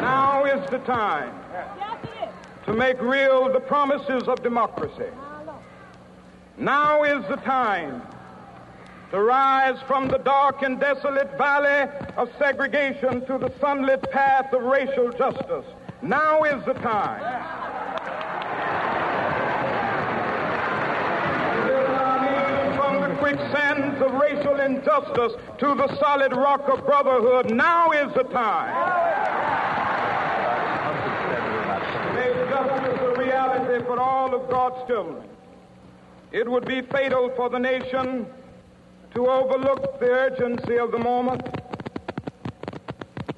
Now 0.00 0.44
is 0.46 0.70
the 0.70 0.78
time 0.78 1.34
to 2.64 2.72
make 2.72 2.98
real 3.02 3.52
the 3.52 3.60
promises 3.60 4.22
of 4.28 4.42
democracy. 4.42 5.12
Now 6.56 7.02
is 7.02 7.22
the 7.28 7.36
time 7.36 8.00
to 9.14 9.22
rise 9.22 9.80
from 9.86 10.08
the 10.08 10.18
dark 10.18 10.62
and 10.62 10.80
desolate 10.80 11.38
valley 11.38 11.88
of 12.16 12.28
segregation 12.36 13.24
to 13.24 13.38
the 13.38 13.48
sunlit 13.60 14.02
path 14.10 14.52
of 14.52 14.60
racial 14.64 15.12
justice. 15.12 15.64
Now 16.02 16.42
is 16.42 16.64
the 16.64 16.72
time. 16.72 17.22
From 22.74 23.02
the 23.02 23.16
quicksands 23.18 24.02
of 24.02 24.14
racial 24.14 24.58
injustice 24.58 25.34
to 25.58 25.74
the 25.76 25.96
solid 26.00 26.32
rock 26.32 26.68
of 26.68 26.84
brotherhood, 26.84 27.54
now 27.54 27.92
is 27.92 28.12
the 28.14 28.24
time. 28.24 28.74
Make 32.16 32.48
justice 32.50 33.00
a 33.00 33.14
reality 33.16 33.84
for 33.84 34.00
all 34.00 34.34
of 34.34 34.50
God's 34.50 34.88
children. 34.88 35.22
It 36.32 36.50
would 36.50 36.66
be 36.66 36.82
fatal 36.82 37.30
for 37.36 37.48
the 37.48 37.60
nation 37.60 38.26
to 39.14 39.28
overlook 39.28 40.00
the 40.00 40.06
urgency 40.06 40.76
of 40.76 40.90
the 40.90 40.98
moment. 40.98 41.42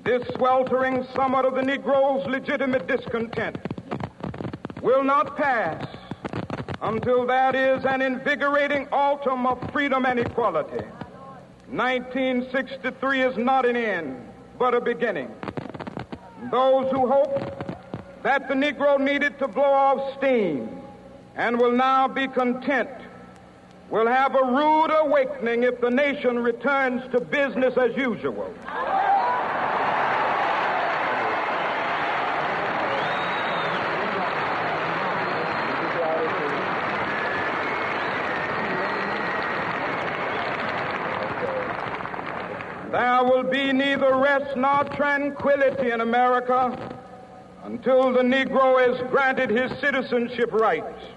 This 0.04 0.26
sweltering 0.36 1.06
summit 1.14 1.44
of 1.44 1.54
the 1.54 1.60
Negro's 1.60 2.26
legitimate 2.26 2.86
discontent 2.86 3.56
will 4.80 5.04
not 5.04 5.36
pass 5.36 5.86
until 6.80 7.26
that 7.26 7.54
is 7.54 7.84
an 7.84 8.00
invigorating 8.00 8.88
autumn 8.92 9.46
of 9.46 9.58
freedom 9.72 10.06
and 10.06 10.18
equality. 10.18 10.84
1963 11.70 13.22
is 13.22 13.36
not 13.36 13.66
an 13.66 13.76
end, 13.76 14.16
but 14.58 14.74
a 14.74 14.80
beginning. 14.80 15.30
those 16.50 16.90
who 16.92 17.08
hoped 17.08 17.50
that 18.22 18.46
the 18.48 18.54
Negro 18.54 19.00
needed 19.00 19.38
to 19.40 19.48
blow 19.48 19.64
off 19.64 20.16
steam 20.16 20.68
and 21.34 21.58
will 21.58 21.72
now 21.72 22.06
be 22.06 22.28
content 22.28 22.88
will 23.90 24.06
have 24.06 24.34
a 24.34 24.44
rude 24.44 24.90
awakening 24.90 25.62
if 25.62 25.80
the 25.80 25.90
nation 25.90 26.38
returns 26.38 27.02
to 27.12 27.20
business 27.20 27.76
as 27.76 27.96
usual. 27.96 28.52
There 42.90 43.24
will 43.24 43.42
be 43.42 43.72
neither 43.72 44.16
rest 44.16 44.56
nor 44.56 44.84
tranquility 44.84 45.90
in 45.90 46.00
America 46.00 46.76
until 47.64 48.12
the 48.12 48.22
Negro 48.22 48.88
is 48.88 48.98
granted 49.10 49.50
his 49.50 49.70
citizenship 49.80 50.52
rights. 50.52 51.15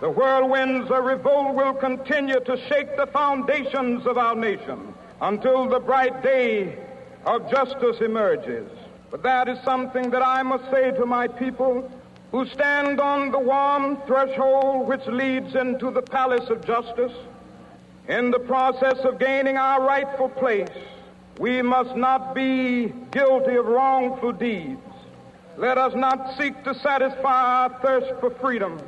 The 0.00 0.10
whirlwinds 0.10 0.92
of 0.92 1.04
revolt 1.04 1.56
will 1.56 1.74
continue 1.74 2.38
to 2.38 2.56
shake 2.68 2.96
the 2.96 3.08
foundations 3.08 4.06
of 4.06 4.16
our 4.16 4.36
nation 4.36 4.94
until 5.20 5.68
the 5.68 5.80
bright 5.80 6.22
day 6.22 6.78
of 7.26 7.50
justice 7.50 8.00
emerges. 8.00 8.70
But 9.10 9.24
that 9.24 9.48
is 9.48 9.58
something 9.64 10.10
that 10.10 10.24
I 10.24 10.44
must 10.44 10.70
say 10.70 10.92
to 10.92 11.04
my 11.04 11.26
people 11.26 11.90
who 12.30 12.46
stand 12.46 13.00
on 13.00 13.32
the 13.32 13.40
warm 13.40 13.96
threshold 14.06 14.86
which 14.86 15.04
leads 15.06 15.56
into 15.56 15.90
the 15.90 16.02
palace 16.02 16.48
of 16.48 16.64
justice. 16.64 17.12
In 18.06 18.30
the 18.30 18.38
process 18.38 18.98
of 19.00 19.18
gaining 19.18 19.56
our 19.56 19.84
rightful 19.84 20.28
place, 20.28 20.68
we 21.40 21.60
must 21.60 21.96
not 21.96 22.36
be 22.36 22.92
guilty 23.10 23.56
of 23.56 23.66
wrongful 23.66 24.30
deeds. 24.30 24.80
Let 25.56 25.76
us 25.76 25.94
not 25.96 26.38
seek 26.38 26.62
to 26.62 26.74
satisfy 26.76 27.64
our 27.64 27.80
thirst 27.80 28.20
for 28.20 28.30
freedom 28.30 28.80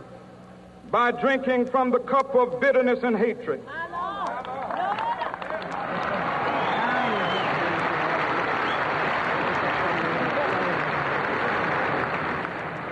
by 0.91 1.13
drinking 1.13 1.67
from 1.67 1.91
the 1.91 2.01
cup 2.01 2.35
of 2.35 2.61
bitterness 2.61 3.03
and 3.03 3.17
hatred. 3.17 3.63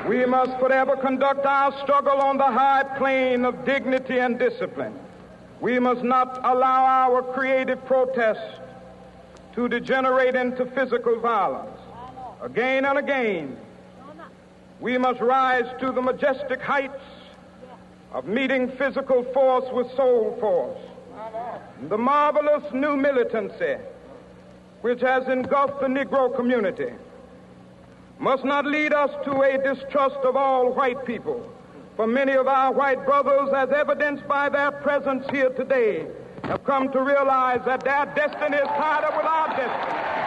We 0.08 0.24
must 0.24 0.58
forever 0.58 0.96
conduct 0.96 1.44
our 1.44 1.76
struggle 1.82 2.18
on 2.20 2.38
the 2.38 2.44
high 2.44 2.84
plane 2.96 3.44
of 3.44 3.64
dignity 3.64 4.18
and 4.20 4.38
discipline. 4.38 4.98
We 5.60 5.78
must 5.78 6.02
not 6.02 6.38
allow 6.44 6.84
our 6.84 7.22
creative 7.22 7.84
protest 7.84 8.40
to 9.54 9.68
degenerate 9.68 10.36
into 10.36 10.64
physical 10.66 11.18
violence. 11.18 11.78
Again 12.40 12.84
and 12.84 12.96
again, 12.96 13.58
we 14.80 14.96
must 14.96 15.20
rise 15.20 15.66
to 15.80 15.90
the 15.90 16.00
majestic 16.00 16.62
heights 16.62 17.02
of 18.12 18.26
meeting 18.26 18.70
physical 18.78 19.22
force 19.34 19.64
with 19.72 19.94
soul 19.94 20.36
force. 20.40 20.78
The 21.88 21.98
marvelous 21.98 22.64
new 22.72 22.96
militancy 22.96 23.76
which 24.80 25.00
has 25.00 25.26
engulfed 25.28 25.80
the 25.80 25.86
Negro 25.86 26.34
community 26.34 26.92
must 28.18 28.44
not 28.44 28.64
lead 28.64 28.92
us 28.92 29.10
to 29.24 29.42
a 29.42 29.58
distrust 29.58 30.16
of 30.24 30.36
all 30.36 30.72
white 30.72 31.04
people. 31.04 31.52
For 31.96 32.06
many 32.06 32.32
of 32.32 32.46
our 32.46 32.72
white 32.72 33.04
brothers, 33.04 33.50
as 33.54 33.70
evidenced 33.70 34.26
by 34.28 34.48
their 34.48 34.70
presence 34.70 35.24
here 35.30 35.50
today, 35.50 36.06
have 36.44 36.64
come 36.64 36.90
to 36.92 37.02
realize 37.02 37.60
that 37.66 37.82
their 37.84 38.06
destiny 38.14 38.56
is 38.56 38.68
tied 38.68 39.04
up 39.04 39.16
with 39.16 39.26
our 39.26 39.48
destiny. 39.48 40.17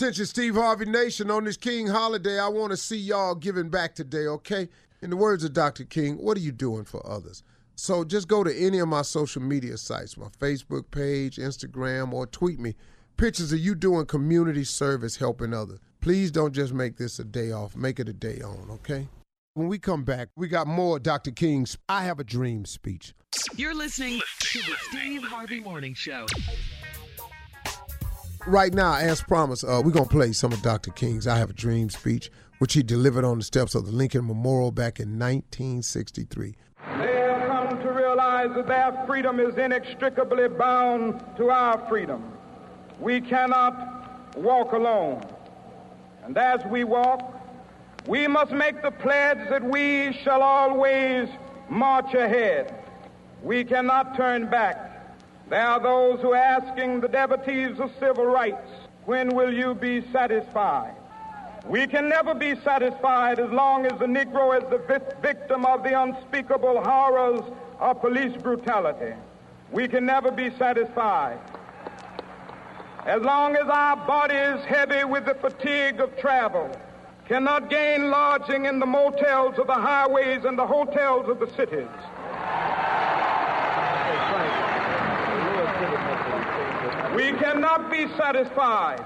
Attention, 0.00 0.24
Steve 0.24 0.54
Harvey 0.54 0.86
Nation. 0.86 1.30
On 1.30 1.44
this 1.44 1.58
King 1.58 1.86
holiday, 1.86 2.40
I 2.40 2.48
want 2.48 2.70
to 2.70 2.76
see 2.78 2.96
y'all 2.96 3.34
giving 3.34 3.68
back 3.68 3.94
today, 3.94 4.26
okay? 4.28 4.70
In 5.02 5.10
the 5.10 5.16
words 5.16 5.44
of 5.44 5.52
Dr. 5.52 5.84
King, 5.84 6.16
what 6.16 6.38
are 6.38 6.40
you 6.40 6.52
doing 6.52 6.84
for 6.86 7.06
others? 7.06 7.42
So 7.74 8.02
just 8.02 8.26
go 8.26 8.42
to 8.42 8.50
any 8.50 8.78
of 8.78 8.88
my 8.88 9.02
social 9.02 9.42
media 9.42 9.76
sites, 9.76 10.16
my 10.16 10.28
Facebook 10.40 10.90
page, 10.90 11.36
Instagram, 11.36 12.14
or 12.14 12.26
tweet 12.26 12.58
me 12.58 12.76
pictures 13.18 13.52
of 13.52 13.58
you 13.58 13.74
doing 13.74 14.06
community 14.06 14.64
service 14.64 15.16
helping 15.16 15.52
others. 15.52 15.80
Please 16.00 16.30
don't 16.30 16.54
just 16.54 16.72
make 16.72 16.96
this 16.96 17.18
a 17.18 17.24
day 17.24 17.52
off, 17.52 17.76
make 17.76 18.00
it 18.00 18.08
a 18.08 18.14
day 18.14 18.40
on, 18.40 18.70
okay? 18.70 19.06
When 19.52 19.68
we 19.68 19.78
come 19.78 20.04
back, 20.04 20.28
we 20.34 20.48
got 20.48 20.66
more 20.66 20.98
Dr. 20.98 21.30
King's 21.30 21.76
I 21.90 22.04
Have 22.04 22.18
a 22.18 22.24
Dream 22.24 22.64
speech. 22.64 23.12
You're 23.54 23.74
listening 23.74 24.22
to 24.44 24.58
the 24.60 24.76
Steve 24.80 25.24
Harvey 25.24 25.60
Morning 25.60 25.92
Show. 25.92 26.24
Right 28.46 28.72
now, 28.72 28.94
as 28.94 29.20
promised, 29.20 29.64
uh, 29.64 29.82
we're 29.84 29.90
going 29.92 30.06
to 30.06 30.10
play 30.10 30.32
some 30.32 30.50
of 30.50 30.62
Dr. 30.62 30.90
King's 30.92 31.26
I 31.26 31.36
Have 31.36 31.50
a 31.50 31.52
Dream 31.52 31.90
speech, 31.90 32.30
which 32.58 32.72
he 32.72 32.82
delivered 32.82 33.24
on 33.24 33.38
the 33.38 33.44
steps 33.44 33.74
of 33.74 33.84
the 33.84 33.92
Lincoln 33.92 34.26
Memorial 34.26 34.70
back 34.70 34.98
in 34.98 35.18
1963. 35.18 36.54
They 36.98 37.12
have 37.12 37.48
come 37.48 37.82
to 37.82 37.92
realize 37.92 38.48
that 38.54 38.66
their 38.66 39.04
freedom 39.06 39.40
is 39.40 39.56
inextricably 39.58 40.48
bound 40.48 41.22
to 41.36 41.50
our 41.50 41.86
freedom. 41.86 42.32
We 42.98 43.20
cannot 43.20 44.36
walk 44.36 44.72
alone. 44.72 45.22
And 46.24 46.36
as 46.38 46.64
we 46.64 46.84
walk, 46.84 47.22
we 48.06 48.26
must 48.26 48.52
make 48.52 48.80
the 48.80 48.90
pledge 48.90 49.50
that 49.50 49.62
we 49.62 50.14
shall 50.24 50.42
always 50.42 51.28
march 51.68 52.14
ahead. 52.14 52.74
We 53.42 53.64
cannot 53.64 54.16
turn 54.16 54.48
back. 54.48 54.89
There 55.50 55.66
are 55.66 55.80
those 55.80 56.20
who 56.20 56.30
are 56.30 56.36
asking 56.36 57.00
the 57.00 57.08
devotees 57.08 57.80
of 57.80 57.90
civil 57.98 58.24
rights, 58.24 58.70
when 59.04 59.34
will 59.34 59.52
you 59.52 59.74
be 59.74 60.00
satisfied? 60.12 60.94
We 61.66 61.88
can 61.88 62.08
never 62.08 62.34
be 62.34 62.54
satisfied 62.62 63.40
as 63.40 63.50
long 63.50 63.84
as 63.84 63.98
the 63.98 64.06
Negro 64.06 64.56
is 64.56 64.70
the 64.70 64.78
vi- 64.78 65.14
victim 65.20 65.66
of 65.66 65.82
the 65.82 66.00
unspeakable 66.00 66.80
horrors 66.84 67.40
of 67.80 68.00
police 68.00 68.40
brutality. 68.40 69.12
We 69.72 69.88
can 69.88 70.06
never 70.06 70.30
be 70.30 70.50
satisfied. 70.56 71.40
As 73.04 73.20
long 73.22 73.56
as 73.56 73.66
our 73.66 73.96
body 74.06 74.36
is 74.36 74.64
heavy 74.66 75.02
with 75.02 75.24
the 75.24 75.34
fatigue 75.34 75.98
of 75.98 76.16
travel, 76.16 76.70
cannot 77.26 77.68
gain 77.68 78.08
lodging 78.08 78.66
in 78.66 78.78
the 78.78 78.86
motels 78.86 79.58
of 79.58 79.66
the 79.66 79.74
highways 79.74 80.44
and 80.44 80.56
the 80.56 80.66
hotels 80.66 81.28
of 81.28 81.40
the 81.40 81.50
cities. 81.56 81.88
We 87.30 87.38
cannot 87.38 87.92
be 87.92 88.08
satisfied 88.16 89.04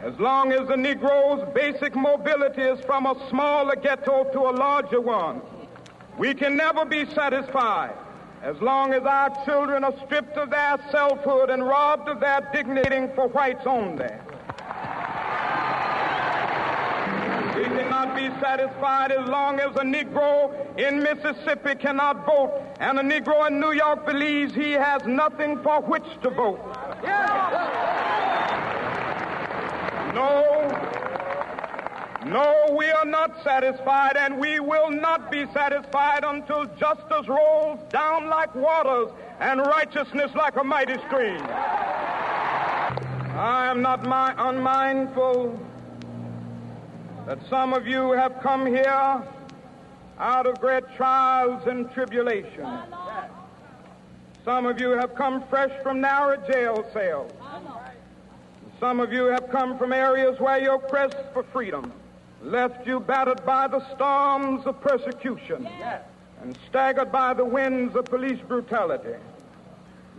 as 0.00 0.16
long 0.20 0.52
as 0.52 0.68
the 0.68 0.76
Negro's 0.76 1.52
basic 1.52 1.96
mobility 1.96 2.62
is 2.62 2.78
from 2.84 3.06
a 3.06 3.28
smaller 3.28 3.74
ghetto 3.74 4.22
to 4.22 4.38
a 4.38 4.52
larger 4.52 5.00
one. 5.00 5.42
We 6.16 6.32
can 6.32 6.56
never 6.56 6.84
be 6.84 7.06
satisfied 7.06 7.94
as 8.40 8.56
long 8.60 8.94
as 8.94 9.02
our 9.02 9.44
children 9.44 9.82
are 9.82 9.94
stripped 10.04 10.36
of 10.36 10.50
their 10.50 10.78
selfhood 10.92 11.50
and 11.50 11.66
robbed 11.66 12.08
of 12.08 12.20
their 12.20 12.48
dignity 12.52 13.12
for 13.16 13.26
whites 13.26 13.66
only. 13.66 14.10
We 17.56 17.64
cannot 17.64 18.14
be 18.14 18.28
satisfied 18.40 19.10
as 19.10 19.28
long 19.28 19.58
as 19.58 19.74
a 19.74 19.82
Negro 19.82 20.78
in 20.78 21.02
Mississippi 21.02 21.74
cannot 21.74 22.24
vote 22.24 22.62
and 22.78 23.00
a 23.00 23.02
Negro 23.02 23.48
in 23.48 23.58
New 23.58 23.72
York 23.72 24.06
believes 24.06 24.54
he 24.54 24.70
has 24.70 25.04
nothing 25.04 25.60
for 25.64 25.80
which 25.80 26.06
to 26.22 26.30
vote. 26.30 26.75
No, 30.14 30.66
no, 32.26 32.74
we 32.76 32.90
are 32.90 33.04
not 33.04 33.42
satisfied, 33.44 34.16
and 34.16 34.38
we 34.38 34.60
will 34.60 34.90
not 34.90 35.30
be 35.30 35.44
satisfied 35.52 36.24
until 36.24 36.64
justice 36.76 37.28
rolls 37.28 37.78
down 37.90 38.28
like 38.28 38.54
waters 38.54 39.10
and 39.40 39.60
righteousness 39.60 40.34
like 40.34 40.56
a 40.56 40.64
mighty 40.64 40.96
stream. 41.06 41.42
I 43.36 43.66
am 43.70 43.82
not 43.82 44.06
my 44.06 44.34
unmindful 44.38 45.60
that 47.26 47.38
some 47.50 47.74
of 47.74 47.86
you 47.86 48.12
have 48.12 48.40
come 48.40 48.64
here 48.64 49.22
out 50.18 50.46
of 50.46 50.60
great 50.60 50.84
trials 50.96 51.66
and 51.66 51.90
tribulations. 51.92 52.66
Some 54.46 54.64
of 54.64 54.80
you 54.80 54.90
have 54.90 55.16
come 55.16 55.42
fresh 55.50 55.72
from 55.82 56.00
narrow 56.00 56.36
jail 56.46 56.88
cells. 56.92 57.32
Some 58.78 59.00
of 59.00 59.12
you 59.12 59.24
have 59.24 59.50
come 59.50 59.76
from 59.76 59.92
areas 59.92 60.38
where 60.38 60.62
your 60.62 60.78
quest 60.78 61.16
for 61.32 61.42
freedom 61.42 61.92
left 62.44 62.86
you 62.86 63.00
battered 63.00 63.44
by 63.44 63.66
the 63.66 63.80
storms 63.96 64.64
of 64.64 64.80
persecution 64.80 65.68
and 66.40 66.56
staggered 66.68 67.10
by 67.10 67.34
the 67.34 67.44
winds 67.44 67.96
of 67.96 68.04
police 68.04 68.38
brutality. 68.46 69.18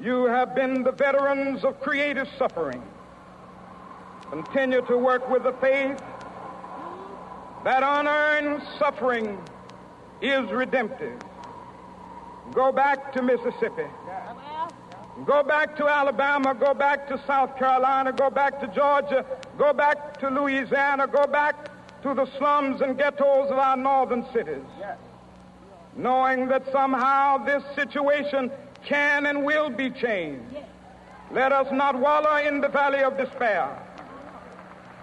You 0.01 0.25
have 0.25 0.53
been 0.53 0.83
the 0.83 0.91
veterans 0.91 1.63
of 1.63 1.79
creative 1.79 2.27
suffering. 2.37 2.83
Continue 4.29 4.81
to 4.87 4.97
work 4.97 5.29
with 5.29 5.43
the 5.43 5.53
faith 5.53 6.03
that 7.63 7.81
unearned 7.81 8.61
suffering 8.77 9.41
is 10.21 10.51
redemptive. 10.51 11.17
Go 12.53 12.71
back 12.71 13.13
to 13.13 13.21
Mississippi. 13.21 13.87
Go 15.25 15.41
back 15.43 15.75
to 15.77 15.87
Alabama. 15.87 16.53
Go 16.53 16.73
back 16.73 17.07
to 17.07 17.21
South 17.25 17.57
Carolina. 17.57 18.11
Go 18.11 18.29
back 18.29 18.59
to 18.61 18.67
Georgia. 18.67 19.25
Go 19.57 19.73
back 19.73 20.19
to 20.19 20.29
Louisiana. 20.29 21.07
Go 21.07 21.25
back 21.25 21.69
to 22.03 22.13
the 22.13 22.27
slums 22.37 22.81
and 22.81 22.97
ghettos 22.97 23.49
of 23.49 23.57
our 23.57 23.75
northern 23.75 24.25
cities. 24.31 24.63
Knowing 25.95 26.47
that 26.49 26.71
somehow 26.71 27.43
this 27.43 27.63
situation 27.73 28.51
can 28.85 29.25
and 29.25 29.43
will 29.43 29.69
be 29.69 29.89
changed. 29.89 30.55
Let 31.31 31.51
us 31.51 31.67
not 31.71 31.99
wallow 31.99 32.37
in 32.37 32.61
the 32.61 32.69
valley 32.69 33.03
of 33.03 33.17
despair. 33.17 33.67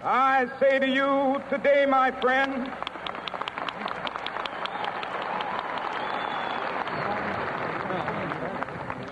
I 0.03 0.47
say 0.59 0.79
to 0.79 0.87
you 0.87 1.41
today, 1.49 1.85
my 1.85 2.11
friend, 2.21 2.71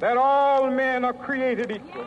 that 0.00 0.16
all 0.16 0.70
men 0.70 1.04
are 1.04 1.12
created 1.12 1.70
equal. 1.70 2.04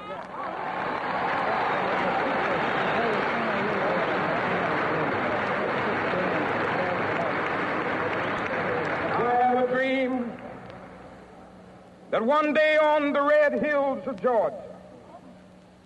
I 9.15 9.37
have 9.41 9.69
a 9.69 9.71
dream 9.71 10.31
that 12.09 12.25
one 12.25 12.53
day 12.53 12.77
on 12.77 13.13
the 13.13 13.21
red 13.21 13.63
hills 13.63 14.07
of 14.07 14.19
Georgia, 14.19 14.57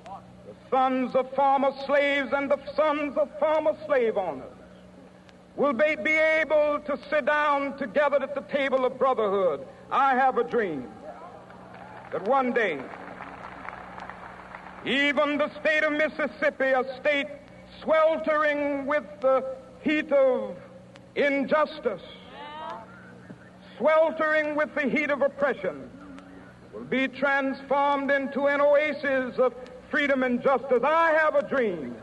the 0.05 0.69
sons 0.69 1.13
of 1.13 1.29
former 1.35 1.73
slaves 1.85 2.31
and 2.31 2.49
the 2.49 2.59
sons 2.73 3.17
of 3.17 3.29
former 3.37 3.75
slave 3.85 4.15
owners 4.15 4.45
will 5.57 5.73
be, 5.73 5.83
able 5.83 6.79
to 6.85 6.97
sit 7.09 7.25
down 7.25 7.77
together 7.77 8.17
at 8.21 8.33
the 8.33 8.41
table 8.41 8.85
of 8.85 8.97
brotherhood. 8.97 9.67
I 9.91 10.15
have 10.15 10.37
a 10.37 10.43
dream 10.43 10.87
that 12.11 12.27
one 12.27 12.51
day, 12.51 12.79
even 14.85 15.37
the 15.37 15.49
state 15.59 15.83
of 15.83 15.91
Mississippi, 15.91 16.65
a 16.65 16.83
state 16.99 17.27
sweltering 17.81 18.85
with 18.85 19.03
the 19.21 19.43
heat 19.81 20.11
of 20.11 20.55
injustice, 21.15 22.01
sweltering 23.77 24.55
with 24.55 24.73
the 24.75 24.89
heat 24.89 25.09
of 25.09 25.21
oppression, 25.21 25.89
will 26.73 26.83
be 26.85 27.07
transformed 27.07 28.11
into 28.11 28.45
an 28.47 28.61
oasis 28.61 29.37
of 29.37 29.53
freedom 29.89 30.23
and 30.23 30.41
justice. 30.41 30.81
I 30.83 31.13
have 31.13 31.35
a 31.35 31.47
dream. 31.47 31.95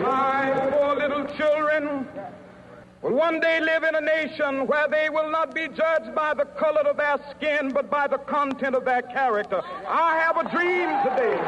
My 0.00 0.68
poor 0.72 0.96
little 0.96 1.24
children 1.36 2.08
will 3.04 3.12
one 3.12 3.38
day 3.38 3.60
live 3.60 3.84
in 3.84 3.94
a 3.94 4.00
nation 4.00 4.66
where 4.66 4.88
they 4.88 5.10
will 5.10 5.30
not 5.30 5.54
be 5.54 5.68
judged 5.68 6.14
by 6.14 6.32
the 6.32 6.46
color 6.58 6.80
of 6.88 6.96
their 6.96 7.18
skin, 7.36 7.70
but 7.70 7.90
by 7.90 8.06
the 8.06 8.16
content 8.16 8.74
of 8.74 8.86
their 8.86 9.02
character. 9.02 9.60
I 9.86 10.16
have 10.16 10.38
a 10.38 10.50
dream 10.50 10.88
today. 11.04 11.38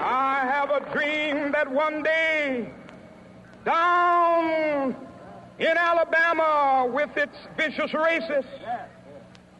I 0.00 0.40
have 0.50 0.70
a 0.70 0.80
dream 0.92 1.52
that 1.52 1.70
one 1.70 2.02
day, 2.02 2.68
down 3.64 4.96
in 5.60 5.76
Alabama, 5.76 6.90
with 6.92 7.16
its 7.16 7.36
vicious 7.56 7.92
racists, 7.92 8.44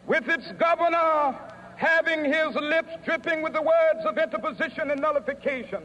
with 0.08 0.28
its 0.28 0.50
governor 0.58 1.38
having 1.76 2.24
his 2.24 2.54
lips 2.56 2.90
dripping 3.04 3.42
with 3.42 3.52
the 3.52 3.62
words 3.62 4.04
of 4.04 4.18
interposition 4.18 4.90
and 4.90 5.00
nullification. 5.00 5.82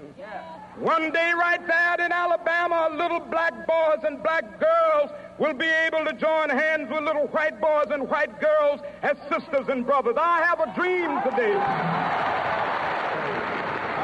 One 0.79 1.11
day, 1.11 1.33
right 1.37 1.59
there 1.67 2.05
in 2.05 2.13
Alabama, 2.13 2.87
little 2.95 3.19
black 3.19 3.67
boys 3.67 4.05
and 4.05 4.23
black 4.23 4.61
girls 4.61 5.11
will 5.37 5.53
be 5.53 5.67
able 5.67 6.05
to 6.05 6.13
join 6.13 6.49
hands 6.49 6.89
with 6.89 7.03
little 7.03 7.27
white 7.27 7.59
boys 7.59 7.87
and 7.91 8.09
white 8.09 8.39
girls 8.39 8.79
as 9.01 9.17
sisters 9.27 9.67
and 9.67 9.85
brothers. 9.85 10.15
I 10.17 10.41
have 10.41 10.61
a 10.61 10.73
dream 10.73 11.21
today. 11.29 11.53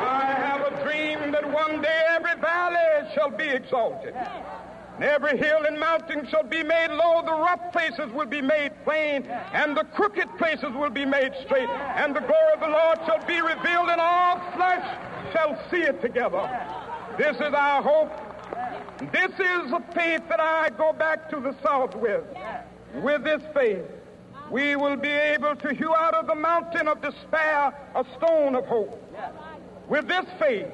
I 0.04 0.34
have 0.36 0.62
a 0.68 0.84
dream 0.84 1.32
that 1.32 1.50
one 1.50 1.82
day 1.82 2.02
every 2.10 2.36
valley 2.42 3.10
shall 3.16 3.32
be 3.32 3.48
exalted. 3.48 4.14
And 4.96 5.04
every 5.06 5.38
hill 5.38 5.64
and 5.66 5.80
mountain 5.80 6.28
shall 6.28 6.44
be 6.44 6.62
made 6.62 6.92
low, 6.92 7.22
the 7.26 7.32
rough 7.32 7.72
places 7.72 8.12
will 8.12 8.26
be 8.26 8.42
made 8.42 8.74
plain, 8.84 9.24
and 9.54 9.78
the 9.78 9.86
crooked 9.96 10.28
places 10.38 10.74
will 10.76 10.90
be 10.90 11.06
made 11.06 11.32
straight, 11.46 11.70
and 11.70 12.14
the 12.14 12.20
glory 12.20 12.54
of 12.54 12.60
the 12.60 12.68
Lord 12.68 13.00
shall 13.06 13.26
be 13.26 13.40
revealed, 13.40 13.90
in 13.90 14.00
all 14.00 14.42
flesh 14.56 15.15
shall 15.32 15.60
see 15.70 15.82
it 15.82 16.02
together. 16.02 16.50
This 17.18 17.36
is 17.38 17.54
our 17.54 17.82
hope. 17.82 18.12
This 19.12 19.32
is 19.32 19.72
the 19.72 19.84
faith 19.94 20.22
that 20.30 20.40
I 20.40 20.70
go 20.78 20.94
back 20.94 21.30
to 21.30 21.40
the 21.40 21.56
South 21.64 21.96
with. 21.96 22.24
With 22.96 23.24
this 23.24 23.42
faith, 23.54 23.86
we 24.52 24.76
will 24.76 24.96
be 24.96 25.10
able 25.10 25.56
to 25.56 25.74
hew 25.74 25.94
out 25.94 26.14
of 26.14 26.28
the 26.28 26.36
mountain 26.36 26.88
of 26.88 27.02
despair 27.02 27.74
a 27.96 28.06
stone 28.18 28.56
of 28.56 28.66
hope. 28.66 29.02
With 29.90 30.08
this 30.08 30.26
faith, 30.40 30.68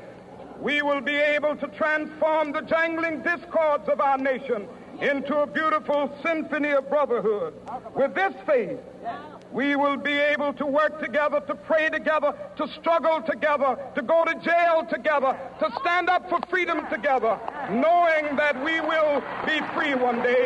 we 0.59 0.81
will 0.81 1.01
be 1.01 1.15
able 1.15 1.55
to 1.55 1.67
transform 1.69 2.51
the 2.51 2.61
jangling 2.61 3.23
discords 3.23 3.89
of 3.89 3.99
our 3.99 4.17
nation 4.17 4.67
into 5.01 5.39
a 5.39 5.47
beautiful 5.47 6.15
symphony 6.23 6.69
of 6.71 6.87
brotherhood. 6.89 7.55
With 7.95 8.13
this 8.13 8.33
faith, 8.45 8.77
we 9.51 9.75
will 9.75 9.97
be 9.97 10.13
able 10.13 10.53
to 10.53 10.65
work 10.65 10.99
together, 11.01 11.41
to 11.41 11.55
pray 11.55 11.89
together, 11.89 12.33
to 12.55 12.67
struggle 12.79 13.21
together, 13.21 13.77
to 13.95 14.01
go 14.01 14.23
to 14.23 14.33
jail 14.35 14.85
together, 14.89 15.37
to 15.59 15.71
stand 15.81 16.09
up 16.09 16.29
for 16.29 16.39
freedom 16.49 16.87
together, 16.89 17.39
knowing 17.69 18.35
that 18.37 18.55
we 18.63 18.79
will 18.79 19.21
be 19.45 19.59
free 19.73 19.93
one 19.95 20.21
day. 20.21 20.45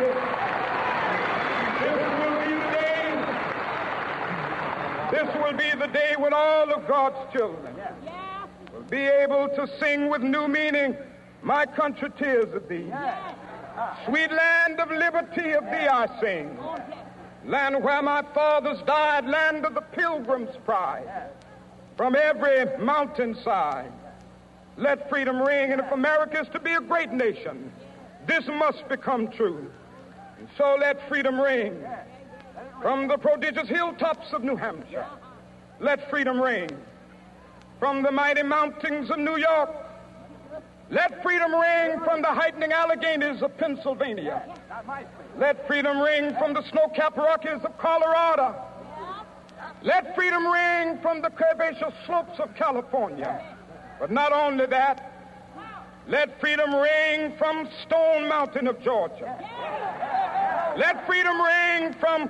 This 1.81 1.97
will 2.19 2.39
be 2.45 2.55
the 2.55 2.71
day. 2.71 3.05
This 5.11 5.35
will 5.35 5.57
be 5.57 5.69
the 5.79 5.87
day 5.93 6.15
when 6.17 6.33
all 6.33 6.73
of 6.73 6.87
God's 6.87 7.31
children 7.31 7.75
will 8.73 8.83
be 8.89 9.05
able 9.05 9.49
to 9.49 9.67
sing 9.79 10.09
with 10.09 10.21
new 10.21 10.47
meaning, 10.47 10.97
My 11.43 11.65
country 11.65 12.09
tears 12.17 12.53
of 12.55 12.67
thee. 12.67 12.91
Sweet 14.07 14.31
land 14.31 14.79
of 14.79 14.89
liberty 14.89 15.51
of 15.51 15.65
thee 15.65 15.87
I 15.87 16.07
sing. 16.19 16.57
Oh, 16.59 16.77
Land 17.45 17.83
where 17.83 18.01
my 18.01 18.23
fathers 18.33 18.79
died, 18.87 19.25
land 19.27 19.65
of 19.65 19.75
the 19.75 19.81
pilgrim's 19.81 20.55
pride. 20.65 21.29
From 21.95 22.15
every 22.15 22.65
mountainside, 22.83 23.91
let 24.77 25.09
freedom 25.09 25.41
ring. 25.41 25.71
And 25.71 25.79
if 25.79 25.91
America 25.91 26.39
is 26.39 26.47
to 26.49 26.59
be 26.59 26.73
a 26.73 26.81
great 26.81 27.11
nation, 27.11 27.71
this 28.27 28.47
must 28.47 28.87
become 28.89 29.27
true. 29.29 29.71
And 30.39 30.47
so 30.57 30.75
let 30.79 31.07
freedom 31.07 31.39
ring. 31.39 31.83
From 32.81 33.07
the 33.07 33.17
prodigious 33.17 33.69
hilltops 33.69 34.33
of 34.33 34.43
New 34.43 34.55
Hampshire, 34.55 35.05
let 35.79 36.09
freedom 36.09 36.41
ring. 36.41 36.69
From 37.79 38.01
the 38.01 38.11
mighty 38.11 38.43
mountains 38.43 39.09
of 39.11 39.19
New 39.19 39.37
York, 39.37 39.69
let 40.89 41.21
freedom 41.23 41.53
ring 41.53 41.99
from 42.03 42.21
the 42.21 42.27
heightening 42.27 42.71
Alleghenies 42.71 43.41
of 43.41 43.57
Pennsylvania. 43.57 44.43
Let 45.37 45.67
freedom 45.67 45.99
ring 45.99 46.33
from 46.37 46.53
the 46.53 46.63
snow-capped 46.69 47.17
Rockies 47.17 47.63
of 47.63 47.77
Colorado. 47.77 48.55
Let 49.83 50.15
freedom 50.15 50.47
ring 50.47 50.99
from 51.01 51.21
the 51.21 51.29
curvaceous 51.29 51.93
slopes 52.05 52.39
of 52.39 52.55
California. 52.55 53.55
But 53.99 54.11
not 54.11 54.31
only 54.31 54.65
that, 54.67 55.11
let 56.07 56.39
freedom 56.39 56.73
ring 56.73 57.33
from 57.37 57.67
Stone 57.85 58.29
Mountain 58.29 58.67
of 58.67 58.81
Georgia. 58.81 59.37
Let 60.77 61.05
freedom 61.05 61.41
ring 61.41 61.93
from 61.99 62.29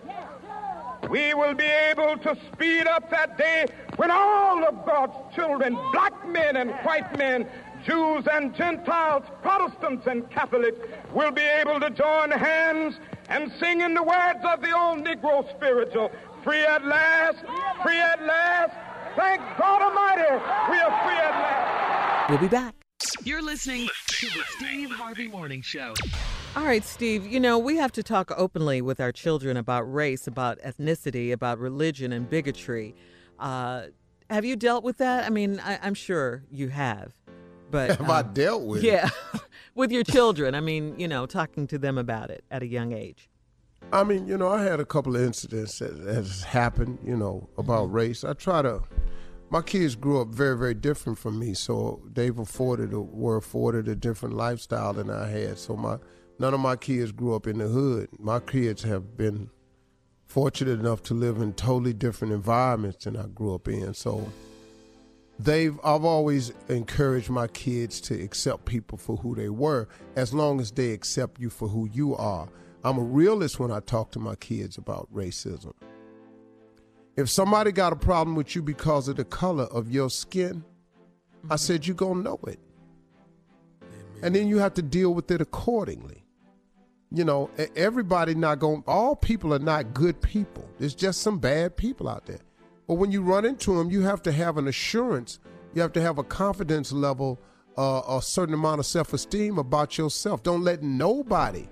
we 1.11 1.33
will 1.33 1.53
be 1.53 1.65
able 1.65 2.17
to 2.17 2.37
speed 2.53 2.87
up 2.87 3.09
that 3.09 3.37
day 3.37 3.65
when 3.97 4.09
all 4.09 4.63
of 4.63 4.85
God's 4.85 5.35
children, 5.35 5.77
black 5.91 6.25
men 6.25 6.55
and 6.55 6.71
white 6.85 7.17
men, 7.17 7.45
Jews 7.85 8.25
and 8.31 8.55
Gentiles, 8.55 9.25
Protestants 9.41 10.07
and 10.07 10.29
Catholics, 10.31 10.79
will 11.13 11.31
be 11.31 11.41
able 11.41 11.81
to 11.81 11.89
join 11.89 12.31
hands 12.31 12.95
and 13.27 13.51
sing 13.59 13.81
in 13.81 13.93
the 13.93 14.01
words 14.01 14.39
of 14.45 14.61
the 14.61 14.71
old 14.71 15.03
Negro 15.03 15.49
spiritual, 15.53 16.11
free 16.45 16.63
at 16.63 16.85
last, 16.85 17.39
free 17.83 17.99
at 17.99 18.23
last. 18.25 18.71
Thank 19.17 19.41
God 19.57 19.81
Almighty, 19.81 20.31
we 20.71 20.79
are 20.79 21.03
free 21.03 21.17
at 21.17 21.31
last. 21.31 22.29
We'll 22.29 22.39
be 22.39 22.47
back. 22.47 22.73
You're 23.25 23.41
listening 23.41 23.89
to 24.07 24.25
the 24.27 24.43
Steve 24.57 24.91
Harvey 24.91 25.27
Morning 25.27 25.61
Show. 25.61 25.93
All 26.53 26.65
right, 26.65 26.83
Steve, 26.83 27.25
you 27.25 27.39
know, 27.39 27.57
we 27.57 27.77
have 27.77 27.93
to 27.93 28.03
talk 28.03 28.29
openly 28.35 28.81
with 28.81 28.99
our 28.99 29.13
children 29.13 29.55
about 29.55 29.83
race, 29.83 30.27
about 30.27 30.59
ethnicity, 30.59 31.31
about 31.31 31.59
religion 31.59 32.11
and 32.11 32.29
bigotry. 32.29 32.93
Uh, 33.39 33.83
have 34.29 34.43
you 34.43 34.57
dealt 34.57 34.83
with 34.83 34.97
that? 34.97 35.25
I 35.25 35.29
mean, 35.29 35.61
I, 35.61 35.79
I'm 35.81 35.93
sure 35.93 36.43
you 36.51 36.67
have. 36.67 37.13
But 37.69 37.97
Have 37.97 38.09
I 38.09 38.19
um, 38.19 38.33
dealt 38.33 38.63
with 38.63 38.83
it? 38.83 38.87
Yeah, 38.87 39.09
with 39.75 39.93
your 39.93 40.03
children. 40.03 40.53
I 40.53 40.59
mean, 40.59 40.99
you 40.99 41.07
know, 41.07 41.25
talking 41.25 41.67
to 41.67 41.77
them 41.77 41.97
about 41.97 42.29
it 42.29 42.43
at 42.51 42.61
a 42.61 42.67
young 42.67 42.91
age. 42.91 43.29
I 43.93 44.03
mean, 44.03 44.27
you 44.27 44.37
know, 44.37 44.49
I 44.49 44.61
had 44.61 44.81
a 44.81 44.85
couple 44.85 45.15
of 45.15 45.21
incidents 45.21 45.79
that 45.79 45.97
has 45.99 46.43
happened, 46.43 46.99
you 47.01 47.15
know, 47.15 47.47
about 47.57 47.85
race. 47.93 48.25
I 48.25 48.33
try 48.33 48.61
to. 48.61 48.81
My 49.49 49.61
kids 49.61 49.95
grew 49.95 50.21
up 50.21 50.29
very, 50.29 50.57
very 50.57 50.73
different 50.73 51.17
from 51.17 51.39
me, 51.39 51.53
so 51.53 52.01
they've 52.11 52.37
afforded 52.37 52.93
or 52.93 53.03
were 53.03 53.37
afforded 53.37 53.87
a 53.87 53.95
different 53.95 54.35
lifestyle 54.35 54.93
than 54.93 55.09
I 55.09 55.29
had. 55.29 55.57
So 55.57 55.77
my 55.77 55.97
none 56.41 56.55
of 56.55 56.59
my 56.59 56.75
kids 56.75 57.11
grew 57.11 57.35
up 57.35 57.45
in 57.45 57.59
the 57.59 57.67
hood. 57.67 58.09
My 58.17 58.39
kids 58.39 58.81
have 58.81 59.15
been 59.15 59.51
fortunate 60.25 60.79
enough 60.79 61.03
to 61.03 61.13
live 61.13 61.37
in 61.37 61.53
totally 61.53 61.93
different 61.93 62.33
environments 62.33 63.05
than 63.05 63.15
I 63.15 63.27
grew 63.27 63.53
up 63.53 63.67
in. 63.67 63.93
So 63.93 64.27
they've 65.37 65.79
I've 65.83 66.03
always 66.03 66.51
encouraged 66.67 67.29
my 67.29 67.45
kids 67.45 68.01
to 68.01 68.19
accept 68.19 68.65
people 68.65 68.97
for 68.97 69.17
who 69.17 69.35
they 69.35 69.49
were 69.49 69.87
as 70.15 70.33
long 70.33 70.59
as 70.59 70.71
they 70.71 70.93
accept 70.93 71.39
you 71.39 71.51
for 71.51 71.67
who 71.67 71.87
you 71.93 72.15
are. 72.15 72.49
I'm 72.83 72.97
a 72.97 73.03
realist 73.03 73.59
when 73.59 73.71
I 73.71 73.79
talk 73.79 74.09
to 74.13 74.19
my 74.19 74.33
kids 74.35 74.79
about 74.79 75.13
racism. 75.13 75.73
If 77.15 77.29
somebody 77.29 77.71
got 77.71 77.93
a 77.93 77.97
problem 77.97 78.35
with 78.35 78.55
you 78.55 78.63
because 78.63 79.07
of 79.07 79.17
the 79.17 79.25
color 79.25 79.65
of 79.65 79.91
your 79.91 80.09
skin, 80.09 80.63
I 81.43 81.45
mm-hmm. 81.45 81.55
said 81.57 81.85
you're 81.85 81.95
going 81.95 82.23
to 82.23 82.23
know 82.23 82.39
it. 82.47 82.59
And 84.23 84.35
then 84.35 84.47
you 84.47 84.57
have 84.57 84.73
to 84.75 84.81
deal 84.81 85.13
with 85.13 85.29
it 85.29 85.39
accordingly. 85.39 86.20
You 87.13 87.25
know, 87.25 87.49
everybody 87.75 88.35
not 88.35 88.59
going 88.59 88.83
all 88.87 89.15
people 89.15 89.53
are 89.53 89.59
not 89.59 89.93
good 89.93 90.21
people. 90.21 90.67
There's 90.79 90.95
just 90.95 91.21
some 91.21 91.39
bad 91.39 91.75
people 91.75 92.07
out 92.07 92.25
there. 92.25 92.39
But 92.87 92.95
when 92.95 93.11
you 93.11 93.21
run 93.21 93.45
into 93.45 93.77
them, 93.77 93.91
you 93.91 94.01
have 94.01 94.21
to 94.23 94.31
have 94.31 94.57
an 94.57 94.67
assurance. 94.67 95.39
You 95.73 95.81
have 95.81 95.91
to 95.93 96.01
have 96.01 96.17
a 96.17 96.23
confidence 96.23 96.91
level, 96.91 97.39
uh, 97.77 98.01
a 98.07 98.21
certain 98.21 98.53
amount 98.53 98.79
of 98.79 98.85
self-esteem 98.85 99.57
about 99.57 99.97
yourself. 99.97 100.43
Don't 100.43 100.63
let 100.63 100.83
nobody 100.83 101.67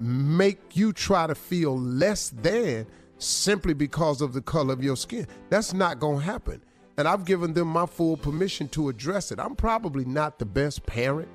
make 0.00 0.76
you 0.76 0.92
try 0.92 1.26
to 1.26 1.34
feel 1.34 1.78
less 1.78 2.30
than 2.30 2.86
simply 3.18 3.74
because 3.74 4.20
of 4.20 4.32
the 4.32 4.40
color 4.40 4.72
of 4.72 4.82
your 4.82 4.96
skin. 4.96 5.26
That's 5.50 5.72
not 5.72 5.98
going 5.98 6.18
to 6.18 6.24
happen. 6.24 6.62
And 6.96 7.06
I've 7.06 7.24
given 7.24 7.52
them 7.52 7.68
my 7.68 7.86
full 7.86 8.16
permission 8.16 8.68
to 8.70 8.88
address 8.88 9.30
it. 9.30 9.38
I'm 9.38 9.54
probably 9.54 10.04
not 10.04 10.38
the 10.38 10.46
best 10.46 10.84
parent 10.84 11.28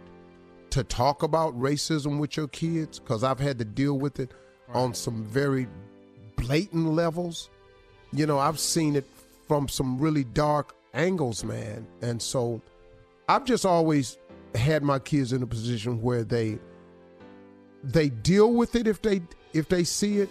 to 0.74 0.84
talk 0.84 1.22
about 1.22 1.56
racism 1.60 2.18
with 2.18 2.36
your 2.36 2.48
kids 2.48 2.98
because 2.98 3.24
I've 3.24 3.38
had 3.38 3.60
to 3.60 3.66
deal 3.66 4.00
with 4.00 4.20
it 4.20 4.32
on 4.74 4.96
some 4.96 5.24
very 5.24 5.68
blatant 6.36 6.88
levels. 6.88 7.52
You 8.12 8.26
know, 8.26 8.40
I've 8.40 8.60
seen 8.60 8.96
it 8.96 9.06
from 9.48 9.68
some 9.68 10.00
really 10.00 10.24
dark 10.24 10.76
angles, 10.96 11.44
man. 11.44 11.86
And 12.02 12.20
so 12.20 12.60
I've 13.30 13.46
just 13.46 13.68
always 13.68 14.18
had 14.56 14.82
my 14.82 14.98
kids 14.98 15.32
in 15.32 15.44
a 15.44 15.46
position 15.46 16.02
where 16.02 16.24
they 16.24 16.58
they 17.84 18.10
deal 18.10 18.52
with 18.52 18.76
it 18.76 18.88
if 18.88 19.00
they 19.00 19.22
if 19.54 19.70
they 19.70 19.84
see 19.84 20.22
it. 20.22 20.30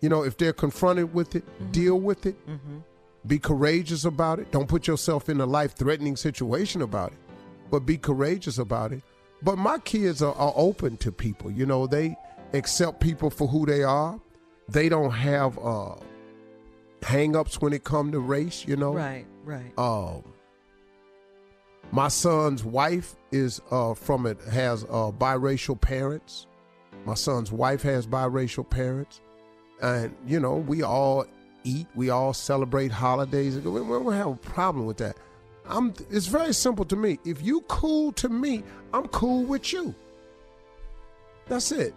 You 0.00 0.10
know, 0.10 0.22
if 0.22 0.36
they're 0.36 0.52
confronted 0.52 1.12
with 1.12 1.34
it, 1.34 1.44
mm-hmm. 1.44 1.72
deal 1.72 1.98
with 1.98 2.24
it. 2.24 2.36
Mm-hmm. 2.46 2.78
Be 3.26 3.40
courageous 3.40 4.04
about 4.04 4.38
it. 4.38 4.52
Don't 4.52 4.68
put 4.68 4.86
yourself 4.86 5.28
in 5.28 5.40
a 5.40 5.46
life 5.46 5.74
threatening 5.74 6.14
situation 6.14 6.82
about 6.82 7.10
it, 7.10 7.18
but 7.70 7.80
be 7.80 7.96
courageous 7.96 8.58
about 8.58 8.92
it. 8.92 9.02
But 9.42 9.56
my 9.56 9.78
kids 9.78 10.22
are, 10.22 10.34
are 10.34 10.52
open 10.56 10.96
to 10.98 11.12
people. 11.12 11.50
You 11.50 11.66
know, 11.66 11.86
they 11.86 12.16
accept 12.52 13.00
people 13.00 13.30
for 13.30 13.46
who 13.46 13.66
they 13.66 13.82
are. 13.82 14.20
They 14.68 14.88
don't 14.88 15.10
have 15.10 15.58
uh, 15.58 15.94
hang 17.02 17.36
ups 17.36 17.60
when 17.60 17.72
it 17.72 17.84
come 17.84 18.12
to 18.12 18.20
race, 18.20 18.66
you 18.66 18.76
know. 18.76 18.94
Right, 18.94 19.26
right. 19.44 19.78
Um, 19.78 20.24
my 21.90 22.08
son's 22.08 22.64
wife 22.64 23.16
is 23.32 23.60
uh, 23.70 23.94
from 23.94 24.26
it 24.26 24.38
has 24.50 24.84
uh, 24.84 25.10
biracial 25.10 25.80
parents. 25.80 26.46
My 27.06 27.14
son's 27.14 27.50
wife 27.50 27.82
has 27.82 28.06
biracial 28.06 28.68
parents, 28.68 29.20
and 29.80 30.14
you 30.26 30.40
know 30.40 30.56
we 30.56 30.82
all 30.82 31.24
eat, 31.64 31.86
we 31.94 32.10
all 32.10 32.34
celebrate 32.34 32.92
holidays. 32.92 33.56
We 33.56 33.62
don't 33.62 34.12
have 34.12 34.26
a 34.26 34.34
problem 34.36 34.84
with 34.84 34.98
that. 34.98 35.16
I'm. 35.68 35.94
It's 36.10 36.26
very 36.26 36.54
simple 36.54 36.84
to 36.86 36.96
me. 36.96 37.18
If 37.24 37.42
you 37.42 37.60
cool 37.62 38.12
to 38.12 38.28
me, 38.28 38.64
I'm 38.92 39.06
cool 39.08 39.44
with 39.44 39.72
you. 39.72 39.94
That's 41.46 41.72
it. 41.72 41.94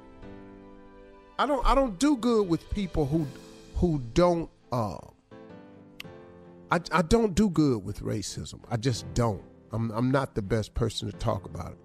I 1.39 1.45
don't. 1.45 1.65
I 1.65 1.73
don't 1.73 1.97
do 1.97 2.17
good 2.17 2.47
with 2.47 2.69
people 2.71 3.05
who 3.05 3.25
who 3.75 3.99
don't. 4.13 4.49
Uh, 4.71 4.97
I, 6.71 6.79
I 6.91 7.01
don't 7.01 7.35
do 7.35 7.49
good 7.49 7.83
with 7.83 8.01
racism. 8.01 8.59
I 8.69 8.77
just 8.77 9.13
don't. 9.13 9.43
I'm, 9.73 9.91
I'm 9.91 10.09
not 10.11 10.35
the 10.35 10.41
best 10.41 10.73
person 10.73 11.11
to 11.11 11.17
talk 11.17 11.45
about 11.45 11.73
it. 11.73 11.77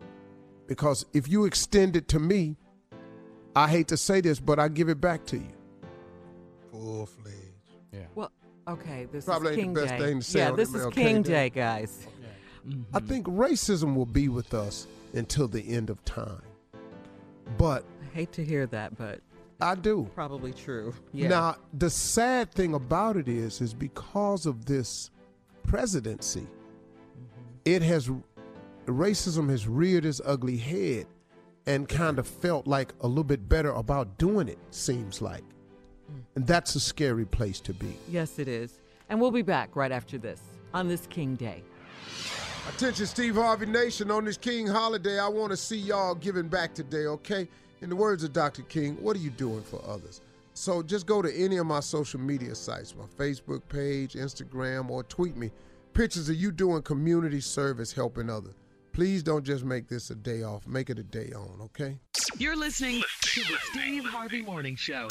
Because 0.68 1.06
if 1.12 1.28
you 1.28 1.44
extend 1.44 1.96
it 1.96 2.08
to 2.08 2.20
me, 2.20 2.56
I 3.56 3.68
hate 3.68 3.88
to 3.88 3.96
say 3.96 4.20
this, 4.20 4.38
but 4.38 4.58
I 4.58 4.68
give 4.68 4.88
it 4.88 5.00
back 5.00 5.24
to 5.26 5.38
you. 5.38 5.52
Full 6.70 7.06
fledged. 7.06 7.36
Yeah. 7.92 8.06
Well, 8.14 8.30
okay, 8.68 9.06
this 9.12 9.24
Probably 9.24 9.50
is 9.52 9.56
King 9.56 9.74
the 9.74 9.80
best 9.82 9.94
Day. 9.94 9.98
thing 9.98 10.20
to 10.20 10.24
say 10.24 10.38
yeah, 10.40 10.50
this 10.50 10.74
is 10.74 10.86
MLK 10.86 10.92
King 10.92 11.22
Day. 11.22 11.30
Day, 11.30 11.50
guys. 11.50 12.06
I 12.92 13.00
think 13.00 13.26
racism 13.26 13.94
will 13.94 14.06
be 14.06 14.28
with 14.28 14.54
us 14.54 14.86
until 15.14 15.48
the 15.48 15.60
end 15.72 15.90
of 15.90 16.04
time. 16.04 16.42
But 17.56 17.84
I 18.02 18.14
hate 18.14 18.32
to 18.32 18.44
hear 18.44 18.66
that, 18.66 18.96
but 18.96 19.20
I 19.60 19.74
do. 19.74 20.10
probably 20.14 20.52
true. 20.52 20.94
Yeah. 21.12 21.28
Now, 21.28 21.56
the 21.74 21.88
sad 21.88 22.50
thing 22.52 22.74
about 22.74 23.16
it 23.16 23.28
is, 23.28 23.60
is 23.60 23.72
because 23.72 24.46
of 24.46 24.64
this 24.64 25.10
presidency, 25.62 26.40
mm-hmm. 26.40 27.50
it 27.64 27.82
has 27.82 28.10
racism 28.86 29.48
has 29.50 29.66
reared 29.66 30.04
its 30.04 30.20
ugly 30.24 30.56
head 30.56 31.06
and 31.66 31.88
kind 31.88 32.18
of 32.18 32.26
felt 32.26 32.66
like 32.66 32.94
a 33.00 33.08
little 33.08 33.24
bit 33.24 33.48
better 33.48 33.72
about 33.72 34.18
doing 34.18 34.48
it, 34.48 34.58
seems 34.70 35.20
like. 35.20 35.42
And 36.34 36.46
that's 36.46 36.74
a 36.74 36.80
scary 36.80 37.24
place 37.24 37.60
to 37.60 37.74
be. 37.74 37.96
Yes, 38.08 38.38
it 38.38 38.48
is. 38.48 38.80
And 39.08 39.20
we'll 39.20 39.30
be 39.30 39.42
back 39.42 39.74
right 39.76 39.92
after 39.92 40.18
this 40.18 40.40
on 40.74 40.88
this 40.88 41.06
King 41.06 41.34
Day. 41.36 41.62
Attention, 42.68 43.06
Steve 43.06 43.36
Harvey 43.36 43.66
Nation. 43.66 44.10
On 44.10 44.24
this 44.24 44.36
King 44.36 44.66
holiday, 44.66 45.18
I 45.18 45.28
want 45.28 45.50
to 45.50 45.56
see 45.56 45.76
y'all 45.76 46.14
giving 46.14 46.48
back 46.48 46.74
today, 46.74 47.06
okay? 47.06 47.48
In 47.80 47.88
the 47.88 47.96
words 47.96 48.24
of 48.24 48.32
Dr. 48.32 48.62
King, 48.62 48.96
what 49.00 49.16
are 49.16 49.20
you 49.20 49.30
doing 49.30 49.62
for 49.62 49.80
others? 49.86 50.20
So 50.54 50.82
just 50.82 51.06
go 51.06 51.22
to 51.22 51.32
any 51.34 51.58
of 51.58 51.66
my 51.66 51.80
social 51.80 52.18
media 52.18 52.54
sites, 52.54 52.94
my 52.96 53.04
Facebook 53.22 53.62
page, 53.68 54.14
Instagram, 54.14 54.90
or 54.90 55.02
tweet 55.04 55.36
me 55.36 55.50
pictures 55.92 56.28
of 56.28 56.36
you 56.36 56.52
doing 56.52 56.82
community 56.82 57.40
service 57.40 57.92
helping 57.92 58.28
others. 58.28 58.54
Please 58.96 59.22
don't 59.22 59.44
just 59.44 59.62
make 59.62 59.88
this 59.88 60.08
a 60.08 60.14
day 60.14 60.42
off, 60.42 60.66
make 60.66 60.88
it 60.88 60.98
a 60.98 61.02
day 61.02 61.30
on, 61.36 61.60
okay? 61.60 61.98
You're 62.38 62.56
listening 62.56 63.02
to 63.20 63.40
the 63.40 63.58
Steve 63.64 64.06
Harvey 64.06 64.40
Morning 64.40 64.74
Show. 64.74 65.08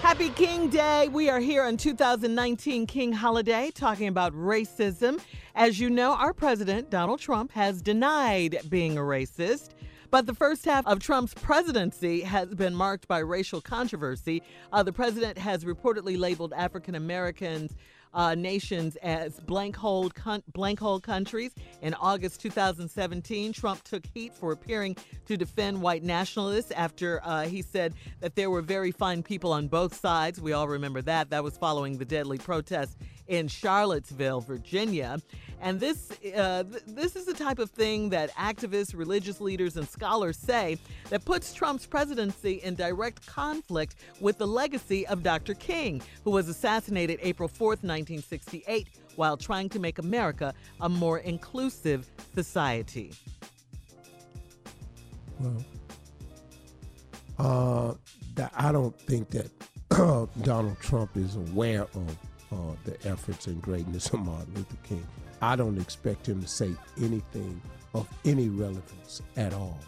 Happy 0.00 0.30
King 0.30 0.68
Day. 0.68 1.08
We 1.08 1.28
are 1.28 1.40
here 1.40 1.64
on 1.64 1.76
2019 1.76 2.86
King 2.86 3.12
Holiday 3.12 3.72
talking 3.74 4.06
about 4.06 4.32
racism. 4.32 5.20
As 5.56 5.80
you 5.80 5.90
know, 5.90 6.12
our 6.12 6.32
president, 6.32 6.88
Donald 6.88 7.18
Trump, 7.18 7.50
has 7.50 7.82
denied 7.82 8.60
being 8.68 8.96
a 8.96 9.00
racist. 9.00 9.70
But 10.12 10.26
the 10.26 10.34
first 10.34 10.64
half 10.64 10.86
of 10.86 11.00
Trump's 11.00 11.34
presidency 11.34 12.20
has 12.20 12.54
been 12.54 12.76
marked 12.76 13.08
by 13.08 13.18
racial 13.18 13.60
controversy. 13.60 14.40
Uh, 14.72 14.84
the 14.84 14.92
president 14.92 15.36
has 15.36 15.64
reportedly 15.64 16.16
labeled 16.16 16.52
African 16.56 16.94
Americans 16.94 17.74
uh, 18.16 18.34
nations 18.34 18.96
as 18.96 19.38
blank 19.40 19.76
hole 19.76 20.10
con- 20.10 20.42
blank 20.52 20.80
hole 20.80 20.98
countries. 20.98 21.52
In 21.82 21.94
August 21.94 22.40
2017, 22.40 23.52
Trump 23.52 23.84
took 23.84 24.04
heat 24.12 24.34
for 24.34 24.52
appearing 24.52 24.96
to 25.26 25.36
defend 25.36 25.80
white 25.80 26.02
nationalists 26.02 26.72
after 26.72 27.20
uh, 27.22 27.42
he 27.42 27.62
said 27.62 27.94
that 28.20 28.34
there 28.34 28.50
were 28.50 28.62
very 28.62 28.90
fine 28.90 29.22
people 29.22 29.52
on 29.52 29.68
both 29.68 29.94
sides. 29.94 30.40
We 30.40 30.52
all 30.52 30.66
remember 30.66 31.02
that. 31.02 31.30
That 31.30 31.44
was 31.44 31.56
following 31.58 31.98
the 31.98 32.04
deadly 32.04 32.38
protests 32.38 32.96
in 33.28 33.48
Charlottesville, 33.48 34.40
Virginia. 34.40 35.18
And 35.60 35.80
this, 35.80 36.12
uh, 36.36 36.64
th- 36.64 36.82
this 36.86 37.16
is 37.16 37.24
the 37.24 37.32
type 37.32 37.58
of 37.58 37.70
thing 37.70 38.10
that 38.10 38.30
activists, 38.32 38.94
religious 38.94 39.40
leaders, 39.40 39.76
and 39.76 39.88
scholars 39.88 40.36
say 40.36 40.78
that 41.08 41.24
puts 41.24 41.54
Trump's 41.54 41.86
presidency 41.86 42.60
in 42.62 42.74
direct 42.74 43.26
conflict 43.26 43.96
with 44.20 44.38
the 44.38 44.46
legacy 44.46 45.06
of 45.06 45.22
Dr. 45.22 45.54
King, 45.54 46.02
who 46.24 46.30
was 46.30 46.48
assassinated 46.48 47.18
April 47.22 47.48
4th, 47.48 47.82
1968, 48.08 48.88
while 49.16 49.36
trying 49.36 49.68
to 49.70 49.78
make 49.78 49.98
America 49.98 50.54
a 50.80 50.88
more 50.88 51.18
inclusive 51.18 52.08
society. 52.34 53.12
Well, 55.40 55.64
uh, 57.38 57.94
that 58.36 58.52
I 58.56 58.72
don't 58.72 58.98
think 59.00 59.30
that 59.30 59.50
Donald 60.42 60.78
Trump 60.80 61.16
is 61.16 61.36
aware 61.36 61.82
of 61.82 62.18
uh, 62.52 62.56
the 62.84 62.96
efforts 63.08 63.46
and 63.46 63.60
greatness 63.60 64.08
of 64.12 64.20
Martin 64.20 64.54
Luther 64.54 64.76
King. 64.84 65.06
I 65.42 65.56
don't 65.56 65.78
expect 65.78 66.28
him 66.28 66.40
to 66.40 66.48
say 66.48 66.70
anything 66.98 67.60
of 67.94 68.08
any 68.24 68.48
relevance 68.48 69.20
at 69.36 69.52
all. 69.52 69.78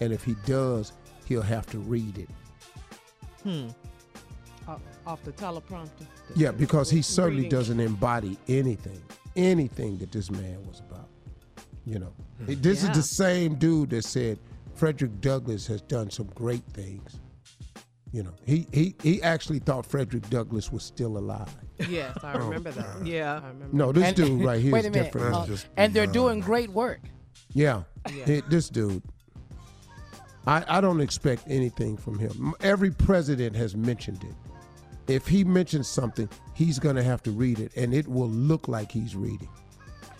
And 0.00 0.12
if 0.12 0.24
he 0.24 0.34
does, 0.46 0.92
he'll 1.26 1.42
have 1.42 1.66
to 1.66 1.78
read 1.78 2.18
it. 2.18 2.28
Hmm. 3.42 3.68
Off, 4.68 4.80
off 5.06 5.22
the 5.22 5.32
teleprompter. 5.32 6.06
Yeah, 6.34 6.50
because 6.50 6.90
he 6.90 7.00
certainly 7.02 7.44
Reading. 7.44 7.50
doesn't 7.58 7.80
embody 7.80 8.36
anything, 8.48 9.00
anything 9.36 9.96
that 9.98 10.10
this 10.10 10.30
man 10.30 10.58
was 10.66 10.80
about. 10.80 11.08
You 11.84 12.00
know, 12.00 12.12
this 12.40 12.82
Yeah. 12.82 12.90
is 12.90 12.96
the 12.96 13.02
same 13.02 13.54
dude 13.54 13.90
that 13.90 14.04
said 14.04 14.38
Frederick 14.74 15.20
Douglass 15.20 15.66
has 15.68 15.80
done 15.82 16.10
some 16.10 16.26
great 16.34 16.64
things. 16.72 17.20
You 18.12 18.24
know, 18.24 18.32
he 18.44 18.66
he 18.72 18.94
he 19.02 19.22
actually 19.22 19.58
thought 19.60 19.86
Frederick 19.86 20.28
Douglass 20.30 20.72
was 20.72 20.82
still 20.82 21.16
alive. 21.18 21.54
Yes, 21.88 22.16
I 22.24 22.36
remember 22.36 22.70
that. 22.72 23.06
Yeah. 23.06 23.40
I 23.44 23.48
remember. 23.48 23.76
No, 23.76 23.92
this 23.92 24.04
And- 24.04 24.16
dude 24.16 24.44
right 24.44 24.60
here 24.62 24.68
is 24.68 24.72
Wait 24.72 24.86
a 24.86 24.90
minute. 24.90 25.12
different. 25.12 25.34
uh, 25.36 25.46
just 25.46 25.68
and 25.76 25.92
they're 25.94 26.04
beyond 26.04 26.12
doing 26.14 26.40
great 26.40 26.70
work. 26.70 27.00
Yeah, 27.52 27.82
Yeah. 28.12 28.24
He- 28.26 28.40
this 28.48 28.68
dude. 28.68 29.02
I, 30.46 30.64
I 30.78 30.80
don't 30.80 31.00
expect 31.00 31.42
anything 31.48 31.96
from 31.96 32.18
him. 32.18 32.54
Every 32.60 32.90
president 32.92 33.56
has 33.56 33.74
mentioned 33.76 34.22
it. 34.24 34.34
If 35.08 35.26
he 35.28 35.44
mentions 35.44 35.86
something, 35.88 36.28
he's 36.54 36.78
going 36.78 36.96
to 36.96 37.02
have 37.02 37.22
to 37.24 37.30
read 37.30 37.58
it, 37.60 37.72
and 37.76 37.94
it 37.94 38.08
will 38.08 38.28
look 38.28 38.66
like 38.68 38.90
he's 38.90 39.14
reading. 39.14 39.48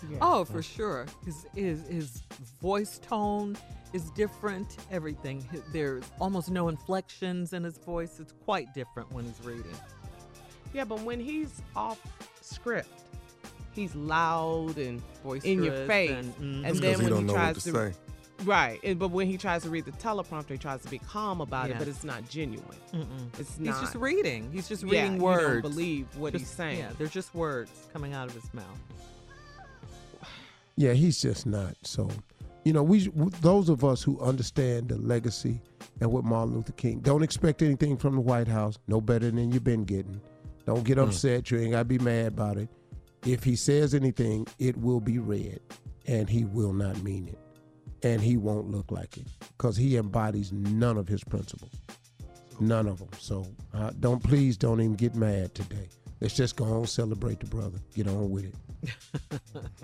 Yeah. 0.09 0.17
Oh, 0.21 0.45
for 0.45 0.61
sure. 0.61 1.05
His 1.25 1.45
his 1.55 1.81
his 1.87 2.21
voice 2.61 2.99
tone 2.99 3.57
is 3.93 4.09
different. 4.11 4.77
Everything. 4.91 5.45
There's 5.73 6.03
almost 6.19 6.49
no 6.51 6.69
inflections 6.69 7.51
in 7.53 7.63
his 7.63 7.77
voice. 7.79 8.19
It's 8.19 8.33
quite 8.45 8.73
different 8.73 9.11
when 9.11 9.25
he's 9.25 9.43
reading. 9.43 9.65
Yeah, 10.73 10.83
but 10.85 11.01
when 11.01 11.19
he's 11.19 11.61
off 11.75 11.99
script, 12.41 12.89
he's 13.73 13.95
loud 13.95 14.77
and 14.77 15.01
Boisterous 15.23 15.45
in 15.51 15.63
your 15.63 15.85
face. 15.87 16.11
and- 16.11 16.35
mhm. 16.35 16.41
And 16.41 16.61
Because 16.63 16.79
then 16.79 16.91
he 16.93 16.97
when 16.97 17.09
don't 17.09 17.19
he 17.19 17.25
know 17.25 17.33
tries 17.33 17.55
what 17.55 17.63
to 17.63 17.71
to, 17.71 17.77
say. 17.93 17.97
Right, 18.43 18.79
and, 18.83 18.99
but 18.99 19.09
when 19.11 19.27
he 19.27 19.37
tries 19.37 19.63
to 19.63 19.69
read 19.69 19.85
the 19.85 19.91
teleprompter, 19.91 20.49
he 20.49 20.57
tries 20.57 20.81
to 20.81 20.89
be 20.89 20.99
calm 20.99 21.41
about 21.41 21.69
Yeah. 21.69 21.75
it, 21.75 21.79
but 21.79 21.87
it's 21.87 22.03
not 22.03 22.27
genuine. 22.29 22.65
Mm-mm. 22.93 23.39
It's 23.39 23.57
He's 23.57 23.79
just 23.79 23.95
reading. 23.95 24.49
He's 24.51 24.67
just 24.67 24.83
yeah, 24.83 25.03
reading 25.03 25.17
you 25.17 25.23
words. 25.23 25.63
don't 25.63 25.71
believe 25.71 26.07
what 26.15 26.33
Just- 26.33 26.45
he's 26.45 26.53
saying. 26.53 26.79
Yeah, 26.79 26.91
they're 26.97 27.07
just 27.07 27.33
words 27.33 27.71
coming 27.93 28.13
out 28.13 28.27
of 28.27 28.33
his 28.33 28.53
mouth. 28.53 28.65
Yeah, 30.75 30.93
he's 30.93 31.19
just 31.19 31.45
not. 31.47 31.75
So, 31.81 32.09
you 32.63 32.71
know, 32.71 32.83
we 32.83 33.07
those 33.41 33.67
of 33.69 33.83
us 33.83 34.03
who 34.03 34.19
understand 34.19 34.89
the 34.89 34.97
legacy 34.97 35.59
and 35.99 36.11
what 36.11 36.23
Martin 36.23 36.53
Luther 36.53 36.73
King 36.73 36.99
don't 36.99 37.23
expect 37.23 37.63
anything 37.63 37.97
from 37.97 38.13
the 38.15 38.21
White 38.21 38.47
House. 38.47 38.77
No 38.87 39.01
better 39.01 39.31
than 39.31 39.51
you've 39.51 39.63
been 39.63 39.85
getting. 39.85 40.21
Don't 40.67 40.83
get 40.83 40.97
mm. 40.97 41.07
upset. 41.07 41.49
You 41.49 41.59
ain't 41.59 41.71
gotta 41.71 41.85
be 41.85 41.97
mad 41.97 42.27
about 42.27 42.57
it. 42.57 42.69
If 43.25 43.43
he 43.43 43.55
says 43.55 43.95
anything, 43.95 44.47
it 44.59 44.77
will 44.77 44.99
be 44.99 45.17
read, 45.17 45.59
and 46.05 46.29
he 46.29 46.45
will 46.45 46.73
not 46.73 47.01
mean 47.01 47.27
it, 47.27 47.39
and 48.03 48.21
he 48.21 48.37
won't 48.37 48.69
look 48.69 48.91
like 48.91 49.17
it 49.17 49.27
because 49.57 49.75
he 49.77 49.97
embodies 49.97 50.51
none 50.51 50.97
of 50.97 51.07
his 51.07 51.23
principles, 51.23 51.71
none 52.59 52.87
of 52.87 52.99
them. 52.99 53.09
So, 53.19 53.45
uh, 53.73 53.91
don't 53.99 54.21
please 54.23 54.57
don't 54.57 54.79
even 54.81 54.95
get 54.95 55.15
mad 55.15 55.53
today. 55.55 55.89
Let's 56.21 56.35
just 56.35 56.55
go 56.55 56.65
on 56.65 56.87
celebrate 56.87 57.39
the 57.39 57.45
brother. 57.47 57.77
Get 57.93 58.07
on 58.07 58.29
with 58.29 58.45
it. 58.45 58.55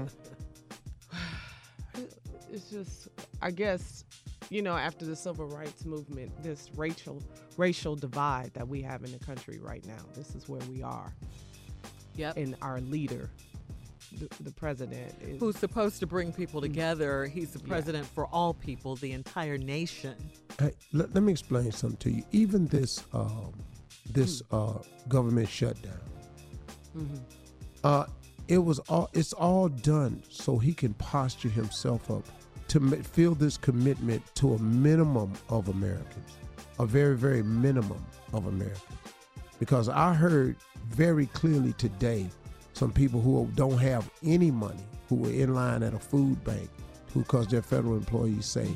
it's 2.51 2.69
just 2.69 3.07
i 3.41 3.49
guess 3.49 4.03
you 4.49 4.61
know 4.61 4.75
after 4.75 5.05
the 5.05 5.15
civil 5.15 5.47
rights 5.47 5.85
movement 5.85 6.31
this 6.43 6.69
racial 6.75 7.21
racial 7.57 7.95
divide 7.95 8.51
that 8.53 8.67
we 8.67 8.81
have 8.81 9.03
in 9.03 9.11
the 9.11 9.17
country 9.25 9.59
right 9.61 9.85
now 9.87 10.03
this 10.15 10.35
is 10.35 10.47
where 10.47 10.61
we 10.69 10.83
are 10.83 11.13
Yep. 12.15 12.37
and 12.37 12.55
our 12.61 12.79
leader 12.81 13.31
the, 14.19 14.43
the 14.43 14.51
president 14.51 15.13
is 15.21 15.39
Who's 15.39 15.57
supposed 15.57 15.99
to 15.99 16.07
bring 16.07 16.31
people 16.31 16.61
together? 16.61 17.25
He's 17.25 17.51
the 17.51 17.59
president 17.59 18.05
for 18.05 18.25
all 18.27 18.53
people, 18.53 18.95
the 18.95 19.11
entire 19.11 19.57
nation. 19.57 20.15
Hey, 20.59 20.73
let, 20.91 21.13
let 21.13 21.23
me 21.23 21.31
explain 21.31 21.71
something 21.71 21.97
to 21.97 22.11
you. 22.11 22.23
Even 22.31 22.67
this 22.67 23.03
um, 23.13 23.53
this 24.11 24.41
uh, 24.51 24.79
government 25.07 25.49
shutdown, 25.49 25.99
uh, 27.83 28.05
it 28.47 28.59
was 28.59 28.79
all 28.79 29.09
it's 29.13 29.33
all 29.33 29.69
done 29.69 30.21
so 30.29 30.57
he 30.57 30.73
can 30.73 30.93
posture 30.95 31.49
himself 31.49 32.09
up 32.11 32.23
to 32.67 32.79
ma- 32.79 32.97
feel 32.97 33.35
this 33.35 33.57
commitment 33.57 34.23
to 34.35 34.53
a 34.53 34.59
minimum 34.59 35.33
of 35.49 35.69
Americans, 35.69 36.37
a 36.79 36.85
very 36.85 37.15
very 37.15 37.43
minimum 37.43 38.03
of 38.33 38.45
Americans. 38.47 38.99
Because 39.59 39.87
I 39.87 40.13
heard 40.13 40.57
very 40.89 41.27
clearly 41.27 41.73
today 41.73 42.29
some 42.73 42.91
people 42.91 43.21
who 43.21 43.47
don't 43.55 43.77
have 43.77 44.09
any 44.23 44.51
money 44.51 44.83
who 45.09 45.25
are 45.25 45.31
in 45.31 45.53
line 45.53 45.83
at 45.83 45.93
a 45.93 45.99
food 45.99 46.43
bank 46.43 46.69
who 47.13 47.21
because 47.21 47.47
they're 47.47 47.61
federal 47.61 47.95
employees 47.95 48.45
say 48.45 48.67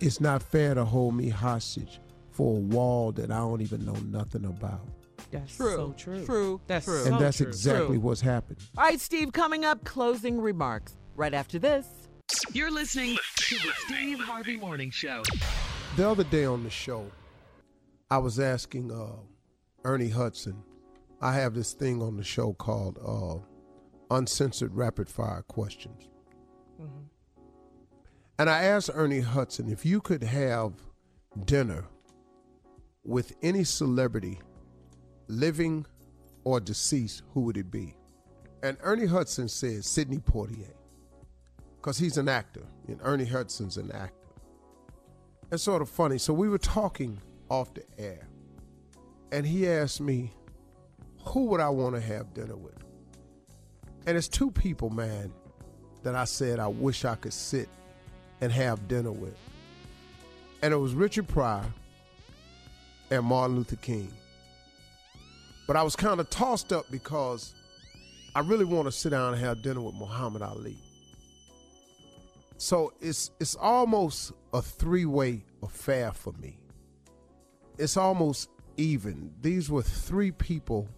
it's 0.00 0.20
not 0.20 0.42
fair 0.42 0.74
to 0.74 0.84
hold 0.84 1.14
me 1.14 1.28
hostage 1.28 2.00
for 2.30 2.56
a 2.56 2.60
wall 2.60 3.10
that 3.12 3.30
I 3.30 3.38
don't 3.38 3.60
even 3.62 3.84
know 3.84 3.96
nothing 4.10 4.44
about. 4.44 4.86
that's 5.32 5.56
True. 5.56 5.74
so 5.74 5.94
true 5.98 6.24
True. 6.24 6.60
that's 6.68 6.84
True. 6.86 6.98
and 7.04 7.14
so 7.14 7.18
that's 7.18 7.36
true. 7.38 7.46
exactly 7.48 7.86
True. 7.96 8.00
what's 8.00 8.20
happened. 8.20 8.58
All 8.76 8.84
right, 8.84 9.00
Steve, 9.00 9.32
coming 9.32 9.64
up, 9.64 9.84
closing 9.84 10.40
remarks 10.40 10.94
right 11.16 11.34
after 11.34 11.58
this. 11.58 11.86
You're 12.52 12.70
listening 12.70 13.16
to 13.36 13.54
the 13.56 13.72
Steve 13.86 14.20
Harvey 14.20 14.56
Morning 14.56 14.90
Show. 14.90 15.22
The 15.96 16.08
other 16.08 16.24
day 16.24 16.44
on 16.44 16.62
the 16.62 16.70
show, 16.70 17.10
I 18.10 18.18
was 18.18 18.38
asking 18.38 18.92
uh, 18.92 19.16
Ernie 19.84 20.10
Hudson. 20.10 20.62
I 21.20 21.32
have 21.34 21.54
this 21.54 21.72
thing 21.72 22.00
on 22.02 22.16
the 22.16 22.24
show 22.24 22.52
called 22.52 22.98
uh, 23.04 24.14
Uncensored 24.14 24.74
Rapid 24.74 25.08
Fire 25.08 25.42
Questions. 25.48 26.08
And 28.38 28.48
I 28.48 28.62
asked 28.62 28.90
Ernie 28.94 29.20
Hudson 29.20 29.68
if 29.68 29.84
you 29.84 30.00
could 30.00 30.22
have 30.22 30.74
dinner 31.44 31.84
with 33.04 33.34
any 33.42 33.64
celebrity, 33.64 34.38
living 35.26 35.84
or 36.44 36.60
deceased, 36.60 37.22
who 37.34 37.40
would 37.42 37.56
it 37.56 37.70
be? 37.70 37.96
And 38.62 38.76
Ernie 38.82 39.06
Hudson 39.06 39.48
said 39.48 39.84
Sidney 39.84 40.18
Poitier, 40.18 40.74
because 41.76 41.98
he's 41.98 42.16
an 42.16 42.28
actor, 42.28 42.62
and 42.86 43.00
Ernie 43.02 43.24
Hudson's 43.24 43.76
an 43.76 43.90
actor. 43.90 44.14
It's 45.50 45.62
sort 45.62 45.82
of 45.82 45.88
funny. 45.88 46.18
So 46.18 46.32
we 46.32 46.48
were 46.48 46.58
talking 46.58 47.20
off 47.48 47.74
the 47.74 47.84
air, 47.98 48.28
and 49.32 49.44
he 49.44 49.68
asked 49.68 50.00
me, 50.00 50.32
Who 51.28 51.44
would 51.46 51.60
I 51.60 51.68
want 51.68 51.94
to 51.94 52.00
have 52.00 52.32
dinner 52.32 52.56
with? 52.56 52.82
And 54.06 54.16
it's 54.16 54.28
two 54.28 54.50
people, 54.50 54.88
man, 54.88 55.30
that 56.02 56.14
I 56.14 56.24
said 56.24 56.58
I 56.58 56.68
wish 56.68 57.04
I 57.04 57.16
could 57.16 57.34
sit 57.34 57.68
and 58.40 58.50
have 58.50 58.88
dinner 58.88 59.12
with. 59.12 59.36
And 60.62 60.72
it 60.72 60.78
was 60.78 60.94
Richard 60.94 61.28
Pryor 61.28 61.66
and 63.10 63.26
Martin 63.26 63.56
Luther 63.56 63.76
King. 63.76 64.10
But 65.66 65.76
I 65.76 65.82
was 65.82 65.94
kind 65.94 66.18
of 66.18 66.30
tossed 66.30 66.72
up 66.72 66.86
because 66.90 67.54
I 68.34 68.40
really 68.40 68.64
want 68.64 68.86
to 68.86 68.92
sit 68.92 69.10
down 69.10 69.34
and 69.34 69.42
have 69.42 69.62
dinner 69.62 69.82
with 69.82 69.94
Muhammad 69.94 70.40
Ali. 70.40 70.78
So 72.56 72.94
it's 73.00 73.30
it's 73.38 73.54
almost 73.54 74.32
a 74.54 74.62
three-way 74.62 75.44
affair 75.62 76.12
for 76.12 76.32
me. 76.32 76.58
It's 77.76 77.98
almost 77.98 78.48
even. 78.78 79.34
These 79.42 79.70
were 79.70 79.82
three 79.82 80.32
people 80.32 80.88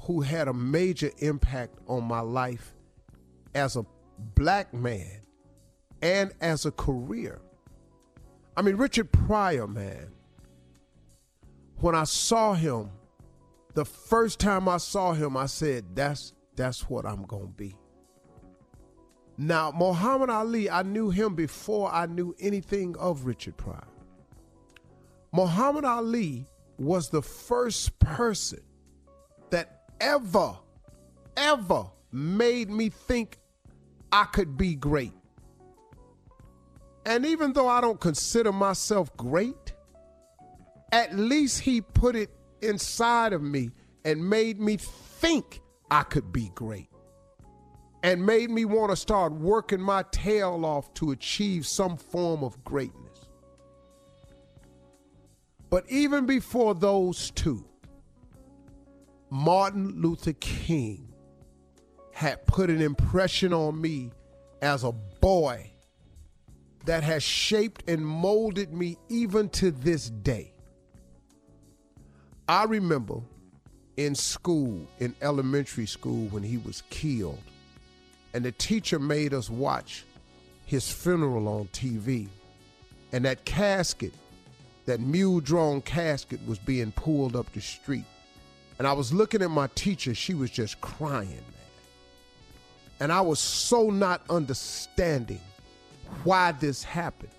who 0.00 0.20
had 0.20 0.48
a 0.48 0.52
major 0.52 1.10
impact 1.18 1.78
on 1.86 2.04
my 2.04 2.20
life 2.20 2.74
as 3.54 3.76
a 3.76 3.84
black 4.34 4.72
man 4.72 5.20
and 6.02 6.32
as 6.40 6.66
a 6.66 6.70
career. 6.70 7.40
I 8.56 8.62
mean, 8.62 8.76
Richard 8.76 9.12
Pryor, 9.12 9.66
man, 9.66 10.12
when 11.76 11.94
I 11.94 12.04
saw 12.04 12.54
him, 12.54 12.90
the 13.74 13.84
first 13.84 14.40
time 14.40 14.68
I 14.68 14.78
saw 14.78 15.12
him, 15.12 15.36
I 15.36 15.46
said, 15.46 15.84
that's 15.94 16.32
that's 16.56 16.90
what 16.90 17.06
I'm 17.06 17.22
gonna 17.22 17.46
be. 17.46 17.74
Now, 19.38 19.70
Muhammad 19.70 20.28
Ali, 20.28 20.68
I 20.68 20.82
knew 20.82 21.08
him 21.08 21.34
before 21.34 21.90
I 21.90 22.06
knew 22.06 22.34
anything 22.40 22.96
of 22.98 23.24
Richard 23.24 23.56
Pryor. 23.56 23.86
Muhammad 25.32 25.84
Ali 25.84 26.46
was 26.76 27.08
the 27.08 27.22
first 27.22 27.98
person 27.98 28.60
ever, 30.00 30.56
ever 31.36 31.86
made 32.12 32.70
me 32.70 32.88
think 32.88 33.38
I 34.10 34.24
could 34.24 34.56
be 34.56 34.74
great. 34.74 35.12
And 37.06 37.24
even 37.24 37.52
though 37.52 37.68
I 37.68 37.80
don't 37.80 38.00
consider 38.00 38.52
myself 38.52 39.16
great, 39.16 39.74
at 40.92 41.14
least 41.16 41.60
he 41.60 41.80
put 41.80 42.16
it 42.16 42.30
inside 42.62 43.32
of 43.32 43.42
me 43.42 43.70
and 44.04 44.28
made 44.28 44.60
me 44.60 44.76
think 44.76 45.60
I 45.90 46.02
could 46.02 46.32
be 46.32 46.50
great. 46.54 46.88
And 48.02 48.24
made 48.24 48.50
me 48.50 48.64
want 48.64 48.90
to 48.90 48.96
start 48.96 49.32
working 49.32 49.80
my 49.80 50.04
tail 50.10 50.64
off 50.64 50.92
to 50.94 51.10
achieve 51.10 51.66
some 51.66 51.96
form 51.96 52.42
of 52.42 52.62
greatness. 52.64 53.26
But 55.68 55.84
even 55.88 56.26
before 56.26 56.74
those 56.74 57.30
two, 57.30 57.64
Martin 59.30 60.00
Luther 60.02 60.32
King 60.34 61.08
had 62.12 62.44
put 62.46 62.68
an 62.68 62.82
impression 62.82 63.52
on 63.52 63.80
me 63.80 64.10
as 64.60 64.82
a 64.82 64.92
boy 65.20 65.70
that 66.84 67.04
has 67.04 67.22
shaped 67.22 67.88
and 67.88 68.04
molded 68.04 68.72
me 68.72 68.96
even 69.08 69.48
to 69.50 69.70
this 69.70 70.10
day. 70.10 70.52
I 72.48 72.64
remember 72.64 73.20
in 73.96 74.16
school, 74.16 74.88
in 74.98 75.14
elementary 75.22 75.86
school, 75.86 76.26
when 76.28 76.42
he 76.42 76.56
was 76.56 76.82
killed, 76.90 77.38
and 78.34 78.44
the 78.44 78.52
teacher 78.52 78.98
made 78.98 79.32
us 79.32 79.48
watch 79.48 80.04
his 80.66 80.90
funeral 80.90 81.46
on 81.46 81.68
TV. 81.68 82.28
And 83.12 83.24
that 83.24 83.44
casket, 83.44 84.12
that 84.86 85.00
mule 85.00 85.40
drawn 85.40 85.82
casket, 85.82 86.40
was 86.46 86.58
being 86.58 86.92
pulled 86.92 87.36
up 87.36 87.52
the 87.52 87.60
street. 87.60 88.04
And 88.80 88.86
I 88.86 88.94
was 88.94 89.12
looking 89.12 89.42
at 89.42 89.50
my 89.50 89.66
teacher, 89.74 90.14
she 90.14 90.32
was 90.32 90.50
just 90.50 90.80
crying, 90.80 91.28
man. 91.28 91.68
And 92.98 93.12
I 93.12 93.20
was 93.20 93.38
so 93.38 93.90
not 93.90 94.22
understanding 94.30 95.42
why 96.24 96.52
this 96.52 96.82
happened. 96.82 97.32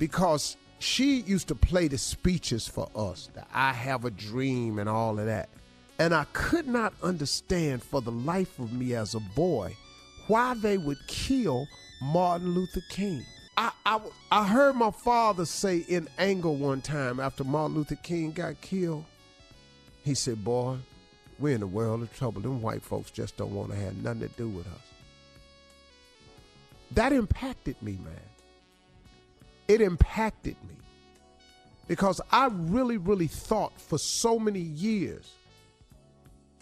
Because 0.00 0.56
she 0.80 1.20
used 1.20 1.46
to 1.46 1.54
play 1.54 1.86
the 1.86 1.96
speeches 1.96 2.66
for 2.66 2.88
us, 2.96 3.30
the 3.34 3.44
I 3.54 3.72
have 3.72 4.04
a 4.04 4.10
dream 4.10 4.80
and 4.80 4.88
all 4.88 5.20
of 5.20 5.26
that. 5.26 5.48
And 6.00 6.12
I 6.12 6.24
could 6.32 6.66
not 6.66 6.92
understand 7.04 7.80
for 7.80 8.00
the 8.00 8.10
life 8.10 8.58
of 8.58 8.72
me 8.72 8.96
as 8.96 9.14
a 9.14 9.20
boy 9.20 9.76
why 10.26 10.54
they 10.54 10.76
would 10.76 10.98
kill 11.06 11.68
Martin 12.02 12.50
Luther 12.50 12.82
King. 12.90 13.24
I, 13.56 13.70
I, 13.86 14.00
I 14.32 14.48
heard 14.48 14.74
my 14.74 14.90
father 14.90 15.44
say 15.44 15.84
in 15.86 16.08
anger 16.18 16.50
one 16.50 16.80
time 16.80 17.20
after 17.20 17.44
Martin 17.44 17.76
Luther 17.76 17.94
King 17.94 18.32
got 18.32 18.60
killed, 18.60 19.04
he 20.08 20.14
said, 20.14 20.42
Boy, 20.42 20.78
we're 21.38 21.54
in 21.54 21.62
a 21.62 21.66
world 21.66 22.02
of 22.02 22.16
trouble. 22.16 22.40
Them 22.40 22.62
white 22.62 22.82
folks 22.82 23.10
just 23.10 23.36
don't 23.36 23.54
want 23.54 23.70
to 23.70 23.76
have 23.76 23.94
nothing 23.98 24.20
to 24.20 24.28
do 24.28 24.48
with 24.48 24.66
us. 24.66 24.80
That 26.92 27.12
impacted 27.12 27.76
me, 27.82 27.98
man. 28.02 28.14
It 29.68 29.82
impacted 29.82 30.56
me 30.66 30.76
because 31.86 32.22
I 32.32 32.48
really, 32.50 32.96
really 32.96 33.26
thought 33.26 33.78
for 33.78 33.98
so 33.98 34.38
many 34.38 34.60
years 34.60 35.30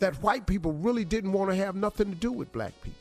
that 0.01 0.21
white 0.23 0.47
people 0.47 0.73
really 0.73 1.05
didn't 1.05 1.33
want 1.33 1.51
to 1.51 1.57
have 1.57 1.77
nothing 1.77 2.11
to 2.11 2.17
do 2.17 2.33
with 2.33 2.53
black 2.53 2.73
people. 2.83 2.99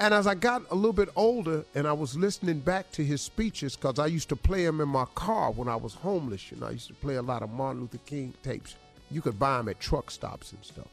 And 0.00 0.14
as 0.14 0.28
I 0.28 0.36
got 0.36 0.62
a 0.70 0.74
little 0.76 0.92
bit 0.92 1.08
older 1.16 1.64
and 1.74 1.86
I 1.86 1.92
was 1.92 2.16
listening 2.16 2.60
back 2.60 2.92
to 2.92 3.04
his 3.04 3.20
speeches, 3.20 3.74
because 3.74 3.98
I 3.98 4.06
used 4.06 4.28
to 4.28 4.36
play 4.36 4.64
them 4.64 4.80
in 4.80 4.88
my 4.88 5.06
car 5.16 5.50
when 5.50 5.68
I 5.68 5.74
was 5.74 5.94
homeless, 5.94 6.52
you 6.52 6.58
know, 6.58 6.68
I 6.68 6.72
used 6.72 6.86
to 6.86 6.94
play 6.94 7.16
a 7.16 7.22
lot 7.22 7.42
of 7.42 7.50
Martin 7.50 7.82
Luther 7.82 7.98
King 8.06 8.32
tapes. 8.44 8.76
You 9.10 9.20
could 9.20 9.38
buy 9.38 9.56
them 9.56 9.68
at 9.68 9.80
truck 9.80 10.10
stops 10.10 10.52
and 10.52 10.64
stuff, 10.64 10.86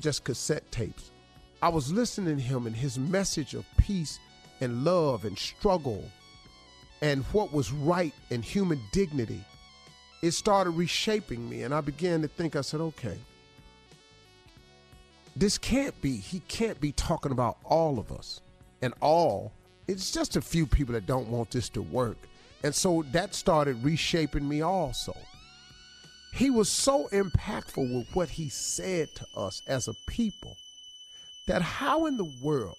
just 0.00 0.24
cassette 0.24 0.70
tapes. 0.72 1.12
I 1.62 1.68
was 1.68 1.92
listening 1.92 2.36
to 2.36 2.42
him 2.42 2.66
and 2.66 2.74
his 2.74 2.98
message 2.98 3.54
of 3.54 3.64
peace 3.76 4.18
and 4.60 4.84
love 4.84 5.24
and 5.24 5.38
struggle 5.38 6.04
and 7.02 7.22
what 7.26 7.52
was 7.52 7.72
right 7.72 8.14
and 8.30 8.44
human 8.44 8.80
dignity. 8.92 9.44
It 10.22 10.32
started 10.32 10.70
reshaping 10.70 11.48
me, 11.48 11.62
and 11.62 11.74
I 11.74 11.80
began 11.80 12.22
to 12.22 12.28
think, 12.28 12.56
I 12.56 12.62
said, 12.62 12.80
okay, 12.80 13.18
this 15.36 15.58
can't 15.58 15.98
be, 16.00 16.16
he 16.16 16.40
can't 16.48 16.80
be 16.80 16.92
talking 16.92 17.30
about 17.30 17.58
all 17.64 17.98
of 17.98 18.10
us 18.10 18.40
and 18.82 18.94
all. 19.00 19.52
It's 19.86 20.10
just 20.10 20.36
a 20.36 20.40
few 20.40 20.66
people 20.66 20.94
that 20.94 21.06
don't 21.06 21.28
want 21.28 21.50
this 21.50 21.68
to 21.70 21.82
work. 21.82 22.16
And 22.64 22.74
so 22.74 23.04
that 23.12 23.34
started 23.34 23.84
reshaping 23.84 24.48
me 24.48 24.62
also. 24.62 25.14
He 26.32 26.50
was 26.50 26.68
so 26.68 27.08
impactful 27.12 27.96
with 27.96 28.08
what 28.14 28.30
he 28.30 28.48
said 28.48 29.08
to 29.16 29.40
us 29.40 29.62
as 29.68 29.88
a 29.88 29.94
people 30.08 30.54
that 31.46 31.62
how 31.62 32.06
in 32.06 32.16
the 32.16 32.32
world 32.42 32.76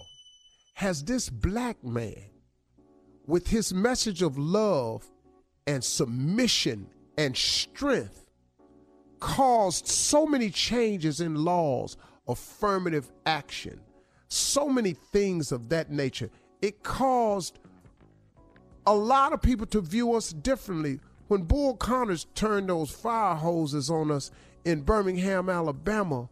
has 0.74 1.04
this 1.04 1.30
black 1.30 1.84
man, 1.84 2.24
with 3.26 3.48
his 3.48 3.74
message 3.74 4.22
of 4.22 4.38
love 4.38 5.06
and 5.66 5.84
submission 5.84 6.88
and 7.18 7.36
strength, 7.36 8.26
caused 9.20 9.88
so 9.88 10.26
many 10.26 10.50
changes 10.50 11.20
in 11.20 11.34
laws, 11.34 11.98
affirmative 12.28 13.12
action, 13.26 13.80
so 14.28 14.70
many 14.70 14.94
things 14.94 15.52
of 15.52 15.70
that 15.70 15.92
nature? 15.92 16.30
It 16.62 16.84
caused 16.84 17.60
a 18.86 18.96
lot 18.96 19.34
of 19.34 19.42
people 19.42 19.66
to 19.68 19.82
view 19.82 20.16
us 20.16 20.32
differently. 20.32 21.00
When 21.28 21.44
Bull 21.44 21.76
Connors 21.76 22.26
turned 22.36 22.70
those 22.70 22.90
fire 22.90 23.36
hoses 23.36 23.90
on 23.90 24.12
us 24.12 24.32
in 24.64 24.82
Birmingham, 24.82 25.50
Alabama, 25.50 26.30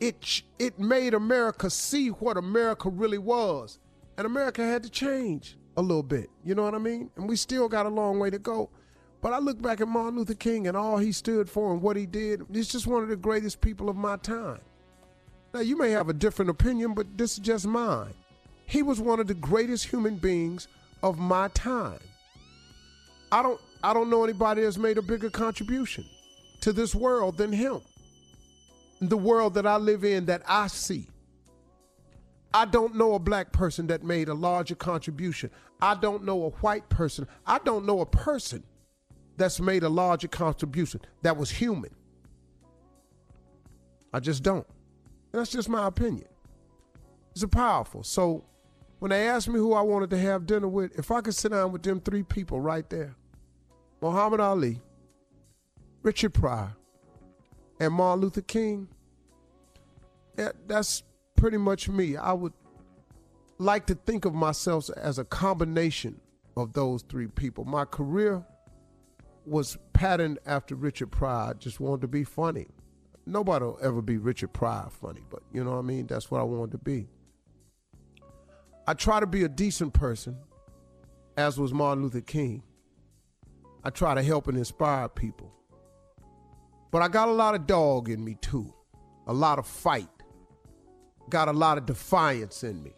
it 0.00 0.42
it 0.58 0.78
made 0.78 1.14
America 1.14 1.70
see 1.70 2.08
what 2.08 2.36
America 2.36 2.88
really 2.88 3.18
was, 3.18 3.78
and 4.16 4.26
America 4.26 4.64
had 4.64 4.82
to 4.82 4.90
change 4.90 5.56
a 5.76 5.82
little 5.82 6.02
bit. 6.02 6.28
You 6.44 6.54
know 6.54 6.62
what 6.62 6.74
I 6.74 6.78
mean? 6.78 7.10
And 7.16 7.28
we 7.28 7.36
still 7.36 7.68
got 7.68 7.86
a 7.86 7.90
long 7.90 8.18
way 8.18 8.30
to 8.30 8.38
go. 8.38 8.70
But 9.20 9.32
I 9.32 9.38
look 9.38 9.62
back 9.62 9.80
at 9.80 9.86
Martin 9.86 10.18
Luther 10.18 10.34
King 10.34 10.66
and 10.66 10.76
all 10.76 10.98
he 10.98 11.12
stood 11.12 11.48
for 11.48 11.72
and 11.72 11.80
what 11.80 11.96
he 11.96 12.06
did. 12.06 12.42
He's 12.52 12.68
just 12.68 12.88
one 12.88 13.04
of 13.04 13.08
the 13.08 13.16
greatest 13.16 13.60
people 13.60 13.88
of 13.88 13.96
my 13.96 14.16
time. 14.16 14.60
Now 15.54 15.60
you 15.60 15.76
may 15.76 15.90
have 15.90 16.08
a 16.08 16.14
different 16.14 16.50
opinion, 16.50 16.94
but 16.94 17.18
this 17.18 17.32
is 17.32 17.38
just 17.38 17.66
mine. 17.66 18.14
He 18.66 18.82
was 18.82 19.00
one 19.00 19.20
of 19.20 19.26
the 19.26 19.34
greatest 19.34 19.86
human 19.86 20.16
beings 20.16 20.68
of 21.02 21.18
my 21.18 21.48
time. 21.48 22.00
I 23.30 23.42
don't 23.42 23.60
I 23.82 23.92
don't 23.92 24.10
know 24.10 24.24
anybody 24.24 24.62
that's 24.62 24.78
made 24.78 24.98
a 24.98 25.02
bigger 25.02 25.30
contribution 25.30 26.04
to 26.60 26.72
this 26.72 26.94
world 26.94 27.36
than 27.36 27.52
him 27.52 27.80
the 29.08 29.16
world 29.16 29.54
that 29.54 29.66
I 29.66 29.76
live 29.76 30.04
in 30.04 30.26
that 30.26 30.42
I 30.46 30.68
see. 30.68 31.08
I 32.54 32.66
don't 32.66 32.94
know 32.94 33.14
a 33.14 33.18
black 33.18 33.52
person 33.52 33.86
that 33.88 34.04
made 34.04 34.28
a 34.28 34.34
larger 34.34 34.74
contribution. 34.74 35.50
I 35.80 35.94
don't 35.94 36.24
know 36.24 36.44
a 36.44 36.50
white 36.50 36.88
person. 36.88 37.26
I 37.46 37.58
don't 37.58 37.86
know 37.86 38.00
a 38.00 38.06
person 38.06 38.62
that's 39.36 39.58
made 39.58 39.82
a 39.82 39.88
larger 39.88 40.28
contribution 40.28 41.00
that 41.22 41.36
was 41.36 41.50
human. 41.50 41.90
I 44.12 44.20
just 44.20 44.42
don't. 44.42 44.66
That's 45.32 45.50
just 45.50 45.68
my 45.68 45.86
opinion. 45.86 46.28
It's 47.32 47.42
a 47.42 47.48
powerful. 47.48 48.02
So 48.02 48.44
when 48.98 49.10
they 49.10 49.26
asked 49.28 49.48
me 49.48 49.58
who 49.58 49.72
I 49.72 49.80
wanted 49.80 50.10
to 50.10 50.18
have 50.18 50.46
dinner 50.46 50.68
with, 50.68 50.98
if 50.98 51.10
I 51.10 51.22
could 51.22 51.34
sit 51.34 51.50
down 51.52 51.72
with 51.72 51.82
them 51.82 52.00
three 52.00 52.22
people 52.22 52.60
right 52.60 52.88
there 52.90 53.16
Muhammad 54.00 54.40
Ali, 54.40 54.80
Richard 56.02 56.34
Pryor, 56.34 56.74
and 57.80 57.94
Martin 57.94 58.20
Luther 58.22 58.42
King, 58.42 58.88
that's 60.66 61.02
pretty 61.36 61.56
much 61.56 61.88
me. 61.88 62.16
I 62.16 62.32
would 62.32 62.52
like 63.58 63.86
to 63.86 63.94
think 63.94 64.24
of 64.24 64.34
myself 64.34 64.90
as 64.96 65.18
a 65.18 65.24
combination 65.24 66.20
of 66.56 66.72
those 66.72 67.02
three 67.02 67.28
people. 67.28 67.64
My 67.64 67.84
career 67.84 68.44
was 69.46 69.78
patterned 69.92 70.38
after 70.46 70.74
Richard 70.74 71.10
Pryor. 71.10 71.50
I 71.50 71.52
just 71.54 71.80
wanted 71.80 72.02
to 72.02 72.08
be 72.08 72.24
funny. 72.24 72.66
Nobody 73.24 73.64
will 73.64 73.78
ever 73.80 74.02
be 74.02 74.16
Richard 74.16 74.52
Pryor 74.52 74.88
funny, 74.90 75.22
but 75.30 75.42
you 75.52 75.62
know 75.62 75.72
what 75.72 75.78
I 75.78 75.82
mean? 75.82 76.06
That's 76.06 76.30
what 76.30 76.40
I 76.40 76.44
wanted 76.44 76.72
to 76.72 76.78
be. 76.78 77.08
I 78.86 78.94
try 78.94 79.20
to 79.20 79.26
be 79.26 79.44
a 79.44 79.48
decent 79.48 79.92
person, 79.92 80.36
as 81.36 81.58
was 81.58 81.72
Martin 81.72 82.02
Luther 82.02 82.20
King. 82.20 82.62
I 83.84 83.90
try 83.90 84.14
to 84.14 84.22
help 84.22 84.48
and 84.48 84.58
inspire 84.58 85.08
people. 85.08 85.52
But 86.90 87.02
I 87.02 87.08
got 87.08 87.28
a 87.28 87.32
lot 87.32 87.54
of 87.54 87.66
dog 87.66 88.08
in 88.08 88.24
me 88.24 88.36
too, 88.40 88.72
a 89.26 89.32
lot 89.32 89.58
of 89.58 89.66
fight, 89.66 90.08
got 91.30 91.48
a 91.48 91.52
lot 91.52 91.78
of 91.78 91.86
defiance 91.86 92.64
in 92.64 92.82
me. 92.82 92.92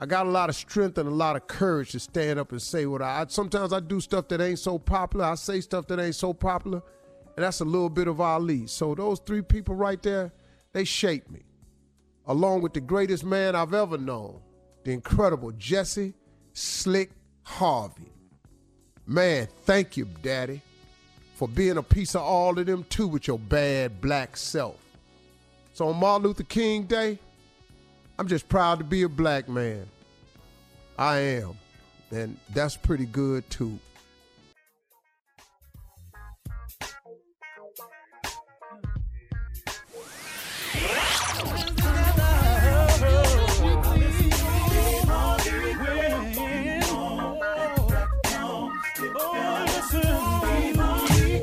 I 0.00 0.06
got 0.06 0.26
a 0.26 0.30
lot 0.30 0.48
of 0.48 0.56
strength 0.56 0.98
and 0.98 1.08
a 1.08 1.14
lot 1.14 1.36
of 1.36 1.46
courage 1.46 1.92
to 1.92 2.00
stand 2.00 2.40
up 2.40 2.50
and 2.50 2.60
say 2.60 2.86
what 2.86 3.02
I, 3.02 3.20
I 3.20 3.26
sometimes 3.28 3.72
I 3.72 3.78
do 3.78 4.00
stuff 4.00 4.26
that 4.28 4.40
ain't 4.40 4.58
so 4.58 4.76
popular. 4.76 5.26
I 5.26 5.36
say 5.36 5.60
stuff 5.60 5.86
that 5.86 6.00
ain't 6.00 6.16
so 6.16 6.34
popular. 6.34 6.82
And 7.36 7.44
that's 7.44 7.60
a 7.60 7.64
little 7.64 7.88
bit 7.88 8.08
of 8.08 8.20
Ali. 8.20 8.66
So 8.66 8.94
those 8.94 9.18
three 9.20 9.42
people 9.42 9.74
right 9.74 10.02
there, 10.02 10.32
they 10.72 10.84
shaped 10.84 11.30
me. 11.30 11.42
Along 12.26 12.62
with 12.62 12.72
the 12.72 12.80
greatest 12.80 13.24
man 13.24 13.56
I've 13.56 13.74
ever 13.74 13.98
known, 13.98 14.40
the 14.84 14.92
incredible 14.92 15.50
Jesse 15.52 16.14
Slick 16.52 17.10
Harvey. 17.42 18.12
Man, 19.06 19.48
thank 19.64 19.96
you, 19.96 20.06
Daddy, 20.22 20.60
for 21.34 21.48
being 21.48 21.78
a 21.78 21.82
piece 21.82 22.14
of 22.14 22.22
all 22.22 22.58
of 22.58 22.66
them 22.66 22.84
too 22.88 23.08
with 23.08 23.26
your 23.26 23.38
bad 23.38 24.00
black 24.00 24.36
self. 24.36 24.76
So 25.74 25.88
on 25.88 25.96
Martin 25.96 26.28
Luther 26.28 26.44
King 26.44 26.84
Day, 26.84 27.18
I'm 28.18 28.28
just 28.28 28.48
proud 28.48 28.78
to 28.78 28.84
be 28.84 29.02
a 29.02 29.08
black 29.08 29.48
man. 29.48 29.86
I 30.98 31.18
am. 31.18 31.54
And 32.10 32.36
that's 32.52 32.76
pretty 32.76 33.06
good 33.06 33.48
too. 33.50 33.78